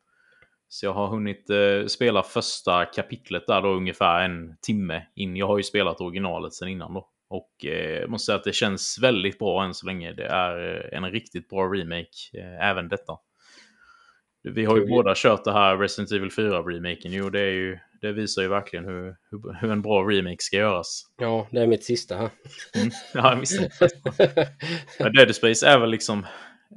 Så 0.74 0.86
jag 0.86 0.94
har 0.94 1.08
hunnit 1.08 1.50
eh, 1.50 1.86
spela 1.88 2.24
första 2.24 2.86
kapitlet 2.86 3.48
där 3.48 3.62
då 3.62 3.70
ungefär 3.70 4.24
en 4.24 4.56
timme 4.62 5.04
in. 5.16 5.36
Jag 5.36 5.48
har 5.48 5.58
ju 5.58 5.64
spelat 5.64 6.02
originalet 6.02 6.54
sen 6.54 6.68
innan 6.68 6.94
då. 6.94 7.10
Och 7.30 7.66
eh, 7.66 8.08
måste 8.08 8.26
säga 8.26 8.36
att 8.36 8.44
det 8.44 8.56
känns 8.56 9.00
väldigt 9.02 9.40
bra 9.40 9.64
än 9.64 9.74
så 9.74 9.86
länge. 9.86 10.14
Det 10.14 10.26
är 10.26 10.76
eh, 10.76 10.98
en 10.98 11.12
riktigt 11.12 11.50
bra 11.50 11.64
remake, 11.64 12.08
eh, 12.34 12.70
även 12.70 12.90
detta. 12.90 13.14
Vi 14.44 14.66
har 14.66 14.76
ju 14.76 14.82
Kul. 14.82 14.90
båda 14.90 15.14
kört 15.16 15.44
det 15.44 15.54
här 15.54 15.78
Resident 15.78 16.12
Evil 16.12 16.30
4-remaken. 16.30 17.10
Jo, 17.10 17.30
det, 17.30 17.40
är 17.40 17.52
ju, 17.52 17.80
det 18.02 18.12
visar 18.12 18.42
ju 18.42 18.48
verkligen 18.48 18.86
hur, 18.86 19.16
hur, 19.32 19.62
hur 19.62 19.72
en 19.72 19.82
bra 19.82 20.04
remake 20.04 20.40
ska 20.40 20.58
göras. 20.58 21.04
ja, 21.18 21.48
det 21.52 21.62
är 21.62 21.68
mitt 21.68 21.84
sista 21.84 22.16
här. 22.16 22.30
Mm. 22.76 22.92
Ja, 23.14 23.38
visst. 23.40 23.62
Men 25.00 25.14
Dead 25.14 25.36
Space 25.36 25.68
är 25.68 25.80
väl 25.80 25.90
liksom... 25.90 26.26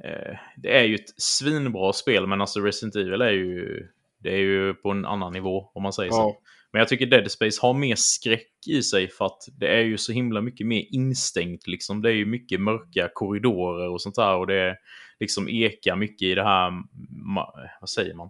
Eh, 0.05 0.37
det 0.57 0.77
är 0.77 0.83
ju 0.83 0.95
ett 0.95 1.21
svinbra 1.21 1.93
spel, 1.93 2.27
men 2.27 2.41
alltså 2.41 2.59
Resident 2.59 2.95
Evil 2.95 3.21
är 3.21 3.31
ju... 3.31 3.87
Det 4.19 4.29
är 4.33 4.39
ju 4.39 4.73
på 4.73 4.91
en 4.91 5.05
annan 5.05 5.33
nivå, 5.33 5.71
om 5.73 5.83
man 5.83 5.93
säger 5.93 6.11
så. 6.11 6.17
ja, 6.17 6.39
Men 6.71 6.79
jag 6.79 6.87
tycker 6.87 7.05
Dead 7.05 7.31
Space 7.31 7.61
har 7.61 7.73
mer 7.73 7.95
skräck 7.97 8.67
i 8.67 8.81
sig 8.81 9.07
för 9.09 9.25
att 9.25 9.47
det 9.59 9.67
är 9.67 9.81
ju 9.81 9.97
så 9.97 10.11
himla 10.11 10.41
mycket 10.41 10.67
mer 10.67 10.85
instängt. 10.91 11.67
Liksom. 11.67 12.01
Det 12.01 12.09
är 12.09 12.13
ju 12.13 12.25
mycket 12.25 12.61
mörka 12.61 13.09
korridorer 13.13 13.89
och 13.89 14.01
sånt 14.01 14.15
där. 14.15 14.35
Och 14.35 14.47
det 14.47 14.55
är 14.55 14.75
liksom 15.19 15.49
ekar 15.49 15.95
mycket 15.95 16.21
i 16.25 16.35
det 16.35 16.43
här... 16.43 16.71
Vad 17.81 17.89
säger 17.89 18.13
man? 18.13 18.29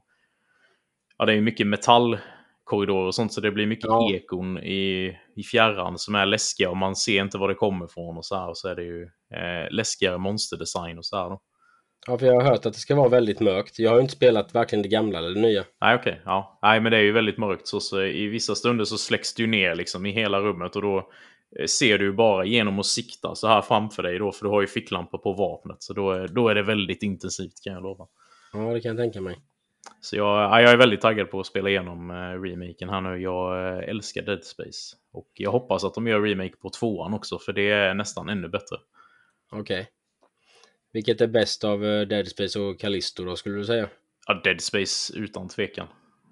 Ja, 1.17 1.25
det 1.25 1.31
är 1.31 1.35
ju 1.35 1.41
mycket 1.41 1.67
metallkorridorer 1.67 3.05
och 3.07 3.15
sånt. 3.15 3.33
Så 3.33 3.41
det 3.41 3.51
blir 3.51 3.65
mycket 3.67 3.85
Ja. 3.85 4.11
ekon 4.13 4.57
i, 4.57 5.17
i 5.35 5.43
fjärran 5.43 5.97
som 5.97 6.15
är 6.15 6.25
läskiga. 6.25 6.69
Och 6.69 6.77
man 6.77 6.95
ser 6.95 7.21
inte 7.21 7.37
var 7.37 7.47
det 7.47 7.55
kommer 7.55 7.85
ifrån 7.85 8.17
och 8.17 8.25
så 8.25 8.35
här. 8.35 8.49
Och 8.49 8.57
så 8.57 8.67
är 8.67 8.75
det 8.75 8.83
ju 8.83 9.03
eh, 9.33 9.71
läskigare 9.71 10.17
monsterdesign 10.17 10.97
och 10.97 11.05
så 11.05 11.17
här. 11.17 11.29
Då. 11.29 11.41
Ja, 12.07 12.17
för 12.17 12.25
jag 12.25 12.33
har 12.33 12.41
hört 12.41 12.65
att 12.65 12.73
det 12.73 12.79
ska 12.79 12.95
vara 12.95 13.09
väldigt 13.09 13.39
mörkt. 13.39 13.79
Jag 13.79 13.91
har 13.91 13.99
inte 13.99 14.13
spelat 14.13 14.53
varken 14.53 14.81
det 14.81 14.89
gamla 14.89 15.19
eller 15.19 15.29
det 15.29 15.41
nya. 15.41 15.63
Nej, 15.81 15.95
okej. 15.95 16.21
Ja. 16.25 16.59
Nej, 16.61 16.79
men 16.79 16.91
det 16.91 16.97
är 16.97 17.01
ju 17.01 17.11
väldigt 17.11 17.37
mörkt. 17.37 17.67
Så, 17.67 17.79
så 17.79 18.01
I 18.01 18.27
vissa 18.27 18.55
stunder 18.55 18.85
så 18.85 18.97
släcks 18.97 19.33
det 19.33 19.41
ju 19.43 19.47
ner 19.47 19.75
liksom 19.75 20.05
i 20.05 20.11
hela 20.11 20.39
rummet 20.39 20.75
och 20.75 20.81
då 20.81 20.97
eh, 21.59 21.65
ser 21.65 21.97
du 21.97 22.13
bara 22.13 22.45
genom 22.45 22.79
att 22.79 22.85
sikta 22.85 23.35
så 23.35 23.47
här 23.47 23.61
framför 23.61 24.03
dig 24.03 24.19
då, 24.19 24.31
för 24.31 24.45
du 24.45 24.49
har 24.49 24.61
ju 24.61 24.67
ficklampa 24.67 25.17
på 25.17 25.33
vapnet. 25.33 25.83
Så 25.83 25.93
då 25.93 26.11
är, 26.11 26.27
då 26.27 26.49
är 26.49 26.55
det 26.55 26.63
väldigt 26.63 27.03
intensivt 27.03 27.63
kan 27.63 27.73
jag 27.73 27.83
lova. 27.83 28.07
Ja, 28.53 28.59
det 28.59 28.81
kan 28.81 28.89
jag 28.89 28.97
tänka 28.97 29.21
mig. 29.21 29.37
Så 30.01 30.15
jag, 30.15 30.27
ja, 30.27 30.61
jag 30.61 30.71
är 30.71 30.77
väldigt 30.77 31.01
taggad 31.01 31.31
på 31.31 31.39
att 31.39 31.45
spela 31.45 31.69
igenom 31.69 32.11
eh, 32.11 32.41
remaken 32.41 32.89
här 32.89 33.01
nu. 33.01 33.17
Jag 33.17 33.67
eh, 33.67 33.89
älskar 33.89 34.21
Dead 34.21 34.43
Space. 34.43 34.95
Och 35.13 35.31
jag 35.33 35.51
hoppas 35.51 35.83
att 35.83 35.93
de 35.93 36.07
gör 36.07 36.21
remake 36.21 36.55
på 36.55 36.69
tvåan 36.69 37.13
också, 37.13 37.39
för 37.39 37.53
det 37.53 37.71
är 37.71 37.93
nästan 37.93 38.29
ännu 38.29 38.49
bättre. 38.49 38.77
Okej. 39.51 39.89
Vilket 40.95 41.21
är 41.21 41.27
bäst 41.27 41.63
av 41.63 41.85
eh, 41.85 42.07
Dead 42.07 42.27
Space 42.27 42.59
och 42.59 42.79
Callisto 42.79 43.25
då, 43.25 43.35
skulle 43.35 43.57
du 43.57 43.65
säga? 43.65 43.89
Ja, 44.27 44.41
Dead 44.43 44.61
Space 44.61 45.17
utan 45.17 45.49
tvekan. 45.49 45.87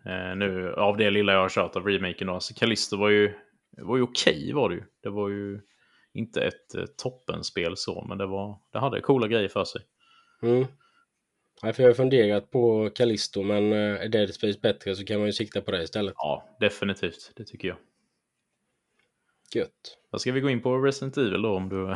Eh, 0.06 0.36
nu, 0.36 0.74
av 0.74 0.98
det 0.98 1.10
lilla 1.10 1.34
jag 1.34 1.40
har 1.40 1.50
kört 1.50 1.76
av 1.76 1.88
remaken 1.88 2.28
då. 2.28 2.40
Så 2.40 2.54
Callisto 2.54 2.98
var 2.98 3.10
ju, 3.10 3.34
var 3.78 3.98
ju 3.98 4.04
okej 4.04 4.54
var 4.54 4.70
det 4.70 4.76
ju. 4.76 4.84
Det 5.04 5.10
var 5.10 5.30
ju 5.30 5.62
inte 6.14 6.42
ett 6.42 6.76
eh, 6.76 6.86
toppenspel 6.98 7.78
så, 7.78 8.06
men 8.10 8.18
det, 8.18 8.26
var, 8.26 8.60
det 8.74 8.80
hade 8.80 9.02
coola 9.02 9.28
grejer 9.28 9.48
för 9.48 9.66
sig. 9.66 9.82
Mm. 10.44 10.66
Nej, 11.64 11.74
för 11.74 11.84
jag 11.84 11.90
har 11.90 11.96
funderat 11.96 12.52
på 12.52 12.90
Callisto, 12.96 13.44
men 13.44 13.72
eh, 13.72 14.02
är 14.02 14.10
Dead 14.10 14.34
Space 14.34 14.60
bättre 14.60 14.96
så 14.96 15.06
kan 15.06 15.18
man 15.20 15.26
ju 15.26 15.34
sikta 15.34 15.62
på 15.62 15.72
det 15.72 15.84
istället. 15.84 16.14
Ja, 16.18 16.58
definitivt. 16.60 17.32
Det 17.36 17.44
tycker 17.44 17.68
jag. 17.68 17.78
Gött. 19.56 19.98
Då 20.12 20.20
ska 20.20 20.32
vi 20.32 20.40
gå 20.42 20.50
in 20.50 20.62
på 20.62 20.78
Resident 20.78 21.18
Evil 21.18 21.42
då 21.42 21.50
om 21.56 21.70
du... 21.70 21.96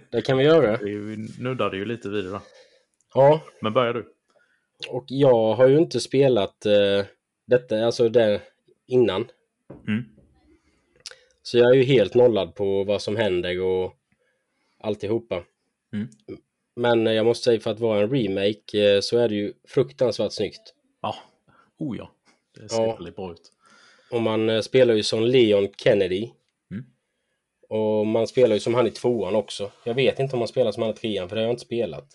Det 0.10 0.22
kan 0.22 0.38
vi 0.38 0.44
göra. 0.44 0.76
vi 0.76 1.16
nuddade 1.38 1.76
ju 1.76 1.84
lite 1.84 2.08
vid 2.08 2.24
det. 2.24 2.30
Då. 2.30 2.40
Ja, 3.14 3.40
Men 3.60 3.72
börjar 3.72 3.94
du? 3.94 4.10
och 4.88 5.04
jag 5.08 5.54
har 5.54 5.68
ju 5.68 5.78
inte 5.78 6.00
spelat 6.00 6.66
eh, 6.66 7.06
detta, 7.46 7.86
alltså 7.86 8.08
det 8.08 8.40
innan. 8.86 9.28
Mm. 9.88 10.04
Så 11.42 11.58
jag 11.58 11.70
är 11.70 11.74
ju 11.74 11.82
helt 11.82 12.14
nollad 12.14 12.54
på 12.54 12.84
vad 12.84 13.02
som 13.02 13.16
händer 13.16 13.60
och 13.60 13.94
alltihopa. 14.80 15.44
Mm. 15.92 16.08
Men 16.76 17.06
jag 17.06 17.26
måste 17.26 17.44
säga 17.44 17.60
för 17.60 17.70
att 17.70 17.80
vara 17.80 18.00
en 18.02 18.10
remake 18.10 18.94
eh, 18.94 19.00
så 19.00 19.18
är 19.18 19.28
det 19.28 19.34
ju 19.34 19.52
fruktansvärt 19.68 20.32
snyggt. 20.32 20.74
Ja, 21.02 21.14
oh 21.78 21.96
ja. 21.96 22.10
Det 22.60 22.68
ser 22.68 22.82
Ja. 22.82 22.94
väldigt 22.94 23.16
bra 23.16 23.32
ut. 23.32 23.52
Och 24.10 24.22
man 24.22 24.50
eh, 24.50 24.60
spelar 24.60 24.94
ju 24.94 25.02
som 25.02 25.22
Leon 25.24 25.68
Kennedy. 25.76 26.30
Och 27.68 28.06
man 28.06 28.26
spelar 28.26 28.54
ju 28.54 28.60
som 28.60 28.74
han 28.74 28.86
i 28.86 28.90
tvåan 28.90 29.34
också. 29.34 29.70
Jag 29.84 29.94
vet 29.94 30.18
inte 30.18 30.36
om 30.36 30.38
man 30.38 30.48
spelar 30.48 30.72
som 30.72 30.82
han 30.82 30.92
i 30.92 30.94
trean 30.94 31.28
för 31.28 31.36
det 31.36 31.42
har 31.42 31.46
jag 31.46 31.52
inte 31.52 31.64
spelat. 31.64 32.08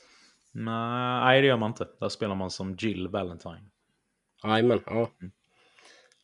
Nej, 0.52 1.22
nej, 1.26 1.42
det 1.42 1.48
gör 1.48 1.58
man 1.58 1.72
inte. 1.72 1.88
Där 2.00 2.10
spelar 2.10 2.36
man 2.36 2.52
som 2.52 2.78
Jill 2.80 3.08
Valentine. 3.08 3.70
Jajamän, 4.44 4.82
ja. 4.86 5.12
Mm. 5.22 5.32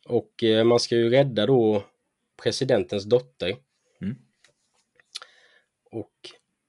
Och 0.08 0.42
eh, 0.42 0.64
man 0.64 0.80
ska 0.80 0.94
ju 0.94 1.10
rädda 1.10 1.46
då 1.46 1.84
presidentens 2.42 3.04
dotter. 3.04 3.56
Mm. 4.00 4.16
Och 5.90 6.12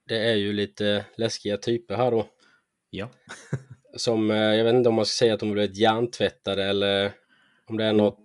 det 0.07 0.17
är 0.17 0.35
ju 0.35 0.53
lite 0.53 1.05
läskiga 1.15 1.57
typer 1.57 1.95
här 1.95 2.11
då. 2.11 2.27
Ja. 2.89 3.09
Som, 3.95 4.31
eh, 4.31 4.37
jag 4.37 4.63
vet 4.63 4.73
inte 4.73 4.89
om 4.89 4.95
man 4.95 5.05
ska 5.05 5.25
säga 5.25 5.33
att 5.33 5.39
de 5.39 5.49
har 5.49 5.53
blivit 5.53 5.77
hjärntvättade 5.77 6.63
eller 6.63 7.11
om 7.65 7.77
det 7.77 7.83
är 7.83 7.93
något. 7.93 8.19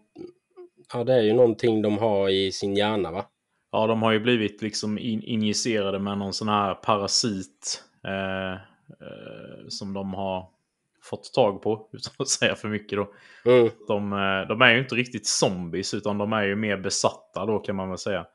Ja, 0.92 1.04
det 1.04 1.14
är 1.14 1.22
ju 1.22 1.32
någonting 1.32 1.82
de 1.82 1.98
har 1.98 2.28
i 2.28 2.52
sin 2.52 2.76
hjärna 2.76 3.10
va? 3.10 3.26
Ja, 3.72 3.86
de 3.86 4.02
har 4.02 4.12
ju 4.12 4.20
blivit 4.20 4.62
liksom 4.62 4.98
in 4.98 5.22
injicerade 5.22 5.98
med 5.98 6.18
någon 6.18 6.32
sån 6.32 6.48
här 6.48 6.74
parasit 6.74 7.84
eh, 8.04 8.52
eh, 8.52 9.68
som 9.68 9.92
de 9.92 10.14
har 10.14 10.48
fått 11.02 11.32
tag 11.32 11.62
på, 11.62 11.88
utan 11.92 12.12
att 12.18 12.28
säga 12.28 12.54
för 12.54 12.68
mycket 12.68 12.98
då. 12.98 13.12
Mm, 13.44 13.70
De, 13.88 14.12
eh, 14.12 14.48
de 14.48 14.62
är 14.62 14.72
ju 14.72 14.78
inte 14.78 14.94
riktigt 14.94 15.26
zombies, 15.26 15.94
utan 15.94 16.18
de 16.18 16.32
är 16.32 16.42
ju 16.42 16.56
mer 16.56 16.76
besatta 16.76 17.46
då 17.46 17.58
kan 17.58 17.76
man 17.76 17.88
väl 17.88 17.98
säga. 17.98 18.26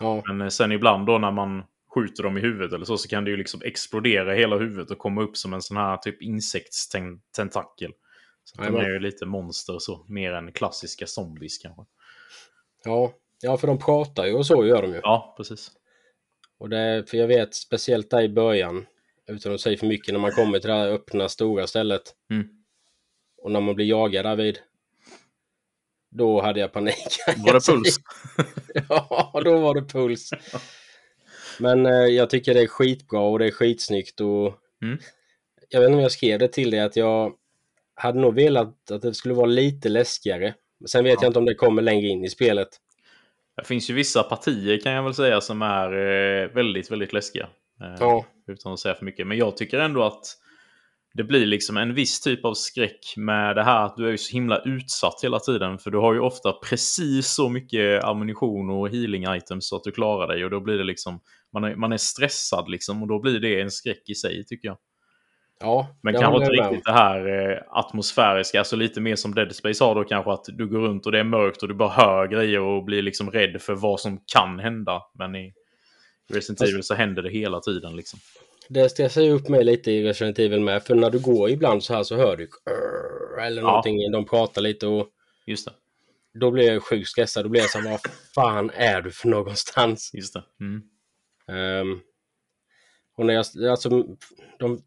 ja, 0.00 0.22
Men 0.26 0.40
eh, 0.40 0.48
sen 0.48 0.72
ibland 0.72 1.06
då 1.06 1.18
när 1.18 1.32
man 1.32 1.62
skjuter 1.94 2.22
dem 2.22 2.38
i 2.38 2.40
huvudet 2.40 2.72
eller 2.72 2.84
så, 2.84 2.98
så 2.98 3.08
kan 3.08 3.24
det 3.24 3.30
ju 3.30 3.36
liksom 3.36 3.60
explodera 3.64 4.32
hela 4.32 4.56
huvudet 4.56 4.90
och 4.90 4.98
komma 4.98 5.22
upp 5.22 5.36
som 5.36 5.54
en 5.54 5.62
sån 5.62 5.76
här 5.76 5.96
typ 5.96 6.22
insektstentakel. 6.22 7.92
Så 8.44 8.62
de 8.62 8.76
är 8.76 8.88
ju 8.88 8.98
lite 8.98 9.26
monster 9.26 9.78
så, 9.78 10.04
mer 10.08 10.32
än 10.32 10.52
klassiska 10.52 11.06
zombies 11.06 11.58
kanske. 11.58 11.82
ja. 12.84 13.12
Ja, 13.42 13.56
för 13.56 13.66
de 13.66 13.78
pratar 13.78 14.26
ju 14.26 14.34
och 14.34 14.46
så 14.46 14.66
gör 14.66 14.82
de 14.82 14.92
ju. 14.92 15.00
Ja, 15.02 15.34
precis. 15.36 15.70
Och 16.58 16.68
det, 16.68 17.04
för 17.10 17.16
jag 17.16 17.26
vet 17.26 17.54
speciellt 17.54 18.10
där 18.10 18.22
i 18.22 18.28
början, 18.28 18.86
utan 19.26 19.54
att 19.54 19.60
säga 19.60 19.78
för 19.78 19.86
mycket, 19.86 20.12
när 20.14 20.20
man 20.20 20.32
kommer 20.32 20.58
till 20.58 20.68
det 20.70 20.76
här 20.76 20.88
öppna 20.88 21.28
stora 21.28 21.66
stället. 21.66 22.02
Mm. 22.30 22.48
Och 23.42 23.52
när 23.52 23.60
man 23.60 23.74
blir 23.74 23.86
jagad 23.86 24.24
där 24.24 24.36
vid. 24.36 24.58
Då 26.10 26.40
hade 26.42 26.60
jag 26.60 26.72
panik. 26.72 27.06
Var 27.36 27.52
det 27.52 27.66
puls? 27.72 27.96
ja, 28.88 29.40
då 29.44 29.58
var 29.58 29.74
det 29.74 29.82
puls. 29.82 30.30
Men 31.60 31.86
eh, 31.86 31.92
jag 31.92 32.30
tycker 32.30 32.54
det 32.54 32.60
är 32.62 32.66
skitbra 32.66 33.20
och 33.20 33.38
det 33.38 33.46
är 33.46 33.50
skitsnyggt 33.50 34.20
och 34.20 34.54
Mm. 34.82 34.98
jag 35.68 35.80
vet 35.80 35.86
inte 35.88 35.96
om 35.96 36.02
jag 36.02 36.12
skrev 36.12 36.38
det 36.38 36.48
till 36.48 36.70
dig 36.70 36.80
att 36.80 36.96
jag 36.96 37.32
hade 37.94 38.20
nog 38.20 38.34
velat 38.34 38.90
att 38.90 39.02
det 39.02 39.14
skulle 39.14 39.34
vara 39.34 39.46
lite 39.46 39.88
läskigare. 39.88 40.54
Sen 40.86 41.04
vet 41.04 41.12
Ja. 41.14 41.18
jag 41.22 41.28
inte 41.28 41.38
om 41.38 41.44
det 41.44 41.54
kommer 41.54 41.82
längre 41.82 42.06
in 42.08 42.24
i 42.24 42.28
spelet. 42.30 42.68
Det 43.58 43.64
finns 43.64 43.90
ju 43.90 43.94
vissa 43.94 44.22
partier 44.22 44.80
kan 44.80 44.92
jag 44.92 45.02
väl 45.02 45.14
säga 45.14 45.40
som 45.40 45.62
är 45.62 45.92
eh, 45.92 46.48
väldigt, 46.48 46.90
väldigt 46.90 47.12
läskiga. 47.12 47.48
Eh, 47.80 47.96
Ja, 48.00 48.26
Utan 48.46 48.72
att 48.72 48.80
säga 48.80 48.94
för 48.94 49.04
mycket. 49.04 49.26
Men 49.26 49.38
jag 49.38 49.56
tycker 49.56 49.78
ändå 49.78 50.04
att 50.04 50.36
det 51.14 51.24
blir 51.24 51.46
liksom 51.46 51.76
en 51.76 51.94
viss 51.94 52.20
typ 52.20 52.44
av 52.44 52.54
skräck 52.54 53.14
med 53.16 53.56
det 53.56 53.62
här 53.62 53.86
att 53.86 53.96
du 53.96 54.06
är 54.06 54.10
ju 54.10 54.18
så 54.18 54.32
himla 54.32 54.58
utsatt 54.58 55.20
hela 55.22 55.38
tiden. 55.38 55.78
För 55.78 55.90
du 55.90 55.98
har 55.98 56.14
ju 56.14 56.20
ofta 56.20 56.52
precis 56.52 57.26
så 57.26 57.48
mycket 57.48 58.04
ammunition 58.04 58.70
och 58.70 58.88
healing 58.88 59.24
items 59.34 59.68
så 59.68 59.76
att 59.76 59.84
du 59.84 59.90
klarar 59.90 60.28
dig. 60.28 60.44
Och 60.44 60.50
då 60.50 60.60
blir 60.60 60.78
det 60.78 60.84
liksom, 60.84 61.20
man 61.52 61.64
är, 61.64 61.76
man 61.76 61.92
är 61.92 61.96
stressad 61.96 62.68
liksom. 62.68 63.02
Och 63.02 63.08
då 63.08 63.20
blir 63.20 63.40
det 63.40 63.60
en 63.60 63.70
skräck 63.70 64.08
i 64.08 64.14
sig 64.14 64.44
tycker 64.46 64.68
jag. 64.68 64.76
Ja. 65.60 65.88
Men 66.02 66.14
kanske 66.14 66.40
inte 66.40 66.50
riktigt 66.62 66.84
det 66.84 66.92
här 66.92 67.50
eh, 67.50 67.58
atmosfäriska, 67.68 68.58
alltså 68.58 68.76
lite 68.76 69.00
mer 69.00 69.16
som 69.16 69.34
Dead 69.34 69.54
Space 69.56 69.84
har 69.84 69.94
då 69.94 70.04
kanske 70.04 70.32
att 70.32 70.44
du 70.48 70.66
går 70.68 70.78
runt 70.78 71.06
och 71.06 71.12
det 71.12 71.18
är 71.18 71.24
mörkt 71.24 71.62
och 71.62 71.68
du 71.68 71.74
bara 71.74 71.88
hör 71.88 72.26
grejer 72.26 72.60
och 72.60 72.84
blir 72.84 73.02
liksom 73.02 73.30
rädd 73.30 73.62
för 73.62 73.74
vad 73.74 74.00
som 74.00 74.20
kan 74.34 74.58
hända. 74.58 75.02
Men 75.18 75.34
i 75.34 75.52
Resident 76.32 76.60
Evil 76.60 76.82
så 76.82 76.94
händer 76.94 77.22
det 77.22 77.30
hela 77.30 77.60
tiden 77.60 77.96
liksom. 77.96 78.18
Det 78.68 78.88
stressar 78.88 79.22
ju 79.22 79.30
upp 79.30 79.48
mig 79.48 79.64
lite 79.64 79.90
i 79.90 80.04
Resident 80.04 80.38
Evil 80.38 80.60
med. 80.60 80.82
För 80.82 80.94
när 80.94 81.10
du 81.10 81.18
går 81.18 81.50
ibland 81.50 81.84
så 81.84 81.94
här 81.94 82.02
så 82.02 82.16
hör 82.16 82.36
du 82.36 82.48
eller 83.42 83.62
Ja. 83.62 83.66
någonting. 83.68 84.12
De 84.12 84.24
pratar 84.26 84.62
lite 84.62 84.86
och 84.86 85.08
Just 85.46 85.64
det. 85.66 85.72
då 86.40 86.50
blir 86.50 86.72
jag 86.72 86.82
sjukt 86.82 87.08
stressad. 87.08 87.44
Då 87.44 87.48
blir 87.48 87.60
jag 87.60 87.70
så 87.70 87.78
här, 87.78 87.90
vad 87.90 88.00
fan 88.34 88.70
är 88.74 89.02
du 89.02 89.10
för 89.10 89.28
någonstans? 89.28 90.10
Just 90.14 90.34
det. 90.34 90.42
Mm. 90.60 90.82
Ehm, 91.48 92.00
och 93.16 93.26
när 93.26 93.34
jag, 93.34 93.70
alltså 93.70 93.88
de 94.58 94.82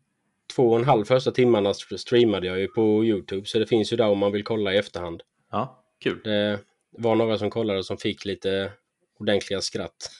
två 0.55 0.69
och 0.69 0.79
en 0.79 0.85
halv 0.85 1.05
första 1.05 1.31
timmarna 1.31 1.73
streamade 1.73 2.47
jag 2.47 2.59
ju 2.59 2.67
på 2.67 3.05
Youtube. 3.05 3.45
Så 3.45 3.59
det 3.59 3.65
finns 3.67 3.93
ju 3.93 3.97
där 3.97 4.09
om 4.09 4.17
man 4.17 4.31
vill 4.31 4.43
kolla 4.43 4.73
i 4.73 4.77
efterhand. 4.77 5.21
Ja, 5.51 5.83
kul. 6.03 6.21
Det 6.23 6.59
var 6.97 7.15
några 7.15 7.37
som 7.37 7.49
kollade 7.49 7.83
som 7.83 7.97
fick 7.97 8.25
lite 8.25 8.71
ordentliga 9.19 9.61
skratt. 9.61 10.11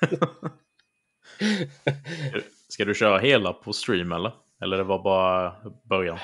Ska 2.68 2.84
du 2.84 2.94
köra 2.94 3.18
hela 3.18 3.52
på 3.52 3.72
stream 3.72 4.12
eller? 4.12 4.32
Eller 4.62 4.76
det 4.76 4.84
var 4.84 5.02
bara 5.02 5.54
början? 5.88 6.18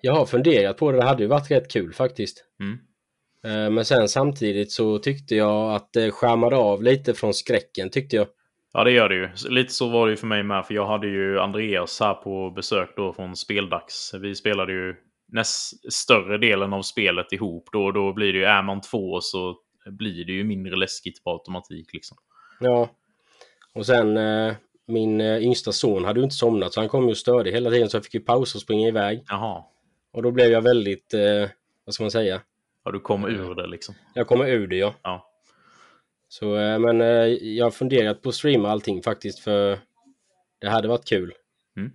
Jag 0.00 0.14
har 0.14 0.26
funderat 0.26 0.76
på 0.76 0.92
det. 0.92 0.98
Det 0.98 1.04
hade 1.04 1.22
ju 1.22 1.28
varit 1.28 1.50
rätt 1.50 1.72
kul 1.72 1.92
faktiskt. 1.92 2.44
Mm. 2.60 2.78
Eh, 3.44 3.70
Men 3.70 3.84
sen 3.84 4.08
samtidigt 4.08 4.72
så 4.72 4.98
tyckte 4.98 5.36
jag 5.36 5.74
att 5.74 5.92
det 5.92 6.10
skärmade 6.10 6.56
av 6.56 6.82
lite 6.82 7.14
från 7.14 7.34
skräcken 7.34 7.90
tyckte 7.90 8.16
jag. 8.16 8.26
Ja, 8.72 8.84
det 8.84 8.90
gör 8.90 9.08
det 9.08 9.14
ju. 9.14 9.28
Lite 9.48 9.72
så 9.72 9.88
var 9.88 10.06
det 10.06 10.10
ju 10.10 10.16
för 10.16 10.26
mig 10.26 10.42
med. 10.42 10.66
För 10.66 10.74
jag 10.74 10.86
hade 10.86 11.06
ju 11.06 11.40
Andreas 11.40 12.00
här 12.00 12.14
på 12.14 12.50
besök 12.50 12.90
då 12.96 13.12
från 13.12 13.36
Speldags. 13.36 14.14
Vi 14.20 14.34
spelade 14.34 14.72
ju 14.72 14.96
näst 15.28 15.92
större 15.92 16.38
delen 16.38 16.72
av 16.72 16.82
spelet 16.82 17.32
ihop. 17.32 17.68
Då, 17.72 17.90
då 17.90 18.12
blir 18.12 18.32
det 18.32 18.38
ju, 18.38 18.44
är 18.44 18.62
man 18.62 18.80
två 18.80 19.20
så 19.20 19.56
blir 19.86 20.24
det 20.24 20.32
ju 20.32 20.44
mindre 20.44 20.76
läskigt 20.76 21.24
på 21.24 21.30
automatik 21.30 21.92
liksom. 21.92 22.16
Ja. 22.60 22.88
Och 23.74 23.86
sen 23.86 24.16
eh, 24.16 24.54
min 24.86 25.20
eh, 25.20 25.42
yngsta 25.42 25.72
son 25.72 26.04
hade 26.04 26.20
ju 26.20 26.24
inte 26.24 26.36
somnat 26.36 26.72
så 26.72 26.80
han 26.80 26.88
kom 26.88 27.04
ju 27.04 27.10
och 27.10 27.16
störde 27.16 27.50
hela 27.50 27.70
tiden 27.70 27.90
så 27.90 27.96
jag 27.96 28.04
fick 28.04 28.14
ju 28.14 28.20
pausa 28.20 28.58
och 28.58 28.62
springa 28.62 28.88
iväg. 28.88 29.24
Jaha. 29.28 29.64
Och 30.12 30.22
då 30.22 30.30
blev 30.30 30.50
jag 30.50 30.62
väldigt, 30.62 31.14
eh, 31.14 31.50
vad 31.84 31.94
ska 31.94 32.04
man 32.04 32.10
säga? 32.10 32.40
Ja, 32.84 32.90
du 32.90 33.00
kom 33.00 33.24
ur 33.24 33.54
det 33.54 33.66
liksom. 33.66 33.94
Jag 34.14 34.26
kommer 34.26 34.46
ur 34.46 34.66
det 34.66 34.76
ja. 34.76 34.94
Ja. 35.02 35.29
Så, 36.32 36.56
eh, 36.56 36.78
men 36.78 37.00
eh, 37.00 37.26
jag 37.32 37.66
har 37.66 37.70
funderat 37.70 38.22
på 38.22 38.28
att 38.28 38.34
streama 38.34 38.70
allting 38.70 39.02
faktiskt 39.02 39.38
för 39.38 39.78
det 40.58 40.68
hade 40.68 40.88
varit 40.88 41.04
kul. 41.08 41.34
Mm. 41.76 41.92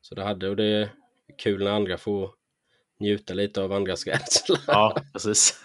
Så 0.00 0.14
det 0.14 0.22
hade 0.22 0.48
och 0.48 0.56
det 0.56 0.64
är 0.64 0.88
kul 1.38 1.64
när 1.64 1.70
andra 1.70 1.98
får 1.98 2.30
njuta 3.00 3.34
lite 3.34 3.62
av 3.62 3.72
andras 3.72 4.06
rädsla. 4.06 4.58
Ja, 4.66 4.96
precis. 5.12 5.62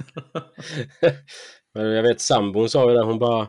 Men 1.73 1.85
jag 1.85 2.03
vet 2.03 2.21
sambon 2.21 2.69
sa 2.69 2.89
ju 2.89 2.95
det, 2.95 3.03
hon 3.03 3.19
bara 3.19 3.47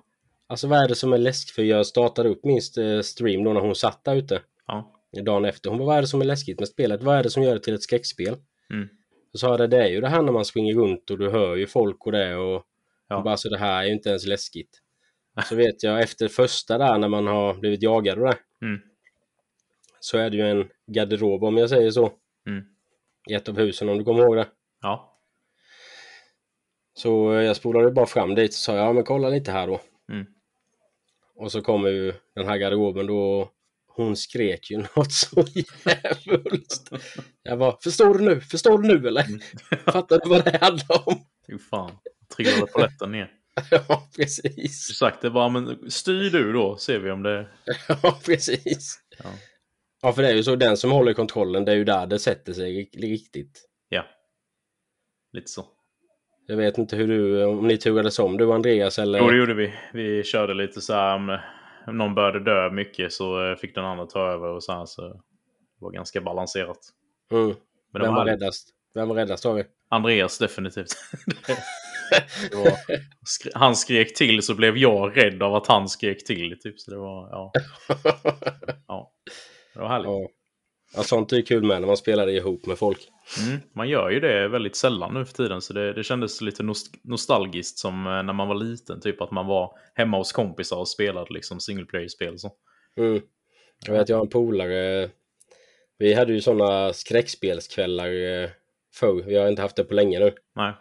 Alltså 0.49 0.67
vad 0.67 0.85
är 0.85 0.89
det 0.89 0.95
som 0.95 1.13
är 1.13 1.19
läskigt? 1.19 1.55
För 1.55 1.63
jag 1.63 1.87
startade 1.87 2.29
upp 2.29 2.45
min 2.45 2.61
eh, 2.79 3.01
stream 3.01 3.45
då 3.45 3.53
när 3.53 3.61
hon 3.61 3.75
satt 3.75 4.05
där 4.05 4.17
ute 4.17 4.41
ja. 4.67 4.93
dagen 5.25 5.45
efter. 5.45 5.71
Hon 5.71 5.79
bara, 5.79 5.87
vad 5.87 5.97
är 5.97 6.01
det 6.01 6.09
som 6.09 6.21
är 6.21 6.25
läskigt 6.25 6.59
med 6.59 6.69
spelet? 6.69 7.03
Vad 7.03 7.17
är 7.17 7.23
det 7.23 7.31
som 7.31 7.43
gör 7.43 7.55
det 7.55 7.61
till 7.61 7.75
ett 7.75 7.83
skräckspel? 7.83 8.37
Mm. 8.71 8.89
Så 9.33 9.39
sa 9.39 9.49
jag 9.49 9.59
det, 9.61 9.67
det 9.67 9.83
är 9.83 9.89
ju 9.89 10.01
det 10.01 10.09
här 10.09 10.23
när 10.23 10.33
man 10.33 10.45
springer 10.45 10.75
runt 10.75 11.11
och 11.11 11.19
du 11.19 11.31
hör 11.31 11.57
ju 11.57 11.67
folk 11.67 12.07
och 12.07 12.13
det 12.13 12.37
och 12.37 12.67
Ja. 13.09 13.23
bara, 13.23 13.37
så 13.37 13.49
det 13.49 13.59
här 13.59 13.83
är 13.83 13.87
ju 13.87 13.93
inte 13.93 14.09
ens 14.09 14.27
läskigt. 14.27 14.81
Så 15.49 15.57
vet 15.57 15.83
jag 15.83 16.01
efter 16.03 16.29
första 16.29 16.79
där 16.79 16.99
när 16.99 17.09
man 17.09 17.27
har 17.27 17.55
blivit 17.55 17.83
jagad 17.83 18.19
och 18.19 18.27
det 18.27 18.39
Mm. 18.63 18.81
så 20.01 20.19
är 20.19 20.31
det 20.31 20.37
ju 20.37 20.43
en 20.43 20.69
garderob 20.95 21.45
om 21.45 21.57
jag 21.57 21.69
säger 21.69 21.91
så. 21.91 22.13
Mm. 22.49 22.65
I 23.31 23.35
ett 23.35 23.49
av 23.49 23.57
husen 23.59 23.89
om 23.89 23.99
du 23.99 24.05
kommer 24.05 24.23
ihåg 24.23 24.37
det. 24.37 24.47
Ja. 24.83 25.19
Så 26.95 27.33
jag 27.33 27.57
spolade 27.57 27.91
bara 27.91 28.07
fram 28.07 28.35
dit 28.35 28.51
och 28.51 28.55
sa 28.55 28.77
ja 28.77 28.93
men 28.93 29.05
kolla 29.05 29.29
lite 29.29 29.51
här 29.53 29.67
då. 29.67 29.81
Mm. 30.13 30.27
Och 31.35 31.53
så 31.53 31.63
kommer 31.63 31.89
ju 31.89 32.13
den 32.35 32.49
här 32.49 32.57
garderoben 32.57 33.07
då 33.07 33.51
hon 33.87 34.17
skrek 34.17 34.71
ju 34.71 34.77
något 34.97 35.13
så 35.13 35.45
jävligt. 35.85 36.91
Jag 37.43 37.59
bara, 37.59 37.77
förstår 37.83 38.15
du 38.15 38.25
nu? 38.25 38.41
Förstår 38.41 38.79
du 38.79 38.89
nu 38.89 39.09
eller? 39.09 39.25
Mm. 39.25 39.41
Fattar 39.85 40.21
du 40.25 40.29
vad 40.31 40.45
det 40.45 40.59
handlar 40.61 41.09
om? 41.09 41.19
Fy 41.47 41.59
fan. 41.59 41.93
Trillade 42.37 42.67
polletten 42.73 43.13
ner. 43.13 43.33
ja, 43.71 44.09
precis. 44.17 44.97
Sagt 44.99 45.21
det 45.21 45.31
bara, 45.31 45.49
men 45.49 45.91
styr 45.91 46.31
du 46.31 46.53
då, 46.53 46.77
ser 46.77 46.99
vi 46.99 47.11
om 47.11 47.23
det... 47.23 47.49
Ja, 48.03 48.21
precis. 48.27 49.01
Ja. 49.19 49.31
Ja, 50.03 50.13
för 50.13 50.23
det 50.23 50.29
är 50.29 50.35
ju 50.35 50.43
så, 50.43 50.57
den 50.57 50.77
som 50.77 50.91
håller 50.91 51.13
kontrollen, 51.13 51.65
det 51.65 51.73
är 51.73 51.77
ju 51.77 51.85
där 51.85 52.07
det 52.07 52.19
sätter 52.19 52.53
sig 52.53 52.73
ri- 52.73 53.01
riktigt. 53.01 53.69
Ja. 53.89 54.05
Lite 55.33 55.51
så. 55.51 55.67
Jag 56.47 56.57
vet 56.57 56.79
inte 56.79 56.97
hur 56.97 57.09
du, 57.09 57.45
om 57.45 57.67
ni 57.67 57.79
turades 57.79 58.19
om, 58.19 58.37
du 58.37 58.45
och 58.45 58.55
Andreas 58.55 58.99
eller? 58.99 59.19
Jo, 59.19 59.31
det 59.31 59.37
gjorde 59.37 59.55
vi. 59.55 59.75
Vi 59.93 60.25
körde 60.25 60.55
lite 60.55 60.81
så 60.81 60.93
här 60.93 61.15
om 61.15 61.39
någon 61.87 62.15
började 62.15 62.41
dö 62.45 62.71
mycket 62.71 63.13
så 63.13 63.51
eh, 63.51 63.57
fick 63.57 63.75
den 63.75 63.85
andra 63.85 64.07
ta 64.07 64.29
över 64.29 64.49
och 64.49 64.63
så 64.63 64.73
här. 64.73 64.87
Så 64.87 65.09
det 65.09 65.21
var 65.79 65.91
ganska 65.91 66.21
balanserat. 66.21 66.79
Mm. 67.33 67.55
Men 67.93 68.03
Vem 68.03 68.15
var 68.15 68.25
var 68.25 68.25
räddast? 68.25 68.69
Vem 68.95 69.09
var 69.09 69.17
räddast 69.17 69.47
av 69.47 69.59
er? 69.59 69.67
Andreas 69.89 70.39
definitivt. 70.39 70.89
var, 72.53 72.79
han 73.55 73.77
skrek 73.77 74.15
till 74.15 74.43
så 74.43 74.55
blev 74.55 74.77
jag 74.77 75.17
rädd 75.17 75.43
av 75.43 75.55
att 75.55 75.67
han 75.67 75.89
skrek 75.89 76.25
till. 76.25 76.59
Typ. 76.61 76.81
Så 76.81 76.91
det 76.91 76.97
var, 76.97 77.29
ja, 77.31 77.53
ja. 78.89 79.13
Det 79.75 79.81
var 79.81 79.89
härligt. 79.89 80.07
ja. 80.07 80.29
ja, 80.97 81.03
sånt 81.03 81.33
är 81.33 81.43
kul 81.43 81.65
med 81.65 81.81
när 81.81 81.87
man 81.87 81.97
spelar 81.97 82.29
ihop 82.29 82.67
med 82.67 82.79
folk. 82.79 82.99
Mm, 83.47 83.61
man 83.75 83.89
gör 83.89 84.11
ju 84.11 84.21
det 84.21 84.49
väldigt 84.49 84.77
sällan 84.77 85.15
nu 85.15 85.25
för 85.25 85.33
tiden. 85.35 85.63
Så 85.63 85.73
det, 85.73 85.93
det 85.93 86.05
kändes 86.05 86.41
lite 86.41 86.63
nost- 86.63 87.01
nostalgiskt 87.05 87.79
som 87.79 88.07
eh, 88.07 88.23
när 88.23 88.33
man 88.33 88.49
var 88.49 88.55
liten. 88.55 89.01
Typ 89.01 89.21
att 89.21 89.31
man 89.31 89.47
var 89.47 89.73
hemma 89.95 90.17
hos 90.17 90.33
kompisar 90.33 90.77
och 90.77 90.89
spelade 90.89 91.35
liksom 91.35 91.61
single 91.61 91.85
player-spel. 91.85 92.39
Så. 92.39 92.53
Mm. 92.99 93.23
Jag 93.87 93.95
vet, 93.95 94.09
jag 94.09 94.17
har 94.17 94.25
en 94.25 94.31
polare. 94.31 95.11
Vi 95.99 96.15
hade 96.15 96.33
ju 96.33 96.41
sådana 96.41 96.93
skräckspelskvällar 96.93 98.07
eh, 98.07 98.51
förr. 98.95 99.23
Vi 99.27 99.37
har 99.37 99.49
inte 99.49 99.63
haft 99.63 99.77
det 99.77 99.85
på 99.85 99.95
länge 99.95 100.19
nu. 100.19 100.33
Nej. 100.57 100.73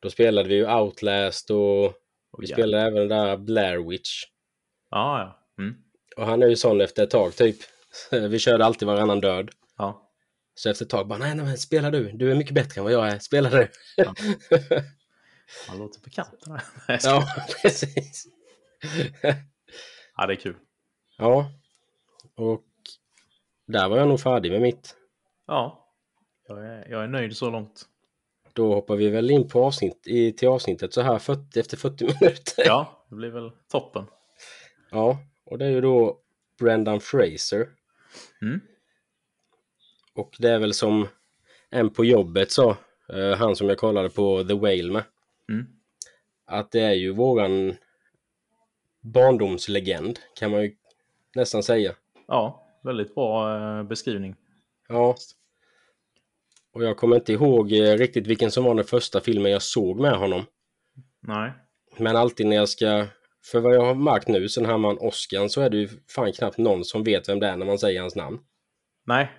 Då 0.00 0.10
spelade 0.10 0.48
vi 0.48 0.54
ju 0.54 0.74
Outlast 0.74 1.50
och 1.50 1.84
Och 1.84 2.42
vi 2.42 2.46
ja. 2.46 2.54
spelade 2.56 2.82
även 2.82 2.94
den 2.94 3.08
där 3.08 3.36
Blair 3.36 3.88
Witch. 3.90 4.24
Ja, 4.90 5.18
ja. 5.20 5.62
Mm. 5.64 5.74
Och 6.16 6.26
han 6.26 6.42
är 6.42 6.46
ju 6.46 6.56
sån 6.56 6.80
efter 6.80 7.02
ett 7.02 7.10
tag 7.10 7.36
typ. 7.36 7.56
Vi 8.10 8.38
körde 8.38 8.64
alltid 8.64 8.88
varannan 8.88 9.20
död. 9.20 9.50
ja. 9.78 10.02
Så 10.54 10.70
efter 10.70 10.84
ett 10.84 10.90
tag 10.90 11.08
bara, 11.08 11.18
nej, 11.18 11.34
nej 11.34 11.58
spela 11.58 11.90
du. 11.90 12.12
Du 12.12 12.30
är 12.30 12.34
mycket 12.34 12.54
bättre 12.54 12.78
än 12.78 12.84
vad 12.84 12.92
jag 12.92 13.08
är. 13.08 13.18
Spela 13.18 13.50
du. 13.50 13.68
Ja. 13.96 14.14
Han 15.68 15.78
låter 15.78 16.00
bekant. 16.00 16.44
Ja, 17.04 17.26
precis. 17.62 18.26
ja, 20.16 20.26
det 20.26 20.32
är 20.32 20.36
kul. 20.36 20.56
ja, 21.18 21.50
och 22.36 22.64
där 23.66 23.88
var 23.88 23.98
jag 23.98 24.08
nog 24.08 24.20
färdig 24.20 24.52
med 24.52 24.60
mitt. 24.60 24.96
Ja, 25.46 25.92
jag 26.48 26.66
är, 26.66 26.88
jag 26.90 27.04
är 27.04 27.08
nöjd 27.08 27.36
så 27.36 27.50
långt. 27.50 27.84
Då 28.56 28.74
hoppar 28.74 28.96
vi 28.96 29.08
väl 29.08 29.30
in 29.30 29.48
på 29.48 29.64
avsnitt, 29.64 30.06
i, 30.06 30.32
till 30.32 30.48
avsnittet 30.48 30.94
så 30.94 31.00
här 31.00 31.18
40, 31.18 31.60
efter 31.60 31.76
40 31.76 32.04
minuter. 32.20 32.64
Ja, 32.66 33.06
det 33.08 33.16
blir 33.16 33.30
väl 33.30 33.50
toppen. 33.70 34.04
Ja, 34.90 35.18
och 35.44 35.58
det 35.58 35.64
är 35.66 35.70
ju 35.70 35.80
då 35.80 36.18
Brendan 36.58 37.00
Fraser. 37.00 37.68
Mm. 38.42 38.60
Och 40.14 40.36
det 40.38 40.50
är 40.50 40.58
väl 40.58 40.74
som 40.74 41.08
en 41.70 41.90
på 41.90 42.04
jobbet 42.04 42.50
sa, 42.50 42.76
eh, 43.12 43.36
han 43.36 43.56
som 43.56 43.68
jag 43.68 43.78
kollade 43.78 44.10
på 44.10 44.44
The 44.44 44.54
Whale 44.54 44.92
med, 44.92 45.02
Mm. 45.48 45.66
att 46.46 46.70
det 46.72 46.80
är 46.80 46.92
ju 46.92 47.12
våran 47.12 47.76
barndomslegend 49.00 50.18
kan 50.38 50.50
man 50.50 50.62
ju 50.62 50.76
nästan 51.34 51.62
säga. 51.62 51.94
Ja, 52.28 52.66
väldigt 52.84 53.14
bra 53.14 53.56
eh, 53.56 53.82
beskrivning. 53.82 54.36
Ja. 54.88 55.16
Och 56.76 56.84
jag 56.84 56.96
kommer 56.96 57.16
inte 57.16 57.32
ihåg 57.32 57.72
eh, 57.72 57.96
riktigt 57.96 58.26
vilken 58.26 58.50
som 58.50 58.64
var 58.64 58.74
den 58.74 58.84
första 58.84 59.20
filmen 59.20 59.52
jag 59.52 59.62
såg 59.62 60.00
med 60.00 60.18
honom. 60.18 60.44
Nej. 61.20 61.52
Men 61.98 62.16
alltid 62.16 62.46
när 62.46 62.56
jag 62.56 62.68
ska... 62.68 63.06
För 63.44 63.60
vad 63.60 63.74
jag 63.74 63.84
har 63.84 63.94
märkt 63.94 64.28
nu 64.28 64.48
sen 64.48 64.66
här 64.66 64.78
man 64.78 64.98
Oscar 64.98 65.48
så 65.48 65.60
är 65.60 65.70
det 65.70 65.76
ju 65.76 65.88
fan 66.08 66.32
knappt 66.32 66.58
någon 66.58 66.84
som 66.84 67.04
vet 67.04 67.28
vem 67.28 67.40
det 67.40 67.46
är 67.46 67.56
när 67.56 67.66
man 67.66 67.78
säger 67.78 68.00
hans 68.00 68.16
namn. 68.16 68.38
Nej, 69.06 69.30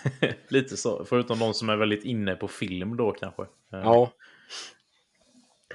lite 0.48 0.76
så. 0.76 1.04
Förutom 1.04 1.38
de 1.38 1.54
som 1.54 1.68
är 1.68 1.76
väldigt 1.76 2.04
inne 2.04 2.34
på 2.34 2.48
film 2.48 2.96
då 2.96 3.12
kanske. 3.12 3.42
Eh, 3.42 3.48
Ja. 3.72 4.12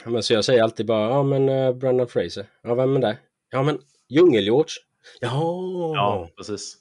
Men 0.06 0.24
så 0.24 0.34
jag 0.34 0.46
säger 0.46 0.64
alltid 0.64 0.86
bara, 0.86 1.10
ja 1.10 1.24
men 1.24 1.50
uh, 1.50 1.74
Brendan 1.76 2.08
Fraser. 2.08 2.46
Ja, 2.64 2.76
vem 2.76 2.96
är 2.96 3.00
det? 3.00 3.18
Ja 3.50 3.64
men 3.64 3.80
Djungel-George. 4.10 4.74
Jaha! 5.22 5.96
Ja, 5.96 6.30
precis. 6.38 6.78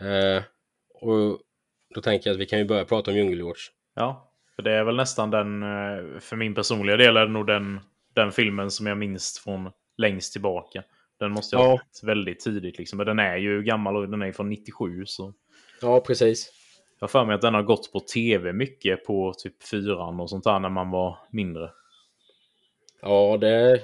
Eh, 0.00 0.42
och 1.00 1.40
då 1.94 2.00
tänker 2.00 2.30
jag 2.30 2.34
att 2.34 2.40
vi 2.40 2.46
kan 2.46 2.58
ju 2.58 2.64
börja 2.64 2.84
prata 2.84 3.10
om 3.10 3.16
Djungel-George. 3.16 3.62
Ja, 3.94 4.32
för 4.56 4.62
det 4.62 4.72
är 4.72 4.84
väl 4.84 4.96
nästan 4.96 5.30
den, 5.30 5.62
eh, 5.62 6.20
för 6.20 6.36
min 6.36 6.54
personliga 6.54 6.96
del 6.96 7.16
är 7.16 7.26
det 7.26 7.32
nog 7.32 7.46
den, 7.46 7.80
den 8.14 8.32
filmen 8.32 8.70
som 8.70 8.86
jag 8.86 8.98
minns 8.98 9.38
från 9.44 9.70
längst 9.96 10.32
tillbaka. 10.32 10.82
Den 11.18 11.32
måste 11.32 11.56
jag 11.56 11.62
ha 11.62 11.70
Ja. 11.72 11.80
sett 11.92 12.08
väldigt 12.08 12.40
tidigt 12.40 12.78
liksom. 12.78 12.96
Men 12.96 13.06
den 13.06 13.18
är 13.18 13.36
ju 13.36 13.62
gammal 13.62 13.96
och 13.96 14.08
den 14.08 14.22
är 14.22 14.32
från 14.32 14.48
97 14.48 15.06
så. 15.06 15.34
Ja, 15.82 16.00
precis. 16.00 16.52
Jag 16.98 17.02
har 17.02 17.08
för 17.08 17.24
mig 17.24 17.34
att 17.34 17.40
den 17.40 17.54
har 17.54 17.62
gått 17.62 17.92
på 17.92 18.00
tv 18.00 18.52
mycket 18.52 19.04
på 19.06 19.32
typ 19.38 19.62
fyran 19.62 20.20
och 20.20 20.30
sånt 20.30 20.44
där 20.44 20.58
när 20.58 20.68
man 20.68 20.90
var 20.90 21.18
mindre. 21.30 21.70
Ja, 23.02 23.36
det, 23.40 23.80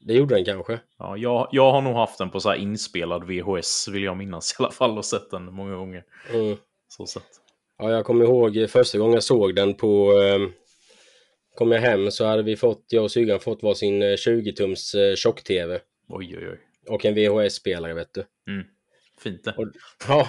det 0.00 0.14
gjorde 0.14 0.34
den 0.34 0.44
kanske. 0.44 0.80
Ja, 0.98 1.16
jag, 1.16 1.48
jag 1.52 1.72
har 1.72 1.82
nog 1.82 1.94
haft 1.96 2.18
den 2.18 2.30
på 2.30 2.40
så 2.40 2.48
här 2.48 2.56
inspelad 2.56 3.24
VHS 3.24 3.88
vill 3.88 4.02
jag 4.02 4.16
minnas 4.16 4.52
i 4.52 4.62
alla 4.62 4.72
fall 4.72 4.98
och 4.98 5.04
sett 5.04 5.30
den 5.30 5.44
många 5.54 5.76
gånger. 5.76 6.04
Mm. 6.34 6.56
Så 6.88 7.06
sett. 7.06 7.22
Ja, 7.78 7.90
jag 7.90 8.04
kommer 8.04 8.24
ihåg 8.24 8.70
första 8.70 8.98
gången 8.98 9.14
jag 9.14 9.22
såg 9.22 9.54
den 9.54 9.74
på... 9.74 10.22
Eh, 10.22 10.48
kom 11.54 11.72
jag 11.72 11.80
hem 11.80 12.10
så 12.10 12.24
hade 12.24 12.42
vi 12.42 12.56
fått, 12.56 12.84
jag 12.88 13.04
och 13.04 13.10
syrran 13.10 13.40
fått 13.40 13.62
varsin 13.62 14.02
eh, 14.02 14.06
20-tums 14.06 14.94
eh, 14.94 15.14
tjock-tv. 15.14 15.80
Oj, 16.08 16.36
oj, 16.38 16.48
oj. 16.50 16.60
Och 16.88 17.04
en 17.04 17.14
VHS-spelare, 17.14 17.94
vet 17.94 18.14
du. 18.14 18.24
Mm. 18.48 18.66
Fint 19.20 19.44
det. 19.44 19.54
Och, 19.56 19.68
ja. 20.08 20.28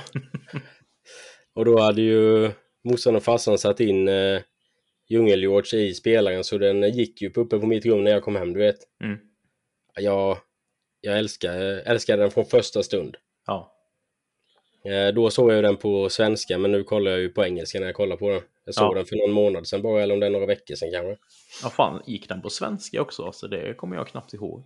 och 1.54 1.66
då 1.66 1.80
hade 1.80 2.02
ju 2.02 2.52
morsan 2.84 3.16
och 3.16 3.24
farsan 3.24 3.58
satt 3.58 3.80
in 3.80 4.08
eh, 4.08 4.42
Djungel-George 5.10 5.80
i 5.80 5.94
spelaren 5.94 6.44
så 6.44 6.58
den 6.58 6.92
gick 6.92 7.22
ju 7.22 7.32
uppe 7.36 7.60
på 7.60 7.68
mitt 7.68 7.86
rum 7.86 8.04
när 8.04 8.12
jag 8.12 8.24
kom 8.24 8.36
hem, 8.36 8.54
du 8.54 8.60
vet. 8.60 8.80
Mm. 9.04 9.18
Jag, 10.00 10.38
jag 11.02 11.18
älskar, 11.18 11.60
älskar 11.62 12.18
den 12.18 12.32
från 12.32 12.46
första 12.46 12.84
stund. 12.84 13.18
Ja. 13.48 13.79
Eh, 14.84 15.14
Då 15.14 15.30
såg 15.30 15.52
jag 15.54 15.64
den 15.64 15.78
på 15.78 16.10
svenska 16.10 16.58
men 16.58 16.72
nu 16.72 16.84
kollar 16.84 17.12
jag 17.12 17.20
ju 17.20 17.30
på 17.30 17.46
engelska 17.46 17.80
när 17.80 17.86
jag 17.86 17.96
kollar 17.96 18.16
på 18.18 18.30
den. 18.30 18.42
Jag 18.66 18.76
såg 18.76 18.92
Ja. 18.92 18.94
den 18.96 19.06
för 19.06 19.16
någon 19.16 19.32
månad 19.32 19.68
sedan 19.68 19.82
bara, 19.82 20.02
eller 20.04 20.14
om 20.14 20.20
det 20.20 20.26
är 20.26 20.30
några 20.30 20.46
veckor 20.46 20.76
sedan 20.76 20.92
kanske. 20.92 21.18
Ja, 21.64 21.70
fan, 21.70 22.02
gick 22.06 22.30
den 22.30 22.42
på 22.42 22.50
svenska 22.50 23.02
också? 23.02 23.26
Alltså, 23.26 23.48
det 23.48 23.74
kommer 23.78 23.96
jag 23.96 24.08
knappt 24.08 24.34
ihåg. 24.34 24.64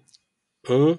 Mm. 0.69 0.97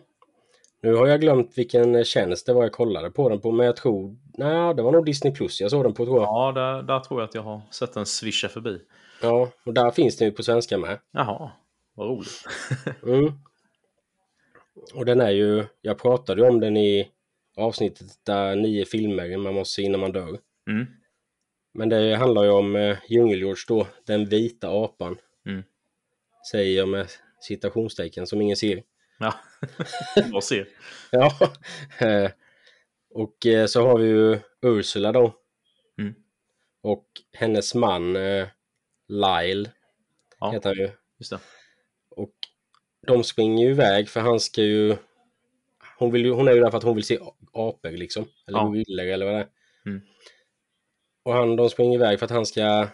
Nu 0.82 0.94
har 0.94 1.06
jag 1.06 1.20
glömt 1.20 1.58
vilken 1.58 2.04
tjänst 2.04 2.46
det 2.46 2.52
var 2.52 2.62
jag 2.62 2.72
kollade 2.72 3.10
på 3.10 3.28
den 3.28 3.40
på, 3.40 3.50
men 3.52 3.66
jag 3.66 3.76
tror... 3.76 4.16
Nej, 4.38 4.74
det 4.74 4.82
var 4.82 4.92
nog 4.92 5.06
Disney 5.06 5.34
Plus 5.34 5.60
jag 5.60 5.70
såg 5.70 5.84
den 5.84 5.94
på 5.94 6.04
tror 6.04 6.16
jag. 6.20 6.24
Ja, 6.26 6.52
där, 6.52 6.82
där 6.82 7.00
tror 7.00 7.20
jag 7.20 7.28
att 7.28 7.34
jag 7.34 7.42
har 7.42 7.60
sett 7.70 7.94
den 7.94 8.06
svischa 8.06 8.48
förbi. 8.48 8.78
Ja, 9.22 9.50
och 9.64 9.74
där 9.74 9.90
finns 9.90 10.16
den 10.16 10.28
ju 10.28 10.32
på 10.32 10.42
svenska 10.42 10.78
med. 10.78 10.98
Jaha, 11.12 11.50
vad 11.94 12.08
roligt. 12.08 12.44
Mm. 13.02 13.32
Och 14.94 15.04
den 15.04 15.20
är 15.20 15.30
ju... 15.30 15.64
Jag 15.80 15.98
pratade 15.98 16.42
ju 16.42 16.48
om 16.48 16.60
den 16.60 16.76
i 16.76 17.08
avsnittet 17.56 18.06
där 18.24 18.56
nio 18.56 18.84
filmer 18.84 19.36
man 19.36 19.54
måste 19.54 19.74
se 19.74 19.82
innan 19.82 20.00
man 20.00 20.12
dör. 20.12 20.38
Mm. 20.70 20.86
Men 21.74 21.88
det 21.88 22.16
handlar 22.16 22.44
ju 22.44 22.50
om 22.50 22.76
eh, 22.76 22.96
Djungel-George 23.08 23.64
då, 23.68 23.86
den 24.06 24.24
vita 24.28 24.68
apan. 24.68 25.16
Mm. 25.46 25.62
Säger 26.50 26.76
jag 26.78 26.88
med 26.88 27.06
citationstecken 27.40 28.26
som 28.26 28.40
ingen 28.40 28.56
ser. 28.56 28.82
Ja, 29.18 29.34
vad 30.32 30.44
ser. 30.44 30.68
Ja. 31.10 31.32
eh, 31.98 32.30
och 33.10 33.46
eh, 33.46 33.66
så 33.66 33.86
har 33.86 33.98
vi 33.98 34.06
ju 34.06 34.38
Ursula 34.62 35.12
då. 35.12 35.34
Mm. 35.98 36.14
Och 36.82 37.06
hennes 37.32 37.74
man 37.74 38.16
eh, 38.16 38.48
Lyle 39.08 39.70
Ja, 40.40 40.50
heter 40.50 40.68
han 40.68 40.78
ju. 40.78 40.90
just 41.18 41.30
det. 41.30 41.38
Och 42.10 42.32
de 43.06 43.24
springer 43.24 43.64
ju 43.64 43.70
iväg 43.70 44.08
för 44.08 44.20
han 44.20 44.40
ska 44.40 44.62
ju... 44.62 44.96
Hon, 45.98 46.10
vill 46.12 46.24
ju, 46.24 46.30
hon 46.32 46.48
är 46.48 46.52
ju 46.52 46.60
där 46.60 46.70
för 46.70 46.78
att 46.78 46.84
hon 46.84 46.94
vill 46.94 47.04
se 47.04 47.18
apor 47.52 47.90
liksom. 47.90 48.24
Eller 48.48 48.58
Ja. 48.58 48.64
gorillor 48.64 49.06
eller 49.06 49.26
vad 49.26 49.34
det 49.34 49.40
är. 49.40 49.48
Mm. 49.86 50.00
Och 51.24 51.32
han, 51.34 51.56
de 51.56 51.70
springer 51.70 51.94
iväg 51.94 52.18
för 52.18 52.24
att 52.26 52.30
han 52.30 52.46
ska 52.46 52.88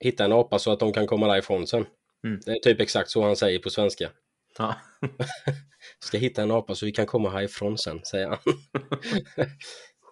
hitta 0.00 0.24
en 0.24 0.32
apa 0.32 0.58
så 0.58 0.72
att 0.72 0.80
de 0.80 0.92
kan 0.92 1.06
komma 1.06 1.26
därifrån 1.28 1.66
sen. 1.66 1.86
Mm. 2.26 2.40
Det 2.46 2.50
är 2.50 2.58
typ 2.58 2.80
exakt 2.80 3.10
så 3.10 3.22
han 3.22 3.36
säger 3.36 3.58
på 3.58 3.70
svenska. 3.70 4.10
Ja. 4.58 4.74
Ska 6.00 6.18
hitta 6.18 6.42
en 6.42 6.50
apa 6.50 6.74
så 6.74 6.86
vi 6.86 6.92
kan 6.92 7.06
komma 7.06 7.30
härifrån 7.30 7.78
sen, 7.78 8.04
säger 8.04 8.28
han. 8.28 8.38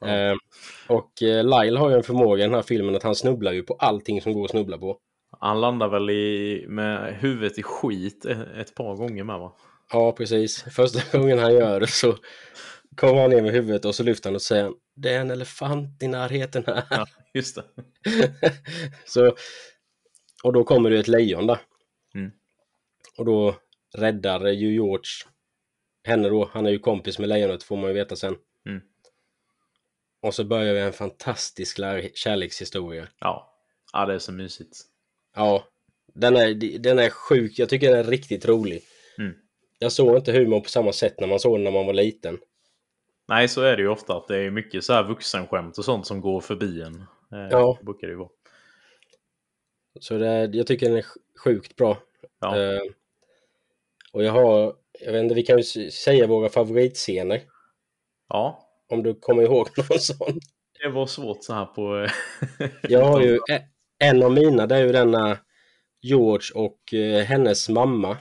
eh, 0.11 0.37
och 0.89 1.23
eh, 1.23 1.45
Lyle 1.45 1.79
har 1.79 1.91
ju 1.91 1.97
en 1.97 2.03
förmåga 2.03 2.45
i 2.45 2.47
den 2.47 2.55
här 2.55 2.63
filmen 2.63 2.97
att 2.97 3.03
han 3.03 3.15
snubblar 3.15 3.53
ju 3.53 3.63
på 3.63 3.75
allting 3.75 4.23
som 4.23 4.33
går 4.33 4.45
att 4.45 4.51
snubbla 4.51 4.79
på. 4.79 4.99
Han 5.41 5.61
landar 5.61 5.89
väl 5.89 6.11
i, 6.11 6.65
med 6.69 7.15
huvudet 7.15 7.59
i 7.59 7.63
skit 7.63 8.25
ett, 8.25 8.49
ett 8.57 8.75
par 8.75 8.97
gånger 8.97 9.25
med 9.25 9.39
va? 9.39 9.53
Ja, 9.93 10.13
precis. 10.13 10.63
Första 10.63 11.19
gången 11.19 11.39
han 11.39 11.55
gör 11.55 11.81
det 11.81 11.87
så 11.87 12.17
kommer 12.97 13.21
han 13.21 13.31
ner 13.31 13.43
med 13.43 13.53
huvudet 13.53 13.85
och 13.85 13.95
så 13.95 14.03
lyfter 14.03 14.31
han 14.31 14.35
och 14.35 14.43
säger 14.43 14.73
det 14.95 15.15
är 15.15 15.21
en 15.21 15.31
elefant 15.31 16.03
i 16.03 16.09
närheten 16.09 16.65
här. 16.67 16.85
Ja, 16.91 17.07
just 17.35 17.57
det. 17.57 17.65
så, 19.07 19.37
och 20.43 20.53
då 20.53 20.65
kommer 20.65 20.91
det 20.91 20.99
ett 20.99 21.09
lejon 21.09 21.47
där. 21.47 21.59
Mm. 22.15 22.31
Och 23.19 23.25
då 23.25 23.57
räddar 23.95 24.47
ju 24.47 24.73
George 24.73 25.11
henne 26.05 26.29
då. 26.29 26.51
Han 26.53 26.67
är 26.67 26.71
ju 26.71 26.79
kompis 26.79 27.19
med 27.19 27.29
lejonet 27.29 27.63
får 27.63 27.77
man 27.77 27.89
ju 27.89 27.95
veta 27.95 28.17
sen. 28.17 28.37
Mm. 28.67 28.81
Och 30.23 30.35
så 30.35 30.45
börjar 30.45 30.75
vi 30.75 30.81
en 30.81 30.93
fantastisk 30.93 31.77
kärlekshistoria. 32.15 33.09
Ja. 33.19 33.55
ja, 33.93 34.07
det 34.07 34.15
är 34.15 34.19
så 34.19 34.33
mysigt. 34.33 34.77
Ja, 35.37 35.65
den 36.15 36.37
är, 36.37 36.79
den 36.79 36.99
är 36.99 37.11
sjuk. 37.11 37.59
Jag 37.59 37.69
tycker 37.69 37.91
den 37.91 37.99
är 37.99 38.05
riktigt 38.05 38.45
rolig. 38.45 38.83
Jag 39.83 39.93
såg 39.93 40.17
inte 40.17 40.33
humor 40.33 40.61
på 40.61 40.69
samma 40.69 40.93
sätt 40.93 41.21
när 41.21 41.27
man 41.29 41.41
såg 41.41 41.55
den 41.57 41.65
när 41.65 41.71
man 41.71 41.87
var 41.87 41.93
liten. 41.93 42.39
Nej, 43.29 43.49
så 43.49 43.63
är 43.63 43.77
det 43.77 43.83
ju 43.83 43.89
ofta 43.89 44.17
att 44.17 44.29
det 44.29 44.37
är 44.39 44.51
mycket 44.51 44.85
så 44.85 44.93
här 44.93 45.05
vuxenskämt 45.05 45.79
och 45.79 45.85
sånt 45.85 46.07
som 46.07 46.21
går 46.21 46.41
förbi 46.41 46.83
en. 46.83 46.95
Eh, 47.33 47.49
Ja. 47.51 47.79
brukar 47.83 48.07
det 48.07 48.11
ju 48.13 48.19
vara. 48.19 48.29
Så 50.01 50.19
det, 50.19 50.51
jag 50.53 50.67
tycker 50.67 50.87
den 50.89 50.97
är 50.99 51.03
sj- 51.03 51.39
sjukt 51.45 51.77
bra. 51.77 51.99
Ja. 52.41 52.59
Eh, 52.63 52.81
och 54.13 54.25
jag 54.25 54.33
har, 54.33 54.75
jag 55.01 55.13
vet 55.13 55.23
inte, 55.23 55.35
vi 55.35 55.43
kan 55.43 55.59
ju 55.59 55.91
säga 55.91 56.27
våra 56.27 56.49
favoritscener. 56.49 57.41
ja, 58.29 58.69
Om 58.89 59.03
du 59.03 59.15
kommer 59.15 59.43
ihåg 59.43 59.69
någon 59.77 59.99
sån. 59.99 60.41
det 60.83 60.89
var 60.89 61.07
svårt 61.07 61.45
så 61.45 61.53
här 61.55 61.67
på... 61.67 61.97
eh, 62.61 62.71
Jag 62.83 63.05
har 63.05 63.21
ju 63.21 63.37
e- 63.51 63.63
en 63.99 64.23
av 64.23 64.33
mina, 64.33 64.67
det 64.67 64.77
är 64.77 64.85
ju 64.85 64.93
denna 64.93 65.39
George 66.03 66.55
och 66.55 66.95
eh, 66.95 67.25
hennes 67.25 67.69
mamma. 67.69 68.17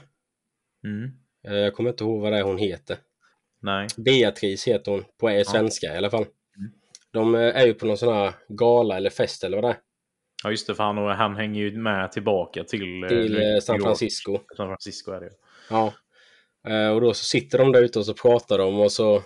Mm. 0.84 1.10
Eh, 1.48 1.54
jag 1.56 1.74
kommer 1.74 1.90
inte 1.90 2.04
ihåg 2.04 2.20
vad 2.20 2.32
det 2.32 2.38
är 2.38 2.42
hon 2.42 2.58
heter. 2.58 2.96
Nej. 3.62 3.86
Beatrice 3.96 4.68
heter 4.68 4.90
hon 4.92 5.04
på 5.20 5.42
svenska 5.46 5.94
i 5.94 5.96
alla 5.96 6.10
fall. 6.10 6.26
De 7.12 7.34
eh, 7.34 7.40
är 7.40 7.66
ju 7.66 7.74
på 7.74 7.86
någon 7.86 7.98
sån 7.98 8.14
här 8.14 8.32
gala 8.48 8.96
eller 8.96 9.10
fest 9.10 9.44
eller 9.44 9.56
vad 9.56 9.64
det 9.64 9.68
är. 9.68 9.78
Ja, 10.44 10.50
just 10.50 10.66
det, 10.66 10.74
för 10.74 10.84
han, 10.84 10.96
han 10.96 11.36
hänger 11.36 11.60
ju 11.60 11.78
med 11.78 12.12
tillbaka 12.12 12.64
till... 12.64 13.02
eh, 13.02 13.08
Till 13.08 13.58
San 13.62 13.76
York. 13.76 13.84
Francisco. 13.84 14.38
San 14.56 14.68
Francisco 14.68 15.12
är 15.12 15.20
det. 15.20 15.30
Ja. 15.70 15.92
Och 16.94 17.00
då 17.00 17.14
så 17.14 17.24
sitter 17.24 17.58
de 17.58 17.72
där 17.72 17.82
ute 17.82 17.98
och 17.98 18.06
så 18.06 18.14
pratar 18.14 18.58
de 18.58 18.80
och 18.80 18.92
så 18.92 19.22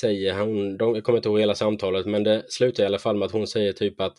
säger 0.00 0.40
hon, 0.40 0.76
de, 0.76 0.94
jag 0.94 1.04
kommer 1.04 1.16
inte 1.16 1.28
ihåg 1.28 1.40
hela 1.40 1.54
samtalet, 1.54 2.06
men 2.06 2.24
det 2.24 2.44
slutar 2.48 2.82
i 2.82 2.86
alla 2.86 2.98
fall 2.98 3.16
med 3.16 3.26
att 3.26 3.32
hon 3.32 3.46
säger 3.46 3.72
typ 3.72 4.00
att 4.00 4.14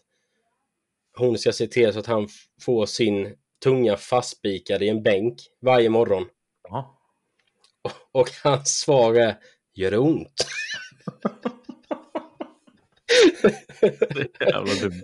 hon 1.17 1.37
ska 1.37 1.51
se 1.51 1.67
till 1.67 1.93
så 1.93 1.99
att 1.99 2.05
han 2.05 2.27
får 2.61 2.85
sin 2.85 3.35
tunga 3.63 3.97
fastspikad 3.97 4.83
i 4.83 4.89
en 4.89 5.03
bänk 5.03 5.37
varje 5.61 5.89
morgon. 5.89 6.25
Jaha. 6.69 6.85
Och 8.11 8.29
hans 8.43 8.79
svar 8.79 9.13
är 9.15 9.37
Gör 9.73 9.91
det 9.91 9.97
ont? 9.97 10.45
Det 13.41 14.39
är 14.39 14.45
jävla 14.53 14.73
dumt. 14.81 15.03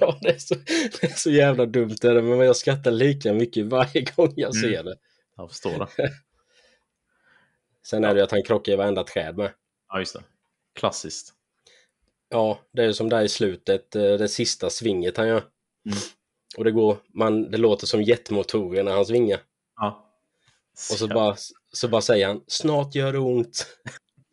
ja, 0.00 0.18
det 0.22 0.28
är, 0.28 0.38
så, 0.38 0.54
det 1.00 1.02
är 1.06 1.16
så 1.16 1.30
jävla 1.30 1.66
dumt 1.66 1.96
är 2.02 2.14
det, 2.14 2.22
men 2.22 2.38
jag 2.38 2.56
skrattar 2.56 2.90
lika 2.90 3.32
mycket 3.32 3.66
varje 3.66 4.00
gång 4.02 4.32
jag 4.36 4.56
Mm. 4.56 4.70
ser 4.70 4.82
det. 4.84 4.96
Jag 5.36 5.50
förstår 5.50 5.78
det. 5.78 5.88
Sen 7.86 8.04
är 8.04 8.14
det 8.14 8.20
ju 8.20 8.24
att 8.24 8.30
han 8.30 8.42
krockar 8.42 8.72
i 8.72 8.76
varenda 8.76 9.04
träd 9.04 9.36
med. 9.36 9.52
Ja, 9.88 9.98
just 9.98 10.14
det. 10.14 10.22
Klassiskt. 10.74 11.34
Ja, 12.28 12.60
det 12.72 12.82
är 12.82 12.86
ju 12.86 12.92
som 12.94 13.08
där 13.08 13.22
i 13.22 13.28
slutet, 13.28 13.96
eh, 13.96 14.02
det 14.02 14.28
sista 14.28 14.70
svinget 14.70 15.16
han 15.16 15.28
gör. 15.28 15.42
Mm. 15.86 15.98
Och 16.56 16.64
det 16.64 16.70
går, 16.70 16.96
man, 17.14 17.50
det 17.50 17.58
låter 17.58 17.86
som 17.86 18.02
jetmotorer 18.02 18.82
när 18.82 18.92
han 18.92 19.06
svingar. 19.06 19.40
Och 20.72 20.98
så 20.98 21.08
bara, 21.08 21.36
så 21.72 21.88
bara 21.88 22.00
säger 22.00 22.26
han 22.26 22.40
snart 22.46 22.94
gör 22.94 23.12
det 23.12 23.18
ont. 23.18 23.66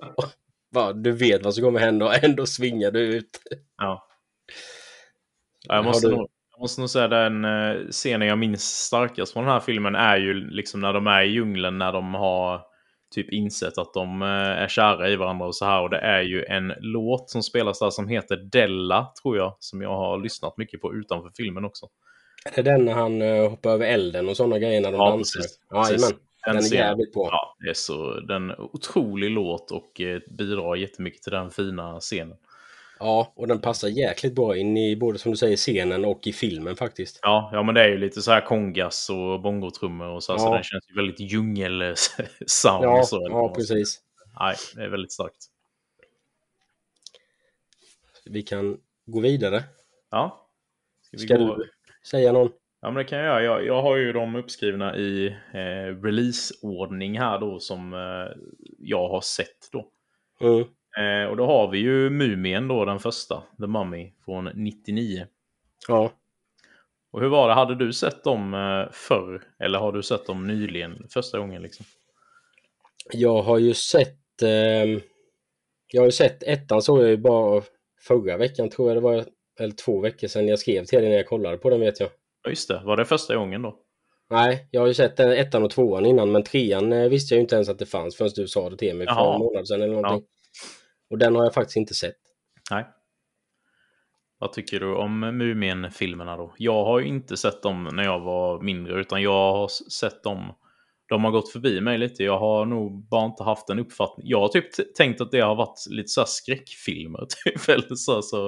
bara, 0.74 0.94
du 0.94 1.12
vet 1.12 1.46
vad 1.46 1.54
som 1.54 1.64
kommer 1.64 1.80
hända 1.80 2.06
och 2.06 2.24
ändå 2.24 2.46
svingar 2.46 2.92
du 2.92 3.00
ut. 3.00 3.42
Ja. 3.78 4.08
ja 5.68 5.76
jag, 5.76 5.86
måste 5.86 6.08
nog, 6.08 6.30
jag 6.52 6.60
måste 6.60 6.82
nog 6.82 6.90
säga 6.90 7.08
den 7.08 7.46
eh, 7.46 7.88
scenen 7.92 8.28
jag 8.28 8.38
minns 8.38 8.64
starkast 8.64 9.34
från 9.34 9.44
den 9.44 9.54
här 9.54 9.60
filmen 9.60 9.96
är 9.96 10.18
ju 10.18 10.34
liksom 10.34 10.82
när 10.82 10.94
de 10.94 11.08
är 11.08 11.22
i 11.22 11.28
djungeln 11.28 11.78
när 11.78 11.94
de 11.94 12.14
har 12.14 12.62
typ 13.16 13.30
insett 13.30 13.78
att 13.78 13.94
de 13.94 14.22
eh, 14.22 14.28
är 14.28 14.68
kära 14.68 15.10
i 15.10 15.16
varandra 15.16 15.46
och 15.46 15.56
så 15.56 15.66
här. 15.66 15.82
Och 15.82 15.90
det 15.90 16.00
är 16.00 16.22
ju 16.22 16.44
en 16.46 16.74
låt 16.80 17.30
som 17.30 17.44
spelas 17.44 17.80
där 17.80 17.90
som 17.90 18.08
heter 18.08 18.38
Della, 18.38 19.12
tror 19.22 19.38
jag, 19.38 19.56
som 19.60 19.82
jag 19.82 19.98
har 19.98 20.18
lyssnat 20.18 20.58
mycket 20.58 20.82
på 20.82 20.94
utanför 20.94 21.32
filmen 21.38 21.66
också. 21.66 21.88
Är 22.46 22.64
det 22.64 22.72
den 22.72 22.86
när 22.86 22.94
han 22.94 23.22
uh, 23.22 23.50
hoppar 23.50 23.70
över 23.70 23.86
elden 23.86 24.30
och 24.30 24.38
sådana 24.38 24.60
grejer 24.60 24.82
när 24.82 24.92
de 24.92 24.98
ja, 24.98 25.10
dansar? 25.10 25.40
Precis. 25.40 25.60
Ja, 25.70 25.84
precis. 25.90 26.16
Den, 26.54 26.64
är 26.64 26.74
jävligt 26.74 27.14
bra. 27.14 27.30
Ja, 27.32 27.56
det 27.60 27.70
är 27.70 27.74
så, 27.74 28.20
den 28.20 28.50
är 28.50 28.62
otrolig 28.62 29.32
låt 29.32 29.72
och 29.72 30.02
eh, 30.02 30.22
bidrar 30.30 30.76
jättemycket 30.76 31.22
till 31.24 31.32
den 31.32 31.52
fina 31.52 32.00
scenen. 32.00 32.38
Ja, 33.00 33.34
och 33.36 33.48
den 33.48 33.62
passar 33.62 33.88
jäkligt 33.88 34.36
bra 34.36 34.58
in 34.58 34.78
i 34.78 34.96
både 34.96 35.20
som 35.20 35.32
du 35.32 35.38
säger 35.38 35.58
scenen 35.58 36.06
och 36.06 36.28
i 36.28 36.34
filmen 36.34 36.76
faktiskt. 36.76 37.20
Ja, 37.22 37.50
ja 37.54 37.64
men 37.64 37.76
det 37.76 37.82
är 37.82 37.88
ju 37.88 37.98
lite 37.98 38.22
så 38.22 38.32
här 38.32 38.42
kongas 38.42 39.10
och 39.10 39.42
bongotrummor 39.42 40.08
och 40.08 40.24
så, 40.24 40.32
ja. 40.32 40.40
så 40.40 40.54
den 40.54 40.64
känns 40.64 40.90
ju 40.90 40.96
väldigt 40.96 41.20
djungel-sound. 41.20 42.84
Ja, 42.84 43.04
så, 43.04 43.28
ja 43.30 43.54
precis. 43.56 44.02
Nej, 44.40 44.56
det 44.76 44.84
är 44.84 44.90
väldigt 44.90 45.12
starkt. 45.12 45.46
Vi 48.26 48.42
kan 48.42 48.78
gå 49.06 49.20
vidare. 49.20 49.64
Ja. 50.12 50.50
Ska, 51.02 51.18
Ska 51.18 51.38
gå... 51.38 51.56
du 51.56 51.70
säga 52.10 52.32
någon? 52.32 52.52
Ja, 52.82 52.88
men 52.88 52.96
det 52.96 53.04
kan 53.04 53.20
jag 53.20 53.28
göra. 53.28 53.44
Jag, 53.44 53.66
jag 53.66 53.82
har 53.82 53.96
ju 53.96 54.14
dem 54.14 54.36
uppskrivna 54.36 54.98
i 54.98 55.28
eh, 55.54 56.02
releaseordning 56.04 57.20
här 57.20 57.40
då 57.40 57.60
som 57.60 57.94
eh, 57.94 58.44
jag 58.80 59.10
har 59.10 59.22
sett 59.22 59.72
då. 59.72 59.88
Mm. 60.42 60.66
Eh, 60.98 61.30
och 61.30 61.38
då 61.38 61.46
har 61.46 61.68
vi 61.72 61.78
ju 61.78 62.10
Mumien 62.10 62.68
då, 62.68 62.86
den 62.86 63.00
första, 63.00 63.44
The 63.60 63.68
Mummy, 63.68 64.14
från 64.26 64.50
99. 64.54 65.26
Ja. 65.88 66.12
Och 67.12 67.22
hur 67.22 67.30
var 67.30 67.48
det, 67.48 67.54
hade 67.54 67.76
du 67.76 67.94
sett 67.94 68.24
dem 68.24 68.54
eh, 68.54 68.92
förr? 68.92 69.44
Eller 69.60 69.80
har 69.80 69.92
du 69.92 70.04
sett 70.04 70.26
dem 70.26 70.48
nyligen, 70.48 71.08
första 71.10 71.40
gången 71.40 71.62
liksom? 71.62 71.86
Jag 73.14 73.42
har 73.42 73.58
ju 73.58 73.74
sett... 73.74 74.42
Eh, 74.42 75.02
jag 75.88 76.02
har 76.02 76.06
ju 76.06 76.12
sett 76.12 76.44
ettan 76.44 76.82
såg 76.82 77.02
jag 77.02 77.10
ju 77.10 77.18
bara 77.18 77.64
förra 78.00 78.38
veckan 78.38 78.70
tror 78.70 78.88
jag 78.88 78.98
det 78.98 79.02
var. 79.02 79.26
Eller 79.60 79.74
två 79.74 80.00
veckor 80.00 80.28
sedan 80.28 80.48
jag 80.48 80.60
skrev 80.60 80.86
till 80.86 81.00
dig 81.00 81.10
när 81.10 81.18
jag 81.18 81.28
kollade 81.28 81.58
på 81.58 81.70
den 81.70 81.80
vet 81.80 82.00
jag. 82.00 82.10
Ja 82.48 82.52
just 82.52 82.68
det, 82.68 82.82
var 82.86 82.98
det 82.98 83.06
första 83.06 83.36
gången 83.36 83.62
då? 83.62 83.80
Nej, 84.30 84.68
jag 84.72 84.82
har 84.82 84.88
ju 84.88 84.94
sett 84.94 85.20
ettan 85.20 85.64
och 85.64 85.72
tvåan 85.72 86.06
innan 86.06 86.32
men 86.32 86.44
trean 86.44 86.94
eh, 86.94 87.10
visste 87.10 87.34
jag 87.34 87.38
ju 87.38 87.42
inte 87.42 87.56
ens 87.56 87.70
att 87.70 87.80
det 87.80 87.86
fanns 87.86 88.18
förrän 88.18 88.32
du 88.36 88.48
sa 88.48 88.70
det 88.70 88.78
till 88.78 88.96
mig 88.96 89.08
för 89.08 89.34
en 89.34 89.40
månad 89.40 89.68
sedan 89.68 89.82
eller 89.82 89.94
någonting. 89.94 90.28
Ja. 90.28 91.10
Och 91.10 91.18
den 91.18 91.36
har 91.36 91.44
jag 91.44 91.54
faktiskt 91.54 91.78
inte 91.78 91.94
sett. 91.94 92.18
Nej. 92.72 92.86
Vad 94.40 94.54
tycker 94.54 94.80
du 94.80 94.96
om 94.96 95.20
Mumien-filmerna 95.20 96.38
då? 96.38 96.54
Jag 96.58 96.86
har 96.86 97.00
ju 97.00 97.08
inte 97.08 97.38
sett 97.38 97.64
dem 97.64 97.90
när 97.94 98.04
jag 98.04 98.20
var 98.20 98.62
mindre, 98.62 99.00
utan 99.00 99.22
jag 99.22 99.54
har 99.54 99.68
sett 99.92 100.24
dem. 100.24 100.54
De 101.10 101.24
har 101.24 101.32
gått 101.32 101.52
förbi 101.52 101.82
mig 101.82 101.98
lite. 101.98 102.24
Jag 102.24 102.40
har 102.40 102.66
nog 102.66 103.08
bara 103.08 103.26
inte 103.26 103.44
haft 103.44 103.70
en 103.70 103.80
uppfattning. 103.80 104.28
Jag 104.28 104.40
har 104.40 104.48
typ 104.48 104.96
tänkt 104.98 105.22
att 105.22 105.32
det 105.32 105.40
har 105.40 105.56
varit 105.56 105.80
lite 105.90 106.08
så 106.08 106.26
skräckfilmer, 106.26 107.20
typ. 107.46 107.70
Eller 107.70 107.96
så, 107.96 108.22
så 108.22 108.46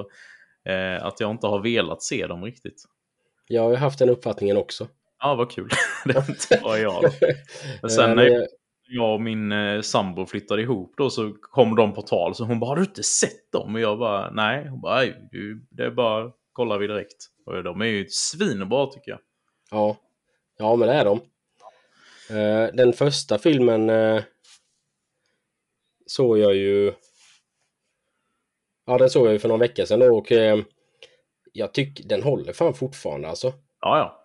eh, 0.68 1.06
att 1.06 1.20
jag 1.20 1.30
inte 1.30 1.46
har 1.46 1.62
velat 1.62 2.02
se 2.02 2.26
dem 2.26 2.44
riktigt. 2.44 2.84
Jag 3.52 3.62
har 3.62 3.70
ju 3.70 3.76
haft 3.76 3.98
den 3.98 4.08
uppfattningen 4.08 4.56
också. 4.56 4.88
Ja, 5.18 5.34
vad 5.34 5.50
kul. 5.50 5.68
det 6.04 6.62
bara 6.62 6.78
jag. 6.78 7.02
Men 7.82 7.90
sen 7.90 8.16
när, 8.16 8.46
jag 8.88 9.14
och 9.14 9.20
min 9.20 9.52
eh, 9.52 9.80
sambo 9.80 10.26
flyttade 10.26 10.62
ihop 10.62 10.94
då 10.96 11.10
så 11.10 11.32
kom 11.40 11.76
de 11.76 11.94
på 11.94 12.02
tal. 12.02 12.34
Så 12.34 12.44
hon 12.44 12.60
bara, 12.60 12.66
har 12.66 12.76
du 12.76 12.82
inte 12.82 13.02
sett 13.02 13.52
dem? 13.52 13.74
Och 13.74 13.80
jag 13.80 13.98
bara, 13.98 14.30
nej. 14.30 14.68
Hon 14.68 14.80
bara, 14.80 15.04
det 15.70 15.84
är 15.84 15.90
bara, 15.90 16.32
kollar 16.52 16.78
vi 16.78 16.86
direkt. 16.86 17.16
Och 17.46 17.62
de 17.62 17.80
är 17.80 17.86
ju 17.86 18.06
svinbra 18.08 18.86
tycker 18.86 19.10
jag. 19.10 19.20
Ja, 19.70 19.96
ja 20.58 20.76
men 20.76 20.88
det 20.88 20.94
är 20.94 21.04
de. 21.04 21.20
Eh, 22.30 22.74
den 22.74 22.92
första 22.92 23.38
filmen 23.38 23.90
eh, 23.90 24.22
såg 26.06 26.38
jag 26.38 26.54
ju... 26.54 26.92
Ja, 28.86 28.98
den 28.98 29.10
såg 29.10 29.26
jag 29.26 29.32
ju 29.32 29.38
för 29.38 29.48
någon 29.48 29.60
vecka 29.60 29.86
sedan 29.86 30.02
och 30.02 30.32
eh, 30.32 30.58
jag 31.52 31.74
tycker 31.74 32.04
den 32.04 32.22
håller 32.22 32.52
fan 32.52 32.74
fortfarande 32.74 33.28
alltså. 33.28 33.52
Ja, 33.80 33.98
ja. 33.98 34.16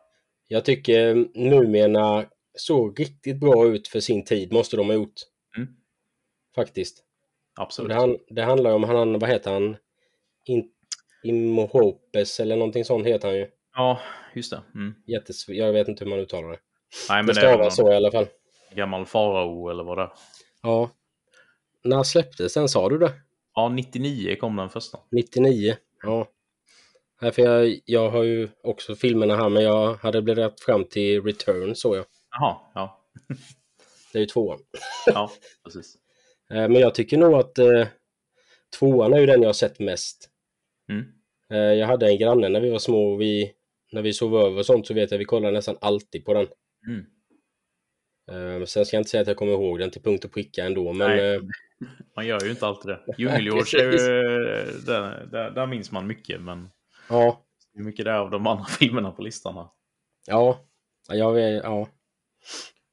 Jag 0.47 0.65
tycker 0.65 1.27
numera 1.33 2.25
såg 2.53 2.99
riktigt 2.99 3.39
bra 3.39 3.67
ut 3.67 3.87
för 3.87 3.99
sin 3.99 4.25
tid, 4.25 4.53
måste 4.53 4.77
de 4.77 4.87
ha 4.87 4.93
gjort. 4.93 5.21
Mm. 5.57 5.67
Faktiskt. 6.55 7.03
Absolut. 7.55 7.89
Det, 7.89 7.95
han, 7.95 8.17
det, 8.27 8.41
handlar 8.41 8.71
om, 8.71 8.83
han, 8.83 9.19
vad 9.19 9.29
heter 9.29 9.53
han? 9.53 9.77
In, 10.45 10.69
Imhopes 11.23 12.39
eller 12.39 12.55
någonting 12.55 12.85
sånt 12.85 13.07
heter 13.07 13.27
han 13.27 13.37
ju. 13.37 13.47
Ja, 13.75 13.99
just 14.33 14.51
det. 14.51 14.61
Mm. 14.75 14.95
Jättes, 15.07 15.49
jag 15.49 15.73
vet 15.73 15.87
inte 15.87 16.03
hur 16.03 16.09
man 16.09 16.19
uttalar 16.19 16.49
det. 16.49 16.59
Nej, 17.09 17.23
men 17.23 17.27
det 17.27 17.35
stavas 17.35 17.75
så 17.75 17.91
i 17.91 17.95
alla 17.95 18.11
fall. 18.11 18.27
Gammal 18.71 19.05
farao 19.05 19.69
eller 19.69 19.83
vad 19.83 19.97
det 19.97 20.03
är. 20.03 20.11
Ja. 20.61 20.89
När 21.83 22.03
släpptes 22.03 22.53
den, 22.53 22.69
sa 22.69 22.89
du 22.89 22.97
det? 22.97 23.11
Ja, 23.55 23.69
99 23.69 24.35
kom 24.35 24.55
den 24.55 24.69
första. 24.69 24.99
99, 25.11 25.75
ja. 26.03 26.27
Nej, 27.25 27.31
för 27.31 27.41
jag, 27.41 27.79
jag 27.85 28.09
har 28.09 28.23
ju 28.23 28.47
också 28.63 28.95
filmerna 28.95 29.35
här, 29.35 29.49
men 29.49 29.63
jag 29.63 29.93
hade 29.93 30.21
blivit 30.21 30.59
fram 30.59 30.83
till 30.83 31.23
Return, 31.23 31.75
så 31.75 31.95
jag. 31.95 32.05
Jaha, 32.31 32.57
ja. 32.73 33.05
det 34.13 34.17
är 34.17 34.21
ju 34.21 34.25
tvåan. 34.25 34.59
ja, 35.05 35.31
precis. 35.63 35.95
Eh, 36.49 36.69
men 36.69 36.75
jag 36.75 36.95
tycker 36.95 37.17
nog 37.17 37.33
att 37.33 37.57
eh, 37.57 37.87
tvåan 38.79 39.13
är 39.13 39.19
ju 39.19 39.25
den 39.25 39.41
jag 39.41 39.49
har 39.49 39.53
sett 39.53 39.79
mest. 39.79 40.29
Mm. 40.89 41.05
Eh, 41.51 41.79
jag 41.79 41.87
hade 41.87 42.07
en 42.07 42.17
granne 42.17 42.49
när 42.49 42.59
vi 42.59 42.69
var 42.69 42.79
små 42.79 43.13
och 43.13 43.21
vi, 43.21 43.51
när 43.91 44.01
vi 44.01 44.13
sov 44.13 44.35
över 44.35 44.59
och 44.59 44.65
sånt 44.65 44.87
så 44.87 44.93
vet 44.93 45.11
jag 45.11 45.17
vi 45.17 45.25
kollade 45.25 45.53
nästan 45.53 45.77
alltid 45.81 46.25
på 46.25 46.33
den. 46.33 46.47
Mm. 46.87 47.05
Eh, 48.59 48.65
sen 48.65 48.85
ska 48.85 48.95
jag 48.95 49.01
inte 49.01 49.09
säga 49.09 49.21
att 49.21 49.27
jag 49.27 49.37
kommer 49.37 49.53
ihåg 49.53 49.79
den 49.79 49.91
till 49.91 50.01
punkt 50.01 50.25
och 50.25 50.33
pricka 50.33 50.65
ändå, 50.65 50.93
men... 50.93 51.09
Nej, 51.09 51.35
eh, 51.35 51.41
man 52.15 52.27
gör 52.27 52.43
ju 52.43 52.49
inte 52.49 52.67
alltid 52.67 52.91
det. 52.91 53.15
Djungelgeorge 53.17 53.81
är 53.81 53.91
ju... 53.91 53.97
Där, 54.85 55.27
där, 55.31 55.51
där 55.51 55.67
minns 55.67 55.91
man 55.91 56.07
mycket, 56.07 56.41
men... 56.41 56.69
Ja. 57.09 57.41
Hur 57.73 57.83
mycket 57.83 58.05
det 58.05 58.11
är 58.11 58.17
av 58.17 58.31
de 58.31 58.47
andra 58.47 58.65
filmerna 58.79 59.11
på 59.11 59.21
listan 59.21 59.55
här. 59.55 59.67
Ja. 60.27 60.59
Jag 61.07 61.33
vet, 61.33 61.63
ja. 61.63 61.87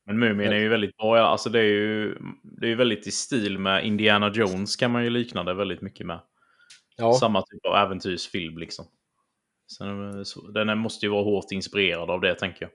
Men 0.06 0.18
Mumien 0.18 0.52
är 0.52 0.58
ju 0.58 0.68
väldigt 0.68 0.96
bra. 0.96 1.18
Alltså 1.18 1.50
det 1.50 1.58
är 1.58 1.64
ju 1.64 2.18
det 2.42 2.70
är 2.70 2.76
väldigt 2.76 3.06
i 3.06 3.10
stil 3.10 3.58
med 3.58 3.86
Indiana 3.86 4.32
Jones 4.34 4.76
kan 4.76 4.90
man 4.90 5.04
ju 5.04 5.10
likna 5.10 5.44
det 5.44 5.54
väldigt 5.54 5.80
mycket 5.80 6.06
med. 6.06 6.20
Ja. 6.96 7.14
Samma 7.14 7.42
typ 7.42 7.66
av 7.66 7.74
äventyrsfilm 7.74 8.58
liksom. 8.58 8.84
Sen, 9.76 10.24
den 10.54 10.78
måste 10.78 11.06
ju 11.06 11.12
vara 11.12 11.24
hårt 11.24 11.52
inspirerad 11.52 12.10
av 12.10 12.20
det 12.20 12.34
tänker 12.34 12.62
jag. 12.62 12.70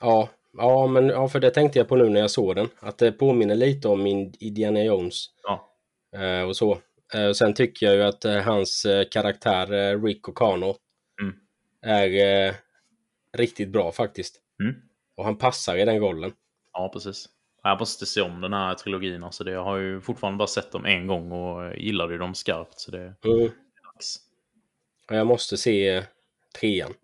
Ja, 0.00 0.28
ja, 0.58 0.86
men 0.86 1.08
ja, 1.08 1.28
för 1.28 1.40
det 1.40 1.50
tänkte 1.50 1.78
jag 1.78 1.88
på 1.88 1.96
nu 1.96 2.08
när 2.08 2.20
jag 2.20 2.30
såg 2.30 2.56
den. 2.56 2.68
Att 2.80 2.98
det 2.98 3.12
påminner 3.12 3.54
lite 3.54 3.88
om 3.88 4.06
Indiana 4.40 4.82
Jones. 4.82 5.26
Ja. 5.42 5.72
Eh, 6.18 6.42
och 6.42 6.56
så. 6.56 6.78
Eh, 7.14 7.32
sen 7.32 7.54
tycker 7.54 7.86
jag 7.86 7.94
ju 7.94 8.02
att 8.02 8.24
eh, 8.24 8.36
hans 8.36 8.84
eh, 8.84 9.04
karaktär 9.10 9.72
eh, 9.72 10.02
Rick 10.02 10.22
O'Connor 10.22 10.76
mm. 11.22 11.34
är 11.82 12.54
riktigt 13.36 13.68
bra 13.68 13.92
faktiskt. 13.92 14.40
Mm. 14.62 14.74
Och 15.16 15.24
han 15.24 15.38
passar 15.38 15.76
i 15.76 15.84
den 15.84 16.00
rollen. 16.00 16.32
Ja, 16.72 16.90
precis. 16.92 17.28
Jag 17.62 17.78
måste 17.78 18.06
se 18.06 18.20
om 18.20 18.40
den 18.40 18.52
här 18.52 18.74
trilogin. 18.74 19.24
Alltså 19.24 19.44
det, 19.44 19.50
jag 19.50 19.64
har 19.64 19.76
ju 19.76 20.00
fortfarande 20.00 20.38
bara 20.38 20.48
sett 20.48 20.72
dem 20.72 20.84
en 20.84 21.06
gång 21.06 21.32
och 21.32 21.76
gillade 21.76 22.18
dem 22.18 22.34
skarpt. 22.34 22.80
Så 22.80 22.90
det 22.90 23.14
mm. 23.24 23.50
Och 25.08 25.16
jag 25.16 25.26
måste 25.26 25.56
se 25.56 26.04
trean. 26.60 26.94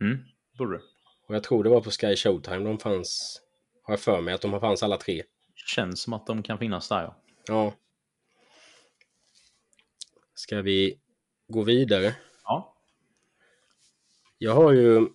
Mm, 0.00 0.18
borde 0.58 0.76
du. 0.76 0.82
Och 1.28 1.34
jag 1.34 1.42
tror 1.42 1.64
det 1.64 1.70
var 1.70 1.80
på 1.80 1.90
Sky 1.90 2.16
Showtime 2.16 2.64
de 2.64 2.78
fanns. 2.78 3.40
Har 3.82 3.92
jag 3.92 4.00
för 4.00 4.20
mig 4.20 4.34
att 4.34 4.40
de 4.40 4.60
fanns 4.60 4.82
alla 4.82 4.96
tre. 4.96 5.22
Känns 5.74 6.00
som 6.00 6.12
att 6.12 6.26
de 6.26 6.42
kan 6.42 6.58
finnas 6.58 6.88
där 6.88 7.02
ja. 7.02 7.16
Ja. 7.46 7.74
Ska 10.38 10.62
vi 10.62 10.98
gå 11.48 11.62
vidare? 11.62 12.14
Ja. 12.44 12.74
Jag 14.38 14.54
har 14.54 14.72
ju 14.72 15.06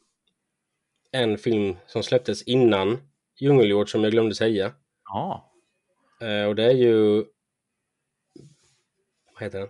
en 1.12 1.38
film 1.38 1.78
som 1.88 2.04
släpptes 2.04 2.44
innan 2.44 2.98
Djungelhjort 3.40 3.90
som 3.90 4.04
jag 4.04 4.12
glömde 4.12 4.36
säga. 4.36 4.74
Ja. 5.06 5.54
Eh, 6.22 6.46
och 6.46 6.56
det 6.56 6.64
är 6.64 6.76
ju... 6.76 7.26
Vad 9.34 9.44
heter 9.44 9.60
den? 9.60 9.70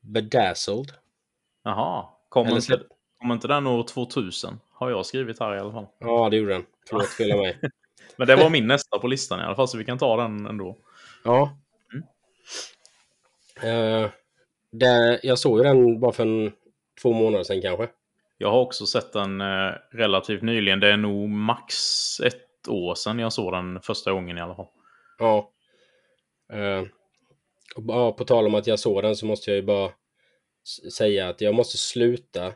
Bedazzled. 0.00 0.92
Jaha. 1.62 2.08
Kommer 2.28 2.50
inte, 2.50 2.62
släpp... 2.62 2.82
kom 3.18 3.32
inte 3.32 3.48
den 3.48 3.66
år 3.66 3.82
2000? 3.82 4.60
Har 4.72 4.90
jag 4.90 5.06
skrivit 5.06 5.40
här 5.40 5.56
i 5.56 5.58
alla 5.58 5.72
fall. 5.72 5.86
Ja, 5.98 6.28
det 6.30 6.36
gjorde 6.36 6.52
den. 6.52 6.66
Förlåt, 6.88 7.08
fel 7.08 7.38
mig. 7.38 7.60
Men 8.16 8.26
det 8.26 8.36
var 8.36 8.50
min 8.50 8.66
nästa 8.66 8.98
på 8.98 9.06
listan 9.06 9.40
i 9.40 9.42
alla 9.42 9.56
fall, 9.56 9.68
så 9.68 9.78
vi 9.78 9.84
kan 9.84 9.98
ta 9.98 10.16
den 10.16 10.46
ändå. 10.46 10.78
Ja. 11.24 11.58
Mm. 13.62 14.04
Uh, 14.04 14.10
det, 14.72 15.20
jag 15.22 15.38
såg 15.38 15.58
ju 15.58 15.64
den 15.64 16.00
bara 16.00 16.12
för 16.12 16.22
en, 16.22 16.52
två 17.02 17.12
månader 17.12 17.44
sedan 17.44 17.62
kanske. 17.62 17.88
Jag 18.38 18.50
har 18.50 18.60
också 18.60 18.86
sett 18.86 19.12
den 19.12 19.40
eh, 19.40 19.72
relativt 19.90 20.42
nyligen. 20.42 20.80
Det 20.80 20.92
är 20.92 20.96
nog 20.96 21.28
max 21.28 21.74
ett 22.20 22.68
år 22.68 22.94
sedan 22.94 23.18
jag 23.18 23.32
såg 23.32 23.52
den 23.52 23.80
första 23.80 24.12
gången 24.12 24.38
i 24.38 24.40
alla 24.40 24.54
fall. 24.54 24.66
Ja. 25.18 25.50
Uh, 26.52 26.86
och 27.76 28.16
på 28.16 28.24
tal 28.24 28.46
om 28.46 28.54
att 28.54 28.66
jag 28.66 28.78
såg 28.78 29.02
den 29.02 29.16
så 29.16 29.26
måste 29.26 29.50
jag 29.50 29.56
ju 29.56 29.62
bara 29.62 29.90
säga 30.92 31.28
att 31.28 31.40
jag 31.40 31.54
måste 31.54 31.78
sluta 31.78 32.52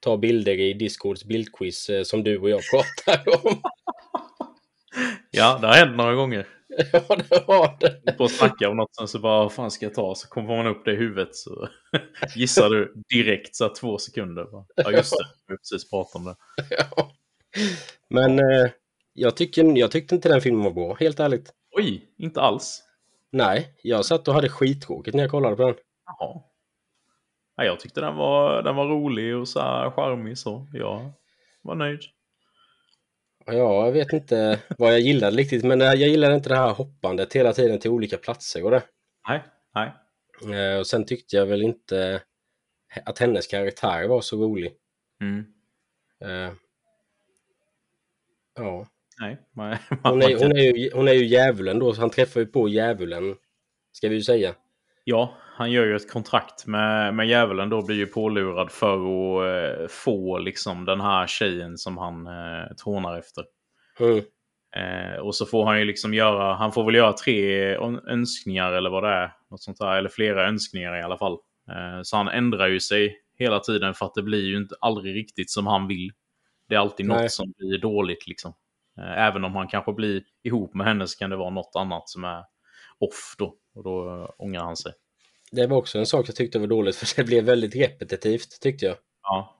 ta 0.00 0.16
bilder 0.16 0.60
i 0.60 0.72
Discords 0.72 1.24
bildquiz 1.24 1.88
eh, 1.88 2.02
som 2.02 2.24
du 2.24 2.38
och 2.38 2.50
jag 2.50 2.60
pratar 2.70 3.46
om. 3.46 3.62
ja, 5.30 5.58
det 5.60 5.66
har 5.66 5.74
hänt 5.74 5.96
några 5.96 6.14
gånger. 6.14 6.46
ja, 6.92 7.16
det 7.16 7.44
har 7.46 7.76
det. 7.80 8.12
På 8.12 8.24
att 8.24 8.30
snacka 8.30 8.68
om 8.68 8.76
något, 8.76 8.96
sen 8.96 9.08
så 9.08 9.18
bara, 9.18 9.42
vad 9.42 9.52
fan 9.52 9.70
ska 9.70 9.86
jag 9.86 9.94
ta? 9.94 10.14
Så 10.14 10.28
kommer 10.28 10.56
man 10.56 10.66
upp 10.66 10.84
det 10.84 10.92
i 10.92 10.96
huvudet 10.96 11.34
så 11.34 11.68
gissar 12.34 12.70
du 12.70 12.94
direkt 13.08 13.56
så 13.56 13.68
två 13.68 13.98
sekunder. 13.98 14.46
Ja, 14.76 14.90
just 14.92 15.10
det. 15.10 15.26
Vi 15.46 15.52
har 15.52 15.56
precis 15.56 15.90
pratat 15.90 16.14
om 16.14 16.24
det. 16.24 16.36
ja. 16.78 17.12
Men 18.10 18.38
eh, 18.38 18.70
jag, 19.12 19.36
tycker, 19.36 19.78
jag 19.78 19.90
tyckte 19.90 20.14
inte 20.14 20.28
den 20.28 20.40
filmen 20.40 20.64
var 20.64 20.70
bra, 20.70 20.94
helt 20.94 21.20
ärligt. 21.20 21.52
Oj, 21.76 22.08
inte 22.18 22.40
alls. 22.40 22.82
Nej, 23.30 23.74
jag 23.82 24.04
satt 24.04 24.28
och 24.28 24.34
hade 24.34 24.48
skittråkigt 24.48 25.14
när 25.14 25.22
jag 25.22 25.30
kollade 25.30 25.56
på 25.56 25.62
den. 25.62 25.74
Jaha. 26.06 26.42
Ja, 27.56 27.64
jag 27.64 27.80
tyckte 27.80 28.00
den 28.00 28.16
var, 28.16 28.62
den 28.62 28.76
var 28.76 28.86
rolig 28.86 29.36
och 29.36 29.48
så 29.48 29.60
här 29.60 29.90
charmig 29.90 30.38
så. 30.38 30.66
Jag 30.72 31.12
var 31.62 31.74
nöjd. 31.74 32.00
Ja, 33.50 33.84
jag 33.84 33.92
vet 33.92 34.12
inte 34.12 34.60
vad 34.78 34.92
jag 34.92 35.00
gillade 35.00 35.36
riktigt, 35.36 35.64
men 35.64 35.80
jag 35.80 35.96
gillade 35.96 36.34
inte 36.34 36.48
det 36.48 36.56
här 36.56 36.72
hoppandet 36.72 37.32
hela 37.32 37.52
tiden 37.52 37.78
till 37.78 37.90
olika 37.90 38.16
platser 38.16 38.64
och 38.64 38.70
det. 38.70 38.82
Nej, 39.28 39.42
nej. 39.74 39.92
Eh, 40.54 40.78
och 40.78 40.86
sen 40.86 41.06
tyckte 41.06 41.36
jag 41.36 41.46
väl 41.46 41.62
inte 41.62 42.22
att 43.04 43.18
hennes 43.18 43.46
karaktär 43.46 44.08
var 44.08 44.20
så 44.20 44.36
rolig. 44.36 44.72
Mm. 45.20 45.46
Uh, 46.24 46.52
ja. 48.54 48.86
Nej, 49.20 49.36
man, 49.52 49.76
hon, 50.02 50.22
är, 50.22 50.38
hon, 50.38 50.52
är 50.52 50.76
ju, 50.76 50.90
hon 50.94 51.08
är 51.08 51.12
ju 51.12 51.26
djävulen 51.26 51.78
då, 51.78 51.94
så 51.94 52.00
han 52.00 52.10
träffar 52.10 52.40
ju 52.40 52.46
på 52.46 52.68
djävulen. 52.68 53.36
Ska 53.92 54.08
vi 54.08 54.14
ju 54.14 54.22
säga. 54.22 54.54
Ja, 55.04 55.34
han 55.58 55.70
gör 55.70 55.84
ju 55.84 55.96
ett 55.96 56.12
kontrakt 56.12 56.66
med, 56.66 57.14
med 57.14 57.28
djävulen 57.28 57.68
då 57.68 57.86
blir 57.86 57.96
ju 57.96 58.06
pålurad 58.06 58.70
för 58.70 58.94
att 58.94 59.80
eh, 59.80 59.88
få 59.88 60.38
liksom 60.38 60.84
den 60.84 61.00
här 61.00 61.26
tjejen 61.26 61.78
som 61.78 61.98
han 61.98 62.26
eh, 62.26 62.74
trånar 62.84 63.18
efter. 63.18 63.44
Mm. 64.00 64.24
Eh, 64.76 65.18
och 65.18 65.34
så 65.34 65.46
får 65.46 65.66
han 65.66 65.78
ju 65.78 65.84
liksom 65.84 66.14
göra, 66.14 66.54
han 66.54 66.72
får 66.72 66.84
väl 66.84 66.94
göra 66.94 67.12
tre 67.12 67.74
önskningar 68.08 68.72
eller 68.72 68.90
vad 68.90 69.02
det 69.02 69.08
är. 69.08 69.32
Något 69.50 69.62
sånt 69.62 69.78
där, 69.78 69.96
eller 69.96 70.08
flera 70.08 70.48
önskningar 70.48 70.96
i 70.96 71.02
alla 71.02 71.18
fall. 71.18 71.32
Eh, 71.70 72.02
så 72.02 72.16
han 72.16 72.28
ändrar 72.28 72.68
ju 72.68 72.80
sig 72.80 73.16
hela 73.38 73.60
tiden 73.60 73.94
för 73.94 74.06
att 74.06 74.14
det 74.14 74.22
blir 74.22 74.44
ju 74.44 74.56
inte 74.56 74.74
aldrig 74.80 75.16
riktigt 75.16 75.50
som 75.50 75.66
han 75.66 75.86
vill. 75.86 76.12
Det 76.68 76.74
är 76.74 76.78
alltid 76.78 77.06
Nej. 77.06 77.22
något 77.22 77.32
som 77.32 77.52
blir 77.56 77.78
dåligt 77.78 78.26
liksom. 78.26 78.52
Eh, 78.98 79.26
även 79.26 79.44
om 79.44 79.56
han 79.56 79.68
kanske 79.68 79.92
blir 79.92 80.22
ihop 80.42 80.74
med 80.74 80.86
henne 80.86 81.06
så 81.06 81.18
kan 81.18 81.30
det 81.30 81.36
vara 81.36 81.50
något 81.50 81.72
annat 81.76 82.08
som 82.08 82.24
är 82.24 82.44
off 82.98 83.34
då. 83.38 83.54
Och 83.74 83.84
då 83.84 84.08
eh, 84.08 84.28
ångrar 84.38 84.62
han 84.64 84.76
sig. 84.76 84.92
Det 85.50 85.66
var 85.66 85.76
också 85.76 85.98
en 85.98 86.06
sak 86.06 86.28
jag 86.28 86.36
tyckte 86.36 86.58
var 86.58 86.66
dåligt 86.66 86.96
för 86.96 87.16
det 87.16 87.24
blev 87.24 87.44
väldigt 87.44 87.76
repetitivt 87.76 88.60
tyckte 88.60 88.86
jag. 88.86 88.96
Ja. 89.22 89.54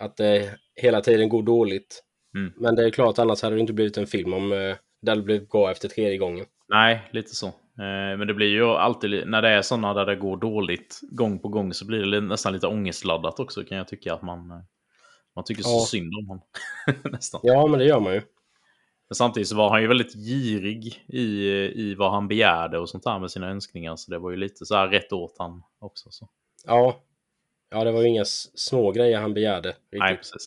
Att 0.00 0.16
det 0.16 0.58
hela 0.74 1.00
tiden 1.00 1.28
går 1.28 1.42
dåligt. 1.42 2.02
Mm. 2.34 2.52
Men 2.56 2.74
det 2.74 2.84
är 2.84 2.90
klart, 2.90 3.18
annars 3.18 3.42
hade 3.42 3.56
det 3.56 3.60
inte 3.60 3.72
blivit 3.72 3.96
en 3.96 4.06
film 4.06 4.32
om 4.32 4.52
eh, 4.52 4.76
det 5.02 5.10
hade 5.10 5.22
blivit 5.22 5.50
bra 5.50 5.70
efter 5.70 5.88
tredje 5.88 6.18
gången. 6.18 6.46
Nej, 6.68 7.08
lite 7.12 7.34
så. 7.34 7.52
Men 8.18 8.26
det 8.26 8.34
blir 8.34 8.48
ju 8.48 8.64
alltid, 8.64 9.28
när 9.28 9.42
det 9.42 9.48
är 9.48 9.62
sådana 9.62 9.94
där 9.94 10.06
det 10.06 10.16
går 10.16 10.36
dåligt 10.36 11.00
gång 11.10 11.38
på 11.38 11.48
gång 11.48 11.74
så 11.74 11.86
blir 11.86 12.06
det 12.06 12.20
nästan 12.20 12.52
lite 12.52 12.66
ångestladdat 12.66 13.40
också 13.40 13.64
kan 13.64 13.78
jag 13.78 13.88
tycka 13.88 14.14
att 14.14 14.22
man, 14.22 14.48
man 15.34 15.44
tycker 15.44 15.62
så 15.62 15.68
ja. 15.68 15.86
synd 15.86 16.14
om 16.14 16.26
honom. 16.26 16.44
nästan. 17.12 17.40
Ja, 17.44 17.66
men 17.66 17.78
det 17.78 17.84
gör 17.84 18.00
man 18.00 18.14
ju. 18.14 18.22
Men 19.10 19.14
samtidigt 19.14 19.48
så 19.48 19.56
var 19.56 19.70
han 19.70 19.82
ju 19.82 19.88
väldigt 19.88 20.14
girig 20.14 21.04
i, 21.08 21.50
i 21.74 21.94
vad 21.94 22.12
han 22.12 22.28
begärde 22.28 22.78
och 22.78 22.88
sånt 22.88 23.04
där 23.04 23.18
med 23.18 23.30
sina 23.30 23.48
önskningar. 23.48 23.96
Så 23.96 24.10
det 24.10 24.18
var 24.18 24.30
ju 24.30 24.36
lite 24.36 24.66
så 24.66 24.74
här 24.74 24.88
rätt 24.88 25.12
åt 25.12 25.36
han 25.38 25.62
också. 25.78 26.10
Så. 26.10 26.28
Ja. 26.66 27.00
Ja, 27.70 27.84
det 27.84 27.92
var 27.92 28.02
ju 28.02 28.08
inga 28.08 28.24
små 28.24 28.92
grejer 28.92 29.20
han 29.20 29.34
begärde. 29.34 29.68
Riktigt. 29.68 29.98
Nej, 29.98 30.16
precis. 30.16 30.46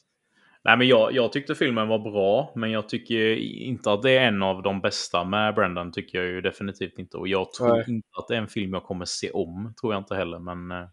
Nej, 0.64 0.78
men 0.78 0.88
jag, 0.88 1.14
jag 1.14 1.32
tyckte 1.32 1.56
filmen 1.56 1.88
var 1.88 2.00
bra, 2.00 2.52
men 2.56 2.72
jag 2.72 2.90
tycker 2.90 3.36
inte 3.38 3.92
att 3.92 4.02
det 4.02 4.12
är 4.12 4.28
en 4.28 4.44
av 4.44 4.62
de 4.62 4.82
bästa 4.82 5.24
med 5.24 5.56
Brendan. 5.56 5.92
tycker 5.92 6.18
jag 6.18 6.28
ju 6.28 6.42
definitivt 6.42 7.00
inte. 7.00 7.18
Och 7.18 7.28
jag 7.28 7.54
tror 7.54 7.68
Nej. 7.68 7.86
inte 7.88 8.08
att 8.18 8.28
det 8.28 8.36
är 8.36 8.40
en 8.42 8.48
film 8.48 8.74
jag 8.74 8.84
kommer 8.84 9.06
se 9.06 9.32
om, 9.32 9.74
tror 9.82 9.94
jag 9.94 10.00
inte 10.02 10.16
heller. 10.16 10.40
Men 10.40 10.72
eh, 10.72 10.88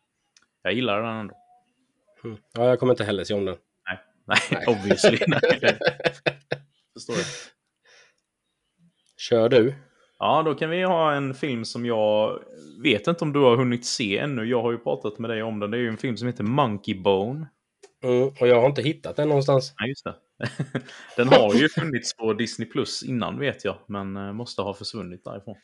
jag 0.62 0.72
gillar 0.72 1.02
den 1.02 1.16
ändå. 1.16 1.34
Mm. 2.24 2.38
Ja, 2.52 2.64
jag 2.64 2.80
kommer 2.80 2.92
inte 2.92 3.04
heller 3.04 3.24
se 3.24 3.34
om 3.34 3.44
den. 3.44 3.56
Nej, 3.88 3.98
Nej, 4.24 4.38
Nej. 4.50 4.64
obviously. 4.66 5.18
Nej. 5.26 5.40
Förstår 6.94 7.16
jag. 7.16 7.26
Kör 9.20 9.48
du. 9.48 9.74
Ja, 10.18 10.42
då 10.42 10.54
kan 10.54 10.70
vi 10.70 10.82
ha 10.82 11.12
en 11.12 11.34
film 11.34 11.64
som 11.64 11.86
jag 11.86 12.38
vet 12.82 13.06
inte 13.06 13.24
om 13.24 13.32
du 13.32 13.40
har 13.40 13.56
hunnit 13.56 13.86
se 13.86 14.18
ännu. 14.18 14.44
Jag 14.44 14.62
har 14.62 14.72
ju 14.72 14.78
pratat 14.78 15.18
med 15.18 15.30
dig 15.30 15.42
om 15.42 15.60
den. 15.60 15.70
Det 15.70 15.76
är 15.76 15.80
ju 15.80 15.88
en 15.88 15.96
film 15.96 16.16
som 16.16 16.28
heter 16.28 16.44
Monkey 16.44 16.94
Bone. 16.94 17.46
Mm, 18.04 18.28
och 18.28 18.48
jag 18.48 18.60
har 18.60 18.66
inte 18.66 18.82
hittat 18.82 19.16
den 19.16 19.28
någonstans. 19.28 19.74
Nej, 19.80 19.88
just 19.88 20.04
det. 20.04 20.14
den 21.16 21.28
har 21.28 21.54
ju 21.54 21.68
funnits 21.68 22.16
på 22.16 22.32
Disney 22.32 22.68
Plus 22.68 23.02
innan 23.02 23.38
vet 23.38 23.64
jag, 23.64 23.76
men 23.86 24.16
eh, 24.16 24.32
måste 24.32 24.62
ha 24.62 24.74
försvunnit 24.74 25.24
därifrån. 25.24 25.56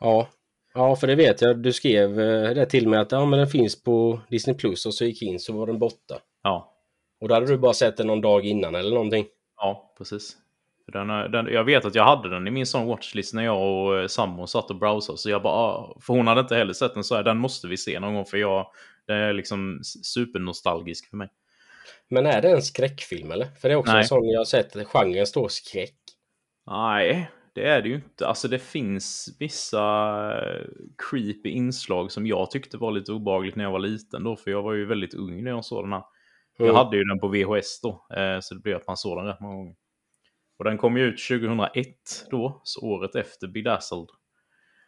Ja, 0.00 0.28
ja 0.74 0.96
för 0.96 1.06
det 1.06 1.14
vet 1.14 1.40
jag. 1.40 1.62
Du 1.62 1.72
skrev 1.72 2.20
eh, 2.20 2.54
det 2.54 2.66
till 2.66 2.88
mig 2.88 2.98
att 2.98 3.12
ja, 3.12 3.24
men 3.24 3.38
den 3.38 3.48
finns 3.48 3.82
på 3.82 4.20
Disney 4.30 4.56
Plus 4.56 4.86
och 4.86 4.94
så 4.94 5.04
gick 5.04 5.22
in 5.22 5.40
så 5.40 5.52
var 5.52 5.66
den 5.66 5.78
borta. 5.78 6.18
Ja. 6.42 6.74
Och 7.20 7.28
då 7.28 7.34
hade 7.34 7.46
du 7.46 7.58
bara 7.58 7.72
sett 7.74 7.96
den 7.96 8.06
någon 8.06 8.20
dag 8.20 8.44
innan 8.44 8.74
eller 8.74 8.90
någonting. 8.90 9.26
Ja, 9.56 9.94
precis. 9.98 10.36
Den, 10.86 11.08
den, 11.08 11.46
jag 11.46 11.64
vet 11.64 11.84
att 11.84 11.94
jag 11.94 12.04
hade 12.04 12.28
den 12.28 12.46
i 12.46 12.50
min 12.50 12.66
sån 12.66 12.86
watchlist 12.86 13.34
när 13.34 13.44
jag 13.44 13.62
och 13.62 13.98
eh, 13.98 14.06
Sammo 14.06 14.46
satt 14.46 14.70
och 14.70 14.76
browsade. 14.76 15.18
Så 15.18 15.30
jag 15.30 15.42
bara, 15.42 15.54
ah, 15.54 15.98
för 16.00 16.14
hon 16.14 16.26
hade 16.26 16.40
inte 16.40 16.56
heller 16.56 16.72
sett 16.72 16.94
den, 16.94 17.04
så 17.04 17.14
här, 17.14 17.22
den 17.22 17.38
måste 17.38 17.68
vi 17.68 17.76
se 17.76 18.00
någon 18.00 18.14
gång 18.14 18.24
för 18.24 18.36
jag, 18.36 18.66
den 19.06 19.16
är 19.16 19.32
liksom 19.32 19.80
supernostalgisk 20.02 21.10
för 21.10 21.16
mig. 21.16 21.28
Men 22.10 22.26
är 22.26 22.42
det 22.42 22.50
en 22.50 22.62
skräckfilm 22.62 23.30
eller? 23.30 23.46
För 23.46 23.68
det 23.68 23.74
är 23.74 23.76
också 23.76 23.92
Nej. 23.92 24.02
en 24.02 24.08
sån 24.08 24.28
jag 24.28 24.40
har 24.40 24.44
sett, 24.44 24.86
genren 24.86 25.26
står 25.26 25.48
skräck. 25.48 25.96
Nej, 26.66 27.30
det 27.54 27.68
är 27.68 27.82
det 27.82 27.88
ju 27.88 27.94
inte. 27.94 28.26
Alltså 28.26 28.48
det 28.48 28.58
finns 28.58 29.36
vissa 29.38 29.80
eh, 30.38 30.66
creepy 31.10 31.50
inslag 31.50 32.12
som 32.12 32.26
jag 32.26 32.50
tyckte 32.50 32.76
var 32.76 32.92
lite 32.92 33.12
obagligt 33.12 33.56
när 33.56 33.64
jag 33.64 33.70
var 33.70 33.78
liten 33.78 34.24
då, 34.24 34.36
för 34.36 34.50
jag 34.50 34.62
var 34.62 34.72
ju 34.72 34.86
väldigt 34.86 35.14
ung 35.14 35.44
när 35.44 35.50
jag 35.50 35.64
såg 35.64 35.84
den 35.84 35.92
här. 35.92 36.02
Mm. 36.58 36.68
Jag 36.68 36.84
hade 36.84 36.96
ju 36.96 37.04
den 37.04 37.18
på 37.18 37.28
VHS 37.28 37.80
då, 37.80 38.06
eh, 38.16 38.40
så 38.40 38.54
det 38.54 38.60
blev 38.60 38.76
att 38.76 38.86
man 38.86 38.96
såg 38.96 39.18
den 39.18 39.26
rätt 39.26 39.40
många 39.40 39.54
gånger. 39.54 39.74
Och 40.58 40.64
den 40.64 40.78
kom 40.78 40.96
ju 40.96 41.04
ut 41.04 41.28
2001 41.28 41.86
då, 42.30 42.60
så 42.64 42.80
året 42.80 43.14
efter 43.14 43.48
Bedazzled. 43.48 44.08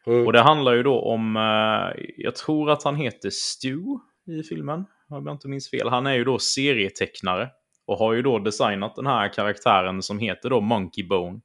Mm. 0.06 0.26
Och 0.26 0.32
det 0.32 0.40
handlar 0.40 0.72
ju 0.72 0.82
då 0.82 1.00
om, 1.00 1.36
eh, 1.36 2.04
jag 2.16 2.34
tror 2.34 2.70
att 2.70 2.82
han 2.82 2.96
heter 2.96 3.30
Stu 3.30 3.78
i 4.26 4.42
filmen, 4.42 4.84
om 5.08 5.26
jag 5.26 5.34
inte 5.34 5.48
minns 5.48 5.70
fel. 5.70 5.88
Han 5.88 6.06
är 6.06 6.14
ju 6.14 6.24
då 6.24 6.38
serietecknare 6.38 7.50
och 7.86 7.98
har 7.98 8.12
ju 8.12 8.22
då 8.22 8.38
designat 8.38 8.96
den 8.96 9.06
här 9.06 9.32
karaktären 9.32 10.02
som 10.02 10.18
heter 10.18 10.50
då 10.50 10.60
Monkey 10.60 11.06
Bone. 11.08 11.40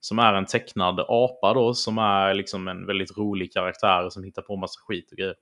Som 0.00 0.18
är 0.18 0.34
en 0.34 0.46
tecknad 0.46 1.00
apa 1.08 1.54
då, 1.54 1.74
som 1.74 1.98
är 1.98 2.34
liksom 2.34 2.68
en 2.68 2.86
väldigt 2.86 3.18
rolig 3.18 3.52
karaktär 3.52 4.08
som 4.10 4.24
hittar 4.24 4.42
på 4.42 4.56
massa 4.56 4.80
skit 4.86 5.12
och 5.12 5.16
grejer. 5.16 5.34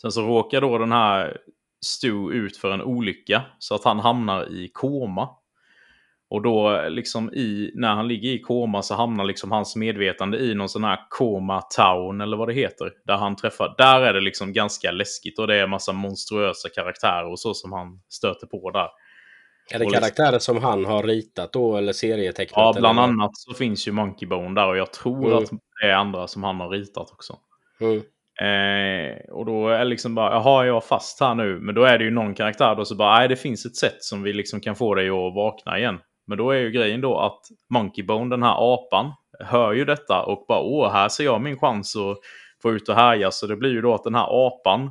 Sen 0.00 0.12
så 0.12 0.22
råkar 0.22 0.60
då 0.60 0.78
den 0.78 0.92
här 0.92 1.38
Stu 1.80 2.30
ut 2.32 2.56
för 2.56 2.70
en 2.70 2.82
olycka 2.82 3.42
så 3.58 3.74
att 3.74 3.84
han 3.84 3.98
hamnar 3.98 4.52
i 4.52 4.68
koma 4.72 5.28
och 6.28 6.42
då 6.42 6.84
liksom 6.88 7.34
i, 7.34 7.70
när 7.74 7.94
han 7.94 8.08
ligger 8.08 8.30
i 8.30 8.38
koma 8.38 8.82
så 8.82 8.94
hamnar 8.94 9.24
liksom 9.24 9.52
hans 9.52 9.76
medvetande 9.76 10.38
i 10.38 10.54
någon 10.54 10.68
sån 10.68 10.84
här 10.84 10.98
koma 11.08 11.60
town 11.60 12.20
eller 12.20 12.36
vad 12.36 12.48
det 12.48 12.54
heter. 12.54 12.92
Där 13.04 13.16
han 13.16 13.36
träffar, 13.36 13.74
där 13.78 14.00
är 14.00 14.12
det 14.12 14.20
liksom 14.20 14.52
ganska 14.52 14.90
läskigt 14.90 15.38
och 15.38 15.46
det 15.46 15.56
är 15.56 15.66
massa 15.66 15.92
monstruösa 15.92 16.68
karaktärer 16.68 17.30
och 17.30 17.40
så 17.40 17.54
som 17.54 17.72
han 17.72 18.00
stöter 18.08 18.46
på 18.46 18.70
där. 18.70 18.88
Är 19.74 19.78
det 19.78 19.78
liksom- 19.78 20.00
karaktärer 20.00 20.38
som 20.38 20.62
han 20.62 20.84
har 20.84 21.02
ritat 21.02 21.52
då 21.52 21.76
eller 21.76 21.92
serietecknat? 21.92 22.56
Ja, 22.56 22.80
bland 22.80 22.98
eller? 22.98 23.08
annat 23.08 23.30
så 23.36 23.54
finns 23.54 23.88
ju 23.88 23.92
Monkey 23.92 24.28
Bone 24.28 24.60
där 24.60 24.68
och 24.68 24.76
jag 24.76 24.92
tror 24.92 25.26
mm. 25.26 25.38
att 25.38 25.50
det 25.80 25.86
är 25.86 25.94
andra 25.94 26.26
som 26.26 26.44
han 26.44 26.60
har 26.60 26.68
ritat 26.68 27.12
också. 27.12 27.36
Mm. 27.80 28.02
Eh, 28.40 29.16
och 29.30 29.46
då 29.46 29.68
är 29.68 29.78
det 29.78 29.84
liksom 29.84 30.14
bara, 30.14 30.32
jaha, 30.32 30.62
är 30.62 30.66
jag 30.66 30.84
fast 30.84 31.20
här 31.20 31.34
nu? 31.34 31.58
Men 31.60 31.74
då 31.74 31.84
är 31.84 31.98
det 31.98 32.04
ju 32.04 32.10
någon 32.10 32.34
karaktär 32.34 32.74
då 32.74 32.84
så 32.84 32.94
bara, 32.94 33.18
nej 33.18 33.28
det 33.28 33.36
finns 33.36 33.66
ett 33.66 33.76
sätt 33.76 33.96
som 34.02 34.22
vi 34.22 34.32
liksom 34.32 34.60
kan 34.60 34.76
få 34.76 34.94
dig 34.94 35.08
att 35.08 35.34
vakna 35.34 35.78
igen. 35.78 35.98
Men 36.26 36.38
då 36.38 36.50
är 36.50 36.58
ju 36.58 36.70
grejen 36.70 37.00
då 37.00 37.18
att 37.18 37.40
Monkey 37.70 38.04
Bone, 38.04 38.30
den 38.30 38.42
här 38.42 38.74
apan, 38.74 39.12
hör 39.40 39.72
ju 39.72 39.84
detta 39.84 40.22
och 40.22 40.44
bara 40.48 40.60
åh, 40.60 40.92
här 40.92 41.08
ser 41.08 41.24
jag 41.24 41.40
min 41.40 41.58
chans 41.58 41.96
att 41.96 42.18
få 42.62 42.72
ut 42.72 42.88
och 42.88 42.94
härja. 42.94 43.30
Så 43.30 43.46
det 43.46 43.56
blir 43.56 43.70
ju 43.70 43.80
då 43.80 43.94
att 43.94 44.04
den 44.04 44.14
här 44.14 44.46
apan 44.46 44.90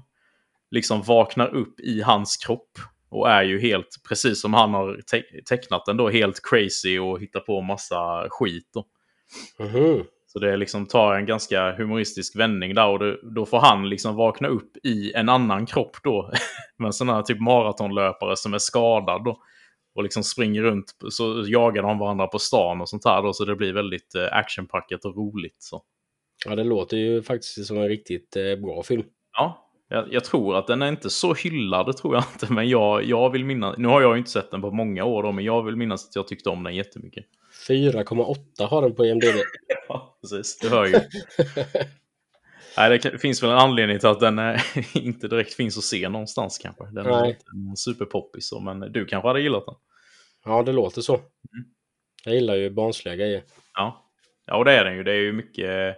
liksom 0.71 1.01
vaknar 1.01 1.55
upp 1.55 1.79
i 1.79 2.01
hans 2.01 2.37
kropp 2.37 2.71
och 3.09 3.29
är 3.29 3.43
ju 3.43 3.59
helt, 3.59 4.01
precis 4.07 4.41
som 4.41 4.53
han 4.53 4.73
har 4.73 5.01
te 5.11 5.21
tecknat 5.49 5.85
den 5.85 5.97
då, 5.97 6.09
helt 6.09 6.39
crazy 6.43 6.99
och 6.99 7.21
hittar 7.21 7.39
på 7.39 7.61
massa 7.61 8.27
skit. 8.29 8.69
Då. 8.73 8.85
Mm 9.59 9.71
-hmm. 9.71 10.05
Så 10.27 10.39
det 10.39 10.57
liksom 10.57 10.85
tar 10.85 11.15
en 11.15 11.25
ganska 11.25 11.71
humoristisk 11.71 12.35
vändning 12.35 12.75
där 12.75 12.87
och 12.87 12.99
det, 12.99 13.17
då 13.35 13.45
får 13.45 13.59
han 13.59 13.89
liksom 13.89 14.15
vakna 14.15 14.47
upp 14.47 14.77
i 14.83 15.13
en 15.13 15.29
annan 15.29 15.65
kropp 15.65 15.97
då. 16.03 16.31
med 16.77 16.85
en 16.85 16.93
sån 16.93 17.09
här 17.09 17.21
typ 17.21 17.39
maratonlöpare 17.39 18.35
som 18.35 18.53
är 18.53 18.57
skadad 18.57 19.23
då. 19.23 19.41
Och 19.95 20.03
liksom 20.03 20.23
springer 20.23 20.61
runt 20.61 20.95
så 21.09 21.43
jagar 21.47 21.83
de 21.83 21.99
varandra 21.99 22.27
på 22.27 22.39
stan 22.39 22.81
och 22.81 22.89
sånt 22.89 23.05
här 23.05 23.21
då, 23.21 23.33
så 23.33 23.45
det 23.45 23.55
blir 23.55 23.73
väldigt 23.73 24.15
eh, 24.15 24.27
actionpackat 24.31 25.05
och 25.05 25.15
roligt. 25.15 25.55
Så. 25.59 25.83
Ja, 26.45 26.55
det 26.55 26.63
låter 26.63 26.97
ju 26.97 27.21
faktiskt 27.21 27.65
som 27.65 27.77
en 27.77 27.87
riktigt 27.87 28.35
eh, 28.35 28.55
bra 28.55 28.83
film. 28.83 29.03
Ja, 29.37 29.71
jag, 29.89 30.13
jag, 30.13 30.23
tror 30.23 30.57
att 30.57 30.67
den 30.67 30.81
är 30.81 30.89
inte 30.89 31.09
så 31.09 31.33
hyllad, 31.33 31.85
det 31.85 31.93
tror 31.93 32.15
jag 32.15 32.23
inte. 32.33 32.53
Men 32.53 32.69
jag, 32.69 33.03
jag 33.03 33.29
vill 33.29 33.45
minnas, 33.45 33.77
nu 33.77 33.87
har 33.87 34.01
jag 34.01 34.11
ju 34.11 34.17
inte 34.17 34.31
sett 34.31 34.51
den 34.51 34.61
på 34.61 34.71
många 34.71 35.03
år 35.03 35.23
då, 35.23 35.31
men 35.31 35.45
jag 35.45 35.63
vill 35.63 35.75
minnas 35.75 36.07
att 36.09 36.15
jag 36.15 36.27
tyckte 36.27 36.49
om 36.49 36.63
den 36.63 36.75
jättemycket. 36.75 37.25
4,8 37.67 38.67
har 38.67 38.81
den 38.81 38.95
på 38.95 39.05
IMDb. 39.05 39.35
ja, 39.87 40.17
precis. 40.21 40.59
Du 40.59 40.69
hör 40.69 40.85
ju. 40.85 40.93
Nej, 42.77 42.99
det 42.99 43.19
finns 43.19 43.43
väl 43.43 43.49
en 43.49 43.57
anledning 43.57 43.99
till 43.99 44.09
att 44.09 44.19
den 44.19 44.39
är, 44.39 44.61
inte 44.97 45.27
direkt 45.27 45.53
finns 45.53 45.77
att 45.77 45.83
se 45.83 46.09
någonstans 46.09 46.57
kanske. 46.57 46.85
Den 46.85 47.05
är 47.05 47.25
inte 47.25 47.45
superpoppis, 47.75 48.53
men 48.61 48.79
du 48.79 49.05
kanske 49.05 49.27
hade 49.27 49.41
gillat 49.41 49.65
den? 49.65 49.75
Ja, 50.45 50.63
det 50.63 50.71
låter 50.71 51.01
så. 51.01 51.15
Mm. 51.15 51.25
Jag 52.25 52.35
gillar 52.35 52.55
ju 52.55 52.69
barnsliga 52.69 53.15
grejer. 53.15 53.43
Ja. 53.73 54.05
ja, 54.45 54.57
och 54.57 54.65
det 54.65 54.71
är 54.71 54.85
den 54.85 54.95
ju. 54.95 55.03
Det 55.03 55.11
är 55.11 55.21
ju 55.21 55.33
mycket, 55.33 55.97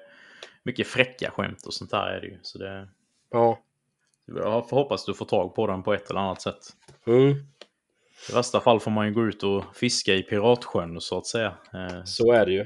mycket 0.63 0.87
fräcka 0.87 1.31
skämt 1.31 1.65
och 1.65 1.73
sånt 1.73 1.91
där 1.91 2.07
är 2.07 2.21
det 2.21 2.27
ju. 2.27 2.39
Så 2.41 2.57
det... 2.57 2.87
Ja. 3.31 3.59
Jag 4.25 4.61
hoppas 4.61 5.05
du 5.05 5.13
får 5.13 5.25
tag 5.25 5.55
på 5.55 5.67
den 5.67 5.83
på 5.83 5.93
ett 5.93 6.09
eller 6.09 6.19
annat 6.19 6.41
sätt. 6.41 6.59
Mm. 7.05 7.29
I 8.29 8.33
värsta 8.33 8.59
fall 8.59 8.79
får 8.79 8.91
man 8.91 9.07
ju 9.07 9.13
gå 9.13 9.25
ut 9.25 9.43
och 9.43 9.75
fiska 9.75 10.13
i 10.13 10.23
Piratsjön 10.23 11.01
så 11.01 11.17
att 11.17 11.25
säga. 11.25 11.57
Eh, 11.73 12.03
så 12.03 12.31
är 12.31 12.45
det 12.45 12.51
ju. 12.51 12.65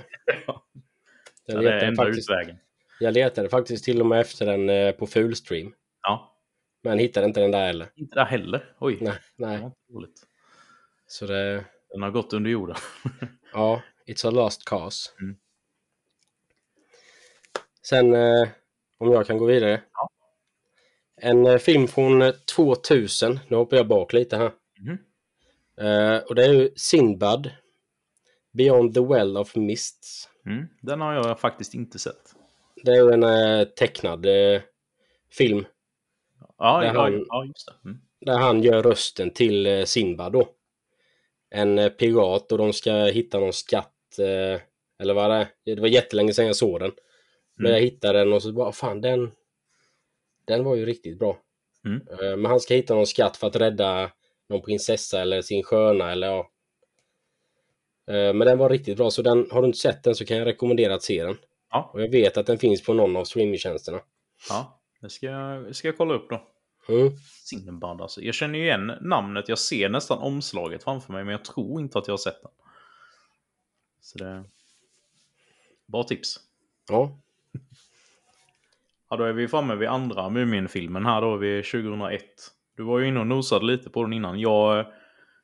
det 1.45 1.53
är 1.53 1.84
enda 1.84 2.03
faktiskt... 2.03 2.30
utvägen. 2.30 2.57
Jag 3.02 3.14
letade 3.14 3.49
faktiskt 3.49 3.86
till 3.86 4.02
och 4.02 4.06
med 4.06 4.22
efter 4.22 4.45
den 4.45 4.70
eh, 4.70 4.91
på 4.91 5.08
Fullstream. 5.08 5.74
Ja. 6.02 6.38
Men 6.84 6.99
hittade 6.99 7.26
inte 7.26 7.39
den 7.39 7.52
där 7.52 7.66
heller. 7.66 7.91
Inte 7.95 8.16
där 8.16 8.26
heller? 8.26 8.76
Oj. 8.80 8.97
Nej. 9.02 9.14
nej. 9.36 9.72
Så 11.08 11.26
det... 11.26 11.66
Den 11.89 12.02
har 12.02 12.12
gått 12.12 12.34
under 12.34 12.52
jorden. 12.52 12.76
ja, 13.54 13.82
it's 14.08 14.28
a 14.28 14.32
lost 14.32 14.66
cause. 14.66 15.12
Mm. 15.22 15.36
Sen, 17.84 18.14
eh, 18.14 18.49
om 18.97 19.12
jag 19.12 19.28
kan 19.28 19.38
gå 19.38 19.45
vidare. 19.45 19.82
Ja. 19.93 20.10
En 21.22 21.45
eh, 21.45 21.58
film 21.58 21.88
från 21.88 22.34
2000. 22.56 23.39
Nu 23.47 23.56
hoppar 23.58 23.78
jag 23.78 23.88
bak 23.88 24.14
lite 24.14 24.38
här. 24.38 24.52
Mm. 24.80 24.97
Och 26.30 26.36
det 26.36 26.45
är 26.45 26.54
ju 26.54 26.70
Sinbad. 26.76 27.52
Beyond 28.54 28.93
the 28.93 29.02
Well 29.02 29.38
of 29.38 29.56
Mists. 29.56 30.30
Mm. 30.45 30.68
Den 30.82 31.02
har 31.02 31.14
jag 31.14 31.39
faktiskt 31.39 31.74
inte 31.74 31.99
sett. 31.99 32.36
Det 32.84 32.92
är 32.92 33.12
en 33.12 33.24
eh, 33.24 33.68
tecknad 33.68 34.26
eh, 34.26 34.62
film. 35.32 35.66
Ja, 36.58 36.80
där, 36.80 36.94
ja, 36.94 37.02
han, 37.02 37.26
ja, 37.28 37.46
just 37.46 37.68
det. 37.68 37.90
Mm. 37.90 38.02
där 38.22 38.38
han 38.38 38.64
gör 38.64 38.84
rösten 38.84 39.32
till 39.32 39.66
eh, 39.66 39.84
Sinbad 39.84 40.34
då. 40.34 40.50
En 41.50 41.92
pirat 42.00 42.52
och 42.52 42.58
de 42.58 42.74
ska 42.74 42.94
hitta 42.94 43.40
någon 43.40 43.54
skatt. 43.54 43.88
Eller 45.00 45.14
vad 45.14 45.30
det 45.30 45.36
är. 45.36 45.48
Det 45.76 45.82
var 45.82 45.88
jättelänge 45.88 46.34
sedan 46.34 46.46
jag 46.46 46.56
såg 46.56 46.80
den. 46.80 46.92
Men 47.56 47.66
mm. 47.66 47.78
jag 47.78 47.82
hittade 47.82 48.20
den 48.20 48.34
och 48.34 48.44
så 48.44 48.52
bara, 48.52 48.72
fan 48.72 49.02
den... 49.02 49.32
Den 50.46 50.64
var 50.64 50.76
ju 50.76 50.86
riktigt 50.86 51.20
bra. 51.20 51.38
Mm. 51.86 52.02
Men 52.42 52.52
han 52.52 52.60
ska 52.60 52.74
hitta 52.74 52.96
någon 52.96 53.08
skatt 53.08 53.38
för 53.38 53.48
att 53.48 53.56
rädda 53.56 54.12
någon 54.50 54.62
prinsessa 54.62 55.22
eller 55.22 55.42
sin 55.42 55.64
sköna 55.64 56.12
eller 56.12 56.28
ja. 56.28 56.50
Men 58.06 58.40
den 58.40 58.58
var 58.58 58.70
riktigt 58.70 58.98
bra 58.98 59.12
så 59.12 59.22
den, 59.22 59.48
har 59.52 59.62
du 59.62 59.68
inte 59.68 59.80
sett 59.80 60.04
den 60.04 60.16
så 60.16 60.26
kan 60.26 60.38
jag 60.38 60.46
rekommendera 60.46 60.96
att 60.96 61.04
se 61.04 61.24
den. 61.24 61.38
Ja. 61.72 61.90
Och 61.94 62.02
jag 62.02 62.12
vet 62.12 62.38
att 62.38 62.46
den 62.46 62.58
finns 62.58 62.84
på 62.84 62.94
någon 62.94 63.16
av 63.16 63.24
streamingtjänsterna. 63.24 64.00
Ja, 64.50 64.82
det 65.02 65.10
ska 65.10 65.26
jag, 65.26 65.76
ska 65.76 65.88
jag 65.88 65.98
kolla 65.98 66.14
upp 66.14 66.30
då. 66.30 66.42
Mm. 66.90 67.12
Sinbad 67.44 68.02
alltså. 68.02 68.22
Jag 68.22 68.36
känner 68.36 68.60
ju 68.60 68.66
igen 68.66 68.92
namnet. 69.02 69.50
Jag 69.50 69.60
ser 69.60 69.90
nästan 69.90 70.18
omslaget 70.18 70.84
framför 70.84 71.14
mig, 71.14 71.24
men 71.24 71.32
jag 71.32 71.46
tror 71.46 71.82
inte 71.82 72.00
att 72.00 72.08
jag 72.08 72.14
har 72.14 72.18
sett 72.18 72.42
den. 72.42 72.52
Så 74.02 74.18
det... 74.18 74.44
Bra 75.86 76.04
tips. 76.04 76.40
Ja. 76.90 77.18
Ja, 79.10 79.18
då 79.18 79.24
är 79.24 79.34
vi 79.34 79.48
framme 79.48 79.76
vid 79.76 79.90
andra 79.90 80.30
Mumin-filmen 80.30 81.06
här 81.06 81.22
då, 81.22 81.38
vid 81.38 81.66
2001. 81.66 82.22
Du 82.78 82.84
var 82.84 83.00
ju 83.00 83.08
inne 83.08 83.20
och 83.20 83.28
nosade 83.28 83.66
lite 83.66 83.90
på 83.90 84.04
den 84.04 84.14
innan. 84.14 84.40
Jag, 84.40 84.86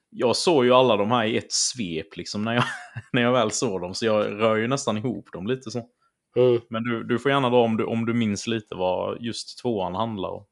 jag 0.10 0.36
såg 0.36 0.66
ju 0.66 0.74
alla 0.74 0.98
de 0.98 1.12
här 1.12 1.26
i 1.26 1.38
ett 1.38 1.52
svep 1.52 2.18
liksom 2.18 2.42
när 2.42 2.54
jag, 2.54 2.64
när 3.12 3.22
jag 3.22 3.32
väl 3.32 3.52
såg 3.52 3.82
dem, 3.82 3.94
så 3.94 4.06
jag 4.06 4.42
rör 4.42 4.56
ju 4.56 4.68
nästan 4.68 4.98
ihop 4.98 5.32
dem 5.32 5.48
lite 5.48 5.72
så. 5.72 5.90
Mm. 6.38 6.62
Men 6.70 6.84
du, 6.84 7.04
du 7.04 7.20
får 7.20 7.32
gärna 7.32 7.50
dra 7.50 7.64
om 7.64 7.78
du, 7.78 7.84
om 7.84 8.06
du 8.06 8.14
minns 8.14 8.48
lite 8.48 8.76
vad 8.76 9.22
just 9.22 9.60
tvåan 9.60 9.96
handlar 9.96 10.30
om. 10.30 10.46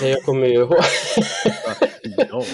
Det 0.00 0.08
jag 0.08 0.22
kommer 0.22 0.46
ju 0.46 0.54
ihåg... 0.54 0.78
ja. 2.16 2.44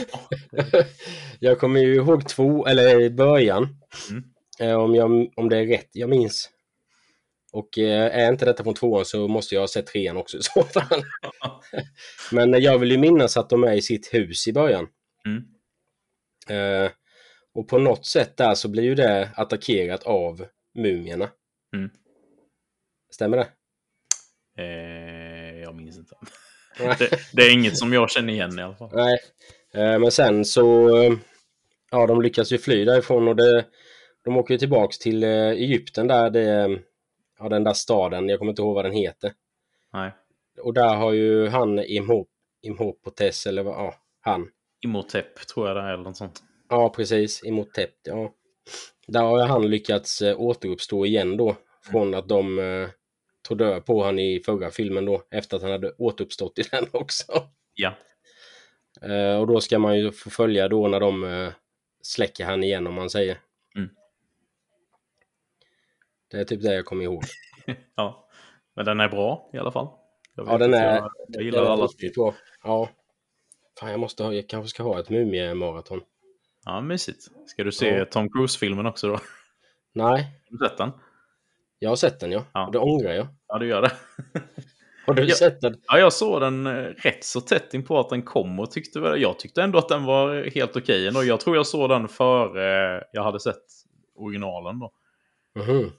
jag 1.38 1.60
kommer 1.60 1.80
ju 1.80 1.94
ihåg 1.94 2.28
två, 2.28 2.66
eller 2.66 3.00
i 3.00 3.10
början. 3.10 3.68
Mm. 4.10 4.24
Eh, 4.60 4.76
om, 4.76 4.94
jag, 4.94 5.32
om 5.36 5.48
det 5.48 5.56
är 5.56 5.66
rätt 5.66 5.88
jag 5.92 6.08
minns. 6.08 6.50
Och 7.52 7.78
eh, 7.78 8.18
är 8.18 8.28
inte 8.28 8.44
detta 8.44 8.64
från 8.64 8.74
tvåan 8.74 9.04
så 9.04 9.28
måste 9.28 9.54
jag 9.54 9.62
ha 9.62 9.68
sett 9.68 9.86
trean 9.86 10.16
också 10.16 10.38
i 10.38 10.42
så 10.42 10.62
fall. 10.62 11.02
Men 12.32 12.62
jag 12.62 12.78
vill 12.78 12.90
ju 12.90 12.98
minnas 12.98 13.36
att 13.36 13.50
de 13.50 13.64
är 13.64 13.72
i 13.72 13.82
sitt 13.82 14.14
hus 14.14 14.48
i 14.48 14.52
början. 14.52 14.86
Mm. 15.26 15.44
Eh, 16.48 16.90
och 17.54 17.68
på 17.68 17.78
något 17.78 18.06
sätt 18.06 18.36
där 18.36 18.54
så 18.54 18.68
blir 18.68 18.82
ju 18.82 18.94
det 18.94 19.30
attackerat 19.34 20.02
av 20.02 20.46
mumierna. 20.74 21.30
Mm. 21.76 21.90
Stämmer 23.10 23.36
det? 23.36 23.48
Eh, 24.62 25.60
jag 25.60 25.74
minns 25.74 25.98
inte. 25.98 26.16
det, 26.98 27.10
det, 27.32 27.42
är 27.42 27.52
inget 27.52 27.78
som 27.78 27.92
jag 27.92 28.10
känner 28.10 28.32
igen 28.32 28.58
i 28.58 28.62
alla 28.62 28.74
fall. 28.74 28.90
Nej, 28.92 29.18
eh, 29.74 29.98
men 29.98 30.10
sen 30.10 30.44
så 30.44 30.96
eh, 31.02 31.12
ja, 31.90 32.06
de 32.06 32.22
lyckas 32.22 32.52
ju 32.52 32.58
fly 32.58 32.84
därifrån 32.84 33.28
och 33.28 33.36
det, 33.36 33.66
de 34.24 34.36
åker 34.36 34.54
ju 34.54 34.58
tillbaks 34.58 34.98
till 34.98 35.22
eh, 35.22 35.48
Egypten 35.50 36.06
där 36.06 36.30
det, 36.30 36.80
ja, 37.38 37.48
den 37.48 37.64
där 37.64 37.72
staden, 37.72 38.28
jag 38.28 38.38
kommer 38.38 38.52
inte 38.52 38.62
ihåg 38.62 38.74
vad 38.74 38.84
den 38.84 38.92
heter. 38.92 39.32
Nej. 39.92 40.12
Och 40.62 40.74
där 40.74 40.96
har 40.96 41.12
ju 41.12 41.48
han 41.48 41.78
Imhop, 41.78 42.28
Imhopotes 42.62 43.46
eller 43.46 43.62
vad, 43.62 43.74
ja, 43.74 43.94
han. 44.20 44.48
Imhotep 44.84 45.46
tror 45.54 45.68
jag 45.68 45.76
det 45.76 45.82
är 45.82 45.92
eller 45.92 46.04
något 46.04 46.16
sånt. 46.16 46.42
Ja, 46.68 46.88
precis. 46.88 47.44
Imhotep, 47.44 47.90
ja. 48.02 48.34
Där 49.10 49.22
har 49.22 49.46
han 49.46 49.70
lyckats 49.70 50.22
eh, 50.22 50.40
återuppstå 50.40 51.06
igen 51.06 51.36
då. 51.36 51.56
Från 51.82 52.14
att 52.14 52.28
de 52.28 52.58
eh, 52.58 52.88
tog 53.42 53.58
död 53.58 53.84
på 53.84 54.04
han 54.04 54.18
i 54.18 54.40
förra 54.46 54.70
filmen 54.70 55.04
då. 55.04 55.22
Efter 55.30 55.56
att 55.56 55.62
han 55.62 55.72
hade 55.72 55.92
återuppstått 55.98 56.58
i 56.58 56.62
den 56.70 56.86
också. 56.92 57.32
Ja. 57.74 57.94
Eh, 59.02 59.40
och 59.40 59.46
då 59.46 59.60
ska 59.60 59.78
man 59.78 59.98
ju 59.98 60.12
få 60.12 60.30
följa 60.30 60.68
då 60.68 60.88
när 60.88 61.00
de 61.00 61.50
släcker 62.02 62.44
han 62.44 62.64
igen 62.64 62.86
om 62.86 62.94
man 62.94 63.10
säger. 63.10 63.38
Mm. 63.76 63.90
Det 66.30 66.36
är 66.36 66.44
typ 66.44 66.62
det 66.62 66.74
jag 66.74 66.84
kommer 66.84 67.04
ihåg. 67.04 67.22
ja. 67.94 68.28
Men 68.74 68.84
den 68.84 69.00
är 69.00 69.08
bra 69.08 69.50
i 69.52 69.58
alla 69.58 69.72
fall. 69.72 69.88
ja, 70.34 70.58
den 70.58 70.74
är... 70.74 70.96
Jag, 70.96 71.10
jag 71.28 71.42
gillar 71.42 71.64
alla. 71.64 71.88
Bra. 72.14 72.34
Ja. 72.62 72.88
Fan, 73.80 73.90
jag 73.90 74.00
måste 74.00 74.22
ha, 74.24 74.32
jag 74.32 74.48
kanske 74.48 74.68
ska 74.68 74.82
ha 74.82 75.00
ett 75.00 75.10
mumie-maraton. 75.10 76.00
Ja, 76.64 76.80
mysigt. 76.80 77.28
Ska 77.46 77.64
du 77.64 77.72
se 77.72 77.88
ja. 77.88 78.04
Tom 78.04 78.28
Cruise-filmen 78.32 78.86
också 78.86 79.08
då? 79.08 79.18
Nej. 79.94 80.22
Har 80.50 80.58
du 80.58 80.68
sett 80.68 80.78
den? 80.78 80.90
Jag 81.78 81.88
har 81.88 81.96
sett 81.96 82.20
den, 82.20 82.32
ja. 82.32 82.44
ja. 82.52 82.68
Det 82.72 82.78
ångrar 82.78 83.12
jag. 83.12 83.26
Ja, 83.48 83.58
du 83.58 83.66
gör 83.66 83.82
det. 83.82 83.92
har 85.06 85.14
du 85.14 85.24
jag, 85.24 85.36
sett 85.36 85.60
den? 85.60 85.76
Ja, 85.86 85.98
jag 85.98 86.12
såg 86.12 86.40
den 86.40 86.66
eh, 86.66 86.72
rätt 86.82 87.24
så 87.24 87.40
tätt 87.40 87.74
in 87.74 87.84
på 87.84 88.00
att 88.00 88.08
den 88.08 88.22
kom 88.22 88.60
och 88.60 88.70
tyckte 88.70 89.00
väl, 89.00 89.22
jag 89.22 89.38
tyckte 89.38 89.62
ändå 89.62 89.78
att 89.78 89.88
den 89.88 90.04
var 90.04 90.50
helt 90.54 90.76
okej. 90.76 91.08
Okay. 91.08 91.26
Jag 91.26 91.40
tror 91.40 91.56
jag 91.56 91.66
såg 91.66 91.90
den 91.90 92.08
före 92.08 93.04
jag 93.12 93.24
hade 93.24 93.40
sett 93.40 93.62
originalen 94.14 94.78
då. 94.78 94.92
Mm 95.56 95.68
-hmm. 95.68 95.90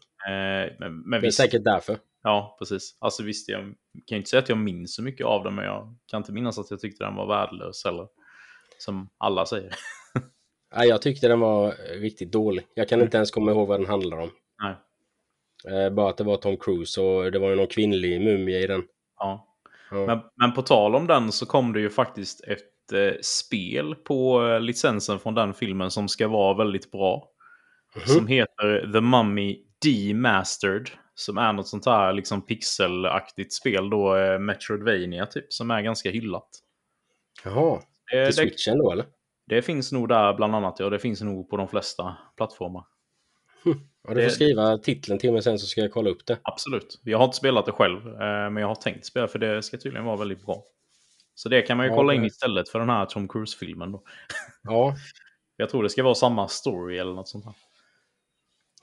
men, 0.80 1.02
men 1.02 1.12
det 1.12 1.18
är 1.18 1.22
visst, 1.22 1.38
säkert 1.38 1.64
därför. 1.64 1.98
Ja, 2.24 2.56
precis. 2.60 2.98
Alltså 3.00 3.24
visst, 3.24 3.50
jag 3.50 3.74
kan 4.06 4.18
inte 4.18 4.30
säga 4.30 4.42
att 4.42 4.50
jag 4.50 4.58
minns 4.58 4.96
så 4.96 5.04
mycket 5.04 5.26
av 5.26 5.44
den, 5.44 5.56
men 5.56 5.66
jag 5.66 5.96
kan 6.08 6.18
inte 6.18 6.32
minnas 6.32 6.60
att 6.60 6.72
jag 6.72 6.80
tyckte 6.80 7.04
den 7.04 7.16
var 7.16 7.28
värdelös 7.28 7.86
eller 7.86 8.08
som 8.78 9.10
alla 9.18 9.46
säger. 9.46 9.76
Nej, 10.76 10.88
jag 10.88 11.02
tyckte 11.02 11.28
den 11.28 11.40
var 11.40 11.76
riktigt 12.00 12.32
dålig. 12.32 12.66
Jag 12.74 12.90
kan 12.90 13.02
inte 13.02 13.18
ens 13.18 13.32
komma 13.32 13.52
ihåg 13.52 13.68
vad 13.68 13.80
den 13.80 13.88
handlar 13.88 14.18
om. 14.18 14.30
Nej. 14.64 14.76
Eh, 15.68 15.90
bara 15.90 16.10
att 16.10 16.18
det 16.18 16.24
var 16.24 16.38
Tom 16.38 16.58
Cruise 16.58 17.02
och 17.02 17.32
det 17.32 17.40
var 17.40 17.50
ju 17.50 17.56
någon 17.56 17.68
kvinnlig 17.68 18.22
mumie 18.22 18.60
i 18.60 18.68
den. 18.68 18.84
Ja. 19.20 19.48
ja. 19.92 20.06
Men, 20.06 20.20
men 20.36 20.54
på 20.54 20.62
tal 20.62 20.96
om 20.96 21.08
den 21.08 21.32
så 21.32 21.46
kom 21.46 21.74
det 21.74 21.80
ju 21.80 21.90
faktiskt 21.90 22.44
ett 22.44 22.94
eh, 22.94 23.14
spel 23.22 23.96
på 23.96 24.48
eh, 24.48 24.60
licensen 24.60 25.20
från 25.20 25.36
den 25.36 25.54
filmen 25.54 25.92
som 25.92 26.08
ska 26.08 26.28
vara 26.28 26.58
väldigt 26.58 26.92
bra. 26.92 27.28
Mhm. 27.96 28.06
Som 28.06 28.28
heter 28.28 28.92
The 28.94 29.02
Mummy 29.02 29.58
Demastered. 29.86 30.90
Som 31.16 31.38
är 31.38 31.54
något 31.54 31.68
sånt 31.68 31.86
här 31.86 32.14
liksom 32.14 32.46
pixelaktigt 32.46 33.54
spel 33.54 33.90
då, 33.90 34.16
eh, 34.16 34.40
Metroidvania 34.40 35.26
typ, 35.26 35.54
som 35.54 35.72
är 35.72 35.82
ganska 35.82 36.12
hyllat. 36.12 36.50
Jaha. 37.44 37.82
Eh, 38.14 38.26
Till 38.26 38.34
switchen 38.34 38.78
då 38.78 38.92
eller? 38.92 39.06
Det 39.46 39.62
finns 39.62 39.92
nog 39.92 40.10
där 40.10 40.34
bland 40.34 40.56
annat, 40.56 40.80
ja. 40.80 40.90
Det 40.90 41.00
finns 41.00 41.22
nog 41.22 41.50
på 41.50 41.58
de 41.58 41.68
flesta 41.68 42.18
plattformar. 42.38 42.84
Ja, 44.08 44.14
du 44.14 44.24
får 44.24 44.30
skriva 44.30 44.78
titeln 44.78 45.20
till 45.20 45.32
mig 45.34 45.42
sen 45.44 45.60
så 45.60 45.66
ska 45.66 45.82
jag 45.82 45.92
kolla 45.92 46.10
upp 46.10 46.26
det. 46.26 46.40
Absolut. 46.44 47.00
Jag 47.04 47.18
har 47.18 47.26
inte 47.26 47.38
spelat 47.38 47.66
det 47.66 47.72
själv, 47.72 48.08
eh, 48.08 48.50
men 48.50 48.58
jag 48.58 48.68
har 48.68 48.76
tänkt 48.76 49.06
spela 49.06 49.28
för 49.28 49.40
det 49.40 49.64
ska 49.64 49.78
tydligen 49.78 50.06
vara 50.06 50.16
väldigt 50.18 50.46
bra. 50.46 50.64
Så 51.36 51.50
det 51.50 51.62
kan 51.62 51.78
man 51.78 51.86
ju 51.86 51.92
Ja, 51.92 51.96
kolla 51.96 52.14
in 52.14 52.22
det- 52.22 52.28
istället 52.28 52.70
för 52.70 52.80
den 52.80 52.90
här 52.90 53.06
Tom 53.06 53.28
Cruise-filmen 53.28 53.92
då. 53.92 54.04
Ja, 54.64 54.96
Jag 55.58 55.70
tror 55.70 55.84
det 55.84 55.90
ska 55.90 56.04
vara 56.04 56.16
samma 56.16 56.48
story 56.48 56.98
eller 56.98 57.14
något 57.14 57.28
sånt 57.28 57.46
här. 57.46 57.54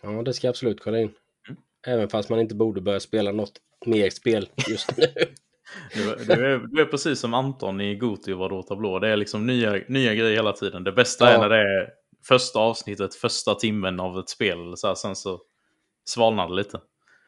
ja, 0.02 0.22
det 0.22 0.34
ska 0.34 0.46
jag 0.46 0.52
absolut 0.52 0.80
kolla 0.80 0.98
in. 0.98 1.12
Mm. 1.48 1.60
Även 1.86 2.08
fast 2.08 2.30
man 2.30 2.40
inte 2.40 2.54
borde 2.54 2.80
börja 2.80 3.00
spela 3.00 3.32
något 3.32 3.52
mer 3.86 4.10
spel 4.10 4.48
just 4.68 4.96
nu. 4.96 5.04
Du, 5.94 6.14
du, 6.24 6.32
är, 6.46 6.58
du 6.58 6.80
är 6.82 6.84
precis 6.86 7.20
som 7.20 7.34
Anton 7.34 7.80
i 7.80 7.94
Goti 7.96 8.32
var 8.32 8.48
då 8.50 8.62
tablå. 8.62 8.98
Det 8.98 9.08
är 9.08 9.16
liksom 9.16 9.46
nya, 9.46 9.80
nya 9.88 10.14
grejer 10.14 10.36
hela 10.36 10.52
tiden. 10.52 10.84
Det 10.84 10.92
bästa 10.92 11.24
Ja. 11.24 11.30
är 11.30 11.38
när 11.38 11.48
det 11.48 11.56
är 11.80 11.90
första 12.28 12.58
avsnittet, 12.58 13.14
första 13.14 13.54
timmen 13.54 14.00
av 14.00 14.18
ett 14.18 14.28
spel. 14.28 14.76
Så 14.76 14.86
här, 14.88 14.94
sen 14.94 15.16
så 15.16 15.40
svalnar 16.04 16.48
det 16.48 16.54
lite. 16.54 16.80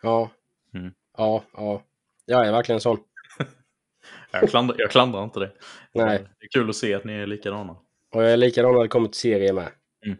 Ja, 0.03 0.31
Mm. 0.75 0.93
ja, 1.17 1.45
ja. 1.53 1.83
Jag 2.25 2.47
är 2.47 2.53
verkligen 2.53 2.81
sån. 2.81 2.99
Jag 4.33 4.51
klandrar, 4.51 4.77
jag 4.79 4.91
klandrar 4.91 5.25
inte 5.25 5.41
det. 5.41 5.53
Nej. 5.95 6.19
Det 6.39 6.45
är 6.45 6.49
kul 6.49 6.71
att 6.71 6.77
se 6.77 6.95
att 6.95 7.05
ni 7.05 7.13
är 7.13 7.27
likadana. 7.27 7.73
Och 8.15 8.23
jag 8.23 8.33
är 8.33 8.37
likadan 8.37 8.75
när 8.75 8.83
det 8.83 8.89
kommer 8.89 9.09
till 9.09 9.21
serier 9.21 9.53
med. 9.53 9.69
Mm. 10.07 10.19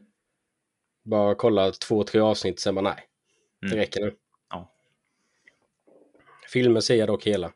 Bara 1.05 1.35
kolla 1.35 1.71
två, 1.71 2.05
tre 2.05 2.21
avsnitt, 2.21 2.61
sen 2.61 2.75
bara 2.75 2.83
nej. 2.83 3.07
Det 3.61 3.67
Mm. 3.67 3.79
räcker 3.79 4.01
nu. 4.01 4.15
Ja. 4.51 4.73
Filmer 6.53 6.81
ser 6.81 6.95
jag 6.95 7.09
dock 7.09 7.27
hela. 7.27 7.53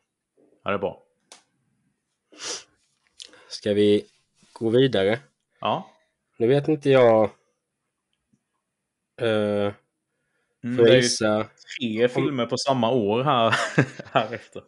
Ja, 0.65 0.71
det 0.71 0.75
är 0.77 0.79
bra. 0.79 1.03
Ska 3.47 3.73
vi 3.73 4.05
gå 4.53 4.69
vidare? 4.69 5.19
Ja. 5.59 5.89
Nu 6.37 6.47
vet 6.47 6.67
inte 6.67 6.89
jag... 6.89 7.29
Uh, 9.21 9.71
Mm, 10.63 10.77
det 10.85 10.91
är 10.91 10.95
gissa? 10.95 11.47
tre 11.79 12.07
filmer 12.07 12.45
på 12.45 12.57
samma 12.57 12.91
år 12.91 13.23
här, 13.23 13.55
här 14.13 14.33
efter. 14.33 14.61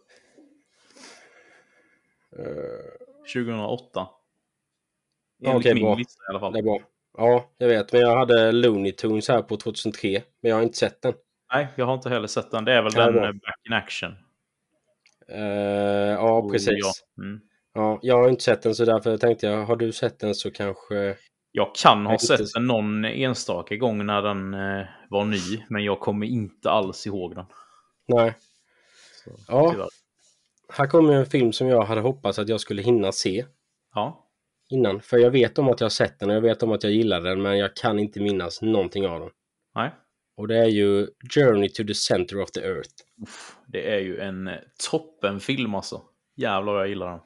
Eh, 2.37 2.45
2008. 3.33 3.87
Ja, 3.93 5.49
Enligt 5.49 5.55
okej, 5.65 5.73
min 5.73 5.83
bra. 5.83 5.95
lista 5.95 6.23
i 6.23 6.29
alla 6.29 6.39
fall. 6.39 6.53
det 6.53 6.59
är 6.59 6.63
bra. 6.63 6.79
Ja, 7.17 7.49
jag 7.57 7.67
vet. 7.67 7.91
Men 7.93 8.01
jag 8.01 8.17
hade 8.17 8.51
Looney 8.51 8.91
Tunes 8.91 9.27
här 9.29 9.41
på 9.41 9.57
2003. 9.57 10.21
Men 10.41 10.49
jag 10.49 10.55
har 10.55 10.63
inte 10.63 10.77
sett 10.77 11.01
den. 11.01 11.13
Nej, 11.53 11.67
jag 11.75 11.85
har 11.85 11.93
inte 11.93 12.09
heller 12.09 12.27
sett 12.27 12.51
den. 12.51 12.65
Det 12.65 12.73
är 12.73 12.81
väl 12.81 12.91
Ja, 12.95 13.11
den 13.11 13.23
eh, 13.23 13.31
Back 13.31 13.59
in 13.65 13.73
Action. 13.73 14.15
Eh, 15.31 15.41
ja, 16.11 16.39
Oh, 16.39 16.51
precis. 16.51 16.73
Ja. 17.15 17.23
Mm. 17.23 17.39
Ja, 17.73 17.99
jag 18.01 18.17
har 18.17 18.29
inte 18.29 18.43
sett 18.43 18.61
den 18.61 18.75
så 18.75 18.85
därför 18.85 19.17
tänkte 19.17 19.47
jag, 19.47 19.65
har 19.65 19.75
du 19.75 19.91
sett 19.91 20.19
den 20.19 20.35
så 20.35 20.51
kanske... 20.51 21.17
Jag 21.51 21.75
kan 21.75 22.05
ha 22.05 22.13
Jag 22.13 22.21
sett 22.21 22.39
inte- 22.39 22.51
den 22.55 22.67
någon 22.67 23.05
enstaka 23.05 23.75
gång 23.75 24.05
när 24.05 24.21
den 24.21 24.53
eh, 24.53 24.85
var 25.09 25.25
ny, 25.25 25.63
men 25.69 25.83
jag 25.83 25.99
kommer 25.99 26.25
inte 26.27 26.69
alls 26.69 27.07
ihåg 27.07 27.35
den. 27.35 27.45
Nej. 28.07 28.33
Så, 29.23 29.31
Ja. 29.47 29.71
tyvärr. 29.71 29.87
Här 30.73 30.87
kommer 30.87 31.13
en 31.13 31.25
film 31.25 31.53
som 31.53 31.67
jag 31.67 31.83
hade 31.83 32.01
hoppats 32.01 32.39
att 32.39 32.49
jag 32.49 32.59
skulle 32.59 32.81
hinna 32.81 33.11
se 33.11 33.45
ja. 33.95 34.27
innan. 34.69 35.01
För 35.01 35.17
jag 35.17 35.31
vet 35.31 35.57
om 35.59 35.69
att 35.69 35.79
jag 35.79 35.85
har 35.85 35.89
sett 35.89 36.19
den 36.19 36.29
och 36.29 36.35
jag 36.35 36.41
vet 36.41 36.63
om 36.63 36.71
att 36.71 36.83
jag 36.83 36.93
gillar 36.93 37.21
den 37.21 37.41
men 37.41 37.57
jag 37.57 37.75
kan 37.75 37.99
inte 37.99 38.19
minnas 38.19 38.61
någonting 38.61 39.07
av 39.07 39.19
den. 39.19 39.29
Nej. 39.75 39.91
Och 40.37 40.47
det 40.47 40.57
är 40.57 40.67
ju 40.67 41.07
Journey 41.33 41.69
to 41.69 41.83
the 41.83 41.93
Center 41.93 42.41
of 42.41 42.51
the 42.51 42.59
Earth. 42.59 42.93
Uff, 43.23 43.55
det 43.67 43.93
är 43.93 43.99
ju 43.99 44.19
en 44.19 44.47
eh, 44.47 44.55
toppenfilm 44.91 45.75
alltså. 45.75 46.01
Jävlar 46.35 46.73
vad 46.73 46.81
jag 46.81 46.89
gillar 46.89 47.11
den. 47.11 47.19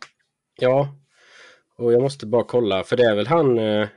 Ja, 0.60 0.96
och 1.78 1.94
jag 1.94 2.02
måste 2.02 2.26
bara 2.26 2.44
kolla 2.44 2.84
för 2.84 2.98
det 2.98 3.04
är 3.04 3.16
väl 3.16 3.28
han... 3.28 3.60
Eh, 3.60 3.88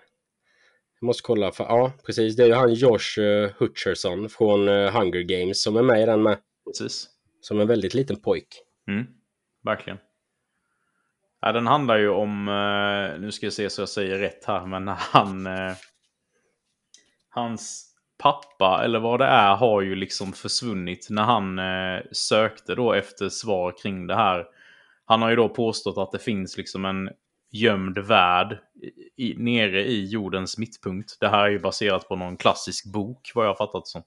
jag 1.00 1.06
måste 1.06 1.22
kolla 1.22 1.52
för 1.52 1.64
ja, 1.64 1.92
precis. 2.06 2.36
Det 2.36 2.42
är 2.42 2.46
ju 2.46 2.54
han 2.54 2.74
Josh 2.74 3.20
eh, 3.20 3.50
Hutcherson 3.58 4.28
från 4.28 4.68
eh, 4.68 4.92
Hunger 4.92 5.22
Games 5.22 5.62
som 5.62 5.76
är 5.76 5.82
med 5.82 6.02
i 6.02 6.06
den 6.06 6.22
med. 6.22 6.38
Precis. 6.66 7.08
Som 7.40 7.60
en 7.60 7.68
väldigt 7.68 7.94
liten 7.94 8.20
pojk. 8.20 8.48
Mm. 8.88 9.06
Verkligen. 9.64 9.98
Ja, 11.40 11.52
den 11.52 11.66
handlar 11.66 11.98
ju 11.98 12.08
om, 12.08 12.48
eh, 12.48 13.20
nu 13.20 13.32
ska 13.32 13.46
jag 13.46 13.52
se 13.52 13.70
så 13.70 13.82
jag 13.82 13.88
säger 13.88 14.18
rätt 14.18 14.44
här, 14.44 14.66
men 14.66 14.88
han... 15.12 15.46
Eh, 15.46 15.74
hans 17.28 17.93
pappa, 18.18 18.84
eller 18.84 18.98
vad 18.98 19.20
det 19.20 19.26
är, 19.26 19.56
har 19.56 19.80
ju 19.80 19.94
liksom 19.94 20.32
försvunnit 20.32 21.06
när 21.10 21.22
han 21.22 21.58
eh, 21.58 22.02
sökte 22.12 22.74
då 22.74 22.92
efter 22.92 23.28
svar 23.28 23.74
kring 23.82 24.06
det 24.06 24.14
här. 24.14 24.46
Han 25.04 25.22
har 25.22 25.30
ju 25.30 25.36
då 25.36 25.48
påstått 25.48 25.98
att 25.98 26.12
det 26.12 26.18
finns 26.18 26.56
liksom 26.56 26.84
en 26.84 27.10
gömd 27.52 27.98
värld 27.98 28.58
i, 29.16 29.34
nere 29.36 29.84
i 29.84 30.04
jordens 30.04 30.58
mittpunkt. 30.58 31.16
Det 31.20 31.28
här 31.28 31.44
är 31.44 31.50
ju 31.50 31.58
baserat 31.58 32.08
på 32.08 32.16
någon 32.16 32.36
klassisk 32.36 32.92
bok, 32.92 33.32
vad 33.34 33.44
jag 33.44 33.50
har 33.50 33.66
fattat 33.66 33.86
som. 33.86 34.02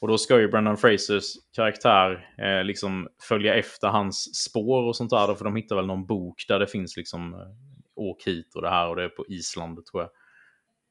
Och 0.00 0.08
då 0.08 0.18
ska 0.18 0.40
ju 0.40 0.48
Brendan 0.48 0.76
Frasers 0.76 1.24
karaktär 1.56 2.34
eh, 2.38 2.64
liksom 2.64 3.08
följa 3.28 3.54
efter 3.54 3.88
hans 3.88 4.44
spår 4.44 4.82
och 4.82 4.96
sånt 4.96 5.10
där. 5.10 5.26
Då, 5.26 5.34
för 5.34 5.44
de 5.44 5.56
hittar 5.56 5.76
väl 5.76 5.86
någon 5.86 6.06
bok 6.06 6.44
där 6.48 6.58
det 6.58 6.66
finns 6.66 6.96
liksom 6.96 7.34
eh, 7.34 7.40
åk 7.94 8.22
hit 8.22 8.54
och 8.54 8.62
det 8.62 8.70
här 8.70 8.88
och 8.88 8.96
det 8.96 9.04
är 9.04 9.08
på 9.08 9.24
Island 9.28 9.86
tror 9.86 10.02
jag. 10.02 10.10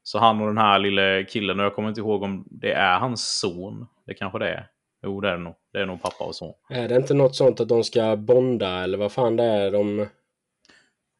Så 0.03 0.19
han 0.19 0.41
och 0.41 0.47
den 0.47 0.57
här 0.57 0.79
lille 0.79 1.23
killen, 1.29 1.59
och 1.59 1.65
jag 1.65 1.75
kommer 1.75 1.89
inte 1.89 2.01
ihåg 2.01 2.23
om 2.23 2.47
det 2.51 2.71
är 2.71 2.99
hans 2.99 3.39
son. 3.39 3.87
Det 4.05 4.13
kanske 4.13 4.39
det 4.39 4.49
är. 4.49 4.67
Jo, 5.03 5.21
det 5.21 5.29
är 5.29 5.31
det 5.37 5.43
nog. 5.43 5.55
Det 5.73 5.79
är 5.79 5.85
nog 5.85 6.01
pappa 6.01 6.23
och 6.23 6.35
son. 6.35 6.53
Är 6.69 6.89
det 6.89 6.95
inte 6.95 7.13
något 7.13 7.35
sånt 7.35 7.59
att 7.59 7.69
de 7.69 7.83
ska 7.83 8.15
bonda 8.15 8.83
eller 8.83 8.97
vad 8.97 9.11
fan 9.11 9.35
det 9.35 9.43
är 9.43 9.71
de... 9.71 10.07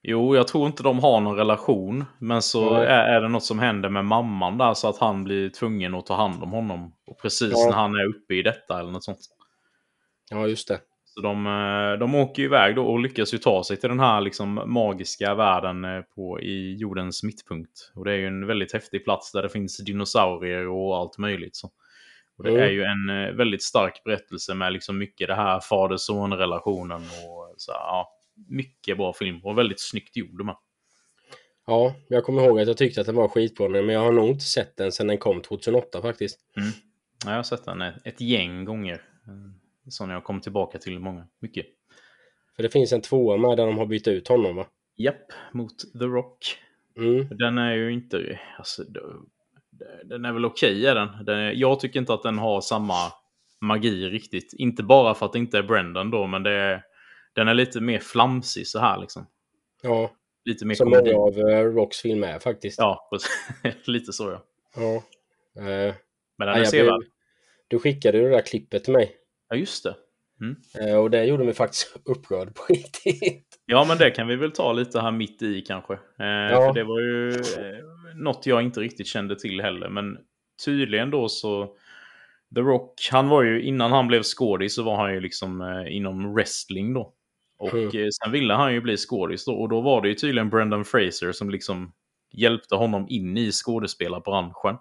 Jo, 0.03 0.35
jag 0.35 0.47
tror 0.47 0.67
inte 0.67 0.83
de 0.83 0.99
har 0.99 1.21
någon 1.21 1.35
relation. 1.37 2.05
Men 2.19 2.41
så 2.41 2.73
är, 2.73 2.85
är 2.85 3.21
det 3.21 3.27
något 3.27 3.43
som 3.43 3.59
händer 3.59 3.89
med 3.89 4.05
mamman 4.05 4.57
där 4.57 4.73
så 4.73 4.89
att 4.89 4.97
han 4.97 5.23
blir 5.23 5.49
tvungen 5.49 5.95
att 5.95 6.05
ta 6.05 6.15
hand 6.15 6.43
om 6.43 6.51
honom. 6.51 6.93
Och 7.07 7.21
precis 7.21 7.53
Ja. 7.55 7.65
när 7.69 7.75
han 7.75 7.95
är 7.95 8.05
uppe 8.05 8.33
i 8.35 8.41
detta 8.41 8.79
eller 8.79 8.91
något 8.91 9.03
sånt. 9.03 9.19
Ja, 10.29 10.47
just 10.47 10.67
det. 10.67 10.79
Så 11.21 11.27
de, 11.27 11.45
eh, 11.47 11.99
de 11.99 12.15
åker 12.15 12.43
iväg 12.43 12.75
då 12.75 12.85
och 12.85 12.99
lyckas 12.99 13.33
ju 13.33 13.37
ta 13.37 13.63
sig 13.63 13.77
till 13.77 13.89
den 13.89 13.99
här 13.99 14.21
liksom 14.21 14.61
magiska 14.65 15.35
världen 15.35 15.85
eh, 15.85 16.01
på, 16.01 16.41
i 16.41 16.75
jordens 16.75 17.23
mittpunkt. 17.23 17.91
Och 17.95 18.05
det 18.05 18.11
är 18.11 18.17
ju 18.17 18.27
en 18.27 18.47
väldigt 18.47 18.73
häftig 18.73 19.03
plats 19.03 19.31
där 19.31 19.43
det 19.43 19.49
finns 19.49 19.77
dinosaurier 19.77 20.67
och 20.67 20.97
allt 20.97 21.17
möjligt. 21.17 21.55
Så. 21.55 21.71
Och 22.37 22.43
det 22.43 22.49
Mm. 22.49 22.61
är 22.61 22.67
ju 22.69 22.83
en 22.83 23.09
eh, 23.09 23.31
väldigt 23.31 23.63
stark 23.63 24.01
berättelse 24.05 24.53
med 24.53 24.73
liksom 24.73 24.97
mycket 24.97 25.27
det 25.27 25.35
här 25.35 25.59
fader-son-relationen 25.59 27.01
och 27.01 27.53
så, 27.57 27.71
här, 27.71 27.79
ja, 27.79 28.11
mycket 28.49 28.97
bra 28.97 29.13
film 29.13 29.39
och 29.43 29.57
väldigt 29.57 29.81
snyggt 29.81 30.17
gjord 30.17 30.45
med. 30.45 30.55
Ja, 31.67 31.95
jag 32.07 32.23
kommer 32.23 32.43
ihåg 32.43 32.59
att 32.59 32.67
jag 32.67 32.77
tyckte 32.77 33.01
att 33.01 33.07
den 33.07 33.15
var 33.15 33.27
skitbra 33.27 33.67
men 33.69 33.89
jag 33.89 34.01
har 34.01 34.11
nog 34.11 34.29
inte 34.29 34.45
sett 34.45 34.77
den 34.77 34.91
sedan 34.91 35.07
den 35.07 35.17
kom 35.17 35.41
2008 35.41 36.01
faktiskt. 36.01 36.39
Ja, 37.25 37.31
jag 37.31 37.35
har 37.35 37.43
sett 37.43 37.65
den 37.65 37.81
ett, 37.81 37.95
ett 38.05 38.21
gäng 38.21 38.65
gånger. 38.65 39.01
Som 39.91 40.09
jag 40.09 40.23
kom 40.23 40.41
tillbaka 40.41 40.77
till 40.77 40.99
många. 40.99 41.27
Mycket. 41.39 41.65
För 42.55 42.63
det 42.63 42.69
finns 42.69 42.93
en 42.93 43.01
tvåa 43.01 43.37
med 43.37 43.57
där 43.57 43.65
de 43.65 43.77
har 43.77 43.85
bytt 43.85 44.07
ut 44.07 44.27
honom 44.27 44.55
va? 44.55 44.65
Japp, 44.95 45.31
mot 45.51 45.79
The 45.99 46.05
Rock. 46.05 46.57
Mm. 46.97 47.27
Den 47.37 47.57
är 47.57 47.73
ju 47.73 47.93
inte... 47.93 48.39
Alltså, 48.57 48.83
den 50.03 50.25
är 50.25 50.33
väl 50.33 50.45
okej 50.45 50.85
är 50.87 50.95
den. 50.95 51.25
den 51.25 51.39
är, 51.39 51.51
jag 51.51 51.79
tycker 51.79 51.99
inte 51.99 52.13
att 52.13 52.23
den 52.23 52.37
har 52.37 52.61
samma 52.61 52.93
magi 53.61 54.09
riktigt. 54.09 54.53
Inte 54.53 54.83
bara 54.83 55.13
för 55.13 55.25
att 55.25 55.33
det 55.33 55.39
inte 55.39 55.57
är 55.57 55.63
Brendan 55.63 56.11
då, 56.11 56.27
men 56.27 56.43
det 56.43 56.51
är, 56.51 56.83
den 57.33 57.47
är 57.47 57.53
lite 57.53 57.81
mer 57.81 57.99
flamsig 57.99 58.67
så 58.67 58.79
här 58.79 58.99
liksom. 59.01 59.27
Ja, 59.83 60.11
Lite 60.45 60.65
mer 60.65 60.75
som 60.75 60.91
komedi. 60.91 61.13
många 61.13 61.27
av 61.27 61.49
eh, 61.49 61.63
Rocks 61.63 62.01
filmer 62.01 62.27
är 62.27 62.39
faktiskt. 62.39 62.79
Ja, 62.79 63.09
lite 63.85 64.13
så 64.13 64.29
ja. 64.31 64.43
Ja. 64.75 64.95
Eh, 65.61 65.93
Men 66.37 66.47
den 66.47 66.55
är 66.55 66.57
jag 66.57 66.67
sevärd. 66.67 67.01
Du 67.67 67.79
skickade 67.79 68.17
ju 68.17 68.23
det 68.23 68.29
där 68.29 68.41
klippet 68.41 68.83
till 68.83 68.93
mig. 68.93 69.15
Ja, 69.51 69.57
just 69.57 69.83
det. 69.83 69.95
Eh, 70.79 70.95
och 70.95 71.09
det 71.11 71.25
gjorde 71.25 71.43
mig 71.43 71.53
faktiskt 71.53 71.95
upprörd 72.05 72.55
på 72.55 72.63
riktigt. 72.69 73.47
Ja, 73.65 73.85
men 73.87 73.97
det 73.97 74.11
kan 74.11 74.27
vi 74.27 74.35
väl 74.35 74.51
ta 74.51 74.73
lite 74.73 75.01
här 75.01 75.11
mitt 75.11 75.41
i 75.41 75.61
kanske. 75.61 75.93
Eh, 75.93 75.99
För 76.49 76.73
det 76.73 76.83
var 76.83 76.99
ju 76.99 77.29
eh, 77.29 77.85
något 78.15 78.45
jag 78.45 78.61
inte 78.61 78.79
riktigt 78.79 79.07
kände 79.07 79.39
till 79.39 79.61
heller. 79.61 79.89
Men 79.89 80.17
tydligen 80.65 81.09
då 81.11 81.29
så... 81.29 81.75
The 82.55 82.61
Rock, 82.61 82.93
han 83.11 83.27
var 83.29 83.43
ju 83.43 83.61
innan 83.61 83.91
han 83.91 84.07
blev 84.07 84.23
skådis 84.23 84.75
så 84.75 84.83
var 84.83 84.95
han 84.97 85.13
ju 85.13 85.19
liksom 85.19 85.61
eh, 85.61 85.95
inom 85.95 86.33
wrestling 86.33 86.93
då. 86.93 87.13
Och 87.59 87.73
Mm. 87.73 87.85
eh, 87.85 88.07
sen 88.23 88.31
ville 88.31 88.53
han 88.53 88.73
ju 88.73 88.81
bli 88.81 88.97
skådis 88.97 89.45
då. 89.45 89.53
Och 89.53 89.69
då 89.69 89.81
var 89.81 90.01
det 90.01 90.07
ju 90.07 90.13
tydligen 90.15 90.49
Brendan 90.49 90.85
Fraser 90.85 91.31
som 91.31 91.49
liksom 91.49 91.91
hjälpte 92.33 92.75
honom 92.75 93.05
in 93.09 93.37
i 93.37 93.51
skådespelarbranschen. 93.51 94.75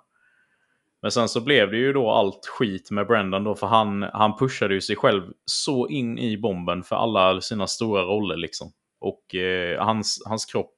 Men 1.02 1.10
sen 1.10 1.28
så 1.28 1.40
blev 1.40 1.70
det 1.70 1.76
ju 1.76 1.92
då 1.92 2.10
allt 2.10 2.46
skit 2.46 2.90
med 2.90 3.06
Brendan 3.06 3.44
då, 3.44 3.54
för 3.54 3.66
han, 3.66 4.02
han 4.02 4.36
pushade 4.38 4.74
ju 4.74 4.80
sig 4.80 4.96
själv 4.96 5.22
så 5.44 5.88
in 5.88 6.18
i 6.18 6.38
bomben 6.38 6.82
för 6.82 6.96
alla 6.96 7.40
sina 7.40 7.66
stora 7.66 8.02
roller 8.02 8.36
liksom. 8.36 8.72
Och 9.00 9.34
eh, 9.34 9.84
hans, 9.84 10.22
hans 10.26 10.44
kropp 10.44 10.74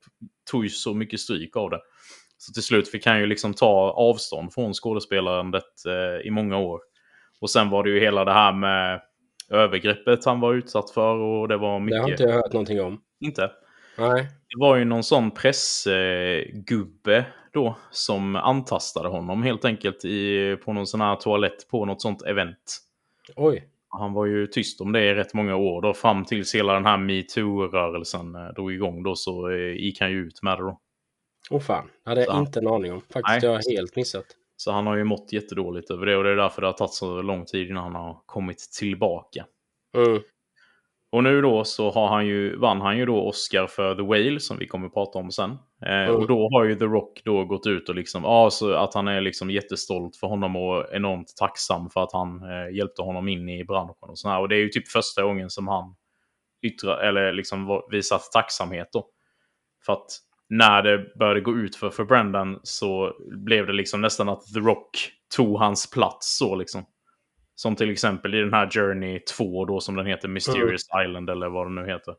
tog 0.50 0.64
ju 0.64 0.70
så 0.70 0.94
mycket 0.94 1.20
stryk 1.20 1.56
av 1.56 1.70
det. 1.70 1.80
Så 2.38 2.52
till 2.52 2.62
slut 2.62 2.88
fick 2.88 3.06
han 3.06 3.18
ju 3.20 3.26
liksom 3.26 3.54
ta 3.54 3.90
avstånd 3.90 4.52
från 4.54 4.74
skådespelarandet 4.74 5.64
eh, 5.86 6.26
i 6.26 6.30
många 6.30 6.58
år. 6.58 6.80
Och 7.40 7.50
sen 7.50 7.70
var 7.70 7.84
det 7.84 7.90
ju 7.90 8.00
hela 8.00 8.24
det 8.24 8.32
här 8.32 8.52
med 8.52 9.00
övergreppet 9.50 10.24
han 10.24 10.40
var 10.40 10.54
utsatt 10.54 10.90
för 10.90 11.14
och 11.16 11.48
det 11.48 11.56
var 11.56 11.74
Det 11.78 11.84
mycket... 11.84 12.02
har 12.02 12.10
inte 12.10 12.22
jag 12.22 12.32
hört 12.32 12.52
någonting 12.52 12.80
om. 12.80 13.00
inte. 13.20 13.50
Nej. 13.98 14.22
Det 14.22 14.60
var 14.60 14.76
ju 14.76 14.84
någon 14.84 15.02
sån 15.02 15.30
pressgubbe 15.30 17.26
då 17.52 17.76
som 17.90 18.36
antastade 18.36 19.08
honom 19.08 19.42
helt 19.42 19.64
enkelt 19.64 20.04
i, 20.04 20.56
på 20.64 20.72
någon 20.72 20.86
sån 20.86 21.00
här 21.00 21.16
toalett 21.16 21.68
på 21.70 21.84
något 21.84 22.02
sånt 22.02 22.22
event. 22.22 22.78
Oj. 23.36 23.68
Han 23.88 24.12
var 24.12 24.26
ju 24.26 24.46
tyst 24.46 24.80
om 24.80 24.92
det 24.92 25.04
i 25.04 25.14
rätt 25.14 25.34
många 25.34 25.56
år 25.56 25.82
då, 25.82 25.94
fram 25.94 26.24
tills 26.24 26.54
hela 26.54 26.72
den 26.72 26.86
här 26.86 26.96
metoo-rörelsen 26.96 28.34
eh, 28.34 28.54
drog 28.54 28.72
igång 28.72 29.02
då 29.02 29.14
så 29.14 29.50
eh, 29.50 29.72
gick 29.72 30.00
han 30.00 30.10
ju 30.10 30.18
ut 30.18 30.42
med 30.42 30.58
det 30.58 30.62
då. 30.62 30.80
Åh 31.50 31.58
oh, 31.58 31.62
fan, 31.62 31.88
hade 32.04 32.24
jag 32.24 32.38
inte 32.38 32.60
en 32.60 32.68
aning 32.68 32.92
om. 32.92 33.00
Faktiskt, 33.00 33.28
Nej. 33.28 33.40
det 33.40 33.46
har 33.46 33.60
jag 33.64 33.76
helt 33.76 33.96
missat. 33.96 34.24
Så 34.56 34.72
han 34.72 34.86
har 34.86 34.96
ju 34.96 35.04
mått 35.04 35.32
jättedåligt 35.32 35.90
över 35.90 36.06
det 36.06 36.16
och 36.16 36.24
det 36.24 36.30
är 36.30 36.36
därför 36.36 36.60
det 36.60 36.68
har 36.68 36.72
tagit 36.72 36.92
så 36.92 37.22
lång 37.22 37.44
tid 37.44 37.70
innan 37.70 37.82
han 37.82 37.94
har 37.94 38.22
kommit 38.26 38.58
tillbaka. 38.58 39.46
Mm. 39.96 40.22
Och 41.12 41.24
nu 41.24 41.42
då 41.42 41.64
så 41.64 41.90
har 41.90 42.08
han 42.08 42.26
ju, 42.26 42.56
vann 42.56 42.80
han 42.80 42.98
ju 42.98 43.06
då 43.06 43.28
Oscar 43.28 43.66
för 43.66 43.94
The 43.94 44.02
Whale 44.02 44.40
som 44.40 44.58
vi 44.58 44.66
kommer 44.66 44.86
att 44.86 44.94
prata 44.94 45.18
om 45.18 45.30
sen. 45.30 45.58
Eh. 45.86 46.14
Och 46.14 46.26
då 46.26 46.48
har 46.52 46.64
ju 46.64 46.74
The 46.74 46.84
Rock 46.84 47.22
då 47.24 47.44
gått 47.44 47.66
ut 47.66 47.88
och 47.88 47.94
liksom, 47.94 48.24
ja, 48.24 48.50
så 48.50 48.72
att 48.74 48.94
han 48.94 49.08
är 49.08 49.20
liksom 49.20 49.50
jättestolt 49.50 50.16
för 50.16 50.26
honom 50.26 50.56
och 50.56 50.84
enormt 50.92 51.36
tacksam 51.36 51.90
för 51.90 52.02
att 52.02 52.12
han 52.12 52.42
eh, 52.42 52.76
hjälpte 52.76 53.02
honom 53.02 53.28
in 53.28 53.48
i 53.48 53.64
branschen 53.64 54.08
och 54.10 54.18
sådär. 54.18 54.38
Och 54.38 54.48
det 54.48 54.56
är 54.56 54.58
ju 54.58 54.68
typ 54.68 54.88
första 54.88 55.22
gången 55.22 55.50
som 55.50 55.68
han 55.68 55.94
yttrar, 56.62 56.98
eller 56.98 57.32
liksom 57.32 57.82
visat 57.90 58.32
tacksamhet 58.32 58.88
då. 58.92 59.06
För 59.86 59.92
att 59.92 60.06
när 60.48 60.82
det 60.82 61.18
började 61.18 61.40
gå 61.40 61.56
ut 61.56 61.76
för, 61.76 61.90
för 61.90 62.04
Brendan 62.04 62.60
så 62.62 63.12
blev 63.36 63.66
det 63.66 63.72
liksom 63.72 64.00
nästan 64.00 64.28
att 64.28 64.52
The 64.54 64.60
Rock 64.60 65.10
tog 65.36 65.58
hans 65.58 65.90
plats 65.90 66.38
så 66.38 66.54
liksom. 66.54 66.84
Som 67.54 67.76
till 67.76 67.90
exempel 67.90 68.34
i 68.34 68.38
den 68.40 68.52
här 68.54 68.70
Journey 68.70 69.18
2 69.18 69.64
då 69.64 69.80
som 69.80 69.96
den 69.96 70.06
heter 70.06 70.28
Mysterious 70.28 70.82
Island 71.04 71.30
eller 71.30 71.48
vad 71.48 71.66
den 71.66 71.74
nu 71.74 71.86
heter. 71.86 72.14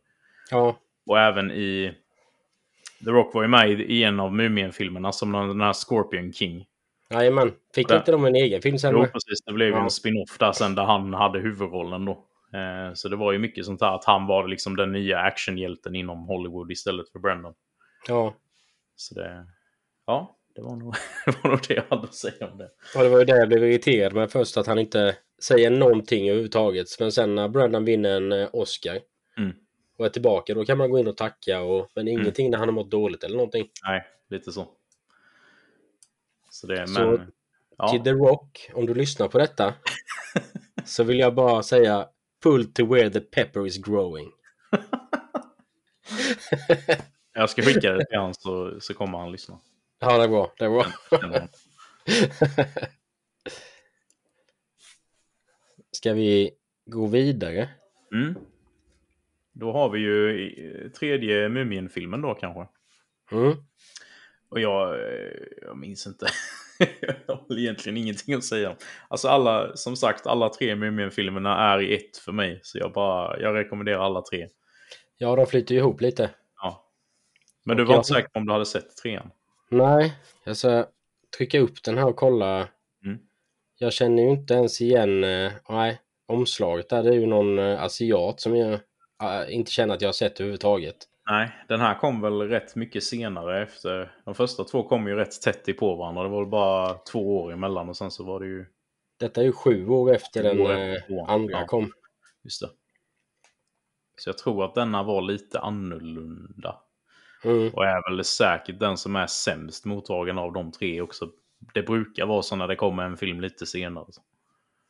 Ja, 0.51 0.77
Och 1.05 1.19
även 1.19 1.51
i... 1.51 1.93
The 3.05 3.09
Rock 3.09 3.33
var 3.33 3.41
ju 3.41 3.47
med 3.47 3.69
i, 3.71 4.03
en 4.03 4.19
av 4.19 4.33
Mumien-filmerna 4.33 5.11
som 5.11 5.31
den 5.31 5.61
här 5.61 5.73
Scorpion 5.73 6.33
King. 6.33 6.65
jajamän. 7.09 7.51
Fick 7.75 7.87
Där. 7.87 7.97
inte 7.97 8.11
de 8.11 8.25
en 8.25 8.35
egen 8.35 8.61
film 8.61 8.77
sen? 8.79 8.93
Jo, 8.93 8.99
precis. 9.05 9.41
Det 9.45 9.53
blev 9.53 9.67
ju 9.67 9.73
Ja. 9.73 9.83
en 9.83 9.89
spin-off 9.89 10.37
där 10.37 10.51
sen 10.51 10.75
där 10.75 10.83
han 10.83 11.13
hade 11.13 11.39
huvudrollen 11.39 12.05
då. 12.05 12.11
Eh, 12.57 12.93
så 12.93 13.09
det 13.09 13.15
var 13.15 13.31
ju 13.31 13.39
mycket 13.39 13.65
sånt 13.65 13.81
här 13.81 13.95
att 13.95 14.05
han 14.05 14.27
var 14.27 14.47
liksom 14.47 14.75
den 14.75 14.91
nya 14.91 15.19
actionhjälten 15.19 15.95
inom 15.95 16.25
Hollywood 16.25 16.71
istället 16.71 17.09
för 17.09 17.19
Brendan. 17.19 17.53
Ja. 18.07 18.33
Så 18.95 19.15
det... 19.15 19.45
Ja, 20.05 20.35
det 20.55 20.61
var 20.61 20.75
nog, 20.75 20.95
det 21.25 21.43
var 21.43 21.49
nog 21.49 21.59
det 21.67 21.73
jag 21.73 21.83
hade 21.89 22.03
att 22.03 22.15
säga 22.15 22.47
om 22.51 22.57
det. 22.57 22.69
Och 22.95 23.03
det 23.03 23.09
var 23.09 23.19
ju 23.19 23.25
det 23.25 23.37
jag 23.37 23.47
blev 23.47 23.63
irriterad 23.63 24.13
med 24.13 24.31
först, 24.31 24.57
att 24.57 24.67
han 24.67 24.79
inte 24.79 25.15
säger 25.41 25.69
någonting 25.69 26.29
överhuvudtaget. 26.29 26.87
Men 26.99 27.11
sen 27.11 27.35
när 27.35 27.47
Brendan 27.47 27.85
vinner 27.85 28.17
en 28.17 28.31
eh, 28.31 28.49
Oscar 28.53 28.99
Mm. 29.37 29.51
och 29.97 30.05
är 30.05 30.09
tillbaka, 30.09 30.53
då 30.53 30.65
kan 30.65 30.77
man 30.77 30.91
gå 30.91 30.99
in 30.99 31.07
och 31.07 31.17
tacka. 31.17 31.61
Och, 31.61 31.89
men 31.95 32.07
ingenting 32.07 32.51
när 32.51 32.57
han 32.57 32.67
har 32.67 32.73
mått 32.73 32.91
dåligt 32.91 33.23
eller 33.23 33.35
någonting. 33.35 33.69
Nej, 33.83 34.05
lite 34.29 34.51
så. 34.51 34.67
Så 36.49 36.67
det, 36.67 36.87
Så 36.87 37.01
men... 37.01 37.31
Ja. 37.77 37.87
Till 37.87 38.03
The 38.03 38.11
Rock, 38.11 38.69
om 38.73 38.85
du 38.85 38.93
lyssnar 38.93 39.27
på 39.27 39.37
detta, 39.37 39.73
så 40.85 41.03
vill 41.03 41.19
jag 41.19 41.35
bara 41.35 41.63
säga 41.63 42.07
pull 42.43 42.73
to 42.73 42.93
where 42.93 43.09
the 43.09 43.19
pepper 43.19 43.67
is 43.67 43.77
growing. 43.77 44.31
Jag 47.33 47.49
ska 47.49 47.61
skicka 47.61 47.91
det 47.91 48.05
till 48.05 48.17
honom 48.17 48.33
så, 48.33 48.79
så 48.79 48.93
kommer 48.93 49.17
han 49.17 49.31
lyssna. 49.31 49.59
Ja, 50.03 50.17
det 50.17 50.23
är 50.23 50.27
bra. 50.27 50.53
Det 50.57 50.65
är 50.65 50.69
bra. 50.69 50.85
Ska 55.91 56.13
vi 56.13 56.51
gå 56.85 57.07
vidare? 57.07 57.69
Mm. 58.13 58.35
Då 59.53 59.71
har 59.71 59.89
vi 59.89 59.99
ju 59.99 60.31
i- 60.41 60.89
tredje 60.89 61.49
Mumien-filmen 61.49 62.21
då 62.21 62.33
kanske. 62.33 62.67
Mm. 63.31 63.53
Och 64.49 64.59
jag, 64.59 64.93
eh, 64.93 65.31
jag 65.61 65.77
minns 65.77 66.07
inte. 66.07 66.25
jag 67.27 67.35
har 67.35 67.57
egentligen 67.59 67.97
ingenting 67.97 68.33
att 68.33 68.43
säga. 68.43 68.75
Alltså 69.07 69.27
alla, 69.27 69.75
som 69.75 69.95
sagt, 69.95 70.27
alla 70.27 70.49
tre 70.49 70.75
Mumien-filmerna 70.75 71.57
är 71.73 71.81
i 71.81 71.95
ett 71.95 72.17
för 72.17 72.31
mig. 72.31 72.59
Så 72.63 72.77
jag 72.77 72.91
bara, 72.93 73.39
jag 73.39 73.55
rekommenderar 73.55 73.99
alla 73.99 74.21
tre. 74.21 74.47
Ja, 75.17 75.35
de 75.35 75.45
flyter 75.45 75.75
ihop 75.75 76.01
lite. 76.01 76.29
Ja. 76.61 76.89
Men 77.65 77.77
du 77.77 77.83
Och 77.83 77.87
var 77.87 77.95
jag- 77.95 77.99
inte 77.99 78.07
säker 78.13 78.29
om 78.33 78.45
du 78.45 78.51
hade 78.53 78.65
sett 78.65 78.97
trean? 78.97 79.29
Nej, 79.73 80.13
jag 80.43 80.57
ska 80.57 80.85
trycka 81.37 81.59
upp 81.59 81.83
den 81.83 81.97
här 81.97 82.07
och 82.07 82.15
kolla. 82.15 82.67
Mm. 83.05 83.19
Jag 83.77 83.93
känner 83.93 84.23
ju 84.23 84.29
inte 84.29 84.53
ens 84.53 84.81
igen, 84.81 85.23
eh, 85.23 85.51
nej, 85.69 86.01
omslaget 86.27 86.89
där. 86.89 87.03
Det 87.03 87.09
är 87.09 87.13
ju 87.13 87.25
någon 87.25 87.59
eh, 87.59 87.83
asiat 87.83 88.39
som 88.39 88.55
jag 88.55 88.73
eh, 89.23 89.55
inte 89.55 89.71
känner 89.71 89.93
att 89.93 90.01
jag 90.01 90.07
har 90.07 90.13
sett 90.13 90.39
överhuvudtaget. 90.39 90.95
Nej, 91.29 91.51
den 91.67 91.79
här 91.79 91.99
kom 91.99 92.21
väl 92.21 92.41
rätt 92.41 92.75
mycket 92.75 93.03
senare 93.03 93.63
efter. 93.63 94.11
De 94.25 94.35
första 94.35 94.63
två 94.63 94.83
kom 94.83 95.07
ju 95.07 95.15
rätt 95.15 95.41
tätt 95.41 95.69
i 95.69 95.73
på 95.73 95.95
varandra. 95.95 96.23
Det 96.23 96.29
var 96.29 96.39
väl 96.39 96.49
bara 96.49 96.93
två 96.93 97.37
år 97.37 97.53
emellan 97.53 97.89
och 97.89 97.97
sen 97.97 98.11
så 98.11 98.23
var 98.23 98.39
det 98.39 98.45
ju... 98.45 98.65
Detta 99.19 99.41
är 99.41 99.45
ju 99.45 99.51
sju 99.51 99.87
år 99.87 100.13
efter 100.13 100.43
den 100.43 100.61
år 100.61 100.73
efter 100.73 101.31
andra 101.31 101.59
ja. 101.59 101.65
kom. 101.65 101.91
Just 102.43 102.61
det. 102.61 102.69
Så 104.17 104.29
jag 104.29 104.37
tror 104.37 104.65
att 104.65 104.75
denna 104.75 105.03
var 105.03 105.21
lite 105.21 105.59
annorlunda. 105.59 106.81
Mm. 107.43 107.73
Och 107.73 107.85
är 107.85 108.09
väl 108.09 108.23
säkert 108.23 108.79
den 108.79 108.97
som 108.97 109.15
är 109.15 109.27
sämst 109.27 109.85
mottagen 109.85 110.37
av 110.37 110.53
de 110.53 110.71
tre 110.71 111.01
också. 111.01 111.29
Det 111.73 111.83
brukar 111.83 112.25
vara 112.25 112.41
så 112.41 112.55
när 112.55 112.67
det 112.67 112.75
kommer 112.75 113.03
en 113.03 113.17
film 113.17 113.41
lite 113.41 113.65
senare. 113.65 114.05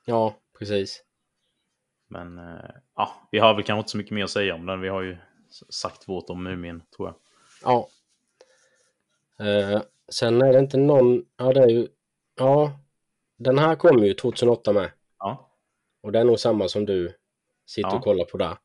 Ja, 0.06 0.36
precis. 0.60 1.04
Men 2.08 2.38
eh, 2.38 2.70
ja, 2.96 3.28
vi 3.32 3.40
har 3.40 3.54
väl 3.54 3.64
kanske 3.64 3.80
inte 3.80 3.90
så 3.92 3.98
mycket 3.98 4.14
mer 4.14 4.24
att 4.24 4.30
säga 4.30 4.56
om 4.56 4.66
den. 4.66 4.82
Vi 4.82 4.88
har 4.90 5.02
ju 5.02 5.18
sagt 5.70 6.08
vårt 6.10 6.30
om 6.30 6.44
Mumien, 6.44 6.84
tror 6.96 7.08
jag. 7.08 7.16
Ja. 7.64 7.88
Eh, 9.46 9.82
sen 10.10 10.42
är 10.42 10.54
det 10.54 10.60
inte 10.60 10.78
någon, 10.78 11.26
ja 11.38 11.54
det 11.54 11.64
är 11.64 11.68
ju, 11.70 11.88
ja, 12.36 12.80
den 13.38 13.58
här 13.58 13.76
kom 13.76 14.04
ju 14.04 14.14
2008 14.14 14.74
med. 14.74 14.92
Ja, 15.20 15.50
Och 16.02 16.12
det 16.12 16.20
är 16.20 16.24
nog 16.24 16.40
samma 16.40 16.68
som 16.68 16.86
du 16.86 17.14
sitter 17.66 17.90
Ja. 17.90 17.96
och 17.98 18.04
kollar 18.04 18.26
på 18.26 18.38
där. 18.38 18.58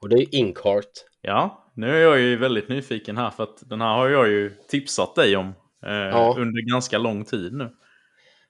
Och 0.00 0.08
det 0.08 0.16
är 0.16 0.20
ju 0.20 0.26
Inkheart. 0.38 0.92
ja 1.20 1.62
nu 1.76 1.90
är 1.96 2.00
jag 2.00 2.20
ju 2.20 2.36
väldigt 2.36 2.68
nyfiken 2.68 3.16
här 3.16 3.30
för 3.30 3.42
att 3.42 3.68
den 3.68 3.80
här 3.80 3.94
har 3.96 4.08
jag 4.08 4.28
ju 4.28 4.50
tipsat 4.68 5.14
dig 5.14 5.36
om 5.36 5.46
eh, 5.86 5.92
Ja. 5.92 6.34
under 6.38 6.62
ganska 6.70 6.98
lång 6.98 7.24
tid 7.24 7.52
nu. 7.52 7.68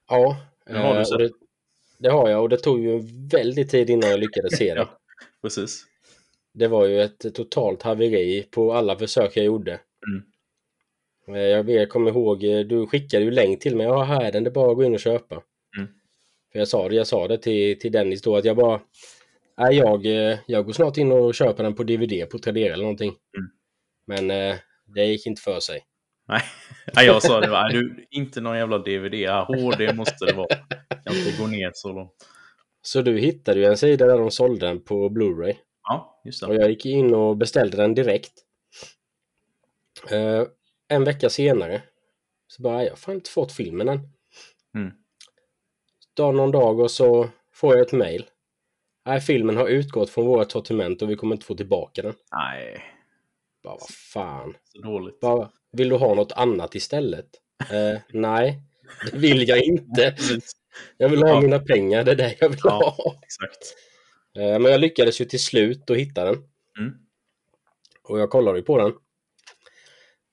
Ja, 0.09 0.37
Den 0.65 0.75
har 0.81 0.93
du 0.93 0.99
eh, 0.99 1.03
sett. 1.03 1.13
och 1.13 1.19
det, 1.19 1.31
det 1.99 2.09
har 2.09 2.29
jag 2.29 2.41
och 2.41 2.49
det 2.49 2.57
tog 2.57 2.79
ju 2.83 2.95
en 2.95 3.27
väldig 3.27 3.69
tid 3.71 3.89
innan 3.89 4.09
jag 4.09 4.19
lyckades 4.19 4.57
se 4.57 4.65
den. 4.75 4.77
Ja. 4.89 4.99
Precis. 5.41 5.85
Det 6.53 6.67
var 6.67 6.85
ju 6.85 7.01
ett 7.01 7.35
totalt 7.35 7.81
haveri 7.83 8.43
på 8.51 8.73
alla 8.73 8.95
försök 8.95 9.37
jag 9.37 9.45
gjorde. 9.45 9.79
Mm. 10.07 10.23
Eh, 11.37 11.41
Jag 11.47 11.69
jag 11.69 11.89
kommer 11.89 12.11
ihåg, 12.11 12.43
eh, 12.43 12.59
du 12.59 12.87
skickade 12.87 13.25
ju 13.25 13.31
länk 13.31 13.59
till 13.61 13.75
mig. 13.75 13.85
Ja, 13.85 14.03
här 14.03 14.21
är 14.23 14.31
den, 14.31 14.43
det 14.43 14.49
är 14.49 14.51
bara 14.51 14.71
att 14.71 14.77
gå 14.77 14.83
in 14.83 14.93
och 14.93 14.99
köpa. 14.99 15.35
Mm. 15.77 15.89
För 16.51 16.59
jag 16.59 16.67
sa 16.67 16.89
det, 16.89 16.95
jag 16.95 17.07
sa 17.07 17.27
det 17.27 17.37
till, 17.37 17.79
till 17.79 17.91
Dennis 17.91 18.21
då 18.21 18.35
att 18.35 18.45
jag 18.45 18.55
bara 18.57 18.81
Nej, 19.57 19.75
jag, 19.75 20.05
eh, 20.05 20.39
jag 20.47 20.65
går 20.65 20.73
snart 20.73 20.97
in 20.97 21.11
och 21.11 21.35
köper 21.35 21.63
den 21.63 21.75
på 21.75 21.83
DVD 21.83 22.29
på 22.29 22.39
Tradera 22.39 22.73
eller 22.73 22.83
någonting. 22.83 23.13
Mm. 23.37 23.49
Men 24.07 24.31
eh, 24.51 24.55
det 24.85 25.05
gick 25.05 25.25
inte 25.25 25.41
för 25.41 25.59
sig. 25.59 25.85
Nej, 26.27 26.41
jag 27.05 27.23
sa 27.23 27.39
det. 27.39 27.49
var, 27.49 27.69
Du, 27.69 28.07
inte 28.11 28.41
någon 28.41 28.57
jävla 28.57 28.77
DVD. 28.77 29.29
HD 29.47 29.93
måste 29.93 30.25
det 30.25 30.33
vara. 30.33 30.55
Kan 31.05 31.15
inte 31.15 31.41
gå 31.41 31.47
ner 31.47 31.71
så 31.73 31.93
långt. 31.93 32.27
Så 32.81 33.01
du 33.01 33.17
hittade 33.19 33.59
ju 33.59 33.65
en 33.65 33.77
sida 33.77 34.05
där 34.07 34.17
de 34.17 34.31
sålde 34.31 34.65
den 34.67 34.83
på 34.83 35.09
Blu-ray. 35.09 35.55
Ja, 35.83 36.21
just 36.25 36.43
Och 36.43 36.49
det. 36.53 36.55
jag 36.55 36.69
gick 36.69 36.85
in 36.85 37.13
och 37.13 37.37
beställde 37.37 37.77
den 37.77 37.93
direkt. 37.93 38.33
Eh, 40.11 40.43
en 40.87 41.03
vecka 41.03 41.29
senare 41.29 41.81
så 42.47 42.61
bara, 42.61 42.83
jag 42.83 42.91
har 42.91 42.97
fan 42.97 43.15
inte 43.15 43.29
fått 43.29 43.51
filmen 43.51 43.89
än. 43.89 43.99
Mm. 44.75 44.91
Dag 46.15 46.35
någon 46.35 46.51
dag 46.51 46.79
och 46.79 46.91
så 46.91 47.29
får 47.53 47.75
jag 47.75 47.85
ett 47.85 47.91
mail. 47.93 48.25
Nej, 49.07 49.21
filmen 49.21 49.57
har 49.57 49.67
utgått 49.67 50.09
från 50.09 50.25
vårt 50.25 50.51
sortiment 50.51 51.01
och 51.01 51.09
vi 51.09 51.15
kommer 51.15 51.35
inte 51.35 51.45
få 51.45 51.55
tillbaka 51.55 52.01
den. 52.01 52.13
Nej, 52.31 52.83
Bara, 53.63 53.77
vad 53.79 53.89
fan. 53.89 54.55
så 54.63 54.81
dåligt. 54.81 55.19
Bara, 55.19 55.49
vill 55.71 55.89
du 55.89 55.95
ha 55.95 56.13
något 56.15 56.31
annat 56.31 56.75
istället? 56.75 57.25
Eh, 57.71 57.99
nej, 58.13 58.61
det 59.11 59.17
vill 59.17 59.47
jag 59.49 59.63
inte. 59.63 60.15
Jag 60.97 61.09
vill 61.09 61.23
ha 61.23 61.41
mina 61.41 61.59
pengar, 61.59 62.03
det 62.03 62.11
är 62.11 62.15
det 62.15 62.35
jag 62.39 62.49
vill 62.49 62.59
Ja. 62.63 62.93
ha. 62.97 63.15
Exakt. 63.23 63.75
Eh, 64.37 64.59
men 64.59 64.71
jag 64.71 64.81
lyckades 64.81 65.21
ju 65.21 65.25
till 65.25 65.43
slut 65.43 65.89
att 65.89 65.97
hitta 65.97 66.25
den. 66.25 66.35
Mm. 66.79 66.93
Och 68.03 68.19
jag 68.19 68.29
kollade 68.29 68.57
ju 68.57 68.63
på 68.63 68.77
den. 68.77 68.93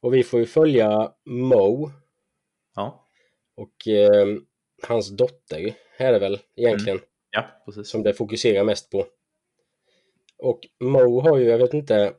Och 0.01 0.15
vi 0.15 0.23
får 0.25 0.41
ju 0.41 0.47
följa 0.47 1.13
Mo 1.25 1.91
Ja, 2.75 3.09
och 3.57 3.89
eh, 3.89 4.27
hans 4.83 5.09
dotter 5.17 5.75
är 5.97 6.13
det 6.13 6.19
väl 6.19 6.39
egentligen 6.57 7.01
ja 7.35 7.63
precis. 7.65 7.89
som 7.89 8.03
det 8.03 8.15
fokuserar 8.15 8.65
mest 8.65 8.91
på. 8.91 9.07
Och 10.39 10.61
Mo 10.81 11.21
har 11.21 11.39
ju, 11.39 11.45
jag 11.45 11.59
vet 11.59 11.75
inte 11.75 12.15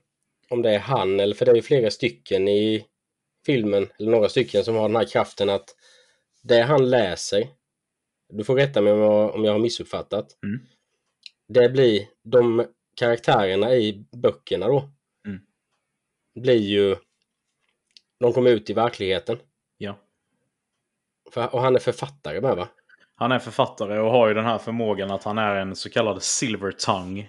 om 0.49 0.61
det 0.61 0.69
är 0.75 0.79
han 0.79 1.19
eller 1.19 1.35
för 1.35 1.45
det 1.45 1.51
är 1.51 1.55
ju 1.55 1.61
flera 1.61 1.91
stycken 1.91 2.47
i 2.47 2.85
filmen, 3.45 3.89
eller 3.99 4.11
några 4.11 4.29
stycken 4.29 4.63
som 4.63 4.75
har 4.75 4.87
den 4.89 4.95
här 4.95 5.05
kraften 5.05 5.49
att 5.49 5.75
det 6.43 6.61
han 6.61 6.89
läser, 6.89 7.47
du 8.29 8.43
får 8.43 8.55
rätta 8.55 8.81
mig 8.81 8.93
om 8.93 8.99
jag, 8.99 9.35
om 9.35 9.43
jag 9.45 9.51
har 9.51 9.59
missuppfattat, 9.59 10.37
Mm. 10.43 10.59
det 11.47 11.69
blir 11.69 12.07
de 12.23 12.65
karaktärerna 12.95 13.75
i 13.75 14.05
böckerna 14.11 14.67
då, 14.67 14.89
Mm. 15.27 15.39
blir 16.35 16.57
ju, 16.61 16.95
de 18.19 18.33
kommer 18.33 18.49
ut 18.51 18.69
i 18.69 18.73
verkligheten. 18.73 19.37
Ja. 19.77 19.97
För, 21.31 21.55
och 21.55 21.61
han 21.61 21.75
är 21.75 21.79
författare 21.79 22.41
med 22.41 22.55
va? 22.55 22.67
Han 23.15 23.31
är 23.31 23.39
författare 23.39 23.99
och 23.99 24.11
har 24.11 24.27
ju 24.27 24.33
den 24.33 24.45
här 24.45 24.57
förmågan 24.57 25.11
att 25.11 25.23
han 25.23 25.37
är 25.37 25.55
en 25.55 25.75
så 25.75 25.89
kallad 25.89 26.23
silver 26.23 26.71
tongue. 26.71 27.19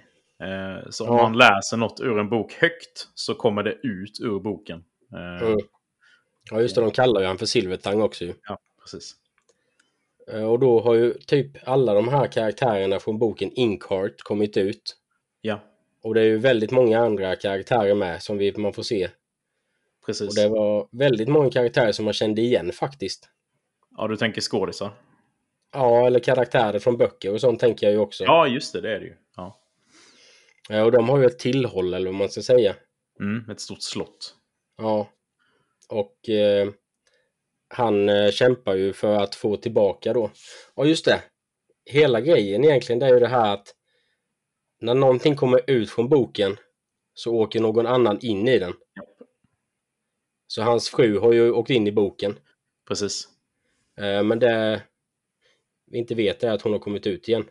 Eh, 0.43 0.91
så 0.91 1.09
om 1.09 1.17
Ja. 1.17 1.23
man 1.23 1.39
läser 1.39 1.77
något 1.77 2.01
ur 2.01 2.19
en 2.19 2.29
bok 2.29 2.53
högt 2.53 3.09
så 3.15 3.35
kommer 3.35 3.63
det 3.63 3.73
ut 3.73 4.21
ur 4.21 4.41
boken. 4.41 4.85
Eh, 5.13 5.47
Mm. 5.47 5.59
Ja, 6.51 6.61
just 6.61 6.75
det. 6.75 6.81
De 6.81 6.91
kallar 6.91 7.21
ju 7.21 7.27
han 7.27 7.39
för 7.39 7.47
Silvertang 7.47 8.03
också 8.03 8.25
ju. 8.25 8.35
Ja, 8.49 8.59
precis. 8.81 9.15
Eh, 10.33 10.43
Och 10.45 10.59
då 10.59 10.81
har 10.81 10.95
ju 10.95 11.15
typ 11.15 11.69
alla 11.69 11.95
de 11.95 12.09
här 12.09 12.27
karaktärerna 12.27 12.99
från 12.99 13.19
boken 13.19 13.51
Inkheart 13.53 14.23
kommit 14.23 14.57
ut. 14.57 14.97
Ja, 15.41 15.61
Och 16.03 16.15
det 16.15 16.21
är 16.21 16.25
ju 16.25 16.39
väldigt 16.39 16.71
många 16.71 16.99
andra 17.01 17.37
karaktärer 17.37 17.95
med 17.95 18.23
som 18.23 18.39
vi, 18.39 18.53
man 18.57 18.73
får 18.73 18.83
se. 18.83 19.09
precis. 20.07 20.29
Och 20.29 20.35
det 20.35 20.49
var 20.49 20.89
väldigt 20.93 21.29
många 21.29 21.51
karaktärer 21.51 21.93
som 21.93 22.05
man 22.05 22.15
kände 22.15 22.41
igen 22.43 22.73
faktiskt. 22.73 23.29
Ja, 23.97 24.09
du 24.09 24.17
tänker 24.17 24.41
skådisar? 24.41 24.91
Ja, 25.73 26.07
eller 26.07 26.19
karaktärer 26.21 26.79
från 26.79 26.97
böcker 26.97 27.33
och 27.33 27.41
sånt 27.41 27.61
tänker 27.61 27.87
jag 27.87 27.93
ju 27.95 27.99
också. 27.99 28.25
Ja, 28.25 28.47
just 28.47 28.73
det. 28.73 28.81
Det 28.81 28.95
är 28.97 29.01
det 29.01 29.07
ju. 29.07 29.17
Ja. 29.37 29.61
Eh, 30.71 30.83
Och 30.83 30.93
de 30.93 31.09
har 31.09 31.19
ju 31.19 31.27
ett 31.27 31.39
tillhåll 31.39 31.95
eller 31.95 32.07
vad 32.07 32.15
man 32.19 32.29
ska 32.29 32.43
säga. 32.43 32.77
Mm, 33.21 33.51
ett 33.51 33.61
stort 33.61 33.83
slott. 33.83 34.35
Ja. 34.77 35.09
Och 35.89 36.29
eh, 36.29 36.69
han 37.69 38.09
eh, 38.09 38.31
kämpar 38.31 38.75
ju 38.75 38.93
för 38.93 39.17
att 39.17 39.35
få 39.35 39.57
tillbaka 39.57 40.13
då. 40.13 40.31
Och 40.75 40.87
just 40.87 41.05
det. 41.05 41.23
Hela 41.85 42.21
grejen 42.21 42.65
egentligen 42.65 42.99
det 42.99 43.07
är 43.07 43.11
ju 43.15 43.21
det 43.21 43.29
här 43.29 43.55
att 43.55 43.75
när 44.81 44.95
någonting 44.95 45.37
kommer 45.37 45.71
ut 45.71 45.91
från 45.91 46.09
boken 46.09 46.57
så 47.15 47.35
åker 47.35 47.61
någon 47.61 47.87
annan 47.87 48.19
in 48.21 48.49
i 48.49 48.59
den. 48.59 48.73
Så 50.47 50.63
hans 50.63 50.89
fru 50.91 51.19
har 51.19 51.33
ju 51.33 51.51
åkt 51.53 51.71
in 51.71 51.87
i 51.87 51.93
boken. 51.93 52.39
Precis. 52.89 53.29
Eh, 54.01 54.23
men 54.23 54.39
det 54.39 54.83
vi 55.97 56.01
inte 56.01 56.15
vet 56.15 56.43
är 56.45 56.51
att 56.51 56.63
hon 56.63 56.73
har 56.73 56.79
kommit 56.79 57.07
ut 57.07 57.29
igen. 57.29 57.45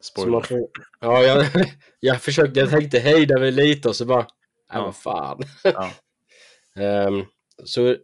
Så 0.00 0.04
Spoiler. 0.12 0.30
man 0.32 0.42
får, 0.42 0.68
ja, 1.00 1.22
jag, 1.22 1.46
jag 2.00 2.22
försökte, 2.22 2.60
jag 2.60 2.70
tänkte 2.70 2.98
hejda 2.98 3.38
mig 3.38 3.52
lite 3.52 3.88
och 3.88 3.96
så 3.96 4.04
bara, 4.04 4.26
ja 4.68 4.74
Ja. 4.74 4.84
vad 4.84 4.96
fan. 4.96 5.42
Ja. 5.64 5.90
Ehm, 6.82 7.24
så 7.64 7.96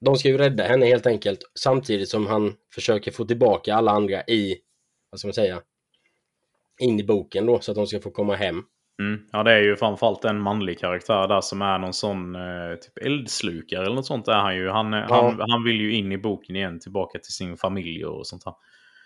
de 0.00 0.16
ska 0.16 0.28
ju 0.28 0.38
rädda 0.38 0.64
henne 0.64 0.86
helt 0.86 1.06
enkelt 1.06 1.40
samtidigt 1.54 2.08
som 2.08 2.26
han 2.26 2.54
försöker 2.74 3.10
få 3.10 3.24
tillbaka 3.24 3.74
alla 3.74 3.90
andra 3.92 4.22
i, 4.26 4.58
vad 5.10 5.18
ska 5.18 5.28
man 5.28 5.34
säga, 5.34 5.62
in 6.78 7.00
i 7.00 7.04
boken 7.04 7.46
då 7.46 7.60
så 7.60 7.70
att 7.70 7.74
de 7.76 7.86
ska 7.86 8.00
få 8.00 8.10
komma 8.10 8.34
hem. 8.36 8.62
Mm. 8.98 9.20
Ja, 9.32 9.42
det 9.42 9.52
är 9.52 9.60
ju 9.60 9.76
framförallt 9.76 10.24
en 10.24 10.40
manlig 10.40 10.78
karaktär 10.78 11.28
där 11.28 11.40
som 11.40 11.62
är 11.62 11.78
någon 11.78 11.92
sån 11.92 12.34
eh, 12.34 12.74
typ 12.74 12.98
eldslukare 13.06 13.84
eller 13.84 13.94
något 13.94 14.06
sånt 14.06 14.28
är 14.28 14.32
han 14.38 14.56
ju. 14.56 14.68
Han, 14.68 14.94
eh, 14.94 15.04
han, 15.08 15.40
han 15.50 15.64
vill 15.64 15.80
ju 15.80 15.92
in 15.92 16.12
i 16.12 16.18
boken 16.18 16.56
igen, 16.56 16.80
tillbaka 16.80 17.18
till 17.18 17.32
sin 17.32 17.56
familj 17.56 18.04
och 18.04 18.26
sånt 18.26 18.44
här. 18.44 18.54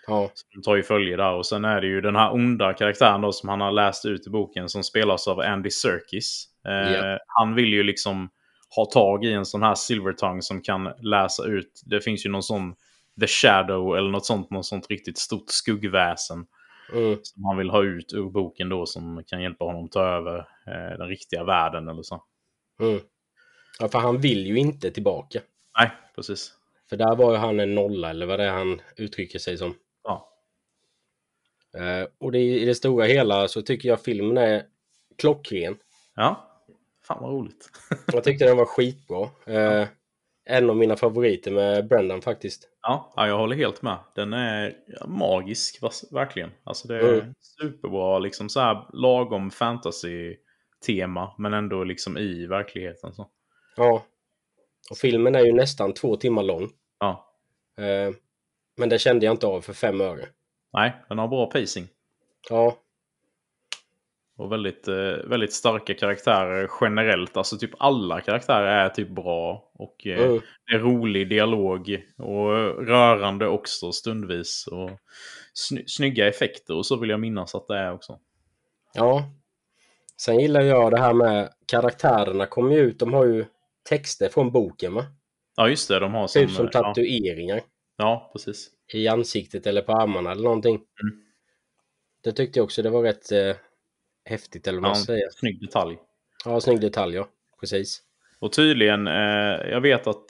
Ja, 0.07 0.31
Så 0.33 0.45
de 0.53 0.61
tar 0.61 0.75
ju 0.75 0.83
följe 0.83 1.17
där. 1.17 1.33
Och 1.33 1.45
sen 1.45 1.65
är 1.65 1.81
det 1.81 1.87
ju 1.87 2.01
den 2.01 2.15
här 2.15 2.33
onda 2.33 2.73
karaktären 2.73 3.21
då 3.21 3.31
som 3.31 3.49
han 3.49 3.61
har 3.61 3.71
läst 3.71 4.05
ut 4.05 4.27
i 4.27 4.29
boken 4.29 4.69
som 4.69 4.83
spelas 4.83 5.27
av 5.27 5.39
Andy 5.39 5.69
Serkis. 5.69 6.47
Eh, 6.67 6.91
Ja. 6.91 7.19
Han 7.27 7.55
vill 7.55 7.73
ju 7.73 7.83
liksom 7.83 8.29
ha 8.75 8.85
tag 8.85 9.25
i 9.25 9.33
en 9.33 9.45
sån 9.45 9.63
här 9.63 9.75
silvertongue 9.75 10.41
som 10.41 10.61
kan 10.61 10.89
läsa 11.01 11.43
ut. 11.43 11.81
Det 11.85 12.01
finns 12.01 12.25
ju 12.25 12.29
någon 12.29 12.43
sån 12.43 12.75
The 13.19 13.27
Shadow 13.27 13.97
eller 13.97 14.09
något 14.09 14.25
sånt, 14.25 14.49
något 14.49 14.65
sånt 14.65 14.87
riktigt 14.89 15.17
stort 15.17 15.49
skuggväsen. 15.49 16.45
Mm, 16.93 17.17
Som 17.23 17.45
han 17.45 17.57
vill 17.57 17.69
ha 17.69 17.83
ut 17.83 18.13
ur 18.13 18.29
boken 18.29 18.69
då 18.69 18.85
som 18.85 19.23
kan 19.27 19.41
hjälpa 19.41 19.65
honom 19.65 19.89
ta 19.89 20.01
över 20.01 20.37
eh, 20.39 20.97
den 20.97 21.07
riktiga 21.07 21.43
världen 21.43 21.87
eller 21.87 22.03
så. 22.03 22.23
mm. 22.79 22.99
ja, 23.79 23.87
för 23.87 23.99
han 23.99 24.17
vill 24.21 24.47
ju 24.47 24.57
inte 24.57 24.91
tillbaka. 24.91 25.39
Nej, 25.79 25.91
precis. 26.15 26.53
För 26.89 26.97
där 26.97 27.15
var 27.15 27.31
ju 27.31 27.37
han 27.37 27.59
en 27.59 27.75
nolla 27.75 28.09
eller 28.09 28.25
vad 28.25 28.39
det 28.39 28.45
är 28.45 28.51
han 28.51 28.81
uttrycker 28.97 29.39
sig 29.39 29.57
som. 29.57 29.75
Ja, 30.03 30.33
Eh, 31.77 32.07
och 32.17 32.31
det, 32.31 32.39
i 32.39 32.65
det 32.65 32.75
stora 32.75 33.05
hela 33.05 33.47
så 33.47 33.61
tycker 33.61 33.89
jag 33.89 34.01
filmen 34.01 34.37
är 34.37 34.63
klockren. 35.17 35.77
ja. 36.15 36.49
fan 37.07 37.21
vad 37.21 37.31
roligt. 37.31 37.69
Jag 38.13 38.23
tyckte 38.23 38.45
den 38.45 38.57
var 38.57 38.65
skitbra. 38.65 39.29
Eh, 39.45 39.87
en 40.45 40.69
av 40.69 40.75
mina 40.77 40.95
favoriter 40.95 41.51
med 41.51 41.87
Brendan 41.87 42.21
faktiskt. 42.21 42.69
Ja, 42.81 43.13
ja, 43.15 43.27
jag 43.27 43.37
håller 43.37 43.55
helt 43.55 43.81
med. 43.81 43.97
Den 44.15 44.33
är 44.33 44.75
magisk, 45.07 45.79
verkligen. 46.11 46.51
Alltså 46.63 46.87
det 46.87 46.97
är 46.97 47.13
Mm. 47.21 47.33
superbra, 47.39 48.19
liksom 48.19 48.49
så 48.49 48.59
här 48.59 48.85
lagom 48.93 49.51
fantasy-tema, 49.51 51.35
men 51.37 51.53
ändå 51.53 51.83
liksom 51.83 52.17
i 52.17 52.47
verkligheten. 52.47 53.13
Så. 53.13 53.29
Ja. 53.75 54.03
Och 54.91 54.97
filmen 54.97 55.35
är 55.35 55.45
ju 55.45 55.51
nästan 55.51 55.93
två 55.93 56.15
timmar 56.15 56.43
lång. 56.43 56.69
Ja. 56.99 57.35
Eh, 57.77 58.13
men 58.77 58.89
det 58.89 58.99
kände 58.99 59.25
jag 59.25 59.33
inte 59.33 59.47
av 59.47 59.61
för 59.61 59.73
fem 59.73 60.01
öre. 60.01 60.25
Nej, 60.73 60.93
den 61.09 61.17
har 61.17 61.27
bra 61.27 61.45
pacing. 61.45 61.87
Ja, 62.49 62.77
Och 64.43 64.51
väldigt, 64.51 64.87
eh, 64.87 65.15
väldigt 65.25 65.53
starka 65.53 65.93
karaktärer 65.93 66.69
generellt. 66.81 67.37
Alltså 67.37 67.57
typ 67.57 67.71
alla 67.77 68.21
karaktärer 68.21 68.85
är 68.85 68.89
typ 68.89 69.09
bra. 69.09 69.71
Och 69.73 70.07
eh, 70.07 70.25
mm, 70.25 70.41
det 70.67 70.75
är 70.75 70.79
rolig 70.79 71.29
dialog. 71.29 72.05
Och 72.17 72.49
rörande 72.87 73.47
också 73.47 73.91
stundvis. 73.91 74.67
Och 74.67 74.89
sny- 75.53 75.83
snygga 75.87 76.27
effekter 76.27 76.75
och 76.75 76.85
så 76.85 76.95
vill 76.95 77.09
jag 77.09 77.19
minnas 77.19 77.55
att 77.55 77.67
det 77.67 77.77
är 77.77 77.93
också. 77.93 78.19
ja. 78.93 79.23
Sen 80.17 80.39
gillar 80.39 80.61
jag 80.61 80.91
det 80.91 80.99
här 80.99 81.13
med 81.13 81.49
karaktärerna 81.65 82.45
kommer 82.45 82.75
ju 82.75 82.79
ut. 82.81 82.99
De 82.99 83.13
har 83.13 83.25
ju 83.25 83.45
texter 83.89 84.29
från 84.29 84.51
boken 84.51 84.93
va? 84.93 85.05
Ja, 85.55 85.69
just 85.69 85.87
det. 85.87 85.99
De 85.99 86.13
har 86.13 86.27
som... 86.27 86.41
Typ 86.41 86.51
som 86.51 86.69
ja, 86.73 86.83
tatueringar 86.83 87.61
ja, 87.97 88.29
precis. 88.33 88.69
i 88.93 89.07
ansiktet 89.07 89.67
eller 89.67 89.81
på 89.81 89.91
armarna 89.91 90.31
eller 90.31 90.43
någonting. 90.43 90.75
Mm. 90.75 91.25
Det 92.23 92.31
tyckte 92.31 92.59
jag 92.59 92.63
också 92.63 92.81
det 92.81 92.89
var 92.89 93.03
rätt 93.03 93.31
eh, 93.31 93.55
häftigt 94.25 94.67
eller 94.67 94.81
vad 94.81 94.89
man 94.91 94.97
Ja, 94.99 95.05
säga. 95.05 95.29
snygg 95.31 95.61
detalj. 95.61 95.97
Ja, 96.45 96.61
snygg 96.61 96.81
detalj 96.81 97.15
ja. 97.15 97.27
Precis. 97.59 98.01
Och 98.39 98.53
tydligen, 98.53 99.07
eh, 99.07 99.69
jag 99.71 99.81
vet 99.81 100.07
att 100.07 100.25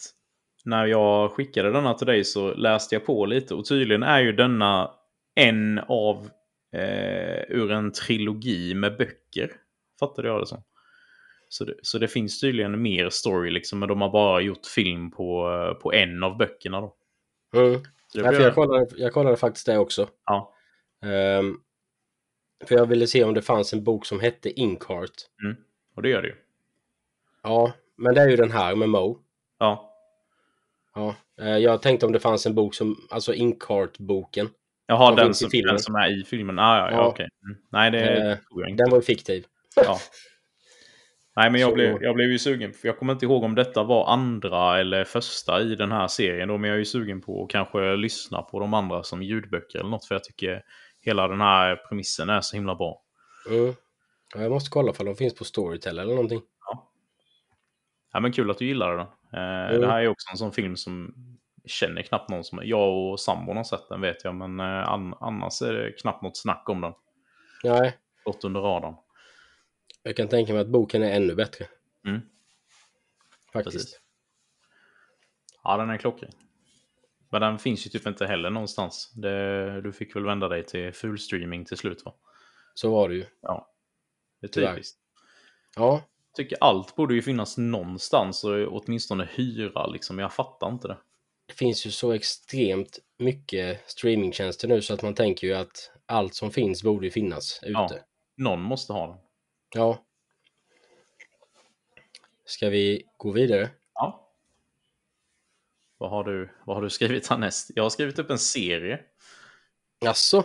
när 0.65 0.86
jag 0.86 1.32
skickade 1.32 1.72
denna 1.72 1.94
till 1.94 2.07
dig 2.07 2.24
så 2.24 2.53
läste 2.53 2.95
jag 2.95 3.06
på 3.06 3.26
lite 3.26 3.56
och 3.56 3.65
tydligen 3.65 4.03
är 4.03 4.20
ju 4.20 4.32
denna 4.32 4.91
en 5.36 5.80
av 5.80 6.30
eh, 6.74 7.41
ur 7.49 7.72
en 7.72 7.91
trilogi 7.91 8.74
med 8.76 8.98
böcker. 8.98 9.52
Fattade 9.99 10.28
jag 10.28 10.41
det 10.41 10.45
som. 10.48 10.64
Så 11.49 11.65
det, 11.65 11.74
så 11.82 11.98
det 11.98 12.07
finns 12.07 12.40
tydligen 12.40 12.82
mer 12.82 13.10
story 13.10 13.52
liksom, 13.52 13.80
men 13.80 13.90
de 13.90 14.02
har 14.02 14.10
bara 14.10 14.41
gjort 14.41 14.65
film 14.65 15.11
på, 15.11 15.49
eh, 15.52 15.82
på 15.82 15.94
en 15.94 16.24
av 16.24 16.38
böckerna 16.38 16.82
då. 16.82 16.95
Mm. 17.56 17.82
Jag, 18.14 18.56
kollade, 18.56 18.88
jag 18.98 19.14
kollade 19.14 19.36
faktiskt 19.38 19.65
det 19.65 19.78
också. 19.78 20.07
ja, 20.26 20.53
Ehm, 21.06 21.57
för 22.68 22.76
jag 22.76 22.86
ville 22.86 23.08
se 23.08 23.24
om 23.24 23.34
det 23.34 23.42
fanns 23.42 23.74
en 23.74 23.84
bok 23.84 24.06
som 24.06 24.20
hette 24.20 24.60
Inkheart. 24.60 25.12
och 25.96 26.02
det 26.02 26.10
gör 26.10 26.22
det 26.22 26.28
ju. 26.28 26.36
Ja, 27.44 27.74
men 27.98 28.16
det 28.16 28.22
är 28.22 28.30
ju 28.30 28.36
den 28.36 28.52
här 28.52 28.76
med 28.76 28.90
Mo. 28.90 29.20
Ja. 29.60 29.90
Ja, 30.96 31.16
eh, 31.42 31.58
jag 31.58 31.82
tänkte 31.82 32.06
om 32.06 32.12
det 32.12 32.20
fanns 32.20 32.46
en 32.46 32.56
bok 32.56 32.76
som, 32.76 33.08
alltså 33.10 33.34
Inkheart-boken. 33.34 34.50
Jaha, 34.88 35.08
Som 35.08 35.16
den 35.16 35.34
som, 35.34 35.50
filmen. 35.50 35.74
den 35.76 35.80
som 35.80 35.96
är 35.96 36.20
i 36.22 36.24
filmen. 36.24 36.60
Ah, 36.60 36.78
ja, 36.78 36.92
ja, 36.92 36.98
Ja. 36.98 37.08
okej. 37.08 37.30
Mm. 37.46 37.58
Nej, 37.72 37.92
det 37.92 38.00
Eh, 38.00 38.38
tror 38.38 38.62
jag 38.62 38.70
inte. 38.70 38.84
Den 38.84 38.92
var 38.92 38.98
ju 38.98 39.02
fiktiv. 39.02 39.46
Ja. 39.76 39.98
Nej, 41.36 41.52
men 41.52 41.62
jag 41.62 41.70
Så- 41.70 41.76
blev, 41.76 42.04
jag 42.04 42.16
blev 42.16 42.30
ju 42.30 42.40
sugen. 42.40 42.74
För 42.74 42.88
jag 42.88 42.98
kommer 43.00 43.14
inte 43.14 43.26
ihåg 43.26 43.44
om 43.44 43.56
detta 43.56 43.84
var 43.84 44.08
andra 44.14 44.80
eller 44.80 45.04
första 45.04 45.62
i 45.62 45.76
den 45.76 45.92
här 45.92 46.08
serien. 46.08 46.48
Då, 46.48 46.58
men 46.58 46.68
jag 46.68 46.76
är 46.76 46.80
ju 46.80 46.86
sugen 46.86 47.22
på 47.22 47.44
att 47.44 47.50
kanske 47.50 47.96
lyssna 47.96 48.42
på 48.42 48.60
de 48.60 48.74
andra 48.74 49.04
som 49.04 49.24
ljudböcker 49.24 49.80
eller 49.80 49.90
något. 49.90 50.06
För 50.06 50.16
jag 50.16 50.24
tycker 50.24 50.62
hela 51.04 51.28
den 51.28 51.42
här 51.42 51.76
premissen 51.76 52.30
är 52.30 52.42
så 52.42 52.56
himla 52.56 52.76
bra. 52.76 53.02
Mm. 53.50 53.74
Ja, 54.36 54.42
jag 54.42 54.52
måste 54.52 54.70
kolla 54.70 54.92
om 55.00 55.06
de 55.06 55.16
finns 55.16 55.36
på 55.36 55.44
Storytel 55.44 56.00
eller 56.00 56.14
någonting. 56.14 56.42
Ja, 58.14 58.20
men 58.20 58.32
kul 58.32 58.52
att 58.52 58.58
du 58.58 58.66
gillar 58.66 58.98
den. 58.98 59.08
Eh, 59.34 59.70
Mm. 59.70 59.82
Det 59.82 59.88
här 59.88 60.02
är 60.02 60.08
också 60.08 60.32
en 60.32 60.38
sån 60.38 60.52
film 60.52 60.76
som 60.76 61.14
känner 61.66 62.02
knappt 62.02 62.30
någon 62.30 62.44
som... 62.44 62.60
Jag 62.64 63.12
och 63.12 63.20
sambon 63.20 63.58
har 63.58 63.64
sett 63.64 63.90
den 63.90 64.02
vet 64.02 64.24
jag, 64.24 64.36
men 64.36 64.60
eh, 64.60 64.90
an, 64.90 65.14
annars 65.20 65.62
är 65.62 65.74
det 65.74 65.92
knappt 65.92 66.22
något 66.24 66.38
snack 66.38 66.70
om 66.70 66.82
den. 66.82 66.94
Nej, 67.64 67.98
Gått 68.24 68.44
under 68.44 68.62
radarn. 68.62 68.96
jag 70.04 70.16
kan 70.16 70.28
tänka 70.28 70.54
mig 70.54 70.62
att 70.62 70.68
boken 70.68 71.04
är 71.04 71.12
ännu 71.16 71.36
bättre. 71.36 71.66
Mm. 72.08 72.22
Faktiskt. 73.54 73.76
Precis. 73.76 74.00
Ja, 75.64 75.78
den 75.78 75.90
är 75.90 75.98
klockren. 75.98 76.32
Men 77.34 77.42
den 77.42 77.60
finns 77.60 77.86
ju 77.86 77.90
typ 77.90 78.08
inte 78.08 78.26
heller 78.26 78.50
någonstans. 78.50 79.12
Det, 79.16 79.82
du 79.82 79.94
fick 79.94 80.16
väl 80.16 80.26
vända 80.26 80.48
dig 80.48 80.64
till 80.66 80.94
full 80.94 81.20
streaming 81.20 81.66
till 81.66 81.78
slut 81.78 82.06
va? 82.06 82.14
Så 82.74 82.92
var 82.92 83.10
det 83.10 83.16
ju. 83.16 83.26
Ja. 83.42 83.70
Det 84.42 84.48
är 84.48 84.52
Tyvärr. 84.52 84.72
typiskt. 84.74 85.00
Ja, 85.76 85.92
Jag 86.28 86.36
tycker 86.36 86.58
allt 86.62 86.96
borde 86.96 87.14
ju 87.16 87.22
finnas 87.22 87.58
någonstans 87.58 88.44
och 88.44 88.68
åtminstone 88.72 89.30
hyra 89.34 89.88
liksom. 89.88 90.20
Jag 90.20 90.34
fattar 90.34 90.70
inte 90.70 90.88
det. 90.88 90.98
det 91.46 91.54
finns 91.54 91.86
ju 91.86 91.92
så 91.92 92.12
extremt 92.12 93.00
mycket 93.18 93.90
streamingtjänster 93.92 94.68
nu 94.68 94.82
så 94.82 94.94
att 94.94 95.02
man 95.02 95.16
tänker 95.16 95.48
ju 95.48 95.54
att 95.54 95.92
allt 96.06 96.36
som 96.36 96.52
finns 96.52 96.84
borde 96.84 97.06
ju 97.06 97.12
finnas 97.12 97.60
ute. 97.64 97.72
Ja. 97.72 97.90
Någon 98.38 98.62
måste 98.62 98.94
ha 98.94 99.08
den. 99.08 99.18
Ja. 99.76 100.04
Ska 102.46 102.70
vi 102.70 103.04
gå 103.18 103.32
vidare? 103.32 103.70
Ja. 103.94 104.23
Vad 106.04 106.12
har, 106.12 106.24
du, 106.24 106.50
vad 106.66 106.76
har 106.76 106.84
du 106.84 106.90
skrivit 106.90 107.28
härnäst? 107.28 107.72
Jag 107.76 107.84
har 107.84 107.90
skrivit 107.90 108.20
upp 108.20 108.30
en 108.30 108.40
serie 108.40 109.00
Jaså? 110.06 110.44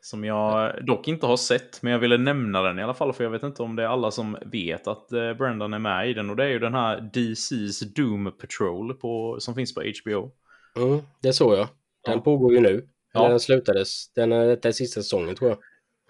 som 0.00 0.24
jag 0.24 0.72
dock 0.86 1.08
inte 1.08 1.26
har 1.26 1.36
sett, 1.36 1.82
men 1.82 1.92
jag 1.92 1.98
ville 1.98 2.18
nämna 2.18 2.62
den 2.62 2.78
i 2.78 2.82
alla 2.82 2.94
fall, 2.94 3.12
för 3.12 3.24
jag 3.24 3.30
vet 3.30 3.42
inte 3.42 3.62
om 3.62 3.76
det 3.76 3.82
är 3.82 3.86
alla 3.86 4.10
som 4.10 4.38
vet 4.46 4.86
att 4.86 5.12
eh, 5.12 5.32
Brendan 5.32 5.74
är 5.74 5.78
med 5.78 6.10
i 6.10 6.14
den. 6.14 6.30
Och 6.30 6.36
det 6.36 6.44
är 6.44 6.48
ju 6.48 6.58
den 6.58 6.74
här 6.74 7.10
DC's 7.14 7.84
Doom 7.94 8.32
Patrol 8.40 8.94
på, 8.94 9.36
som 9.40 9.54
finns 9.54 9.74
på 9.74 9.80
HBO. 9.80 10.30
Mm, 10.76 11.02
det 11.22 11.32
såg 11.32 11.52
jag. 11.52 11.68
Den 12.04 12.14
Ja. 12.14 12.20
pågår 12.20 12.52
ju 12.52 12.60
nu. 12.60 12.88
Ja. 13.12 13.28
Den 13.28 13.40
slutades. 13.40 14.12
Den 14.12 14.32
är, 14.32 14.46
detta 14.46 14.68
är 14.68 14.72
sista 14.72 15.02
säsongen 15.02 15.34
tror 15.34 15.50
jag. 15.50 15.58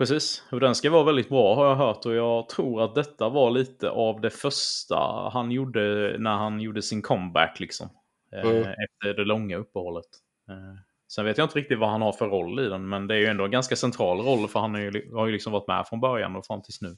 Precis, 0.01 0.45
och 0.51 0.61
den 0.61 0.75
ska 0.75 0.91
vara 0.91 1.05
väldigt 1.05 1.29
bra 1.29 1.55
har 1.55 1.67
jag 1.67 1.77
hört 1.77 2.07
och 2.07 2.15
jag 2.15 2.49
tror 2.49 2.83
att 2.83 2.95
detta 2.95 3.29
var 3.29 3.51
lite 3.51 3.91
av 3.91 4.21
det 4.21 4.31
första 4.31 4.97
han 5.33 5.51
gjorde 5.51 6.17
när 6.19 6.37
han 6.37 6.61
gjorde 6.61 6.83
sin 6.83 7.03
comeback 7.03 7.61
liksom. 7.61 7.89
Eh, 8.33 8.51
Mm. 8.51 8.63
Efter 8.63 9.15
det 9.15 9.25
långa 9.25 9.57
uppehållet. 9.57 10.07
Eh, 10.49 10.81
Sen 11.09 11.25
vet 11.25 11.39
jag 11.39 11.45
inte 11.45 11.59
riktigt 11.59 11.79
vad 11.79 11.91
han 11.91 12.03
har 12.03 12.13
för 12.13 12.29
roll 12.29 12.61
i 12.61 12.69
den, 12.69 12.89
men 12.89 13.07
det 13.07 13.15
är 13.15 13.19
ju 13.19 13.27
ändå 13.27 13.45
en 13.45 13.51
ganska 13.51 13.77
central 13.77 14.21
roll 14.21 14.49
för 14.49 14.61
han 14.61 14.75
ju, 14.75 15.15
har 15.15 15.27
ju 15.27 15.33
liksom 15.33 15.53
varit 15.53 15.69
med 15.69 15.87
från 15.89 16.01
början 16.01 16.37
och 16.37 16.47
fram 16.47 16.63
tills 16.63 16.81
nu. 16.81 16.97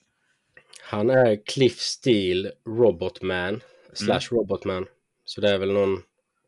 Han 0.84 1.10
är 1.10 1.46
Cliff 1.46 1.78
Steele 1.78 2.50
Robotman. 2.66 3.60
Slash 3.92 4.28
Robotman. 4.30 4.86
Så 5.24 5.40
det 5.40 5.50
är 5.50 5.58
väl 5.58 5.72
någon 5.72 6.02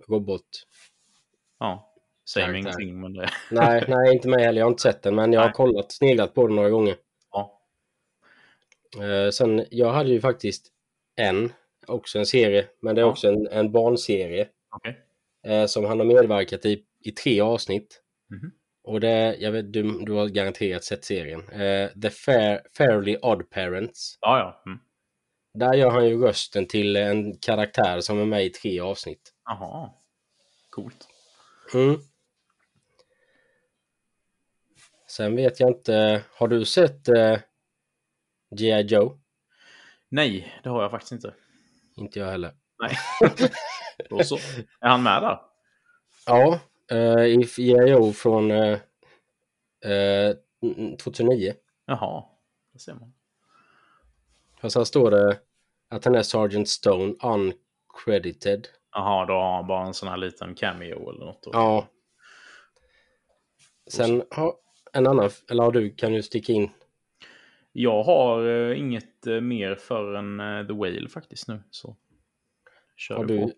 robot. 0.08 0.66
Ja, 1.58 1.93
säger 2.28 2.48
mig 2.48 2.60
ingenting 2.60 3.00
men 3.00 3.12
det... 3.12 3.28
Nej, 3.50 3.84
nej, 3.88 4.14
inte 4.14 4.28
mig 4.28 4.44
heller. 4.44 4.58
Jag 4.58 4.66
har 4.66 4.70
inte 4.70 4.82
sett 4.82 5.02
den, 5.02 5.14
men 5.14 5.32
jag 5.32 5.40
har 5.40 5.46
Nej. 5.46 5.54
kollat, 5.54 5.92
sneglat 5.92 6.34
på 6.34 6.46
den 6.46 6.56
några 6.56 6.70
gånger. 6.70 6.96
Ja. 7.32 7.60
Eh, 9.04 9.30
sen, 9.30 9.64
jag 9.70 9.92
hade 9.92 10.10
ju 10.10 10.20
faktiskt 10.20 10.66
en, 11.16 11.52
också 11.86 12.18
en 12.18 12.26
serie, 12.26 12.66
men 12.80 12.94
det 12.94 13.00
är 13.00 13.04
Ja. 13.04 13.10
också 13.10 13.28
en, 13.28 13.46
en 13.48 13.72
barnserie 13.72 14.48
Okej. 14.76 15.00
eh, 15.46 15.66
som 15.66 15.84
han 15.84 15.98
har 15.98 16.06
medverkat 16.06 16.64
i 16.66 16.84
i 17.00 17.10
tre 17.10 17.40
avsnitt. 17.40 18.02
Mhm. 18.30 18.50
Och 18.84 19.00
det, 19.00 19.36
jag 19.40 19.52
vet, 19.52 19.72
du, 19.72 19.82
du 20.04 20.12
har 20.12 20.26
garanterat 20.28 20.84
sett 20.84 21.04
serien. 21.04 21.40
Eh, 21.48 21.88
The 22.02 22.10
Fair, 22.10 22.60
Fairly 22.76 23.16
Odd 23.22 23.50
Parents. 23.50 24.18
Ja, 24.20 24.38
ja. 24.38 24.62
Mm. 24.66 24.78
Där 25.54 25.74
gör 25.74 25.90
han 25.90 26.08
ju 26.08 26.22
rösten 26.22 26.66
till 26.66 26.96
en 26.96 27.36
karaktär 27.38 28.00
som 28.00 28.20
är 28.20 28.24
med 28.24 28.44
i 28.44 28.50
tre 28.50 28.80
avsnitt. 28.80 29.32
Jaha. 29.44 29.90
Coolt. 30.70 31.08
Mm. 31.74 32.00
Sen 35.16 35.36
vet 35.36 35.60
jag 35.60 35.70
inte, 35.70 36.24
har 36.36 36.48
du 36.48 36.64
sett 36.64 37.08
eh, 37.08 37.38
G.I. 38.50 38.82
Joe? 38.82 39.18
Nej, 40.08 40.60
det 40.62 40.68
har 40.68 40.82
jag 40.82 40.90
faktiskt 40.90 41.12
inte. 41.12 41.34
Inte 41.96 42.18
jag 42.18 42.26
heller. 42.26 42.54
Nej. 42.78 42.96
Då 44.10 44.24
så. 44.24 44.36
Är 44.80 44.88
han 44.88 45.02
med 45.02 45.22
där? 45.22 45.40
Ja, 46.26 46.60
eh, 46.90 47.24
i 47.24 47.36
G.I. 47.56 47.90
Joe 47.90 48.12
från 48.12 48.50
eh, 48.50 48.78
eh, 49.84 50.36
2009. 50.98 51.54
Jaha. 51.86 52.24
Det 52.72 52.78
ser 52.78 52.94
man. 52.94 53.14
Fast 54.60 54.76
här 54.76 54.84
står 54.84 55.10
det 55.10 55.40
att 55.88 56.04
han 56.04 56.14
är 56.14 56.22
Sergeant 56.22 56.68
Stone 56.68 57.14
uncredited. 57.22 58.68
Jaha, 58.92 59.26
då 59.26 59.32
har 59.32 59.56
han 59.56 59.66
bara 59.66 59.86
en 59.86 59.94
sån 59.94 60.08
här 60.08 60.16
liten 60.16 60.54
cameo 60.54 61.10
eller 61.10 61.24
något. 61.24 61.42
då. 61.42 61.50
Ja. 61.52 61.86
Sen 63.86 64.22
har 64.30 64.63
en 64.94 65.06
annan, 65.06 65.30
eller 65.50 65.62
har 65.62 65.72
du, 65.72 65.90
kan 65.90 66.12
du 66.12 66.22
sticka 66.22 66.52
in? 66.52 66.70
Jag 67.72 68.02
har 68.02 68.46
eh, 68.48 68.78
inget 68.78 69.26
eh, 69.26 69.40
mer 69.40 69.74
förrän 69.74 70.40
eh, 70.40 70.66
The 70.66 70.72
Whale 70.72 71.08
faktiskt 71.08 71.48
nu. 71.48 71.62
Så 71.70 71.96
kör 72.96 73.16
Har 73.16 73.24
du 73.24 73.38
på. 73.40 73.52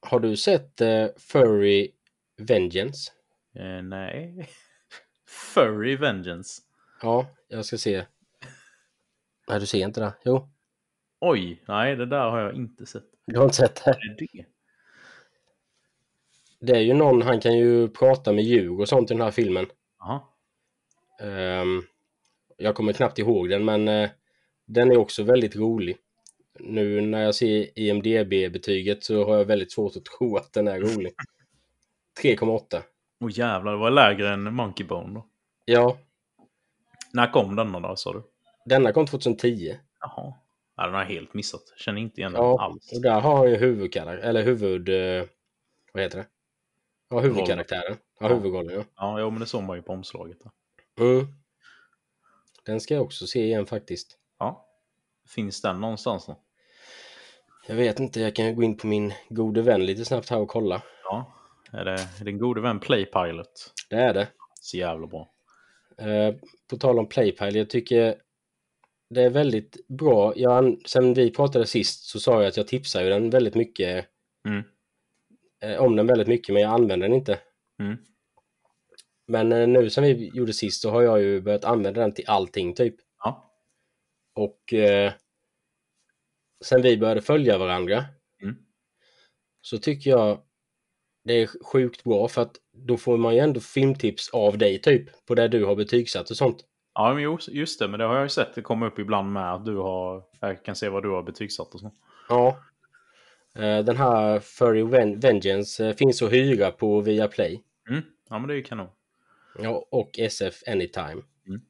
har 0.00 0.20
du 0.20 0.36
sett 0.36 0.80
eh, 0.80 1.06
Furry 1.18 1.92
Vengeance? 2.36 3.12
Nej. 3.82 4.48
Furry 5.54 5.96
Vengeance. 5.96 6.62
Ja, 7.02 7.26
jag 7.48 7.64
ska 7.64 7.78
se. 7.78 8.06
Nej, 9.48 9.60
du 9.60 9.66
ser 9.66 9.84
inte 9.84 10.00
det? 10.00 10.14
Jo, 10.24 10.48
Oj, 11.20 11.62
nej 11.68 11.96
det 11.96 12.06
där 12.06 12.30
har 12.30 12.40
jag 12.40 12.54
inte 12.54 12.86
sett. 12.86 13.04
du 13.26 13.36
har 13.36 13.44
inte 13.44 13.56
sett 13.56 13.84
det? 13.84 13.90
Är 13.90 14.16
det? 14.18 14.44
Det 16.60 16.72
är 16.76 16.80
ju 16.80 16.94
någon, 16.94 17.22
han 17.22 17.40
kan 17.40 17.58
ju 17.58 17.88
prata 17.88 18.32
med 18.32 18.44
djur 18.44 18.80
och 18.80 18.88
sånt 18.88 19.10
i 19.10 19.14
den 19.14 19.20
här 19.22 19.30
filmen. 19.30 19.66
Jaha. 19.98 20.20
Ehm, 21.22 21.82
jag 22.56 22.74
kommer 22.74 22.92
knappt 22.92 23.18
ihåg 23.18 23.48
den, 23.48 23.64
men 23.64 23.88
eh, 23.88 24.10
den 24.66 24.90
är 24.92 24.96
också 24.96 25.22
väldigt 25.22 25.56
rolig. 25.56 25.96
Nu 26.60 27.00
när 27.00 27.22
jag 27.22 27.34
ser 27.34 27.78
IMDB-betyget 27.78 29.04
så 29.04 29.24
har 29.24 29.36
jag 29.36 29.44
väldigt 29.44 29.72
svårt 29.72 29.96
att 29.96 30.04
tro 30.04 30.36
att 30.36 30.52
den 30.52 30.68
är 30.68 30.80
rolig. 30.80 31.12
3,8. 32.22 32.82
Åh 33.20 33.30
jävlar, 33.32 33.72
det 33.72 33.78
var 33.78 33.90
lägre 33.90 34.28
än 34.32 34.54
Monkey 34.54 34.86
Bone 34.86 35.14
då. 35.14 35.26
Ja, 35.64 35.98
När 37.12 37.32
kom 37.32 37.56
denna 37.56 37.80
då, 37.80 37.96
sa 37.96 38.12
du? 38.12 38.22
denna 38.64 38.92
kom 38.92 39.06
2010. 39.06 39.76
Jaha. 40.00 40.34
Ja, 40.76 40.84
den 40.84 40.94
har 40.94 41.00
jag 41.00 41.08
helt 41.08 41.34
missat. 41.34 41.62
Känner 41.76 42.00
inte 42.00 42.20
igen 42.20 42.32
den 42.32 42.42
Ja, 42.42 42.62
alls. 42.64 42.92
och 42.92 43.02
där 43.02 43.20
har 43.20 43.36
han 43.36 43.50
ju 43.50 43.56
huvudkaraktär, 43.56 44.28
eller 44.28 44.42
huvud... 44.42 44.88
eh, 44.88 45.24
Vad 45.92 46.02
heter 46.02 46.18
det? 46.18 46.26
Ja, 47.10 47.20
huvudkaraktären. 47.20 47.96
Ja, 48.20 48.28
huvudrollen, 48.28 48.74
ja. 48.74 48.84
Ja, 48.96 49.20
jo, 49.20 49.30
men 49.30 49.40
det 49.40 49.46
såg 49.46 49.62
man 49.62 49.76
ju 49.76 49.82
på 49.82 49.92
omslaget. 49.92 50.40
Där. 50.40 50.50
Mm. 51.00 51.26
Den 52.64 52.80
ska 52.80 52.94
jag 52.94 53.02
också 53.02 53.26
se 53.26 53.44
igen 53.44 53.66
faktiskt. 53.66 54.18
Ja. 54.38 54.68
Finns 55.34 55.62
den 55.62 55.80
någonstans 55.80 56.26
då? 56.26 56.42
Jag 57.68 57.74
vet 57.74 58.00
inte, 58.00 58.20
jag 58.20 58.36
kan 58.36 58.56
gå 58.56 58.62
in 58.62 58.76
på 58.76 58.86
min 58.86 59.12
gode 59.28 59.62
vän 59.62 59.86
lite 59.86 60.04
snabbt 60.04 60.28
här 60.28 60.38
och 60.40 60.48
kolla. 60.48 60.82
Ja. 61.04 61.32
Är 61.72 61.84
det 61.84 61.92
är 62.20 62.24
din 62.24 62.38
gode 62.38 62.60
vän 62.60 62.80
Playpilot? 62.80 63.72
Det 63.90 63.96
är 63.96 64.14
det. 64.14 64.28
Så 64.60 64.76
jävla 64.76 65.06
bra. 65.06 65.32
Eh, 65.98 66.34
på 66.70 66.76
tal 66.76 66.98
om 66.98 67.08
Playpile, 67.08 67.58
jag 67.58 67.70
tycker 67.70 68.14
det 69.10 69.22
är 69.22 69.30
väldigt 69.30 69.88
bra. 69.88 70.32
Jag, 70.36 70.82
sen 70.86 71.14
vi 71.14 71.30
pratade 71.30 71.66
sist 71.66 72.04
så 72.04 72.20
sa 72.20 72.32
jag 72.32 72.46
att 72.48 72.56
jag 72.56 72.68
tipsar 72.68 73.02
ju 73.02 73.08
den 73.08 73.30
väldigt 73.30 73.54
mycket, 73.54 74.06
Mm. 74.48 74.62
eh, 75.62 75.80
om 75.82 75.96
den 75.96 76.06
väldigt 76.06 76.28
mycket, 76.28 76.52
men 76.52 76.62
jag 76.62 76.72
använder 76.72 77.08
den 77.08 77.16
inte. 77.16 77.38
Mm. 77.80 77.96
Men 79.26 79.52
eh, 79.52 79.68
nu 79.68 79.90
som 79.90 80.04
vi 80.04 80.30
gjorde 80.34 80.52
sist 80.52 80.82
så 80.82 80.90
har 80.90 81.02
jag 81.02 81.20
ju 81.22 81.40
börjat 81.40 81.64
använda 81.64 82.00
den 82.00 82.14
till 82.14 82.24
allting 82.28 82.74
typ. 82.74 82.94
Ja. 83.24 83.52
Och 84.34 84.72
eh, 84.74 85.12
sen 86.64 86.82
vi 86.82 86.96
började 86.98 87.22
följa 87.22 87.58
varandra 87.58 88.04
Mm. 88.42 88.56
så 89.60 89.78
tycker 89.78 90.10
jag 90.10 90.42
det 91.24 91.32
är 91.42 91.46
sjukt 91.72 92.04
bra 92.04 92.28
för 92.28 92.42
att 92.42 92.56
då 92.72 92.96
får 92.96 93.16
man 93.16 93.34
ju 93.34 93.40
ändå 93.40 93.60
filmtips 93.60 94.30
av 94.30 94.58
dig 94.58 94.80
typ 94.80 95.26
på 95.26 95.34
det 95.34 95.48
du 95.48 95.64
har 95.64 95.76
betygsatt 95.76 96.30
och 96.30 96.36
sånt. 96.36 96.64
Ja, 96.94 97.14
men 97.14 97.38
just 97.48 97.78
det. 97.78 97.88
Men 97.88 98.00
det 98.00 98.06
har 98.06 98.14
jag 98.14 98.22
ju 98.22 98.28
sett. 98.28 98.54
Det 98.54 98.62
kommer 98.62 98.86
upp 98.86 98.98
ibland 98.98 99.32
med 99.32 99.54
att 99.54 99.64
du 99.64 99.76
har... 99.76 100.24
Jag 100.40 100.64
kan 100.64 100.76
se 100.76 100.88
vad 100.88 101.02
du 101.02 101.08
har 101.10 101.22
betygsatt 101.22 101.74
och 101.74 101.80
så. 101.80 101.92
Ja. 102.28 102.56
Eh, 103.54 103.84
Den 103.84 103.96
här 103.96 104.40
Furry 104.40 104.82
Ven- 104.82 105.20
Vengeance 105.20 105.86
eh, 105.88 105.96
finns 105.96 106.22
att 106.22 106.32
hyra 106.32 106.70
på 106.70 107.00
Viaplay. 107.00 107.62
Mm. 107.88 108.02
Ja, 108.30 108.38
men 108.38 108.48
det 108.48 108.54
är 108.54 108.56
ju 108.56 108.62
kanon. 108.62 108.88
Ja, 109.58 109.86
och 109.90 110.18
SF 110.18 110.62
Anytime. 110.68 111.22
Mm. 111.46 111.60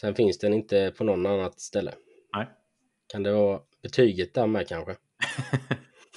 Sen 0.00 0.14
finns 0.14 0.38
den 0.38 0.52
inte 0.52 0.92
på 0.98 1.04
någon 1.04 1.26
annat 1.26 1.60
ställe. 1.60 1.94
Nej. 2.34 2.46
Kan 3.06 3.22
det 3.22 3.32
vara 3.32 3.60
betyget 3.82 4.34
där 4.34 4.46
med 4.46 4.68
kanske? 4.68 4.96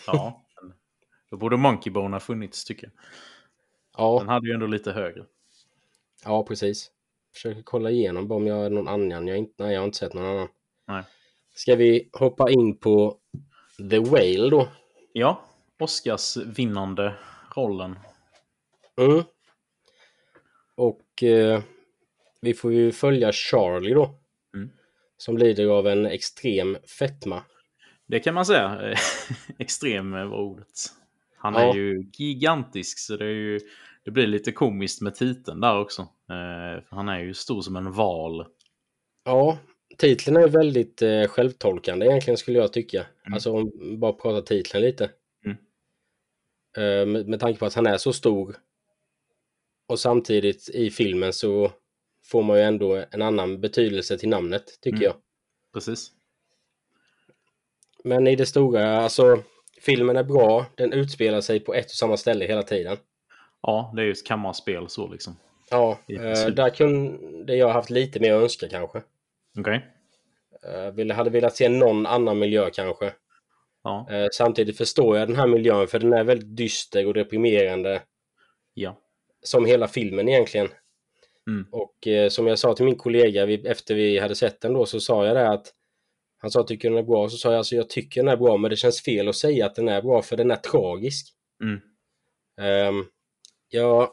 Ja. 0.07 0.45
Då 1.29 1.37
borde 1.37 1.57
Monkey 1.57 1.93
Bone 1.93 2.15
ha 2.15 2.19
funnits, 2.19 2.65
tycker 2.65 2.83
jag. 2.87 2.93
Ja, 3.97 4.19
Den 4.19 4.29
hade 4.29 4.47
ju 4.47 4.53
ändå 4.53 4.65
lite 4.67 4.91
högre. 4.91 5.25
ja 6.25 6.43
precis. 6.45 6.91
Försöker 7.33 7.61
kolla 7.61 7.89
igenom 7.91 8.27
bara 8.27 8.35
om 8.35 8.47
jag 8.47 8.55
har 8.55 8.69
någon 8.69 8.87
annan. 8.87 9.27
Jag, 9.27 9.37
inte, 9.37 9.63
nej, 9.63 9.73
jag 9.73 9.79
har 9.81 9.85
inte 9.85 9.97
sett 9.97 10.13
någon 10.13 10.25
annan. 10.25 10.47
Nej. 10.87 11.03
Ska 11.55 11.75
vi 11.75 12.09
hoppa 12.13 12.49
in 12.51 12.77
på 12.77 13.17
The 13.89 13.99
Whale 13.99 14.49
då? 14.49 14.67
Ja, 15.13 15.41
Oscars 15.79 16.37
vinnande 16.37 17.15
rollen. 17.55 17.99
Mm. 18.97 19.23
Och 20.81 21.23
eh, 21.23 21.61
vi 22.41 22.53
får 22.53 22.73
ju 22.73 22.91
följa 22.91 23.31
Charlie 23.31 23.93
då. 23.93 24.15
Mm. 24.55 24.69
Som 25.17 25.37
lider 25.37 25.67
av 25.67 25.87
en 25.87 26.05
extrem 26.05 26.77
fetma. 26.99 27.43
Det 28.07 28.19
kan 28.19 28.33
man 28.33 28.45
säga. 28.45 28.95
Extrem 29.59 30.11
var 30.11 30.39
ordet. 30.39 30.67
Han 31.37 31.53
Ja. 31.53 31.59
är 31.59 31.75
ju 31.75 32.09
gigantisk, 32.13 32.99
så 32.99 33.17
det, 33.17 33.25
är 33.25 33.29
ju, 33.29 33.59
det 34.05 34.11
blir 34.11 34.27
lite 34.27 34.51
komiskt 34.51 35.01
med 35.01 35.15
titeln 35.15 35.61
där 35.61 35.79
också. 35.79 36.01
Eh, 36.01 36.83
han 36.89 37.09
är 37.09 37.19
ju 37.19 37.33
stor 37.33 37.61
som 37.61 37.75
en 37.75 37.91
val. 37.91 38.45
Ja, 39.25 39.57
titeln 39.97 40.37
är 40.37 40.47
väldigt 40.47 41.01
eh, 41.01 41.23
självtolkande 41.27 42.05
egentligen 42.05 42.37
skulle 42.37 42.59
jag 42.59 42.73
tycka. 42.73 43.05
Mm. 43.25 43.33
Alltså 43.33 43.51
om 43.51 43.71
bara 43.99 44.13
prata 44.13 44.41
titeln 44.41 44.83
lite. 44.83 45.09
Mm. 45.45 45.57
Eh, 46.77 47.05
med, 47.05 47.27
med 47.27 47.39
tanke 47.39 47.59
på 47.59 47.65
att 47.65 47.73
han 47.73 47.87
är 47.87 47.97
så 47.97 48.13
stor. 48.13 48.55
Och 49.91 49.99
samtidigt 49.99 50.69
i 50.69 50.89
filmen 50.89 51.33
så 51.33 51.71
får 52.23 52.43
man 52.43 52.57
ju 52.57 52.63
ändå 52.63 53.03
en 53.11 53.21
annan 53.21 53.61
betydelse 53.61 54.17
till 54.17 54.29
namnet 54.29 54.81
tycker 54.81 54.97
Mm. 54.97 55.03
jag. 55.05 55.15
Precis. 55.73 56.11
Men 58.03 58.27
i 58.27 58.35
det 58.35 58.45
stora, 58.45 58.97
alltså 59.01 59.43
Filmen 59.81 60.17
är 60.17 60.23
bra, 60.23 60.65
den 60.75 60.93
utspelar 60.93 61.41
sig 61.41 61.59
på 61.59 61.73
ett 61.73 61.85
och 61.85 61.91
samma 61.91 62.17
ställe 62.17 62.45
hela 62.45 62.63
tiden. 62.63 62.97
Ja, 63.61 63.91
det 63.95 64.01
är 64.01 64.05
ju 64.05 64.11
ett 64.11 64.25
kammarspel 64.25 64.89
så 64.89 65.07
liksom. 65.07 65.35
Ja, 65.69 65.99
eh, 66.07 66.47
där 66.47 66.69
kunde 66.69 67.55
jag 67.55 67.69
haft 67.69 67.89
lite 67.89 68.19
mer 68.19 68.33
önska 68.33 68.69
kanske. 68.69 69.01
Okej. 69.59 69.85
Eh, 70.63 70.91
ville, 70.91 71.13
hade 71.13 71.29
velat 71.29 71.55
se 71.55 71.69
någon 71.69 72.05
annan 72.05 72.39
miljö 72.39 72.69
kanske. 72.73 73.13
Ja. 73.83 74.07
Eh, 74.11 74.27
samtidigt 74.31 74.77
förstår 74.77 75.17
jag 75.17 75.27
den 75.27 75.37
här 75.37 75.47
miljön 75.47 75.87
för 75.87 75.99
den 75.99 76.13
är 76.13 76.23
väldigt 76.23 76.57
dyster 76.57 77.07
och 77.07 77.13
deprimerande. 77.13 78.01
Ja. 78.73 78.97
Som 79.43 79.65
hela 79.65 79.87
filmen 79.87 80.29
egentligen. 80.29 80.67
Mm. 81.47 81.65
Och 81.71 82.07
eh, 82.07 82.29
som 82.29 82.47
jag 82.47 82.59
sa 82.59 82.73
till 82.73 82.85
min 82.85 82.97
kollega 82.97 83.45
vi, 83.45 83.67
efter 83.67 83.95
vi 83.95 84.19
hade 84.19 84.35
sett 84.35 84.61
den 84.61 84.73
då 84.73 84.85
så 84.85 84.99
sa 84.99 85.25
jag 85.25 85.35
det 85.35 85.49
att 85.49 85.67
han 86.37 86.51
sa 86.51 86.63
tycker 86.63 86.89
den 86.89 86.97
är 86.97 87.03
bra 87.03 87.29
så 87.29 87.37
sa 87.37 87.49
jag 87.51 87.57
alltså 87.57 87.75
jag 87.75 87.89
tycker 87.89 88.21
den 88.23 88.27
är 88.33 88.37
bra 88.37 88.57
men 88.57 88.69
det 88.69 88.75
känns 88.75 89.01
fel 89.01 89.27
att 89.27 89.35
säga 89.35 89.65
att 89.65 89.75
den 89.75 89.87
är 89.89 90.01
bra 90.01 90.21
för 90.21 90.37
den 90.37 90.51
är 90.51 90.55
tragisk. 90.55 91.27
Mm. 91.63 91.79
Ehm, 92.61 93.05
jag 93.69 94.09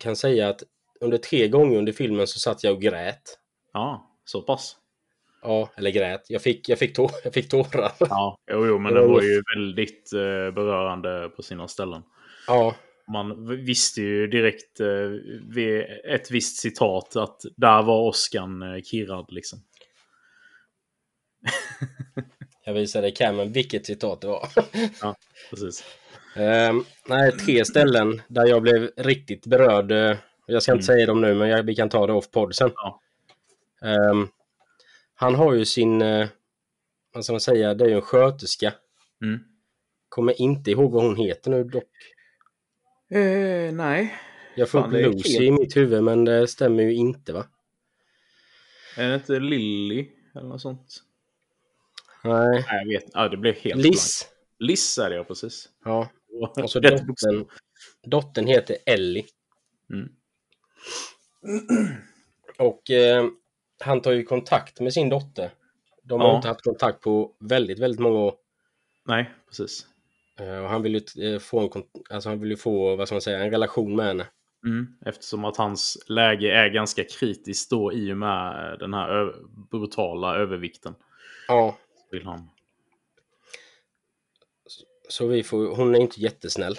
kan 0.00 0.16
säga 0.16 0.48
att 0.48 0.62
under 1.00 1.18
tre 1.18 1.48
gånger 1.48 1.78
under 1.78 1.92
filmen 1.92 2.26
så 2.26 2.38
satt 2.38 2.64
jag 2.64 2.74
och 2.74 2.80
grät. 2.82 3.38
Ja, 3.72 4.16
så 4.24 4.42
pass. 4.42 4.76
Ja, 5.42 5.70
eller 5.76 5.90
grät. 5.90 6.20
Jag 6.28 6.42
fick, 6.42 6.68
jag 6.68 6.78
fick, 6.78 6.96
tår, 6.96 7.10
jag 7.24 7.34
fick 7.34 7.48
tårar. 7.48 7.92
Ja, 8.00 8.36
jo, 8.52 8.66
jo 8.66 8.78
men 8.78 8.94
Det 8.94 9.00
var 9.00 9.06
den 9.06 9.14
var 9.14 9.22
ju- 9.22 9.28
ju 9.34 9.42
väldigt 9.56 10.12
eh, 10.12 10.54
berörande 10.54 11.28
på 11.36 11.42
sina 11.42 11.68
ställen. 11.68 12.02
Ja, 12.46 12.74
Man 13.12 13.46
visste 13.64 14.00
ju 14.02 14.26
direkt 14.26 14.80
eh, 14.80 14.86
vid 15.54 15.80
ett 16.04 16.30
visst 16.30 16.56
citat 16.60 17.16
att 17.16 17.40
där 17.56 17.82
var 17.82 18.08
Oscan 18.08 18.62
eh, 18.62 18.82
kirrad 18.82 19.26
liksom. 19.28 19.58
jag 22.64 22.74
visade 22.74 23.10
Cameron 23.10 23.52
vilket 23.52 23.86
citat 23.86 24.20
det 24.20 24.26
var. 24.26 24.48
Precis. 25.50 25.84
Ehm, 26.36 26.84
nej, 27.08 27.32
tre 27.32 27.64
ställen 27.64 28.22
där 28.28 28.46
jag 28.46 28.62
blev 28.62 28.90
riktigt 28.96 29.46
berörd. 29.46 29.92
Eh, 29.92 30.16
Jag 30.46 30.62
ska 30.62 30.72
inte 30.72 30.84
Mm. 30.92 30.96
säga 30.98 31.06
dem 31.06 31.20
nu, 31.20 31.34
men 31.34 31.48
jag, 31.48 31.62
vi 31.62 31.74
kan 31.74 31.88
ta 31.88 32.06
det 32.06 32.12
off 32.12 32.30
podd 32.30 32.54
sen. 32.54 32.70
Ja. 32.74 33.00
Ehm, 33.82 34.28
han 35.14 35.34
har 35.34 35.54
ju 35.54 35.64
sin, 35.64 36.02
eh, 36.02 36.28
vad 37.14 37.24
ska 37.24 37.32
man 37.32 37.40
säga, 37.40 37.74
det 37.74 37.84
är 37.84 37.88
ju 37.88 37.94
en 37.94 38.00
sköterska. 38.02 38.72
Mm. 39.22 39.40
Kommer 40.08 40.40
inte 40.40 40.70
ihåg 40.70 40.92
vad 40.92 41.04
hon 41.04 41.16
heter 41.16 41.50
nu 41.50 41.64
dock. 41.64 41.84
Eh, 43.10 43.72
nej. 43.72 44.14
Jag 44.54 44.68
får 44.68 44.80
Fan, 44.80 44.94
upp 44.96 45.14
Lucy 45.14 45.32
helt- 45.32 45.42
i 45.42 45.50
mitt 45.50 45.76
huvud, 45.76 46.02
men 46.04 46.24
det 46.24 46.48
stämmer 46.48 46.82
ju 46.82 46.94
inte 46.94 47.32
va? 47.32 47.46
Är 48.96 49.08
det 49.08 49.14
inte 49.14 49.38
Lilly 49.40 50.08
eller 50.34 50.48
något 50.48 50.60
sånt? 50.62 51.02
Nej. 52.24 52.64
Nej, 52.68 52.84
jag 52.84 52.86
vet 53.00 53.10
Ja, 53.14 53.28
det 53.28 53.36
blev 53.36 53.54
helt 53.54 53.76
Liz. 53.82 53.84
blankt. 54.28 54.36
Liz 54.58 54.98
är 54.98 55.10
det 55.10 55.16
ja, 55.16 55.24
precis. 55.24 55.68
Ja. 55.84 56.08
Och 56.62 56.70
så 56.70 56.80
bokstav. 56.80 57.06
dottern, 57.06 57.46
dottern 58.02 58.46
heter 58.46 58.76
Ellie. 58.86 59.24
Mm. 59.92 60.08
Och 62.58 62.90
eh, 62.90 63.26
han 63.80 64.02
tar 64.02 64.12
ju 64.12 64.22
kontakt 64.22 64.80
med 64.80 64.92
sin 64.92 65.08
dotter. 65.08 65.50
De 66.02 66.20
har 66.20 66.28
Ja. 66.28 66.36
inte 66.36 66.48
haft 66.48 66.62
kontakt 66.62 67.00
på 67.00 67.36
väldigt, 67.40 67.78
väldigt 67.78 68.00
många 68.00 68.18
år. 68.18 68.34
Nej, 69.06 69.30
precis. 69.46 69.86
Eh, 70.40 70.58
och 70.58 70.68
han 70.68 70.82
vill 70.82 70.94
ju 71.14 71.34
eh, 71.34 71.38
få 71.38 71.60
en, 71.60 71.82
alltså 72.10 72.28
han 72.28 72.40
vill 72.40 72.56
få, 72.56 72.96
vad 72.96 73.08
ska 73.08 73.14
man 73.14 73.22
säga, 73.22 73.38
en 73.38 73.50
relation 73.50 73.96
med 73.96 74.06
henne. 74.06 74.26
Mm. 74.64 74.86
Eftersom 75.06 75.44
att 75.44 75.56
hans 75.56 75.98
läge 76.08 76.52
är 76.54 76.68
ganska 76.68 77.04
kritiskt 77.04 77.70
då 77.70 77.92
i 77.92 78.12
och 78.12 78.16
med 78.16 78.76
den 78.78 78.94
här 78.94 79.34
brutala 79.70 80.36
övervikten. 80.36 80.94
Ja, 81.48 81.76
Vill 82.10 82.24
han. 82.26 82.48
så 85.08 85.26
vi 85.26 85.42
får, 85.42 85.76
hon 85.76 85.94
är 85.94 86.00
inte 86.00 86.20
jättesnäll. 86.20 86.74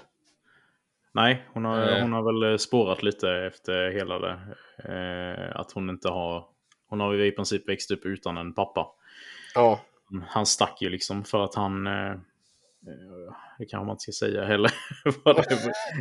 Nej, 1.14 1.46
hon 1.54 1.66
har, 1.66 1.82
Eh. 1.82 2.02
hon 2.02 2.14
har 2.14 2.24
väl 2.50 2.60
spårat 2.60 3.04
lite 3.04 3.30
efter 3.32 3.92
hela 3.92 4.20
det. 4.20 4.40
Eh, 4.84 5.60
att 5.60 5.72
hon 5.72 5.90
inte 5.90 6.10
har... 6.10 6.46
Hon 6.88 7.00
har 7.00 7.14
ju 7.14 7.26
i 7.26 7.32
princip 7.32 7.70
växt 7.70 7.92
upp 7.92 8.06
utan 8.06 8.38
en 8.38 8.54
pappa. 8.54 8.88
Ja, 9.56 9.82
Han 10.28 10.46
stack 10.46 10.82
ju 10.82 10.90
liksom 10.90 11.24
för 11.24 11.44
att 11.44 11.56
han... 11.56 11.88
Eh, 11.88 12.12
eh, 12.12 12.16
det 13.60 13.66
kanske 13.66 13.86
man 13.86 13.90
inte 13.94 14.02
ska 14.02 14.12
säga 14.12 14.46
heller. 14.46 14.72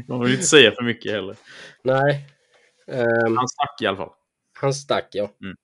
Man 0.09 0.21
vill 0.21 0.31
inte 0.33 0.43
säga 0.47 0.73
för 0.73 0.83
mycket 0.83 1.13
heller. 1.13 1.37
nej. 1.83 2.27
Ehm, 2.87 3.37
Han 3.37 3.49
stack 3.49 3.83
i 3.83 3.87
alla 3.87 3.97
fall. 3.97 4.13
han 4.61 4.75
stack 4.75 5.09
ja. 5.13 5.31
Mm. 5.43 5.57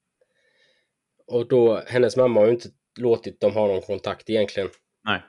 Och 1.27 1.49
då, 1.49 1.83
hennes 1.87 2.17
mamma 2.17 2.41
har 2.41 2.47
ju 2.47 2.53
inte 2.53 2.69
låtit 2.99 3.41
dem 3.41 3.53
ha 3.55 3.67
någon 3.67 3.83
kontakt 3.83 4.31
egentligen. 4.31 4.69
Nej. 5.05 5.23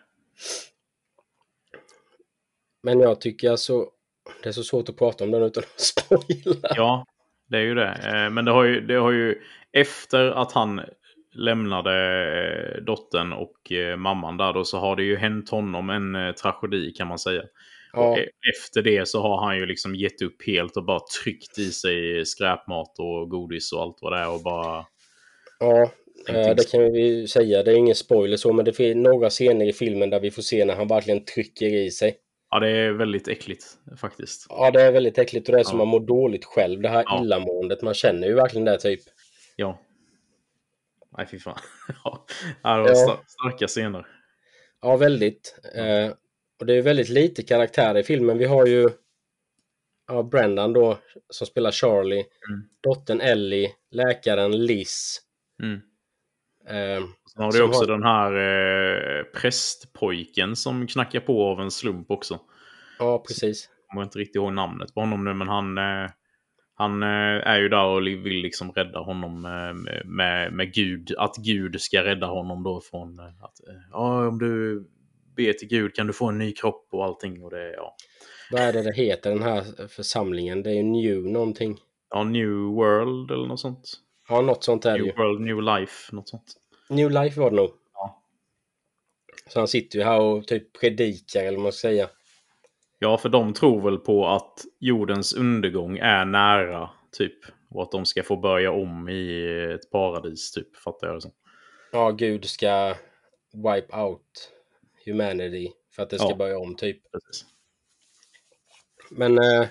Men 2.84 3.00
jag 3.00 3.22
tycker 3.22 3.52
alltså, 3.52 3.90
det 4.44 4.50
är 4.50 4.54
så 4.54 4.64
svårt 4.64 4.90
att 4.90 4.98
prata 4.98 5.24
om 5.24 5.32
den 5.32 5.44
utan 5.44 5.64
att 5.64 5.80
spoila. 5.82 6.70
Ja, 6.76 7.06
det 7.50 7.58
är 7.58 7.62
ju 7.62 7.76
det. 7.76 7.94
Eh, 8.06 8.30
Men 8.30 8.46
det 8.46 8.52
har 8.52 8.64
ju, 8.64 8.82
det 8.82 8.94
har 8.96 9.12
ju 9.12 9.42
efter 9.72 10.26
att 10.32 10.52
han 10.52 10.82
lämnade 11.38 11.94
eh, 12.76 12.84
dottern 12.84 13.34
och 13.34 13.72
eh, 13.72 13.98
mamman 13.98 14.38
där 14.38 14.54
då 14.54 14.64
så 14.64 14.78
har 14.78 14.96
det 14.96 15.04
ju 15.04 15.18
hänt 15.18 15.50
honom 15.50 15.90
en 15.90 16.16
eh, 16.16 16.32
tragedi 16.32 16.92
kan 16.92 17.08
man 17.08 17.20
säga. 17.20 17.44
Ja, 17.94 18.12
Och 18.12 18.18
efter 18.56 18.82
det 18.82 19.08
så 19.08 19.22
har 19.22 19.46
han 19.46 19.58
ju 19.58 19.66
liksom 19.66 19.96
gett 19.96 20.22
upp 20.22 20.48
helt 20.48 20.78
och 20.78 20.86
bara 20.86 21.00
tryckt 21.24 21.60
i 21.60 21.72
sig 21.72 22.26
skräpmat 22.26 23.00
och 23.00 23.30
godis 23.30 23.74
och 23.74 23.82
allt 23.82 23.98
vad 24.02 24.14
det 24.14 24.20
är 24.20 24.34
och 24.34 24.42
bara... 24.42 24.86
ja 25.60 25.92
det 26.56 26.72
kan 26.72 26.92
vi 26.92 27.08
ju 27.08 27.28
säga. 27.28 27.64
Det 27.64 27.72
är 27.72 27.76
ingen 27.76 27.96
spoiler 27.96 28.38
så, 28.38 28.54
men 28.54 28.66
det 28.66 28.74
finns 28.74 28.96
några 28.96 29.30
scener 29.30 29.66
i 29.66 29.74
filmen 29.74 30.10
där 30.10 30.20
vi 30.20 30.32
får 30.32 30.42
se 30.42 30.66
när 30.66 30.76
han 30.76 30.88
verkligen 30.88 31.26
trycker 31.26 31.66
i 31.66 31.92
sig. 31.92 32.16
Ja, 32.50 32.60
det 32.60 32.70
är 32.70 32.92
väldigt 32.92 33.28
äckligt 33.28 33.64
faktiskt. 34.02 34.46
Ja, 34.50 34.72
det 34.72 34.82
är 34.82 34.92
väldigt 34.92 35.18
äckligt 35.18 35.50
och 35.50 35.56
det 35.56 35.60
är 35.60 35.64
som 35.64 35.80
Ja. 35.80 35.86
man 35.86 35.92
mår 35.92 36.00
dåligt 36.08 36.46
själv. 36.46 36.82
Det 36.82 36.90
här 36.90 37.04
Ja. 37.06 37.22
illamåendet, 37.24 37.82
man 37.82 37.94
känner 37.94 38.28
ju 38.28 38.34
verkligen 38.34 38.66
det 38.66 38.78
typ. 38.78 39.02
Ja. 39.56 39.80
Nej, 41.18 41.28
fy 41.32 41.40
fan. 41.40 41.60
ja, 42.04 42.26
det 42.62 42.70
var 42.70 42.90
Ja. 42.90 42.94
sta- 42.94 43.26
starka 43.28 43.68
scener. 43.68 44.08
Ja, 44.82 44.98
väldigt. 44.98 45.60
Eh, 45.76 46.14
och 46.60 46.66
det 46.66 46.74
är 46.76 46.82
väldigt 46.82 47.10
lite 47.10 47.44
karaktärer 47.44 48.00
i 48.00 48.04
filmen. 48.04 48.38
Vi 48.38 48.46
har 48.46 48.66
ju 48.66 48.90
ja, 50.08 50.24
Brendan 50.24 50.74
då 50.74 50.98
som 51.30 51.48
spelar 51.48 51.72
Charlie, 51.72 52.26
Mm. 52.50 52.64
dottern 52.82 53.22
Ellie, 53.22 53.72
läkaren 53.92 54.66
Liz. 54.66 55.22
Mm. 55.64 55.76
Eh, 56.68 57.04
Sen 57.34 57.44
har 57.44 57.52
du 57.52 57.64
också 57.64 57.80
har- 57.80 57.88
den 57.88 58.04
här 58.04 58.34
eh, 59.20 59.24
prästpojken 59.24 60.56
som 60.56 60.88
knackar 60.88 61.20
på 61.20 61.44
av 61.44 61.62
en 61.62 61.72
slump 61.72 62.12
också. 62.12 62.40
ja, 63.00 63.24
precis. 63.28 63.70
Jag 63.82 63.90
kommer 63.94 64.04
inte 64.04 64.20
riktigt 64.20 64.36
ihåg 64.36 64.54
namnet 64.54 64.94
på 64.94 65.00
honom 65.00 65.24
nu, 65.24 65.34
men 65.34 65.48
han, 65.48 65.78
eh, 65.78 66.10
han 66.80 67.04
eh, 67.04 67.48
är 67.48 67.60
ju 67.60 67.70
där 67.70 67.86
och 67.86 68.08
vill 68.08 68.42
liksom 68.42 68.72
rädda 68.72 69.00
honom 69.00 69.46
eh, 69.46 69.92
med, 70.06 70.54
med 70.54 70.74
Gud. 70.74 71.16
Att 71.18 71.36
Gud 71.36 71.82
ska 71.82 72.04
rädda 72.04 72.28
honom 72.28 72.64
då 72.64 72.82
från 72.82 73.20
eh, 73.20 73.26
att 73.26 73.60
ja, 73.92 74.28
om 74.28 74.40
du 74.40 74.84
ber 75.36 75.54
till 75.54 75.68
Gud 75.68 75.96
kan 75.96 76.08
du 76.08 76.14
få 76.14 76.26
en 76.30 76.38
ny 76.38 76.52
kropp 76.52 76.88
och 76.92 77.06
allting. 77.06 77.44
Och 77.44 77.52
det, 77.52 77.74
ja. 77.74 77.96
Vad 78.52 78.62
är 78.62 78.74
det 78.74 78.84
det 78.84 78.94
heter 78.96 79.30
den 79.30 79.44
här 79.44 79.88
församlingen? 79.88 80.64
Det 80.64 80.70
är 80.70 80.74
ju 80.74 80.84
New 80.84 81.24
någonting. 81.32 81.78
ja, 82.10 82.24
New 82.24 82.50
World 82.50 83.32
eller 83.32 83.48
något 83.48 83.60
sånt. 83.60 83.94
Ja, 84.30 84.42
något 84.42 84.64
sånt 84.64 84.86
är 84.86 84.92
det 84.92 84.98
New 84.98 85.06
ju. 85.06 85.14
World, 85.14 85.42
New 85.42 85.62
Life, 85.62 86.16
något 86.16 86.30
sånt. 86.30 86.56
New 86.90 87.12
Life 87.12 87.40
var 87.40 87.50
det 87.50 87.56
nog. 87.56 87.70
Ja. 87.94 88.24
Så 89.50 89.60
han 89.60 89.68
sitter 89.68 90.00
ju 90.00 90.06
här 90.06 90.20
och 90.20 90.48
typ 90.48 90.80
predikar 90.80 91.42
eller 91.42 91.58
vad 91.58 91.64
man 91.64 91.72
ska 91.72 91.88
säga. 91.88 92.10
Ja, 93.00 93.18
för 93.18 93.30
de 93.30 93.54
tror 93.54 93.82
väl 93.82 93.98
på 93.98 94.28
att 94.28 94.66
jordens 94.80 95.34
undergång 95.34 95.98
är 95.98 96.26
nära, 96.26 96.90
typ. 97.18 97.38
Och 97.70 97.84
att 97.84 97.92
de 97.92 98.06
ska 98.06 98.24
få 98.24 98.38
börja 98.38 98.72
om 98.72 99.10
i 99.10 99.44
ett 99.76 99.92
paradis, 99.92 100.52
typ. 100.52 100.76
Fattar 100.78 101.08
jag 101.08 101.16
det 101.18 101.22
som. 101.22 101.32
Ja, 101.92 102.12
Gud 102.12 102.46
ska 102.46 102.96
wipe 103.54 103.98
out 103.98 104.52
humanity 105.06 105.68
för 105.96 106.04
att 106.04 106.10
det 106.10 106.18
ska 106.20 106.30
Ja. 106.30 106.36
börja 106.36 106.58
om 106.60 106.76
typ. 106.76 107.12
Precis. 107.12 107.46
Men 109.12 109.38
eh, 109.38 109.68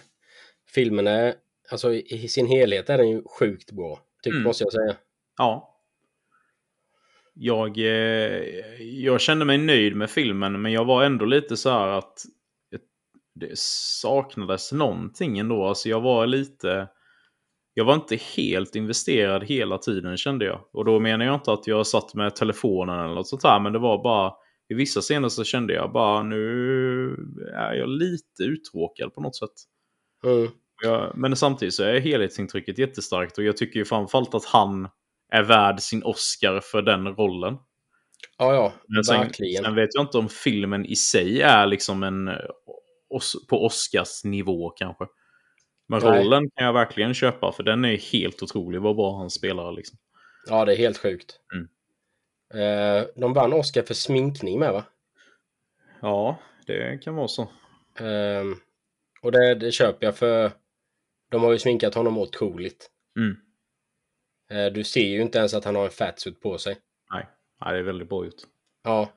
filmen 0.75 1.07
är, 1.07 1.35
alltså 1.71 1.93
i, 1.93 2.07
i 2.15 2.29
sin 2.29 2.47
helhet 2.47 2.91
är 2.91 2.99
den 2.99 3.09
ju 3.09 3.23
sjukt 3.39 3.73
bra. 3.73 4.01
Typ, 4.23 4.33
Mm. 4.33 4.45
måste 4.45 4.65
jag 4.65 4.73
säga. 4.73 4.97
Ja. 5.39 5.73
Jag, 7.35 7.79
eh, 7.79 8.43
jag 8.81 9.21
kände 9.21 9.45
mig 9.45 9.59
nöjd 9.59 9.97
med 9.97 10.11
filmen, 10.11 10.63
men 10.63 10.73
jag 10.73 10.85
var 10.85 11.05
ändå 11.05 11.25
lite 11.25 11.57
så 11.57 11.71
här 11.71 11.89
att 11.89 12.23
det 13.41 13.59
saknades 13.59 14.73
någonting 14.73 15.39
ändå. 15.39 15.67
Alltså 15.67 15.89
jag 15.89 16.01
var 16.01 16.27
lite... 16.27 16.89
Jag 17.75 17.85
var 17.85 17.95
inte 17.95 18.17
helt 18.17 18.75
investerad 18.75 19.45
hela 19.45 19.79
tiden 19.79 20.17
kände 20.17 20.45
jag. 20.45 20.61
Och 20.73 20.85
då 20.85 21.01
menar 21.01 21.25
jag 21.25 21.35
inte 21.35 21.53
att 21.53 21.67
jag 21.67 21.87
satt 21.87 22.15
med 22.15 22.37
telefonen 22.37 23.05
eller 23.05 23.15
något 23.15 23.29
sånt 23.29 23.43
här, 23.43 23.61
men 23.61 23.73
det 23.73 23.79
var 23.79 24.03
bara... 24.03 24.33
I 24.69 24.75
vissa 24.75 25.01
scener 25.01 25.29
så 25.29 25.45
kände 25.45 25.75
jag 25.75 25.93
bara 25.93 26.23
nu 26.23 27.17
är 27.55 27.75
jag 27.75 27.89
lite 27.89 28.43
uttråkad 28.43 29.15
på 29.15 29.21
något 29.21 29.37
sätt. 29.37 29.51
Mm. 30.25 30.49
Ja, 30.83 31.13
men 31.15 31.37
samtidigt 31.37 31.75
så 31.75 31.83
är 31.83 32.01
helhetsintrycket 32.01 32.79
jättestarkt 32.79 33.39
och 33.39 33.45
jag 33.45 33.57
tycker 33.57 33.79
ju 33.79 33.85
framförallt 33.85 34.35
att 34.35 34.45
han 34.45 34.89
är 35.33 35.43
värd 35.43 35.81
sin 35.81 36.03
Oscar 36.03 36.61
för 36.61 36.83
den 36.83 37.07
rollen. 37.07 37.57
Ja, 38.39 38.55
ja, 38.55 38.73
sen, 39.05 39.21
verkligen. 39.21 39.65
sen 39.65 39.75
vet 39.75 39.91
jag 39.95 40.05
inte 40.05 40.19
om 40.19 40.29
filmen 40.29 40.87
i 40.87 40.97
sig 40.97 41.43
är 41.43 41.67
liksom 41.67 42.03
en 42.03 42.31
os, 43.09 43.47
på 43.49 43.67
Oscars 43.67 44.25
nivå 44.25 44.71
kanske. 44.71 45.07
Men 45.89 46.01
Nej. 46.03 46.19
rollen 46.25 46.51
kan 46.51 46.67
jag 46.67 46.73
verkligen 46.73 47.15
köpa 47.15 47.53
för 47.53 47.63
den 47.63 47.85
är 47.85 47.97
helt 47.97 48.43
otrolig 48.43 48.81
vad 48.81 48.97
bra 48.97 49.19
han 49.19 49.31
spelar 49.31 49.73
liksom. 49.73 49.99
Ja, 50.49 50.65
det 50.65 50.73
är 50.73 50.77
helt 50.77 50.99
sjukt. 50.99 51.41
Mm. 51.55 51.69
Eh, 52.55 53.07
de 53.17 53.33
vann 53.33 53.53
Oscar 53.53 53.83
för 53.83 53.95
sminkning 53.95 54.59
med 54.59 54.73
va? 54.73 54.85
Ja, 56.01 56.39
det 56.67 57.03
kan 57.03 57.15
vara 57.15 57.29
så. 57.29 57.49
Ehm, 57.99 58.57
och 59.23 59.33
det, 59.33 59.55
det 59.55 59.73
köper 59.73 60.07
jag 60.07 60.17
för 60.17 60.51
de 61.31 61.43
har 61.43 61.53
ju 61.53 61.59
sminkat 61.59 61.95
honom 61.95 62.19
otroligt. 62.19 62.91
Mm. 63.17 63.37
Eh, 64.51 64.73
du 64.73 64.85
ser 64.85 65.07
ju 65.07 65.23
inte 65.23 65.39
ens 65.39 65.55
att 65.55 65.65
han 65.65 65.77
har 65.77 65.85
en 65.85 65.91
fatsuit 65.91 66.41
på 66.41 66.59
sig. 66.59 66.77
Nej. 67.11 67.27
Nej, 67.61 67.73
det 67.73 67.79
är 67.79 67.83
väldigt 67.83 68.09
bra 68.09 68.25
gjort. 68.25 68.43
Ja, 68.83 69.13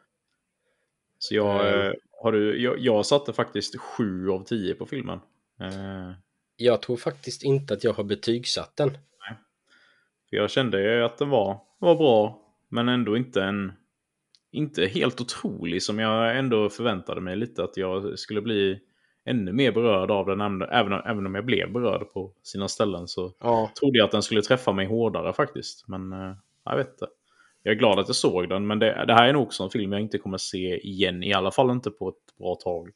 Så 1.17 1.35
jag, 1.35 1.73
Mm. 1.73 1.95
Har 2.21 2.31
du, 2.31 2.61
jag, 2.61 2.79
jag 2.79 3.05
satte 3.05 3.33
faktiskt 3.33 3.79
7 3.79 4.29
av 4.29 4.43
10 4.43 4.73
på 4.75 4.85
filmen. 4.85 5.19
Eh, 5.61 6.11
jag 6.57 6.81
tror 6.81 6.97
faktiskt 6.97 7.43
inte 7.43 7.73
att 7.73 7.83
jag 7.83 7.93
har 7.93 8.03
betygsatt 8.03 8.77
den. 8.77 8.89
för 10.29 10.37
jag 10.37 10.51
kände 10.51 10.81
ju 10.81 11.03
att 11.03 11.17
den 11.17 11.29
var, 11.29 11.59
var 11.79 11.95
bra, 11.95 12.41
men 12.69 12.89
ändå 12.89 13.17
inte 13.17 13.43
en... 13.43 13.71
Inte 14.51 14.85
helt 14.85 15.21
otrolig 15.21 15.83
som 15.83 15.99
jag 15.99 16.37
ändå 16.37 16.69
förväntade 16.69 17.21
mig 17.21 17.35
lite 17.35 17.63
att 17.63 17.77
jag 17.77 18.19
skulle 18.19 18.41
bli 18.41 18.79
ännu 19.25 19.53
mer 19.53 19.71
berörd 19.71 20.11
av 20.11 20.25
den. 20.25 20.41
Även, 20.61 20.93
även 20.93 21.25
om 21.25 21.35
jag 21.35 21.45
blev 21.45 21.73
berörd 21.73 22.13
på 22.13 22.33
sina 22.43 22.67
ställen 22.67 23.07
så 23.07 23.33
Ja, 23.39 23.71
trodde 23.79 23.97
jag 23.97 24.05
att 24.05 24.11
den 24.11 24.23
skulle 24.23 24.41
träffa 24.41 24.71
mig 24.71 24.85
hårdare 24.85 25.33
faktiskt. 25.33 25.87
Men 25.87 26.13
eh, 26.13 26.35
jag 26.65 26.77
vet 26.77 26.89
inte. 26.89 27.07
Jag 27.69 27.75
är 27.75 27.79
glad 27.79 27.99
att 27.99 28.07
jag 28.09 28.15
såg 28.15 28.49
den, 28.49 28.67
men 28.67 28.79
det, 28.79 29.05
det 29.07 29.13
här 29.13 29.27
är 29.27 29.33
nog 29.33 29.43
också 29.43 29.63
en 29.63 29.69
film 29.69 29.91
jag 29.91 30.01
inte 30.01 30.17
kommer 30.17 30.37
se 30.37 30.77
igen. 30.77 31.23
I 31.23 31.33
alla 31.33 31.51
fall 31.51 31.71
inte 31.71 31.91
på 31.91 32.09
ett 32.09 32.37
bra 32.37 32.55
tag. 32.55 32.89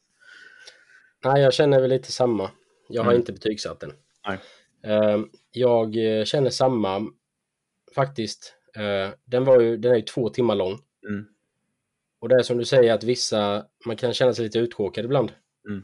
nej, 1.25 1.41
jag 1.41 1.53
känner 1.53 1.81
väl 1.81 1.89
lite 1.89 2.11
samma. 2.11 2.51
Jag 2.89 3.03
har 3.03 3.11
Mm. 3.11 3.19
inte 3.21 3.33
betygsatt 3.33 3.79
den. 3.79 3.91
Nej. 4.27 4.37
Ehm, 4.83 5.29
jag 5.51 5.97
eh, 5.97 6.23
känner 6.25 6.49
samma 6.49 7.07
faktiskt. 7.95 8.55
Eh, 8.75 9.13
den, 9.25 9.45
var 9.45 9.59
ju, 9.61 9.77
den 9.77 9.91
är 9.91 9.95
ju 9.95 10.01
två 10.01 10.29
timmar 10.29 10.55
lång. 10.55 10.79
Mm. 11.09 11.25
Och 12.19 12.29
det 12.29 12.35
är 12.35 12.41
som 12.41 12.57
du 12.57 12.65
säger 12.65 12.93
att 12.93 13.03
vissa, 13.03 13.65
man 13.85 13.95
kan 13.95 14.13
känna 14.13 14.33
sig 14.33 14.45
lite 14.45 14.59
uttråkad 14.59 15.05
ibland. 15.05 15.31
Mm. 15.69 15.83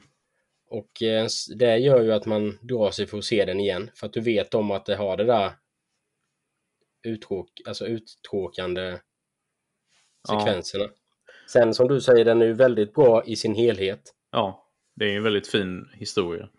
Och 0.69 1.03
eh, 1.03 1.27
det 1.59 1.77
gör 1.77 2.01
ju 2.01 2.11
att 2.13 2.25
man 2.25 2.57
drar 2.61 2.91
sig 2.91 3.07
för 3.07 3.17
att 3.17 3.25
se 3.25 3.45
den 3.45 3.59
igen. 3.59 3.91
För 3.95 4.07
att 4.07 4.13
du 4.13 4.21
vet 4.21 4.53
om 4.53 4.71
att 4.71 4.85
det 4.85 4.95
har 4.95 5.17
det 5.17 5.23
där 5.25 5.51
uttråk, 7.03 7.61
alltså 7.67 7.87
uttråkande 7.87 8.99
Ja. 10.27 10.39
sekvenserna. 10.39 10.85
Sen 11.47 11.73
som 11.73 11.87
du 11.87 12.01
säger, 12.01 12.25
den 12.25 12.41
är 12.41 12.45
ju 12.45 12.53
väldigt 12.53 12.93
bra 12.93 13.23
i 13.25 13.35
sin 13.35 13.55
helhet. 13.55 14.13
Ja, 14.31 14.67
det 14.95 15.05
är 15.13 15.17
en 15.17 15.23
väldigt 15.23 15.47
fin 15.47 15.89
historia. 15.93 16.49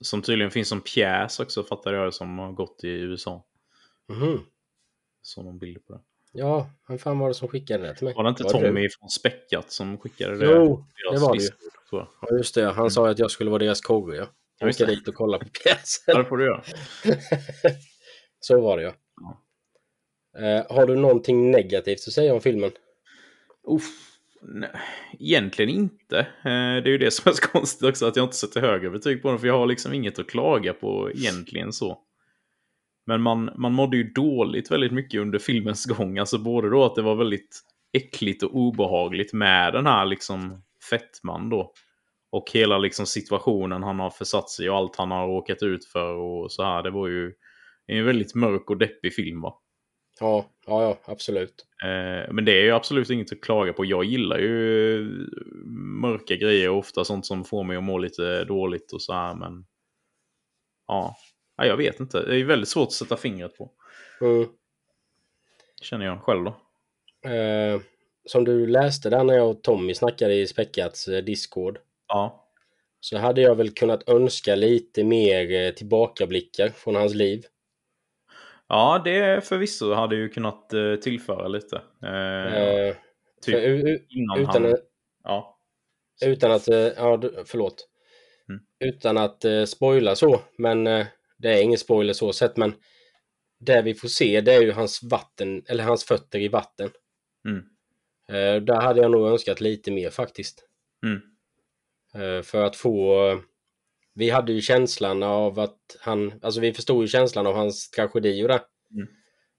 Som 0.00 0.22
tydligen 0.22 0.50
finns 0.50 0.68
som 0.68 0.80
pjäs 0.80 1.40
också, 1.40 1.62
fattar 1.64 1.92
jag, 1.92 2.14
som 2.14 2.38
har 2.38 2.52
gått 2.52 2.84
i 2.84 2.88
USA. 2.88 3.44
Mhm. 4.08 4.40
Så 5.22 5.42
någon 5.42 5.58
bild 5.58 5.86
på 5.86 5.92
det. 5.92 6.00
Ja, 6.32 6.70
vem 6.88 6.98
fan 6.98 7.18
var 7.18 7.28
det 7.28 7.34
som 7.34 7.48
skickade 7.48 7.86
det 7.86 7.94
till 7.94 8.04
mig? 8.04 8.14
Var 8.14 8.22
det 8.24 8.28
inte 8.28 8.42
du? 8.42 8.48
Tommy 8.48 8.88
från 8.88 9.08
Späckat 9.10 9.70
som 9.72 9.98
skickade 9.98 10.36
det? 10.38 10.46
Jo, 10.46 10.84
det 11.12 11.18
var 11.18 11.36
det 11.36 11.42
ju. 11.42 11.48
Ja, 11.90 12.08
just 12.38 12.54
det. 12.54 12.64
Han 12.72 12.90
sa 12.90 13.08
att 13.10 13.18
jag 13.18 13.30
skulle 13.30 13.50
vara 13.50 13.58
deras 13.64 13.80
korre. 13.80 14.16
Ja. 14.16 14.26
Jag 14.58 14.74
ska 14.74 14.86
det. 14.86 14.94
dit 14.94 15.08
och 15.08 15.14
kolla 15.14 15.38
på 15.38 15.44
Ja, 15.44 15.50
pjäsen. 15.64 16.16
det 16.16 16.24
får 16.24 16.36
du 16.36 16.44
göra. 16.44 16.62
Så 18.40 18.60
var 18.60 18.76
det 18.76 18.82
ja. 18.82 18.94
Eh, 20.38 20.76
har 20.76 20.86
du 20.86 20.96
någonting 20.96 21.50
negativt 21.50 22.04
att 22.06 22.12
säga 22.12 22.34
om 22.34 22.40
filmen? 22.40 22.70
Uff, 23.68 24.18
nej, 24.42 24.70
egentligen 25.18 25.70
inte. 25.70 26.18
Eh, 26.18 26.82
Det 26.82 26.88
är 26.88 26.88
ju 26.88 26.98
det 26.98 27.10
som 27.10 27.30
är 27.30 27.34
så 27.34 27.42
konstigt 27.52 27.88
också, 27.88 28.06
att 28.06 28.16
jag 28.16 28.24
inte 28.24 28.36
sätter 28.36 28.60
högre 28.60 28.90
betyg 28.90 29.22
på 29.22 29.30
den, 29.30 29.38
för 29.38 29.46
jag 29.46 29.58
har 29.58 29.66
liksom 29.66 29.92
inget 29.92 30.18
att 30.18 30.26
klaga 30.30 30.72
på 30.72 31.10
egentligen 31.14 31.72
så. 31.72 31.98
Men 33.06 33.22
man, 33.22 33.50
man 33.56 33.72
mådde 33.72 33.96
ju 33.96 34.02
dåligt 34.12 34.70
väldigt 34.70 34.92
mycket 34.92 35.20
under 35.20 35.38
filmens 35.38 35.84
gång, 35.84 36.18
alltså 36.18 36.38
både 36.38 36.70
då 36.70 36.84
att 36.84 36.94
det 36.94 37.02
var 37.02 37.14
väldigt 37.16 37.60
äckligt 37.92 38.42
och 38.42 38.56
obehagligt 38.56 39.32
med 39.32 39.72
den 39.72 39.86
här 39.86 40.06
liksom 40.06 40.62
fettman 40.90 41.48
då. 41.50 41.72
Och 42.30 42.50
hela 42.52 42.78
liksom 42.78 43.06
situationen 43.06 43.82
han 43.82 43.98
har 44.00 44.10
försatt 44.10 44.50
sig 44.50 44.66
i 44.66 44.68
och 44.68 44.76
allt 44.76 44.96
han 44.96 45.10
har 45.10 45.26
råkat 45.28 45.62
ut 45.62 45.84
för 45.84 46.14
och 46.14 46.52
så 46.52 46.62
här. 46.62 46.82
Det 46.82 46.90
var 46.90 47.08
ju 47.08 47.32
en 47.86 48.04
väldigt 48.04 48.34
mörk 48.34 48.70
och 48.70 48.76
deppig 48.76 49.14
film 49.14 49.40
va. 49.40 49.54
Ja, 50.20 50.50
ja, 50.66 50.82
ja 50.82 50.98
absolut. 51.04 51.66
Eh, 51.82 52.32
Men 52.32 52.44
det 52.44 52.52
är 52.52 52.62
ju 52.62 52.70
absolut 52.70 53.10
inget 53.10 53.32
att 53.32 53.40
klaga 53.40 53.72
på. 53.72 53.84
Jag 53.84 54.04
gillar 54.04 54.38
ju 54.38 55.00
eh, 55.00 55.06
mörka 56.00 56.36
grejer 56.36 56.70
och 56.70 56.78
ofta 56.78 57.04
sånt 57.04 57.26
som 57.26 57.44
får 57.44 57.64
mig 57.64 57.76
att 57.76 57.84
må 57.84 57.98
lite 57.98 58.44
dåligt 58.44 58.92
och 58.92 59.02
så 59.02 59.12
här. 59.12 59.34
Men 59.34 59.66
ja, 60.86 61.16
ja 61.56 61.64
jag 61.66 61.76
vet 61.76 62.00
inte. 62.00 62.22
Det 62.26 62.38
är 62.38 62.44
väldigt 62.44 62.68
svårt 62.68 62.86
att 62.86 62.92
sätta 62.92 63.16
fingret 63.16 63.56
på. 63.58 63.70
Mm. 64.20 64.48
Känner 65.82 66.06
jag 66.06 66.22
själv 66.22 66.44
då. 66.44 66.56
Eh, 67.30 67.80
som 68.24 68.44
du 68.44 68.66
läste 68.66 69.10
där 69.10 69.24
när 69.24 69.34
jag 69.34 69.50
och 69.50 69.62
Tommy 69.62 69.94
snackade 69.94 70.34
i 70.34 70.46
Späckats 70.46 71.08
eh, 71.08 71.24
Discord 71.24 71.78
Ja, 72.08 72.48
så 73.00 73.18
hade 73.18 73.40
jag 73.40 73.54
väl 73.54 73.70
kunnat 73.70 74.08
önska 74.08 74.54
lite 74.54 75.04
mer 75.04 75.52
eh, 75.52 75.70
tillbakablickar 75.70 76.68
från 76.68 76.94
hans 76.94 77.14
liv. 77.14 77.44
Ja 78.68 79.02
det 79.04 79.48
förvisso 79.48 79.92
hade 79.92 80.16
ju 80.16 80.28
kunnat 80.28 80.72
eh, 80.72 80.94
tillföra 80.94 81.48
lite. 81.48 81.82
Eh, 82.02 82.96
Eh, 83.46 83.52
typ 83.52 84.08
innan 84.08 84.38
utan, 84.38 84.64
han... 84.64 84.76
Ja. 85.24 85.58
utan 86.24 86.52
att, 86.52 86.68
eh, 86.68 86.78
ja 86.78 87.20
förlåt. 87.44 87.88
Mm. 88.48 88.60
Utan 88.94 89.18
att 89.18 89.44
eh, 89.44 89.64
spoila 89.64 90.16
så, 90.16 90.40
men 90.58 90.84
det 91.38 91.48
är 91.48 91.62
ingen 91.62 91.78
spoiler 91.78 92.12
så 92.12 92.32
sett, 92.32 92.56
men 92.56 92.74
det 93.60 93.82
vi 93.82 93.94
får 93.94 94.08
se 94.08 94.40
det 94.40 94.54
är 94.54 94.62
ju 94.62 94.72
hans 94.72 95.02
vatten, 95.02 95.62
eller 95.68 95.84
hans 95.84 96.04
fötter 96.04 96.38
i 96.38 96.48
vatten. 96.48 96.90
Mm. 97.48 97.62
Där 98.64 98.80
hade 98.80 99.00
jag 99.00 99.10
nog 99.10 99.28
önskat 99.28 99.60
lite 99.60 99.90
mer 99.90 100.10
faktiskt. 100.10 100.68
Mm. 101.06 101.22
För 102.42 102.64
att 102.64 102.76
få... 102.76 103.40
Vi 104.18 104.30
hade 104.30 104.52
ju 104.52 104.60
känslan 104.60 105.22
av 105.22 105.58
att 105.60 105.96
han... 106.00 106.32
Alltså 106.42 106.60
vi 106.60 106.72
förstod 106.72 107.02
ju 107.02 107.08
känslan 107.08 107.46
av 107.46 107.54
hans 107.54 107.90
tragedi 107.90 108.44
och 108.44 108.48
det. 108.48 108.60
Mm. 108.94 109.08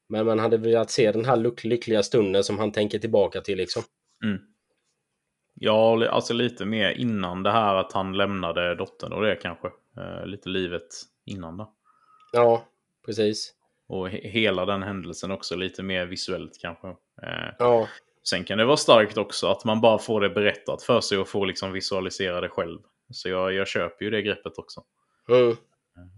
Men 0.09 0.25
man 0.25 0.39
hade 0.39 0.57
velat 0.57 0.91
se 0.91 1.11
den 1.11 1.25
här 1.25 1.35
lyck- 1.37 1.63
lyckliga 1.67 2.03
stunden 2.03 2.43
som 2.43 2.59
han 2.59 2.71
tänker 2.71 2.99
tillbaka 2.99 3.41
till 3.41 3.57
liksom. 3.57 3.83
Mm. 4.23 4.37
Ja, 5.53 6.07
alltså 6.09 6.33
lite 6.33 6.65
mer 6.65 6.91
innan 6.91 7.43
det 7.43 7.51
här 7.51 7.75
att 7.75 7.93
han 7.93 8.17
lämnade 8.17 8.75
dottern 8.75 9.13
och 9.13 9.21
det 9.21 9.35
kanske. 9.35 9.67
Eh, 9.97 10.25
lite 10.25 10.49
livet 10.49 10.87
innan 11.25 11.57
det. 11.57 11.65
Ja, 12.33 12.65
precis. 13.05 13.53
Och 13.87 14.09
he 14.09 14.17
hela 14.29 14.65
den 14.65 14.83
händelsen 14.83 15.31
också 15.31 15.55
lite 15.55 15.83
mer 15.83 16.05
visuellt 16.05 16.57
kanske. 16.61 16.87
Eh, 17.23 17.53
Ja, 17.59 17.87
sen 18.29 18.43
kan 18.43 18.57
det 18.57 18.65
vara 18.65 18.77
starkt 18.77 19.17
också 19.17 19.47
att 19.47 19.65
man 19.65 19.81
bara 19.81 19.97
får 19.99 20.21
det 20.21 20.29
berättat 20.29 20.83
för 20.83 21.01
sig 21.01 21.17
och 21.17 21.27
får 21.27 21.45
liksom 21.45 21.71
visualisera 21.71 22.41
det 22.41 22.49
själv. 22.49 22.79
Så 23.11 23.29
jag, 23.29 23.53
jag 23.53 23.67
köper 23.67 24.05
ju 24.05 24.11
det 24.11 24.21
greppet 24.21 24.57
också. 24.57 24.83
mm. 25.29 25.55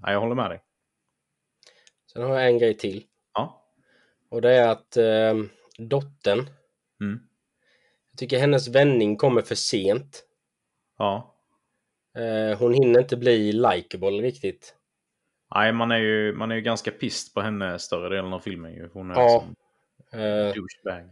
Ja, 0.01 0.11
jag 0.11 0.19
håller 0.19 0.35
med 0.35 0.49
dig. 0.51 0.63
Sen 2.13 2.23
har 2.23 2.35
jag 2.39 2.47
en 2.47 2.57
grej 2.57 2.77
till. 2.77 3.03
Ja. 3.33 3.65
Och 4.29 4.41
det 4.41 4.51
är 4.53 4.67
att 4.69 4.97
eh, 4.97 5.33
dottern, 5.77 6.39
Mm. 7.01 7.19
jag 8.11 8.17
tycker 8.17 8.39
hennes 8.39 8.67
vändning 8.67 9.17
kommer 9.17 9.41
för 9.41 9.55
sent. 9.55 10.23
Ja. 10.97 11.35
Eh, 12.17 12.59
hon 12.59 12.73
hinner 12.73 12.99
inte 12.99 13.17
bli 13.17 13.51
likeable 13.51 14.09
riktigt. 14.21 14.75
Nej, 15.55 15.73
man 15.73 15.91
är 15.91 15.97
ju, 15.97 16.33
man 16.35 16.51
är 16.51 16.55
ju 16.55 16.61
ganska 16.61 16.91
pist 16.91 17.33
på 17.33 17.41
henne 17.41 17.79
större 17.79 18.09
delen 18.15 18.33
av 18.33 18.39
filmen 18.39 18.73
ju. 18.73 18.89
Hon 18.93 19.11
är 19.11 19.15
Ja. 19.15 19.39
som 19.39 19.55
Eh, 20.19 20.53
douchebag. 20.53 21.11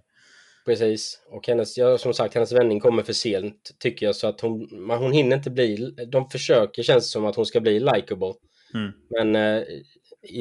Precis. 0.67 1.21
Och 1.29 1.47
hennes, 1.47 1.77
ja, 1.77 1.97
som 1.97 2.13
sagt, 2.13 2.33
hennes 2.33 2.51
vändning 2.51 2.79
kommer 2.79 3.03
för 3.03 3.13
sent 3.13 3.75
tycker 3.79 4.05
jag. 4.05 4.15
Så 4.15 4.27
att 4.27 4.41
hon, 4.41 4.67
man, 4.71 4.97
hon 4.97 5.11
hinner 5.11 5.35
inte 5.35 5.49
bli... 5.49 5.95
De 6.11 6.29
försöker 6.29 6.83
känns 6.83 7.11
som 7.11 7.25
att 7.25 7.35
hon 7.35 7.45
ska 7.45 7.59
bli 7.59 7.79
likeable. 7.79 8.33
Mm. 8.73 8.91
Men 9.09 9.35
eh, 9.35 9.63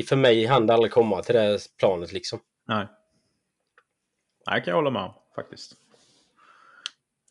för 0.09 0.17
mig 0.17 0.47
hann 0.47 0.67
det 0.67 0.75
aldrig 0.75 0.93
komma 0.93 1.23
till 1.23 1.35
det 1.35 1.59
planet 1.79 2.13
liksom. 2.13 2.39
Nej. 2.69 2.87
Nej, 4.47 4.63
kan 4.63 4.71
jag 4.71 4.77
hålla 4.77 4.91
med 4.91 5.03
om 5.03 5.15
faktiskt. 5.35 5.73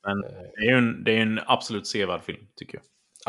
Men 0.03 0.23
Eh. 0.23 0.29
det 0.55 0.61
är 0.61 0.71
ju 0.71 0.77
en, 0.77 1.03
det 1.03 1.11
är 1.11 1.21
en 1.21 1.39
absolut 1.45 1.87
sevärd 1.87 2.23
film, 2.23 2.47
tycker 2.55 2.77
jag. 2.77 2.83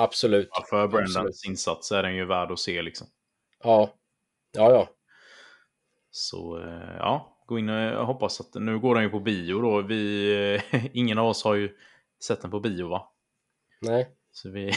Absolut. 0.05 0.49
Ja, 0.51 0.65
för 0.71 0.89
Brendans 0.89 1.47
insats 1.47 1.93
är 1.93 2.03
den 2.03 2.17
ju 2.17 2.25
värd 2.25 2.51
att 2.51 2.59
se 2.59 2.83
liksom. 2.83 3.07
Ja. 3.63 3.95
Ja, 4.53 4.71
ja. 4.71 4.89
Så 6.11 6.59
eh, 6.63 6.97
ja, 6.99 7.36
gå 7.47 7.59
in 7.59 7.69
och 7.69 8.07
hoppas 8.07 8.41
att 8.41 8.55
nu 8.55 8.79
går 8.79 8.95
den 8.95 9.05
ju 9.05 9.11
på 9.11 9.21
bio 9.21 9.61
då. 9.61 9.83
Vi, 9.83 10.33
eh, 10.75 10.85
ingen 10.93 11.19
av 11.19 11.27
oss 11.29 11.45
har 11.45 11.55
ju 11.55 11.71
sett 12.25 12.43
den 12.43 12.51
på 12.51 12.61
bio 12.61 12.89
va? 12.89 13.09
Nej. 13.81 14.09
Så 14.33 14.51
vi 14.51 14.65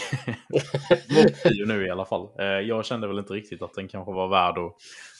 går 1.09 1.43
på 1.43 1.49
bio 1.49 1.65
nu 1.65 1.87
i 1.87 1.89
alla 1.89 2.05
fall. 2.05 2.29
Eh, 2.39 2.45
Jag 2.45 2.85
kände 2.85 3.07
väl 3.07 3.19
inte 3.19 3.33
riktigt 3.33 3.61
att 3.61 3.73
den 3.73 3.87
kanske 3.87 4.11
var 4.13 4.27
värd 4.27 4.57
att 4.57 4.75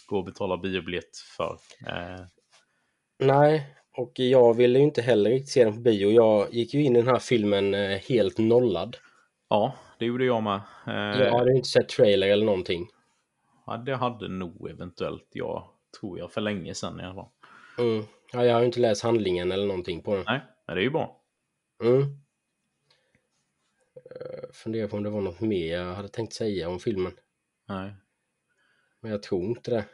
gå 0.08 0.18
och 0.18 0.26
betala 0.26 0.58
biobiljett 0.58 1.18
för. 1.38 1.58
Eh, 1.88 2.26
Nej. 3.20 3.76
och 3.98 4.12
jag 4.16 4.54
ville 4.54 4.80
ju 4.80 4.86
inte 4.86 5.02
heller 5.02 5.30
riktigt 5.30 5.50
se 5.52 5.64
den 5.64 5.74
på 5.74 5.80
bio. 5.80 6.10
Jag 6.12 6.54
gick 6.54 6.74
ju 6.74 6.84
in 6.84 6.96
i 6.96 7.00
den 7.00 7.08
här 7.08 7.20
filmen 7.20 7.74
helt 8.10 8.38
nollad. 8.38 8.98
Ja, 9.50 9.74
det 10.00 10.06
gjorde 10.06 10.26
jag 10.26 10.44
med. 10.44 10.62
Jag 10.86 11.38
hade 11.38 11.52
inte 11.56 11.70
sett 11.70 11.90
trailer 11.90 12.28
eller 12.28 12.46
någonting. 12.46 12.88
ja, 13.66 13.78
det 13.78 13.96
hade 13.96 14.28
nog 14.28 14.70
eventuellt 14.70 15.28
jag, 15.32 15.64
tror 16.00 16.20
jag, 16.20 16.32
för 16.32 16.42
länge 16.42 16.74
sedan 16.74 17.00
i 17.00 17.04
alla 17.04 17.14
fall. 17.14 17.30
Mm. 17.80 18.04
Ja, 18.32 18.46
jag 18.46 18.54
har 18.54 18.60
ju 18.60 18.66
inte 18.66 18.80
läst 18.80 19.04
handlingen 19.04 19.52
eller 19.52 19.68
någonting 19.68 20.02
på 20.02 20.16
den. 20.16 20.24
Nej, 20.28 20.42
men 20.68 20.76
det 20.76 20.82
är 20.82 20.84
ju 20.84 20.90
bra. 20.90 21.22
Mm. 21.84 22.02
Eh, 23.96 24.50
Funderar 24.54 24.88
på 24.88 24.98
om 24.98 25.04
det 25.04 25.10
var 25.10 25.22
något 25.22 25.42
mer 25.42 25.78
jag 25.78 25.94
hade 25.94 26.08
tänkt 26.10 26.34
säga 26.34 26.70
om 26.70 26.80
filmen. 26.80 27.12
Nej. 27.68 27.94
Men 29.02 29.12
jag 29.12 29.24
tror 29.24 29.44
inte 29.44 29.72
det. 29.72 29.86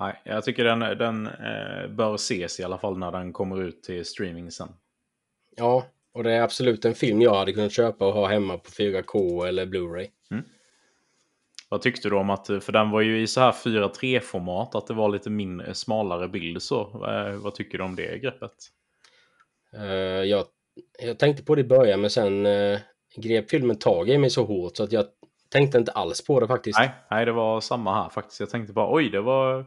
Nej, 0.00 0.22
jag 0.24 0.44
tycker 0.44 0.64
den, 0.64 0.78
den 0.78 1.26
eh, 1.26 1.88
bör 1.88 2.14
ses 2.14 2.60
i 2.60 2.64
alla 2.64 2.78
fall 2.78 2.98
när 2.98 3.12
den 3.12 3.32
kommer 3.32 3.62
ut 3.62 3.82
till 3.82 4.04
streaming 4.04 4.50
sen. 4.50 4.68
Ja, 5.56 5.86
och 6.12 6.24
det 6.24 6.32
är 6.32 6.40
absolut 6.40 6.84
en 6.84 6.94
film 6.94 7.22
jag 7.22 7.34
hade 7.34 7.52
kunnat 7.52 7.72
köpa 7.72 8.06
och 8.06 8.12
ha 8.12 8.26
hemma 8.28 8.58
på 8.58 8.70
4K 8.70 9.46
eller 9.46 9.66
Blu-ray. 9.66 10.10
Vad 11.68 11.82
tyckte 11.82 12.08
du 12.08 12.16
om 12.16 12.30
att, 12.30 12.46
för 12.46 12.72
den 12.72 12.90
var 12.90 13.00
ju 13.00 13.22
i 13.22 13.26
så 13.26 13.40
här 13.40 13.52
4.3-format, 13.52 14.74
att 14.74 14.86
det 14.86 14.94
var 14.94 15.08
lite 15.08 15.30
mindre, 15.30 15.74
smalare 15.74 16.28
bild 16.28 16.62
så. 16.62 16.84
Vad 17.42 17.54
tycker 17.54 17.78
du 17.78 17.84
om 17.84 17.96
det 17.96 18.18
greppet? 18.18 18.54
Eh, 19.76 19.84
jag, 20.24 20.44
jag 21.02 21.18
tänkte 21.18 21.44
på 21.44 21.54
det 21.54 21.60
i 21.60 21.64
början 21.64 22.00
men 22.00 22.10
sen 22.10 22.46
uh, 22.46 22.78
grep 23.16 23.50
filmen 23.50 23.78
tag 23.78 24.08
i 24.08 24.18
mig 24.18 24.30
så 24.30 24.44
hårt 24.44 24.76
så 24.76 24.84
att 24.84 24.92
jag 24.92 25.06
tänkte 25.50 25.78
inte 25.78 25.92
alls 25.92 26.24
på 26.24 26.40
det 26.40 26.46
faktiskt. 26.46 26.78
Nej, 26.78 26.90
nej, 27.10 27.24
det 27.24 27.32
var 27.32 27.60
samma 27.60 28.02
här 28.02 28.08
faktiskt. 28.08 28.40
Jag 28.40 28.50
tänkte 28.50 28.72
bara 28.72 28.94
oj, 28.94 29.10
det 29.10 29.20
var... 29.20 29.64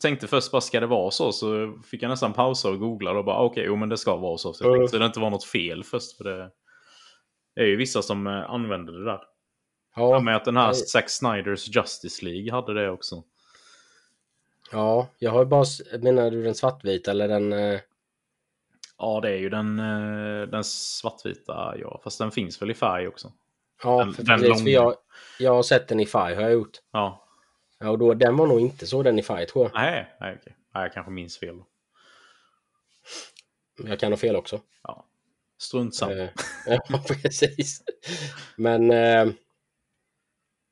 Tänkte 0.00 0.26
först 0.26 0.52
bara 0.52 0.60
ska 0.60 0.80
det 0.80 0.86
vara 0.86 1.10
så? 1.10 1.32
Så 1.32 1.78
fick 1.84 2.02
jag 2.02 2.08
nästan 2.08 2.32
pausa 2.32 2.68
och 2.68 2.78
googla 2.78 3.10
och 3.10 3.24
bara 3.24 3.38
okej, 3.38 3.64
jo 3.66 3.76
men 3.76 3.88
det 3.88 3.96
ska 3.96 4.16
vara 4.16 4.38
så. 4.38 4.52
Så 4.52 4.64
jag 4.64 4.78
tänkte 4.78 4.98
det 4.98 5.06
inte 5.06 5.20
var 5.20 5.30
något 5.30 5.44
fel 5.44 5.84
först. 5.84 6.16
För 6.16 6.24
det 6.24 6.50
är 7.60 7.66
ju 7.66 7.76
vissa 7.76 8.02
som 8.02 8.26
eh, 8.26 8.50
använder 8.50 8.92
det 8.92 9.04
där. 9.04 9.20
Ja, 9.94 10.20
med 10.20 10.36
att 10.36 10.44
den 10.44 10.56
här 10.56 10.66
nej. 10.66 10.74
Zack 10.74 11.10
Snyders 11.10 11.76
Justice 11.76 12.24
League 12.24 12.52
hade 12.52 12.74
det 12.74 12.90
också. 12.90 13.22
ja, 14.72 15.08
jag 15.18 15.30
har 15.30 15.38
ju 15.38 15.44
bara... 15.46 15.64
Menar 16.00 16.30
du 16.30 16.42
den 16.42 16.54
svartvita 16.54 17.10
eller 17.10 17.28
den... 17.28 17.52
eh, 17.52 17.80
Ja, 18.98 19.20
det 19.20 19.28
är 19.30 19.36
ju 19.36 19.48
den, 19.48 19.78
eh, 19.78 20.48
den 20.48 20.64
svartvita, 20.64 21.74
ja. 21.78 22.00
Fast 22.04 22.18
den 22.18 22.30
finns 22.30 22.62
väl 22.62 22.70
i 22.70 22.74
färg 22.74 23.08
också. 23.08 23.32
Ja, 23.82 23.98
Den- 23.98 24.14
för 24.14 24.22
den 24.22 24.40
precis, 24.40 24.62
för 24.62 24.70
jag, 24.70 24.94
jag 25.38 25.54
har 25.54 25.62
sett 25.62 25.88
den 25.88 26.00
i 26.00 26.06
färg 26.06 26.34
har 26.34 26.42
jag 26.42 26.52
gjort. 26.52 26.78
Ja, 26.92 27.18
Ja, 27.78 27.90
och 27.90 27.98
då, 27.98 28.14
den 28.14 28.36
var 28.36 28.46
nog 28.46 28.60
inte 28.60 28.86
så 28.86 29.02
den 29.02 29.18
i 29.18 29.22
färg 29.22 29.46
tror 29.46 29.64
jag. 29.64 29.74
nej, 29.82 30.14
nej 30.20 30.36
okej. 30.40 30.56
Nej, 30.74 30.82
jag 30.82 30.92
kanske 30.92 31.12
minns 31.12 31.38
fel. 31.38 31.62
Jag 33.76 34.00
kan 34.00 34.12
ha 34.12 34.16
fel 34.16 34.36
också. 34.36 34.60
Ja. 34.82 35.04
Strunt 35.58 35.94
samma. 35.94 36.12
Eh, 36.12 36.28
ja, 36.88 37.04
precis. 37.08 37.82
Men... 38.56 38.90
Eh, 38.90 39.26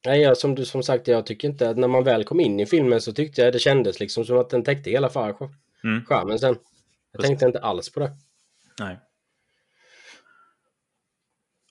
nej, 0.07 0.21
jag, 0.21 0.37
som 0.37 0.55
du 0.55 0.65
som 0.65 0.83
sagt, 0.83 1.09
jag 1.09 1.27
tycker 1.27 1.49
inte 1.49 1.71
att 1.71 1.77
när 1.79 1.89
man 1.89 2.05
väl 2.05 2.25
kom 2.25 2.41
in 2.41 2.61
i 2.61 2.67
filmen 2.67 3.01
så 3.01 3.13
tyckte 3.13 3.41
jag 3.43 3.53
det 3.53 3.59
kändes 3.59 4.01
liksom 4.01 4.25
som 4.25 4.39
att 4.39 4.51
den 4.51 4.65
täckte 4.65 4.91
hela 4.91 5.09
far- 5.09 5.51
Mm. 5.85 6.05
skärmen 6.05 6.39
sen. 6.39 6.49
Jag 6.49 6.59
Precis. 7.13 7.29
tänkte 7.29 7.47
inte 7.47 7.59
alls 7.61 7.93
på 7.93 8.01
det. 8.01 8.11
Nej. 8.81 8.99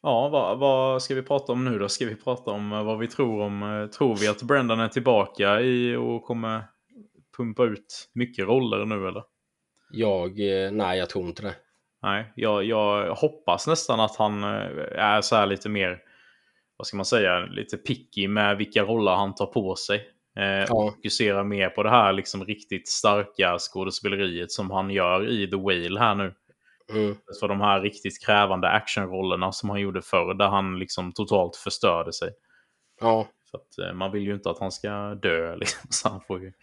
Ja, 0.01 0.29
vad, 0.29 0.59
vad 0.59 1.01
ska 1.03 1.15
vi 1.15 1.21
prata 1.21 1.51
om 1.51 1.65
nu 1.65 1.79
då? 1.79 1.89
Ska 1.89 2.05
vi 2.05 2.15
prata 2.15 2.51
om 2.51 2.71
eh, 2.71 2.83
vad 2.83 2.99
vi 2.99 3.07
tror 3.07 3.41
om... 3.41 3.63
eh, 3.63 3.87
Tror 3.87 4.15
vi 4.15 4.27
att 4.27 4.41
Brendan 4.43 4.79
är 4.79 4.87
tillbaka 4.87 5.61
i 5.61 5.95
och 5.95 6.23
kommer 6.23 6.63
pumpa 7.37 7.63
ut 7.63 8.09
mycket 8.13 8.45
roller 8.47 8.85
nu 8.85 9.07
eller? 9.07 9.23
Jag, 9.91 10.39
eh, 10.65 10.71
nej 10.71 10.99
jag 10.99 11.09
tror 11.09 11.25
inte 11.27 11.41
det. 11.41 11.55
Nej, 12.01 12.33
jag, 12.35 12.63
jag 12.63 13.15
hoppas 13.15 13.67
nästan 13.67 13.99
att 13.99 14.15
han 14.15 14.43
är 14.43 15.21
så 15.21 15.35
här 15.35 15.45
lite 15.45 15.69
mer, 15.69 15.99
vad 16.79 16.87
ska 16.87 16.97
man 16.97 17.05
säga, 17.05 17.39
lite 17.39 17.77
picky 17.77 18.27
med 18.27 18.57
vilka 18.57 18.83
roller 18.83 19.11
han 19.11 19.35
tar 19.35 19.45
på 19.45 19.75
sig. 19.75 20.09
Eh, 20.35 20.43
Ja. 20.43 20.73
Och 20.73 20.93
fokuserar 20.93 21.43
mer 21.43 21.69
på 21.69 21.83
det 21.83 21.89
här 21.89 22.13
liksom 22.13 22.45
riktigt 22.45 22.87
starka 22.87 23.57
skådespeleriet 23.59 24.51
som 24.51 24.71
han 24.71 24.89
gör 24.89 25.29
i 25.29 25.49
The 25.49 25.55
Whale 25.55 25.99
här 25.99 26.15
nu. 26.15 26.33
Mm. 26.91 27.15
För 27.39 27.47
de 27.47 27.61
här 27.61 27.81
riktigt 27.81 28.25
krävande 28.25 28.69
actionrollerna 28.69 29.51
som 29.51 29.69
han 29.69 29.79
gjorde 29.79 30.01
förr, 30.01 30.33
där 30.33 30.47
han 30.47 30.79
liksom 30.79 31.13
totalt 31.13 31.55
förstörde 31.55 32.13
sig. 32.13 32.29
Ja, 32.99 33.27
För 33.51 33.57
att 33.57 33.77
eh, 33.77 33.93
man 33.93 34.11
vill 34.11 34.23
ju 34.23 34.33
inte 34.33 34.49
att 34.49 34.59
han 34.59 34.71
ska 34.71 35.15
dö 35.15 35.55
liksom, 35.59 35.87
så 35.89 36.09
han 36.09 36.21
får 36.21 36.41
ju... 36.41 36.53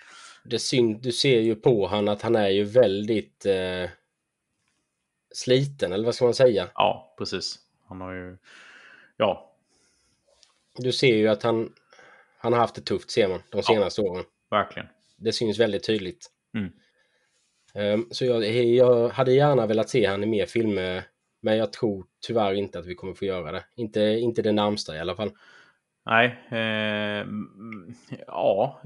det 0.44 0.58
synd, 0.58 1.02
du 1.02 1.12
ser 1.12 1.40
ju 1.40 1.54
på 1.54 1.86
han 1.86 2.08
att 2.08 2.22
han 2.22 2.36
är 2.36 2.48
ju 2.48 2.64
väldigt 2.64 3.46
eh, 3.46 3.90
sliten, 5.34 5.92
eller 5.92 6.04
vad 6.04 6.14
ska 6.14 6.24
man 6.24 6.34
säga? 6.34 6.68
Ja, 6.74 7.14
precis. 7.18 7.58
Han 7.88 8.00
har 8.00 8.12
ju... 8.12 8.38
Ja, 9.16 9.45
Du 10.78 10.92
ser 10.92 11.16
ju 11.16 11.28
att 11.28 11.42
han, 11.42 11.72
han 12.38 12.52
har 12.52 12.60
haft 12.60 12.74
det 12.74 12.80
tufft 12.80 13.10
ser 13.10 13.28
man 13.28 13.40
de 13.50 13.62
senaste 13.62 14.02
åren. 14.02 14.24
verkligen. 14.50 14.88
Det 15.16 15.32
syns 15.32 15.58
väldigt 15.58 15.86
tydligt. 15.86 16.26
Mm. 16.54 16.72
Ehm, 17.74 18.06
så 18.10 18.24
jag, 18.24 18.44
jag 18.64 19.08
hade 19.08 19.32
gärna 19.32 19.66
velat 19.66 19.88
se 19.88 20.06
han 20.06 20.22
i 20.22 20.26
mer 20.26 20.46
filmer, 20.46 21.04
men 21.42 21.56
jag 21.56 21.72
tror 21.72 22.04
tyvärr 22.26 22.54
inte 22.54 22.78
att 22.78 22.86
vi 22.86 22.94
kommer 22.94 23.14
få 23.14 23.24
göra 23.24 23.52
det. 23.52 23.64
Inte, 23.76 24.00
inte 24.00 24.42
det 24.42 24.52
närmsta 24.52 24.96
i 24.96 25.00
alla 25.00 25.16
fall. 25.16 25.30
Nej, 26.06 26.26
eh, 26.50 27.26
ja, 28.26 28.80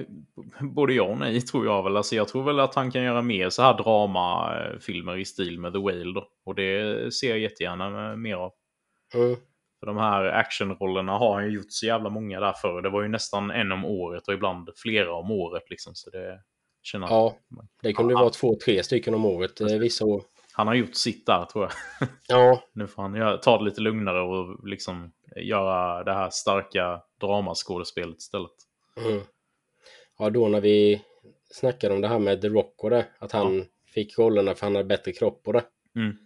både 0.60 0.94
ja 0.94 1.02
och 1.02 1.18
nej 1.18 1.40
tror 1.40 1.66
jag 1.66 1.82
väl. 1.82 1.96
Alltså 1.96 2.16
jag 2.16 2.28
tror 2.28 2.44
väl 2.44 2.60
att 2.60 2.74
han 2.74 2.90
kan 2.90 3.02
göra 3.02 3.22
mer 3.22 3.50
så 3.50 3.62
här 3.62 3.74
dramafilmer 3.74 5.16
i 5.16 5.24
stil 5.24 5.58
med 5.58 5.72
The 5.72 5.78
Whale 5.78 6.14
då. 6.14 6.28
Och 6.44 6.54
det 6.54 7.14
ser 7.14 7.28
jag 7.28 7.38
jättegärna 7.38 8.16
mer 8.16 8.34
av. 8.34 8.52
Mm. 9.14 9.36
För 9.80 9.86
de 9.86 9.96
här 9.96 10.24
actionrollerna 10.24 11.12
har 11.18 11.34
han 11.34 11.44
ju 11.44 11.50
gjort 11.50 11.66
så 11.72 11.86
jävla 11.86 12.10
många 12.10 12.40
där 12.40 12.52
förr. 12.52 12.82
Det 12.82 12.90
var 12.90 13.02
ju 13.02 13.08
nästan 13.08 13.50
en 13.50 13.72
om 13.72 13.84
året 13.84 14.28
och 14.28 14.34
ibland 14.34 14.68
flera 14.76 15.14
om 15.14 15.30
året 15.30 15.70
liksom. 15.70 15.94
Så 15.94 16.10
det 16.10 16.40
känner 16.82 17.06
Ja, 17.06 17.36
det 17.82 17.92
kunde 17.92 18.12
Ja. 18.14 18.20
vara 18.20 18.30
två, 18.30 18.56
tre 18.64 18.82
stycken 18.82 19.14
om 19.14 19.24
året 19.26 19.60
eh, 19.60 19.66
vissa 19.66 20.04
år. 20.04 20.22
Han 20.52 20.66
har 20.66 20.74
gjort 20.74 20.94
sitt 20.94 21.26
där 21.26 21.44
tror 21.44 21.64
jag. 21.64 22.08
Ja, 22.28 22.62
Nu 22.72 22.86
får 22.86 23.02
han 23.02 23.40
ta 23.40 23.58
det 23.58 23.64
lite 23.64 23.80
lugnare 23.80 24.20
och 24.20 24.68
liksom 24.68 25.12
göra 25.36 26.04
det 26.04 26.12
här 26.12 26.30
starka 26.30 27.02
dramaskådespelet 27.20 28.18
istället. 28.18 28.50
mm. 28.96 29.20
ja, 30.18 30.30
då 30.30 30.48
när 30.48 30.60
vi 30.60 31.02
snackade 31.50 31.94
om 31.94 32.00
det 32.00 32.08
här 32.08 32.18
med 32.18 32.42
The 32.42 32.48
Rock 32.48 32.74
och 32.84 32.90
det, 32.90 33.06
att 33.18 33.32
han 33.32 33.64
fick 33.94 34.18
rollerna 34.18 34.54
för 34.54 34.66
han 34.66 34.74
hade 34.76 34.88
bättre 34.88 35.12
kropp 35.12 35.42
och 35.46 35.52
det. 35.52 35.64
Mm. 35.96 36.16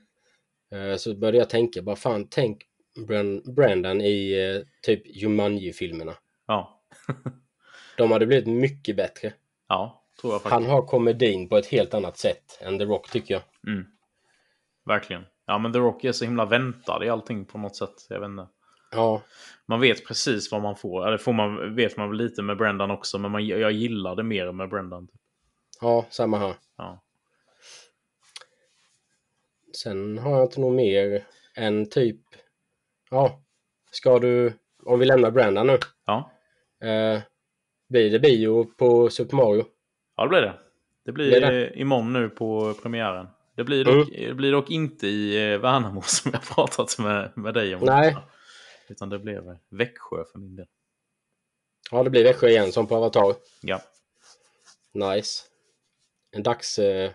Eh, 0.90 0.97
Så 0.97 1.14
började 1.14 1.39
jag 1.39 1.51
tänka, 1.51 1.82
bara 1.82 1.97
fan, 1.97 2.26
tänk 2.31 2.62
Brandon 3.57 4.01
i 4.01 4.33
eh, 4.33 4.66
typ 4.83 5.03
Jumanji-filmerna. 5.07 6.15
Ja, 6.47 6.81
De 7.97 8.11
hade 8.11 8.27
blivit 8.27 8.47
mycket 8.47 8.97
bättre. 8.97 9.33
ja, 9.69 10.05
tror 10.21 10.33
jag 10.33 10.43
faktiskt. 10.43 10.53
Han 10.53 10.66
har 10.66 10.83
komedin 10.83 11.49
på 11.49 11.57
ett 11.57 11.66
helt 11.66 11.95
annat 11.95 12.19
sätt 12.19 12.59
än 12.61 12.79
The 12.79 12.85
Rock 12.85 13.11
tycker 13.11 13.35
jag. 13.35 13.43
Mm. 13.73 13.87
Verkligen. 14.85 15.25
Ja, 15.47 15.59
men 15.59 15.73
The 15.73 15.79
Rock 15.79 16.05
är 16.05 16.12
så 16.12 16.25
himla 16.25 16.45
väntad 16.45 17.05
i 17.05 17.09
allting 17.09 17.45
på 17.45 17.59
något 17.59 17.77
sätt. 17.77 18.07
Jag 18.09 18.21
vet 18.21 18.27
inte. 18.29 18.47
Ja, 18.91 19.23
Man 19.66 19.81
vet 19.81 20.07
precis 20.07 20.53
vad 20.53 20.62
man 20.62 20.77
får. 20.77 21.07
Eller 21.07 21.19
får 21.19 21.33
man, 21.33 21.75
vet 21.75 21.97
man 21.97 22.09
väl 22.09 22.19
lite 22.19 22.43
med 22.43 22.57
Brendan 22.57 22.91
också, 22.91 23.19
men 23.19 23.31
man, 23.31 23.47
jag 23.47 23.73
gillar 23.73 24.16
det 24.16 24.23
mer 24.23 24.53
med 24.53 24.69
Brendan. 24.69 25.09
Ja, 25.81 26.07
samma 26.11 26.39
här. 26.39 26.55
Ja. 26.77 27.03
Sen 29.73 30.19
har 30.19 30.31
jag 30.31 30.43
inte 30.45 30.61
nog 30.61 30.73
mer 30.75 31.27
än 31.55 31.91
typ, 31.91 32.21
ja, 33.10 33.43
ska 33.90 34.18
du, 34.18 34.52
om 34.85 34.98
vi 34.98 35.06
lämnar 35.06 35.31
Brandon 35.31 35.66
nu, 35.66 35.78
Ja. 36.06 36.31
eh, 36.89 37.20
blir 37.89 38.10
det 38.10 38.18
bio 38.18 38.64
på 38.64 39.10
Super 39.10 39.36
Mario? 39.36 39.64
ja, 40.16 40.22
det 40.22 40.28
blir 40.28 40.40
det. 40.40 40.55
Det 41.05 41.12
blir 41.12 41.31
Blir 41.31 41.40
det? 41.40 41.66
eh, 41.66 41.81
imorgon 41.81 42.12
nu 42.12 42.28
på 42.28 42.74
premiären. 42.82 43.26
Det 43.56 43.64
blir 43.64 43.85
dock, 43.85 44.09
Mm. 44.09 44.28
det 44.28 44.35
blir 44.35 44.52
dock 44.52 44.70
inte 44.70 45.06
i 45.06 45.52
eh, 45.52 45.59
Värnamo 45.59 46.02
som 46.06 46.31
jag 46.35 46.43
pratat 46.43 46.98
med, 46.98 47.32
med 47.36 47.55
dig 47.55 47.74
om. 47.74 47.81
Nej. 47.85 48.16
Utan 48.89 49.09
det 49.09 49.18
blev 49.18 49.56
Växjö 49.70 50.24
för 50.32 50.39
min 50.39 50.56
del. 50.56 50.66
Ja, 51.90 52.02
det 52.02 52.10
blir 52.10 52.24
Växjö 52.24 52.48
igen 52.48 52.72
som 52.72 52.86
på 52.86 52.97
Avatar. 52.97 53.35
Ja. 53.62 53.81
Nice. 54.93 55.43
En 56.36 56.43
dags 56.43 56.78
eh, 56.78 57.10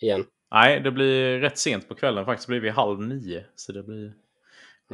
igen. 0.00 0.26
Nej, 0.50 0.80
det 0.80 0.90
blir 0.90 1.38
rätt 1.40 1.58
sent 1.58 1.88
på 1.88 1.94
kvällen 1.94 2.24
faktiskt. 2.24 2.46
Det 2.46 2.50
blir 2.50 2.60
vid 2.60 2.72
halv 2.72 3.00
nio. 3.02 3.44
Så 3.54 3.72
det 3.72 3.82
blir... 3.82 4.12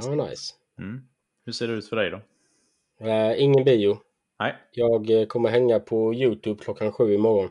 Ja, 0.06 0.14
nice. 0.14 0.54
Mm. 0.78 1.08
Hur 1.44 1.52
ser 1.52 1.68
det 1.68 1.74
ut 1.74 1.88
för 1.88 1.96
dig 1.96 2.10
då? 2.10 2.20
Eh, 3.06 3.42
ingen 3.42 3.64
bio. 3.64 3.98
Nej. 4.38 4.56
Jag 4.70 5.10
eh, 5.10 5.26
kommer 5.26 5.48
hänga 5.48 5.80
på 5.80 6.14
Youtube 6.14 6.62
klockan 6.64 6.92
sju 6.92 7.14
imorgon. 7.14 7.50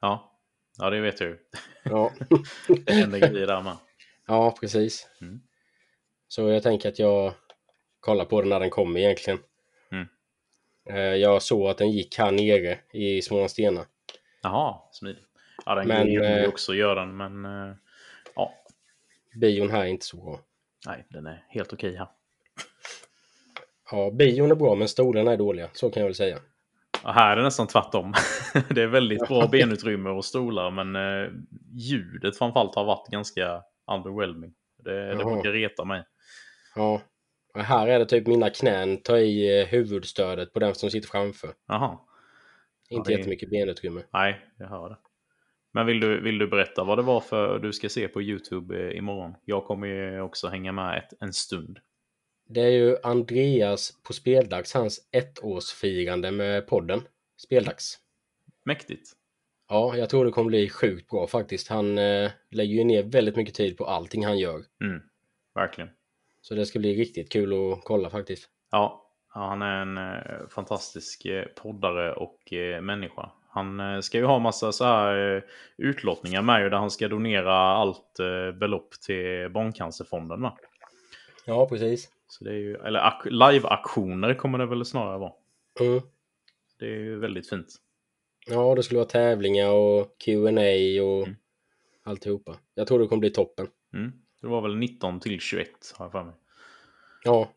Ja. 0.00 0.32
Ja, 0.78 0.90
det 0.90 1.00
vet 1.00 1.20
ju. 1.20 1.38
Ja, 1.82 2.12
Det 2.86 2.92
händer 2.92 3.18
grejer 3.18 3.46
där 3.46 3.62
med. 3.62 3.76
ja 4.26 4.56
precis. 4.60 5.08
Mm. 5.20 5.40
Så 6.28 6.48
jag 6.48 6.62
tänker 6.62 6.88
att 6.88 6.98
jag 6.98 7.32
kollar 8.00 8.24
på 8.24 8.40
den 8.40 8.48
när 8.48 8.60
den 8.60 8.70
kommer 8.70 9.00
egentligen. 9.00 9.38
Mm. 9.90 10.06
Eh, 10.84 11.14
jag 11.14 11.42
såg 11.42 11.68
att 11.68 11.78
den 11.78 11.90
gick 11.90 12.18
här 12.18 12.32
nere 12.32 12.78
i 12.92 13.22
Smålandsstena. 13.22 13.86
Jaha, 14.42 14.78
smidigt. 14.92 15.24
Ja, 15.66 15.74
den 15.74 15.88
Men, 15.88 16.14
men, 16.14 16.42
ju 16.42 16.46
också 16.46 16.74
gör 16.74 16.96
den, 16.96 17.16
men... 17.16 17.44
eh, 17.44 17.76
bion 19.36 19.70
här 19.70 19.80
är 19.80 19.86
inte 19.86 20.06
så 20.06 20.16
bra. 20.16 20.40
Nej, 20.86 21.06
den 21.10 21.26
är 21.26 21.44
helt 21.48 21.72
okej 21.72 21.96
här. 21.96 22.08
Ja, 23.90 24.10
bion 24.10 24.50
är 24.50 24.54
bra 24.54 24.74
men 24.74 24.88
stolarna 24.88 25.32
är 25.32 25.36
dåliga, 25.36 25.68
så 25.72 25.90
kan 25.90 26.00
jag 26.00 26.06
väl 26.08 26.14
säga. 26.14 26.38
Ja, 27.04 27.10
här 27.10 27.32
är 27.32 27.36
det 27.36 27.42
nästan 27.42 27.66
tvärtom. 27.66 28.14
det 28.70 28.82
är 28.82 28.86
väldigt 28.86 29.28
bra 29.28 29.46
benutrymme 29.46 30.10
och 30.10 30.24
stolar 30.24 30.70
men 30.70 30.96
eh, 30.96 31.30
ljudet 31.74 32.38
framförallt 32.38 32.74
har 32.74 32.84
varit 32.84 33.08
ganska 33.08 33.62
underwhelming. 33.92 34.54
Det, 34.84 35.08
det 35.08 35.24
brukar 35.24 35.52
reta 35.52 35.84
mig. 35.84 36.04
Ja. 36.74 37.00
Och 37.54 37.60
här 37.60 37.86
är 37.88 37.98
det 37.98 38.06
typ 38.06 38.26
mina 38.26 38.50
knän 38.50 38.96
tar 39.02 39.16
i 39.16 39.60
eh, 39.60 39.66
huvudstödet 39.66 40.52
på 40.52 40.58
den 40.58 40.74
som 40.74 40.90
sitter 40.90 41.08
framför. 41.08 41.50
Jaha. 41.68 41.98
Inte 42.90 43.10
det 43.10 43.14
är- 43.14 43.18
jättemycket 43.18 43.50
benutrymme. 43.50 44.02
Nej, 44.12 44.40
jag 44.58 44.66
hör 44.68 44.88
det. 44.88 44.96
Men 45.76 45.86
vill 45.86 46.00
du, 46.00 46.20
vill 46.20 46.38
du 46.38 46.46
berätta 46.46 46.84
vad 46.84 46.98
det 46.98 47.02
var 47.02 47.20
för 47.20 47.58
du 47.58 47.72
ska 47.72 47.88
se 47.88 48.08
på 48.08 48.22
YouTube 48.22 48.88
eh, 48.88 48.98
imorgon? 48.98 49.34
Jag 49.44 49.64
kommer 49.64 49.86
ju 49.86 50.20
också 50.20 50.48
hänga 50.48 50.72
med 50.72 50.98
ett, 50.98 51.22
en 51.22 51.32
stund. 51.32 51.78
Det 52.48 52.60
är 52.60 52.70
ju 52.70 52.96
Andreas 53.02 54.02
på 54.02 54.12
Speldags, 54.12 54.74
hans 54.74 55.08
ettårsfirande 55.12 56.30
med 56.30 56.66
podden. 56.66 57.00
Speldags. 57.36 57.98
Mäktigt. 58.64 59.12
Ja, 59.68 59.96
jag 59.96 60.10
tror 60.10 60.24
det 60.24 60.30
kommer 60.30 60.48
bli 60.48 60.68
sjukt 60.68 61.10
bra 61.10 61.26
faktiskt. 61.26 61.68
Han 61.68 61.98
eh, 61.98 62.30
lägger 62.50 62.74
ju 62.74 62.84
ner 62.84 63.02
väldigt 63.02 63.36
mycket 63.36 63.54
tid 63.54 63.76
på 63.76 63.84
allting 63.84 64.24
han 64.24 64.38
gör. 64.38 64.62
Mm, 64.84 65.02
verkligen. 65.54 65.90
Så 66.40 66.54
det 66.54 66.66
ska 66.66 66.78
bli 66.78 66.94
riktigt 66.94 67.32
kul 67.32 67.72
att 67.72 67.84
kolla 67.84 68.10
faktiskt. 68.10 68.48
Ja, 68.70 69.12
han 69.28 69.62
är 69.62 69.82
en 69.82 69.98
eh, 69.98 70.48
fantastisk 70.48 71.24
eh, 71.24 71.44
poddare 71.44 72.12
och 72.12 72.52
eh, 72.52 72.80
människa. 72.80 73.30
Han 73.56 73.80
eh, 73.80 74.00
ska 74.00 74.18
ju 74.18 74.24
ha 74.24 74.38
massa 74.38 74.72
så 74.72 74.84
här 74.84 75.36
eh, 75.36 75.42
utlottningar 75.76 76.42
med 76.42 76.62
ju 76.62 76.70
där 76.70 76.76
han 76.76 76.90
ska 76.90 77.08
donera 77.08 77.54
allt 77.54 78.18
eh, 78.18 78.58
belopp 78.58 78.90
till 79.06 79.48
Barncancerfonden. 79.50 80.42
Va? 80.42 80.58
Ja, 81.46 81.68
precis. 81.68 82.10
Så 82.28 82.44
det 82.44 82.50
är 82.50 82.54
ju, 82.58 82.74
eller 82.76 83.00
ak- 83.00 83.30
live-aktioner 83.30 84.34
kommer 84.34 84.58
det 84.58 84.66
väl 84.66 84.84
snarare 84.84 85.18
vara. 85.18 85.32
Mm. 85.80 86.00
Det 86.78 86.86
är 86.86 86.98
ju 86.98 87.18
väldigt 87.18 87.48
fint. 87.48 87.66
Ja, 88.46 88.74
det 88.74 88.82
skulle 88.82 88.98
vara 88.98 89.08
tävlingar 89.08 89.70
och 89.70 90.14
Q&A 90.24 91.02
och 91.02 91.26
Mm. 91.26 91.36
alltihopa. 92.04 92.56
Jag 92.74 92.86
tror 92.86 92.98
det 92.98 93.06
kommer 93.06 93.20
bli 93.20 93.30
toppen. 93.30 93.66
Mm. 93.94 94.12
Det 94.40 94.46
var 94.46 94.60
väl 94.60 94.76
19 94.76 95.20
till 95.20 95.40
21 95.40 95.68
har 95.96 96.04
jag 96.04 96.12
för 96.12 96.24
mig. 96.24 96.34
Ja, 97.24 97.48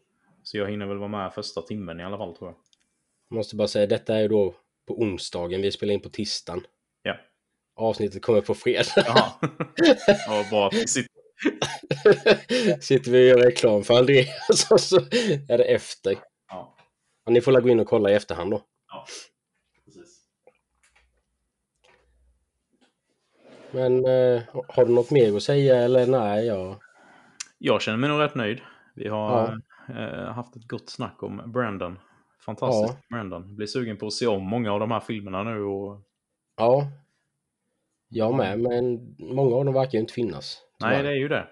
Så 0.44 0.58
jag 0.58 0.70
hinner 0.70 0.86
väl 0.86 0.98
vara 0.98 1.08
med 1.10 1.34
första 1.34 1.62
timmen 1.62 2.00
i 2.00 2.04
alla 2.04 2.18
fall 2.18 2.36
tror 2.36 2.50
jag. 2.50 2.58
jag 3.30 3.36
måste 3.36 3.56
bara 3.56 3.68
säga, 3.68 3.88
detta 3.88 4.16
är 4.16 4.22
ju 4.22 4.28
då 4.28 4.56
på 4.90 5.02
onsdagen. 5.02 5.62
Vi 5.62 5.72
spelar 5.72 5.94
in 5.94 6.02
på 6.02 6.10
tisdagen. 6.10 6.64
Ja. 7.04 7.16
Avsnittet 7.76 8.22
kommer 8.22 8.42
på 8.42 8.56
fredag. 8.56 8.86
Jaha. 8.96 9.32
ja, 10.28 10.46
bra 10.50 10.72
sitter. 10.72 11.20
Sitter 12.82 13.12
vi 13.12 13.34
och 13.34 13.38
gör 13.38 13.46
reklam 13.46 13.84
för 13.84 13.98
Andreas 13.98 14.72
och 14.72 14.80
så 14.82 14.98
är 15.48 15.58
det 15.58 15.64
efter. 15.64 16.16
Ja, 16.48 16.76
Ja, 17.26 17.32
ni 17.32 17.42
får 17.42 17.52
la 17.52 17.60
gå 17.60 17.70
in 17.70 17.80
och 17.80 17.88
kolla 17.88 18.12
i 18.12 18.14
efterhand 18.14 18.52
då. 18.52 18.62
ja. 18.88 19.06
Precis. 19.86 20.20
Men 23.72 24.06
eh, 24.06 24.42
har 24.68 24.86
du 24.86 24.92
något 24.92 25.12
mer 25.12 25.36
att 25.38 25.44
säga 25.44 25.76
eller 25.78 26.08
nej? 26.08 26.46
Ja. 26.46 26.80
Jag 27.58 27.82
känner 27.82 27.98
mig 27.98 28.10
nog 28.10 28.20
rätt 28.22 28.36
nöjd. 28.36 28.62
Vi 28.96 29.08
har 29.08 29.62
eh, 29.90 30.34
haft 30.34 30.56
ett 30.56 30.68
gott 30.68 30.90
snack 30.90 31.24
om 31.24 31.52
Brandon. 31.52 32.00
Fantastisk 32.40 33.10
Brandon. 33.10 33.56
Blir 33.56 33.68
sugen 33.68 33.98
på 33.98 34.08
att 34.08 34.14
se 34.14 34.28
om 34.28 34.44
många 34.44 34.74
av 34.74 34.80
de 34.80 34.92
här 34.92 35.00
filmerna 35.00 35.44
nu 35.44 35.62
och 35.64 36.02
Ja. 36.58 36.88
Jag 38.10 38.36
med, 38.36 38.60
men 38.60 39.16
många 39.20 39.56
av 39.56 39.66
dem 39.66 39.74
verkar 39.74 39.92
ju 39.94 40.00
inte 40.00 40.14
finnas. 40.14 40.62
Nej, 40.80 41.04
det 41.04 41.10
är 41.10 41.14
ju 41.16 41.28
det. 41.28 41.48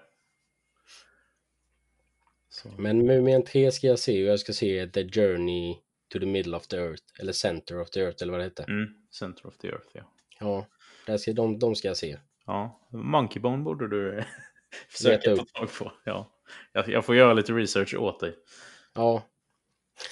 Så. 2.48 2.68
Men 2.78 3.06
Mumien 3.06 3.44
3 3.44 3.72
ska 3.72 3.86
jag 3.86 3.98
se 3.98 4.24
och 4.24 4.30
jag 4.32 4.40
ska 4.40 4.52
se 4.52 4.86
The 4.86 5.08
Journey 5.08 5.74
to 6.12 6.18
the 6.18 6.26
Middle 6.26 6.56
of 6.56 6.66
the 6.66 6.76
Earth. 6.76 7.02
Eller 7.20 7.32
Center 7.32 7.80
of 7.80 7.90
the 7.90 8.00
Earth 8.00 8.22
eller 8.22 8.32
vad 8.32 8.40
det 8.40 8.44
heter. 8.44 8.64
Mm, 8.64 8.88
Center 9.10 9.46
of 9.46 9.58
the 9.58 9.68
Earth, 9.68 9.88
ja. 9.92 10.02
Ja, 10.40 10.66
där 11.06 11.16
ska, 11.16 11.32
de, 11.32 11.58
de 11.58 11.74
ska 11.74 11.88
jag 11.88 11.96
se. 11.96 12.18
ja. 12.46 12.80
Monkey 12.90 13.40
Bone 13.42 13.62
borde 13.62 13.88
du 13.88 14.24
försöka 14.88 15.36
ta 15.36 15.44
tag 15.44 15.68
på. 15.78 15.92
Ja. 16.04 16.30
Jag, 16.72 16.88
jag 16.88 17.04
får 17.04 17.16
göra 17.16 17.32
lite 17.32 17.52
research 17.52 17.94
åt 17.94 18.20
dig. 18.20 18.36
Ja. 18.94 19.22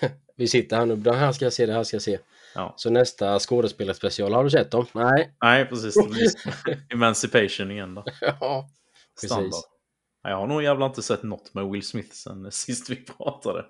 Vi 0.37 0.47
sitter 0.49 0.77
här 0.77 0.87
nu, 0.87 0.97
det 0.97 1.13
här 1.13 1.33
ska 1.33 1.45
jag 1.45 1.53
se, 1.53 1.67
det 1.67 1.73
här 1.73 1.85
ska 1.85 1.95
jag 1.95 2.03
se. 2.03 2.19
Ja. 2.55 2.75
Så 2.77 2.91
nästa 2.91 3.39
skådespelarspecial, 3.39 4.33
har 4.35 4.45
du 4.45 4.51
sett 4.51 4.71
dem? 4.71 4.87
Nej. 4.93 5.35
Nej, 5.43 5.65
precis. 5.67 5.97
Emancipation 6.93 7.71
igen 7.71 7.95
då. 7.95 8.05
Ja, 8.21 8.69
Standard. 9.19 9.45
precis. 9.51 9.69
Nej, 10.25 10.33
Jag 10.33 10.39
har 10.39 10.47
nog 10.47 10.63
jävla 10.63 10.87
inte 10.87 11.03
sett 11.03 11.23
något 11.23 11.55
med 11.55 11.67
Will 11.71 11.87
Smith 11.87 12.11
sen 12.13 12.51
sist 12.53 12.91
vi 12.91 12.97
pratade. 12.97 13.65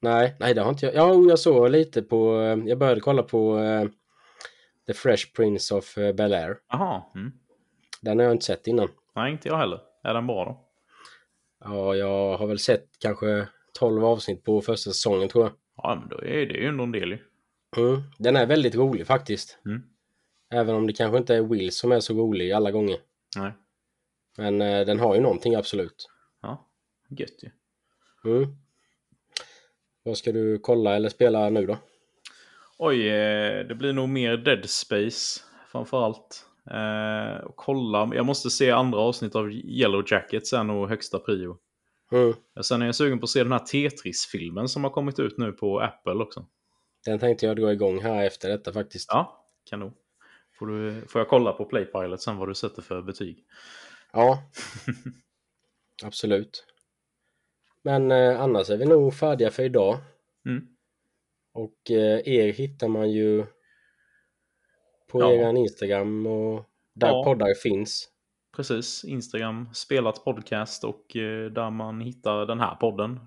Nej, 0.00 0.36
nej 0.40 0.54
det 0.54 0.60
har 0.62 0.70
inte 0.70 0.86
jag. 0.86 0.94
Ja, 0.94 1.14
jag 1.28 1.38
såg 1.38 1.70
lite 1.70 2.02
på, 2.02 2.40
eh, 2.40 2.58
jag 2.68 2.78
började 2.78 3.00
kolla 3.00 3.22
på 3.22 3.58
eh, 3.58 3.84
The 4.86 4.94
Fresh 4.94 5.32
Prince 5.36 5.74
of 5.74 5.98
eh, 5.98 6.12
Bel-Air. 6.12 6.56
Jaha. 6.68 7.02
Mm. 7.14 7.32
Den 8.00 8.18
har 8.18 8.24
jag 8.24 8.34
inte 8.34 8.44
sett 8.44 8.66
innan. 8.66 8.88
Nej, 9.16 9.32
inte 9.32 9.48
jag 9.48 9.56
heller. 9.58 9.80
Är 10.04 10.14
den 10.14 10.26
bra 10.26 10.44
då? 10.44 10.68
Ja, 11.64 11.94
jag 11.94 12.36
har 12.38 12.46
väl 12.46 12.58
sett 12.58 12.86
kanske 12.98 13.48
12 13.78 14.04
avsnitt 14.04 14.44
på 14.44 14.60
första 14.60 14.90
säsongen 14.90 15.28
tror 15.28 15.44
jag. 15.44 15.52
Ja, 15.76 15.94
men 16.00 16.08
då 16.08 16.24
är 16.24 16.46
det 16.46 16.54
ju 16.54 16.66
ändå 16.66 16.84
en 16.84 16.92
del 16.92 17.10
ju. 17.10 17.18
Mm. 17.76 18.02
Den 18.18 18.36
är 18.36 18.46
väldigt 18.46 18.74
rolig 18.74 19.06
faktiskt. 19.06 19.58
Mm. 19.66 19.82
Även 20.50 20.74
om 20.74 20.86
det 20.86 20.92
kanske 20.92 21.18
inte 21.18 21.34
är 21.34 21.42
Will 21.42 21.72
som 21.72 21.92
är 21.92 22.00
så 22.00 22.14
rolig 22.14 22.52
alla 22.52 22.70
gånger. 22.70 22.96
Nej. 23.36 23.52
Men 24.38 24.60
eh, 24.60 24.86
den 24.86 25.00
har 25.00 25.14
ju 25.14 25.20
någonting 25.20 25.54
absolut. 25.54 26.08
Ja, 26.42 26.68
gött 27.08 27.42
ju. 27.42 27.50
Mm. 28.30 28.56
Vad 30.02 30.18
ska 30.18 30.32
du 30.32 30.58
kolla 30.58 30.96
eller 30.96 31.08
spela 31.08 31.50
nu 31.50 31.66
då? 31.66 31.78
Oj, 32.78 33.08
eh, 33.08 33.66
det 33.66 33.74
blir 33.74 33.92
nog 33.92 34.08
mer 34.08 34.36
Dead 34.36 34.70
Space 34.70 35.40
framförallt. 35.72 36.46
Eh, 36.70 37.50
kolla, 37.56 38.10
jag 38.14 38.26
måste 38.26 38.50
se 38.50 38.70
andra 38.70 38.98
avsnitt 38.98 39.34
av 39.34 39.52
Yellow 39.52 40.04
Jackets 40.06 40.52
är 40.52 40.64
nog 40.64 40.88
högsta 40.88 41.18
prio. 41.18 41.58
Mm. 42.12 42.34
Sen 42.62 42.82
är 42.82 42.86
jag 42.86 42.94
sugen 42.94 43.18
på 43.18 43.24
att 43.24 43.30
se 43.30 43.42
den 43.42 43.52
här 43.52 43.58
Tetris-filmen 43.58 44.68
som 44.68 44.84
har 44.84 44.90
kommit 44.90 45.18
ut 45.18 45.38
nu 45.38 45.52
på 45.52 45.80
Apple 45.80 46.12
också. 46.14 46.46
Den 47.04 47.18
tänkte 47.18 47.46
jag 47.46 47.56
dra 47.56 47.72
igång 47.72 48.00
här 48.00 48.26
efter 48.26 48.48
detta 48.48 48.72
faktiskt. 48.72 49.08
Ja, 49.12 49.46
kanon. 49.70 49.92
Får, 50.58 50.66
du, 50.66 51.06
får 51.08 51.20
jag 51.20 51.28
kolla 51.28 51.52
på 51.52 51.64
Playpilot 51.64 52.22
sen 52.22 52.36
vad 52.36 52.48
du 52.48 52.54
sätter 52.54 52.82
för 52.82 53.02
betyg? 53.02 53.44
Ja. 54.12 54.42
Absolut. 56.04 56.66
Men 57.82 58.10
eh, 58.10 58.40
annars 58.40 58.70
är 58.70 58.76
vi 58.76 58.84
nog 58.84 59.14
färdiga 59.14 59.50
för 59.50 59.62
idag. 59.62 59.98
Mm. 60.46 60.66
Och 61.54 61.90
eh, 61.90 62.20
er 62.28 62.52
hittar 62.52 62.88
man 62.88 63.10
ju 63.10 63.46
på 65.08 65.20
Ja. 65.20 65.32
er 65.32 65.56
Instagram 65.56 66.26
och 66.26 66.64
där 66.94 67.08
Ja. 67.08 67.24
poddar 67.24 67.54
finns. 67.54 68.08
Precis, 68.56 69.04
Instagram, 69.04 69.68
spelat 69.74 70.24
podcast 70.24 70.84
och 70.84 71.16
eh, 71.16 71.50
där 71.50 71.70
man 71.70 72.00
hittar 72.00 72.46
den 72.46 72.60
här 72.60 72.74
podden. 72.74 73.20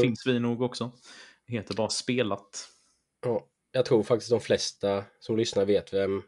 Finns 0.00 0.26
vi 0.26 0.40
nog 0.40 0.62
också. 0.62 0.92
Det 1.46 1.52
heter 1.52 1.74
bara 1.74 1.88
spelat. 1.88 2.68
Ja, 3.24 3.46
jag 3.72 3.84
tror 3.84 4.02
faktiskt 4.02 4.30
de 4.30 4.40
flesta 4.40 5.04
som 5.20 5.36
lyssnar 5.36 5.64
vet 5.64 5.94
vem 5.94 6.22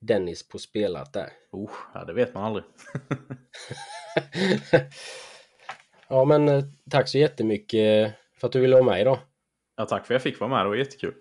Dennis 0.00 0.48
på 0.48 0.58
spelat 0.58 1.16
är. 1.16 1.32
Oh, 1.52 1.70
ja, 1.94 2.04
det 2.04 2.12
vet 2.12 2.34
man 2.34 2.44
aldrig. 2.44 2.64
ja, 6.08 6.24
men 6.24 6.48
eh, 6.48 6.64
tack 6.90 7.08
så 7.08 7.18
jättemycket 7.18 8.14
för 8.40 8.46
att 8.46 8.52
du 8.52 8.60
ville 8.60 8.74
vara 8.74 8.84
med 8.84 9.00
idag. 9.00 9.18
Ja, 9.76 9.86
tack 9.86 10.06
för 10.06 10.14
att 10.14 10.24
jag 10.24 10.32
fick 10.32 10.40
vara 10.40 10.50
med, 10.50 10.64
det 10.64 10.68
var 10.68 10.76
jättekul. 10.76 11.14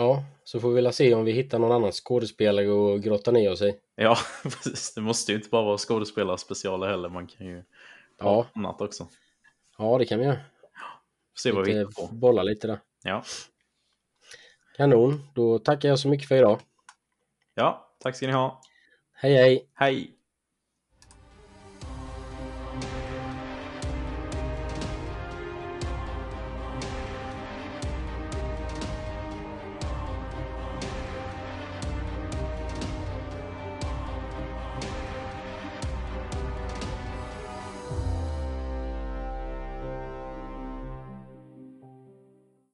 Ja, 0.00 0.24
så 0.44 0.60
får 0.60 0.68
vi 0.68 0.74
väl 0.82 0.92
se 0.92 1.14
om 1.14 1.24
vi 1.24 1.32
hittar 1.32 1.58
någon 1.58 1.72
annan 1.72 1.92
skådespelare 1.92 2.68
och 2.68 3.02
grotta 3.02 3.30
ner 3.30 3.52
oss 3.52 3.62
i. 3.62 3.74
Ja, 3.94 4.16
precis. 4.42 4.94
Det 4.94 5.00
måste 5.00 5.32
ju 5.32 5.38
inte 5.38 5.50
bara 5.50 5.62
vara 5.64 5.78
skådespelarspecialer 5.78 6.86
heller. 6.88 7.08
Man 7.08 7.26
kan 7.26 7.46
ju 7.46 7.62
ta 8.18 8.24
Ja. 8.26 8.46
annat 8.54 8.80
också. 8.80 9.06
Ja, 9.78 9.98
det 9.98 10.04
kan 10.06 10.18
vi 10.18 10.24
göra. 10.24 10.38
Se 11.38 11.52
vad 11.52 11.66
vi 11.66 11.72
Lite, 11.72 11.88
hittar 11.88 12.06
på. 12.06 12.14
bolla 12.14 12.42
lite 12.42 12.66
där. 12.66 12.78
Ja. 13.02 13.22
Kanon, 14.76 15.22
då 15.34 15.58
tackar 15.58 15.88
jag 15.88 15.98
så 15.98 16.08
mycket 16.08 16.28
för 16.28 16.36
idag. 16.36 16.60
ja, 17.54 17.94
tack 17.98 18.16
ska 18.16 18.26
ni 18.26 18.32
ha. 18.32 18.60
Hej 19.14 19.34
hej! 19.34 19.70
Hej! 19.74 20.14